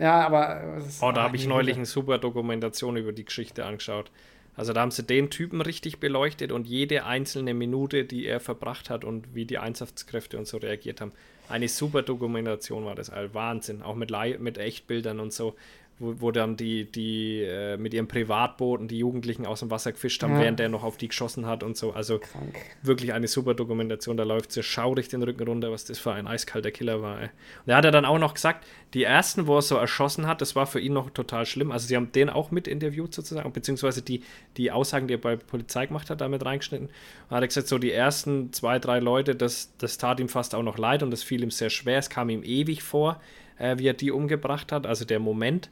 Ja, 0.00 0.26
aber. 0.26 0.78
Oh, 1.02 1.12
da 1.12 1.22
habe 1.22 1.36
ich 1.36 1.46
neulich 1.46 1.76
eine 1.76 1.84
super 1.84 2.18
Dokumentation 2.18 2.96
über 2.96 3.12
die 3.12 3.24
Geschichte 3.24 3.66
angeschaut. 3.66 4.10
Also 4.56 4.72
da 4.72 4.80
haben 4.80 4.90
sie 4.90 5.02
den 5.02 5.30
Typen 5.30 5.60
richtig 5.60 6.00
beleuchtet 6.00 6.50
und 6.52 6.66
jede 6.66 7.06
einzelne 7.06 7.54
Minute, 7.54 8.04
die 8.04 8.26
er 8.26 8.40
verbracht 8.40 8.90
hat 8.90 9.04
und 9.04 9.34
wie 9.34 9.44
die 9.44 9.58
Einsatzkräfte 9.58 10.38
und 10.38 10.46
so 10.46 10.56
reagiert 10.58 11.00
haben. 11.00 11.12
Eine 11.48 11.68
super 11.68 12.02
Dokumentation 12.02 12.84
war 12.84 12.94
das, 12.94 13.10
all 13.10 13.32
Wahnsinn. 13.32 13.82
Auch 13.82 13.94
mit, 13.94 14.10
mit 14.40 14.58
Echtbildern 14.58 15.20
und 15.20 15.32
so 15.32 15.54
wo, 16.00 16.14
wo 16.18 16.30
dann 16.30 16.56
die, 16.56 16.90
die 16.90 17.42
äh, 17.42 17.76
mit 17.76 17.92
ihrem 17.92 18.08
Privatbooten 18.08 18.88
die 18.88 18.98
Jugendlichen 18.98 19.44
aus 19.46 19.60
dem 19.60 19.70
Wasser 19.70 19.92
gefischt 19.92 20.22
haben, 20.22 20.34
ja. 20.34 20.40
während 20.40 20.58
der 20.58 20.70
noch 20.70 20.82
auf 20.82 20.96
die 20.96 21.08
geschossen 21.08 21.46
hat 21.46 21.62
und 21.62 21.76
so. 21.76 21.92
Also 21.92 22.18
Krank. 22.18 22.56
wirklich 22.82 23.12
eine 23.12 23.28
super 23.28 23.52
Dokumentation. 23.54 24.16
Da 24.16 24.24
läuft 24.24 24.50
sie 24.50 24.62
schaurig 24.62 25.08
den 25.08 25.22
Rücken 25.22 25.46
runter, 25.46 25.70
was 25.70 25.84
das 25.84 25.98
für 25.98 26.12
ein 26.12 26.26
eiskalter 26.26 26.70
Killer 26.70 27.02
war. 27.02 27.20
Ey. 27.20 27.28
Und 27.64 27.70
er 27.70 27.76
hat 27.76 27.84
er 27.84 27.90
dann 27.90 28.06
auch 28.06 28.18
noch 28.18 28.32
gesagt, 28.32 28.66
die 28.94 29.04
ersten, 29.04 29.46
wo 29.46 29.56
er 29.56 29.62
so 29.62 29.76
erschossen 29.76 30.26
hat, 30.26 30.40
das 30.40 30.56
war 30.56 30.66
für 30.66 30.80
ihn 30.80 30.94
noch 30.94 31.10
total 31.10 31.44
schlimm. 31.44 31.70
Also 31.70 31.86
sie 31.86 31.96
haben 31.96 32.10
den 32.12 32.30
auch 32.30 32.50
mit 32.50 32.66
interviewt 32.66 33.14
sozusagen, 33.14 33.52
beziehungsweise 33.52 34.00
die, 34.00 34.22
die 34.56 34.72
Aussagen, 34.72 35.06
die 35.06 35.14
er 35.14 35.20
bei 35.20 35.36
Polizei 35.36 35.86
gemacht 35.86 36.08
hat, 36.08 36.22
damit 36.22 36.44
reingeschnitten. 36.46 36.88
Und 36.88 37.36
hat 37.36 37.42
er 37.42 37.46
gesagt, 37.46 37.68
so 37.68 37.78
die 37.78 37.92
ersten 37.92 38.54
zwei, 38.54 38.78
drei 38.78 39.00
Leute, 39.00 39.36
das, 39.36 39.76
das 39.76 39.98
tat 39.98 40.18
ihm 40.18 40.30
fast 40.30 40.54
auch 40.54 40.62
noch 40.62 40.78
leid 40.78 41.02
und 41.02 41.10
das 41.10 41.22
fiel 41.22 41.42
ihm 41.42 41.50
sehr 41.50 41.70
schwer. 41.70 41.98
Es 41.98 42.08
kam 42.08 42.30
ihm 42.30 42.42
ewig 42.42 42.82
vor, 42.82 43.20
äh, 43.58 43.76
wie 43.78 43.86
er 43.86 43.94
die 43.94 44.10
umgebracht 44.10 44.72
hat, 44.72 44.86
also 44.86 45.04
der 45.04 45.20
Moment. 45.20 45.68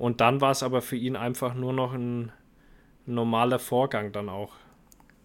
Und 0.00 0.22
dann 0.22 0.40
war 0.40 0.52
es 0.52 0.62
aber 0.62 0.80
für 0.80 0.96
ihn 0.96 1.14
einfach 1.14 1.52
nur 1.52 1.74
noch 1.74 1.92
ein 1.92 2.32
normaler 3.04 3.58
Vorgang 3.58 4.12
dann 4.12 4.30
auch. 4.30 4.52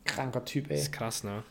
Kranker 0.04 0.44
Typ, 0.44 0.66
ey. 0.66 0.76
Das 0.76 0.82
ist 0.82 0.92
krass, 0.92 1.24
ne? 1.24 1.44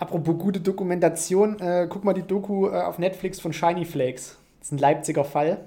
Apropos 0.00 0.36
gute 0.36 0.60
Dokumentation, 0.60 1.60
äh, 1.60 1.86
guck 1.88 2.02
mal 2.02 2.12
die 2.12 2.22
Doku 2.24 2.66
äh, 2.66 2.82
auf 2.82 2.98
Netflix 2.98 3.38
von 3.38 3.52
Shiny 3.52 3.84
Flakes. 3.84 4.36
Das 4.58 4.66
ist 4.66 4.72
ein 4.72 4.78
Leipziger 4.78 5.24
Fall. 5.24 5.60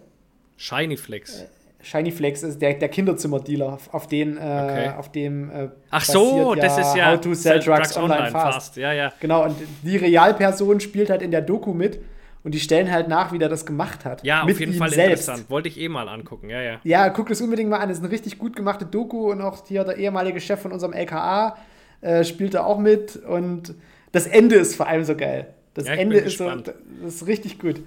Shiny 0.58 0.98
Flakes? 0.98 1.44
Äh, 1.44 1.48
Shiny 1.82 2.12
Flakes 2.12 2.44
ist 2.44 2.62
der, 2.62 2.74
der 2.74 2.90
Kinderzimmerdealer, 2.90 3.78
auf, 3.94 4.08
den, 4.08 4.36
äh, 4.36 4.40
okay. 4.40 4.90
auf 4.98 5.10
dem 5.10 5.50
äh, 5.52 5.70
Ach 5.92 6.04
so, 6.04 6.54
ja 6.54 6.62
das 6.62 6.78
ist 6.80 6.96
ja 6.98 7.14
How 7.14 7.22
to 7.22 7.34
Sell, 7.34 7.60
Drugs, 7.60 7.94
Drugs 7.94 7.96
Online, 7.96 8.14
online 8.14 8.32
fast. 8.32 8.56
fast. 8.56 8.76
Ja, 8.76 8.92
ja. 8.92 9.14
Genau, 9.22 9.46
und 9.46 9.56
die 9.84 9.96
Realperson 9.96 10.82
spielt 10.82 11.10
halt 11.10 11.22
in 11.22 11.32
der 11.32 11.44
Doku 11.44 11.74
mit 11.74 12.02
und 12.50 12.54
die 12.56 12.60
stellen 12.60 12.90
halt 12.92 13.08
nach, 13.08 13.32
wie 13.32 13.38
der 13.38 13.48
das 13.48 13.64
gemacht 13.64 14.06
hat. 14.06 14.24
Ja, 14.24 14.42
auf 14.42 14.60
jeden 14.60 14.74
Fall 14.74 14.90
selbst. 14.90 15.28
interessant. 15.28 15.52
Wollte 15.52 15.70
ich 15.70 15.80
eh 15.80 15.88
mal 15.88 16.10
angucken, 16.10 16.50
ja, 16.50 16.60
ja. 16.60 16.80
Ja, 16.84 17.10
guck 17.10 17.30
das 17.30 17.42
unbedingt 17.42 17.70
mal 17.70 17.78
an. 17.78 17.90
Das 17.90 18.00
ist 18.00 18.04
eine 18.04 18.12
richtig 18.12 18.40
gut 18.40 18.56
gemachte 18.56 18.88
Doku 18.88 19.30
und 19.30 19.40
auch 19.40 19.68
hier 19.68 19.84
der 19.84 19.98
ehemalige 19.98 20.42
Chef 20.42 20.60
von 20.60 20.72
unserem 20.72 20.94
LKA 20.94 21.58
äh, 22.02 22.24
spielt 22.24 22.56
da 22.56 22.64
auch 22.64 22.80
mit 22.80 23.18
und 23.18 23.76
das 24.14 24.26
Ende 24.26 24.56
ist 24.56 24.76
vor 24.76 24.88
allem 24.88 25.04
so 25.04 25.16
geil. 25.16 25.54
Das 25.76 25.86
ja, 25.86 25.94
Ende 25.94 26.18
ist 26.18 26.40
so, 26.40 26.50
das 26.50 26.74
ist 27.04 27.28
richtig 27.28 27.60
gut. 27.60 27.84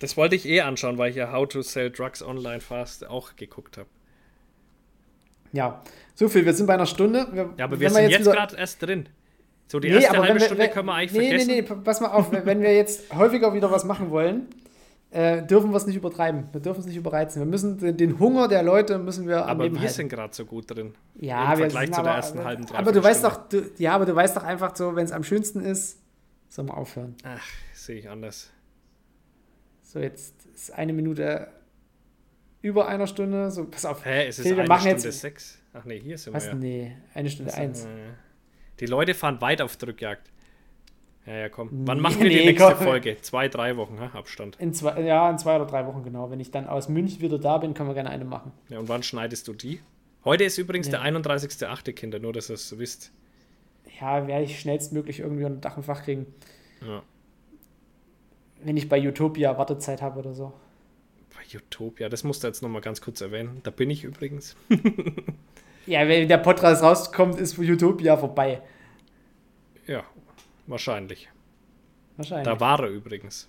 Das 0.00 0.16
wollte 0.16 0.34
ich 0.34 0.44
eh 0.44 0.62
anschauen, 0.62 0.98
weil 0.98 1.10
ich 1.10 1.16
ja 1.16 1.30
How 1.30 1.46
to 1.46 1.62
Sell 1.62 1.92
Drugs 1.92 2.20
Online 2.20 2.60
Fast 2.60 3.06
auch 3.06 3.36
geguckt 3.36 3.78
habe. 3.78 3.88
Ja, 5.52 5.82
so 6.16 6.28
viel. 6.28 6.44
Wir 6.44 6.54
sind 6.54 6.66
bei 6.66 6.74
einer 6.74 6.86
Stunde. 6.86 7.28
Wir, 7.30 7.50
ja, 7.56 7.64
aber 7.64 7.78
wir 7.78 7.90
sind 7.90 8.10
jetzt, 8.10 8.24
jetzt 8.24 8.32
gerade 8.32 8.56
erst 8.56 8.82
drin. 8.82 9.08
So, 9.70 9.78
die 9.78 9.86
erste 9.86 10.12
nee, 10.12 10.18
halbe 10.18 10.40
wir, 10.40 10.46
Stunde 10.46 10.68
können 10.68 10.86
wir 10.86 10.94
eigentlich 10.94 11.12
nee, 11.12 11.28
vergessen. 11.28 11.48
Nee, 11.48 11.62
nee, 11.62 11.68
nee, 11.68 11.82
pass 11.84 12.00
mal 12.00 12.08
auf, 12.08 12.32
wenn 12.32 12.60
wir 12.60 12.74
jetzt 12.74 13.14
häufiger 13.14 13.54
wieder 13.54 13.70
was 13.70 13.84
machen 13.84 14.10
wollen, 14.10 14.48
äh, 15.12 15.44
dürfen 15.44 15.70
wir 15.70 15.76
es 15.76 15.86
nicht 15.86 15.94
übertreiben. 15.94 16.48
Wir 16.50 16.60
dürfen 16.60 16.80
es 16.80 16.86
nicht 16.86 16.96
überreizen. 16.96 17.40
Wir 17.40 17.46
müssen 17.46 17.78
den, 17.78 17.96
den, 17.96 18.18
Hunger 18.18 18.48
der 18.48 18.64
Leute 18.64 18.98
müssen 18.98 19.28
wir 19.28 19.46
Aber 19.46 19.70
wir 19.70 19.78
halten. 19.78 19.92
sind 19.92 20.08
gerade 20.08 20.34
so 20.34 20.44
gut 20.44 20.68
drin. 20.68 20.94
Ja, 21.14 21.44
Im 21.44 21.50
wir 21.50 21.56
Vergleich 21.70 21.86
sind 21.86 21.94
zu 21.94 22.02
der 22.02 22.10
aber, 22.10 22.16
ersten 22.16 22.44
halben 22.44 22.66
Aber 22.74 22.90
du 22.90 23.00
weißt 23.00 23.22
doch, 23.22 23.48
du, 23.48 23.70
ja, 23.78 23.94
aber 23.94 24.06
du 24.06 24.14
weißt 24.16 24.36
doch 24.36 24.42
einfach 24.42 24.74
so, 24.74 24.96
wenn 24.96 25.04
es 25.04 25.12
am 25.12 25.22
schönsten 25.22 25.60
ist, 25.60 26.00
sollen 26.48 26.66
wir 26.66 26.76
aufhören. 26.76 27.14
Ach, 27.22 27.46
sehe 27.72 28.00
ich 28.00 28.10
anders. 28.10 28.50
So, 29.82 30.00
jetzt 30.00 30.34
ist 30.52 30.72
eine 30.72 30.92
Minute 30.92 31.46
über 32.60 32.88
einer 32.88 33.06
Stunde. 33.06 33.52
So, 33.52 33.66
pass 33.66 33.84
auf. 33.84 34.04
Hä, 34.04 34.26
es 34.26 34.40
ist 34.40 34.46
okay, 34.46 34.60
eine 34.60 34.80
Stunde 34.80 35.06
jetzt, 35.06 35.20
sechs. 35.20 35.58
Ach 35.72 35.84
nee, 35.84 36.00
hier 36.00 36.18
sind 36.18 36.34
was, 36.34 36.46
wir. 36.46 36.54
Was? 36.54 36.58
Nee, 36.58 36.96
eine 37.14 37.30
Stunde 37.30 37.52
das 37.52 37.60
eins. 37.60 37.84
Äh, 37.84 37.88
die 38.80 38.86
Leute 38.86 39.14
fahren 39.14 39.40
weit 39.40 39.60
auf 39.60 39.76
Drückjagd. 39.76 40.30
Ja, 41.26 41.36
ja, 41.36 41.48
komm. 41.48 41.68
Wann 41.86 42.00
machen 42.00 42.20
wir 42.20 42.28
nee, 42.28 42.38
die 42.38 42.46
nächste 42.46 42.74
komm. 42.74 42.84
Folge? 42.84 43.16
Zwei, 43.20 43.48
drei 43.48 43.76
Wochen 43.76 44.00
ha? 44.00 44.10
Abstand. 44.14 44.56
In 44.58 44.72
zwei, 44.72 45.00
ja, 45.02 45.30
in 45.30 45.38
zwei 45.38 45.56
oder 45.56 45.66
drei 45.66 45.86
Wochen, 45.86 46.02
genau. 46.02 46.30
Wenn 46.30 46.40
ich 46.40 46.50
dann 46.50 46.66
aus 46.66 46.88
München 46.88 47.20
wieder 47.20 47.38
da 47.38 47.58
bin, 47.58 47.74
können 47.74 47.90
wir 47.90 47.94
gerne 47.94 48.10
eine 48.10 48.24
machen. 48.24 48.52
Ja, 48.68 48.78
und 48.78 48.88
wann 48.88 49.02
schneidest 49.02 49.46
du 49.46 49.52
die? 49.52 49.80
Heute 50.24 50.44
ist 50.44 50.58
übrigens 50.58 50.88
ja. 50.88 51.02
der 51.02 51.12
31.8. 51.12 51.92
Kinder, 51.92 52.18
nur 52.18 52.32
dass 52.32 52.50
ihr 52.50 52.54
es 52.54 52.78
wisst. 52.78 53.12
Ja, 54.00 54.26
werde 54.26 54.44
ich 54.44 54.58
schnellstmöglich 54.58 55.20
irgendwie 55.20 55.44
unter 55.44 55.60
Dach 55.60 55.76
und 55.76 55.84
Fach 55.84 56.02
kriegen. 56.02 56.26
Ja. 56.86 57.02
Wenn 58.62 58.76
ich 58.76 58.88
bei 58.88 59.06
Utopia 59.06 59.56
Wartezeit 59.56 60.02
habe 60.02 60.20
oder 60.20 60.34
so. 60.34 60.52
Bei 61.30 61.58
Utopia, 61.58 62.08
das 62.08 62.24
musst 62.24 62.42
du 62.42 62.48
jetzt 62.48 62.62
nochmal 62.62 62.80
ganz 62.80 63.00
kurz 63.00 63.20
erwähnen. 63.20 63.60
Da 63.62 63.70
bin 63.70 63.90
ich 63.90 64.04
übrigens. 64.04 64.56
Ja, 65.86 66.06
wenn 66.06 66.28
der 66.28 66.38
Podcast 66.38 66.82
rauskommt, 66.82 67.38
ist 67.38 67.58
Utopia 67.58 68.16
vorbei. 68.16 68.60
Ja, 69.86 70.04
wahrscheinlich. 70.66 71.28
Wahrscheinlich. 72.16 72.44
Da 72.44 72.60
war 72.60 72.80
er 72.80 72.90
übrigens. 72.90 73.48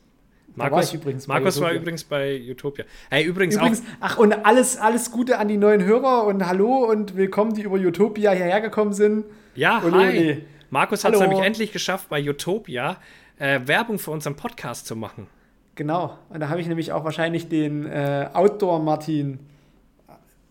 Markus, 0.56 0.94
war 0.94 1.00
übrigens 1.00 1.28
Markus 1.28 1.62
war 1.62 1.72
übrigens 1.72 2.04
bei 2.04 2.42
Utopia. 2.50 2.84
Hey, 3.10 3.24
übrigens, 3.24 3.56
übrigens 3.56 3.82
auch. 3.82 3.86
Ach, 4.02 4.18
und 4.18 4.34
alles, 4.46 4.78
alles 4.78 5.12
Gute 5.12 5.38
an 5.38 5.48
die 5.48 5.58
neuen 5.58 5.84
Hörer 5.84 6.26
und 6.26 6.46
hallo 6.46 6.90
und 6.90 7.16
willkommen, 7.16 7.54
die 7.54 7.62
über 7.62 7.78
Utopia 7.78 8.32
hierher 8.32 8.60
gekommen 8.60 8.94
sind. 8.94 9.26
Ja, 9.56 9.80
und 9.80 9.96
hi. 9.96 10.44
Markus 10.70 11.04
hat 11.04 11.14
es 11.14 11.20
nämlich 11.20 11.40
endlich 11.40 11.72
geschafft, 11.72 12.10
bei 12.10 12.28
Utopia 12.28 12.98
äh, 13.40 13.60
Werbung 13.66 14.00
für 14.00 14.12
unseren 14.12 14.36
Podcast 14.36 14.88
zu 14.88 14.96
machen. 14.96 15.28
Genau. 15.76 16.18
Und 16.30 16.42
da 16.42 16.50
habe 16.50 16.62
ich 16.62 16.68
nämlich 16.68 16.92
auch 16.92 17.04
wahrscheinlich 17.04 17.50
den 17.50 17.86
äh, 17.86 18.30
Outdoor-Martin 18.34 19.40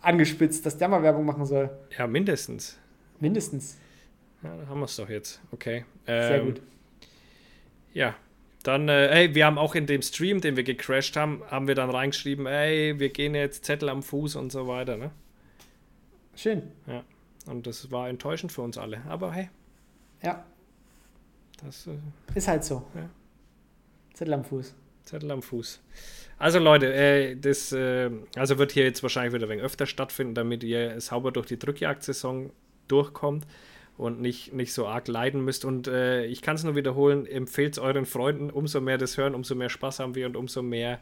angespitzt, 0.01 0.65
dass 0.67 0.79
der 0.79 0.89
mal 0.89 1.03
Werbung 1.03 1.25
machen 1.25 1.45
soll. 1.47 1.71
Ja, 1.97 2.07
mindestens. 2.07 2.79
Mindestens. 3.19 3.79
Ja, 4.43 4.57
da 4.57 4.67
haben 4.67 4.81
wir 4.81 4.87
es 4.87 4.97
doch 4.97 5.09
jetzt. 5.09 5.41
Okay. 5.53 5.85
Ähm, 6.07 6.29
Sehr 6.29 6.41
gut. 6.41 6.63
Ja, 7.93 8.15
dann, 8.63 8.89
äh, 8.89 9.09
ey, 9.09 9.35
wir 9.35 9.47
haben 9.47 9.59
auch 9.59 9.75
in 9.75 9.87
dem 9.87 10.03
Stream, 10.03 10.41
den 10.41 10.57
wir 10.57 10.65
gecrashed 10.65 11.17
haben, 11.17 11.43
haben 11.51 11.67
wir 11.67 11.75
dann 11.75 11.91
reingeschrieben, 11.91 12.47
ey, 12.47 12.99
wir 12.99 13.09
gehen 13.09 13.35
jetzt 13.35 13.65
Zettel 13.65 13.89
am 13.89 14.03
Fuß 14.03 14.37
und 14.37 14.53
so 14.53 14.69
weiter, 14.69 14.97
ne? 14.97 15.11
Schön. 16.37 16.63
Ja. 16.87 17.05
Und 17.47 17.67
das 17.67 17.91
war 17.91 18.09
enttäuschend 18.09 18.53
für 18.53 18.63
uns 18.63 18.79
alle. 18.79 19.03
Aber 19.09 19.33
hey. 19.33 19.49
Ja. 20.23 20.45
Das 21.65 21.87
äh, 21.87 21.99
ist 22.35 22.49
halt 22.49 22.65
so. 22.65 22.87
Ja. 22.95 23.09
Zettel 24.15 24.35
am 24.35 24.45
Fuß. 24.45 24.75
Zettel 25.05 25.31
am 25.31 25.43
Fuß. 25.43 25.81
Also 26.41 26.59
Leute, 26.59 26.91
äh, 26.93 27.37
das 27.37 27.71
äh, 27.71 28.11
also 28.35 28.57
wird 28.57 28.73
hier 28.73 28.85
jetzt 28.85 29.03
wahrscheinlich 29.03 29.35
wieder 29.35 29.47
ein 29.47 29.51
wenig 29.51 29.63
öfter 29.63 29.85
stattfinden, 29.85 30.35
damit 30.35 30.65
ihr 30.65 30.99
sauber 30.99 31.33
durch 31.33 31.47
die 31.47 31.59
Drückjagdsaison 31.59 32.51
durchkommt 32.89 33.47
und 33.99 34.23
nicht, 34.23 34.55
nicht 34.55 34.73
so 34.73 34.87
arg 34.87 35.07
leiden 35.07 35.45
müsst. 35.45 35.67
Und 35.67 35.87
äh, 35.87 36.25
ich 36.25 36.41
kann 36.41 36.57
es 36.57 36.65
nur 36.65 36.77
wiederholen, 36.77 37.27
empfehlt 37.27 37.75
es 37.75 37.79
euren 37.79 38.07
Freunden, 38.07 38.49
umso 38.49 38.81
mehr 38.81 38.97
das 38.97 39.19
hören, 39.19 39.35
umso 39.35 39.55
mehr 39.55 39.69
Spaß 39.69 39.99
haben 39.99 40.15
wir 40.15 40.25
und 40.25 40.35
umso 40.35 40.63
mehr 40.63 40.99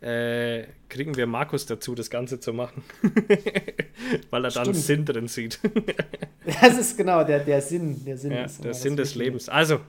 äh, 0.00 0.64
kriegen 0.88 1.14
wir 1.14 1.26
Markus 1.26 1.66
dazu, 1.66 1.94
das 1.94 2.08
Ganze 2.08 2.40
zu 2.40 2.54
machen. 2.54 2.82
Weil 4.30 4.46
er 4.46 4.50
Stimmt. 4.50 4.66
dann 4.66 4.74
Sinn 4.74 5.04
drin 5.04 5.28
sieht. 5.28 5.60
das 6.62 6.78
ist 6.78 6.96
genau 6.96 7.22
der, 7.22 7.40
der 7.40 7.60
Sinn. 7.60 8.02
Der 8.06 8.16
Sinn, 8.16 8.32
ja, 8.32 8.46
der 8.62 8.72
Sinn 8.72 8.96
des 8.96 9.14
Lebens. 9.14 9.50
Also, 9.50 9.80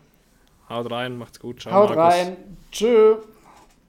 haut 0.68 0.92
rein, 0.92 1.18
macht's 1.18 1.40
gut. 1.40 1.62
Ciao, 1.62 1.74
haut 1.74 1.96
Markus. 1.96 2.14
rein. 2.14 2.38
Tschö. 2.74 3.16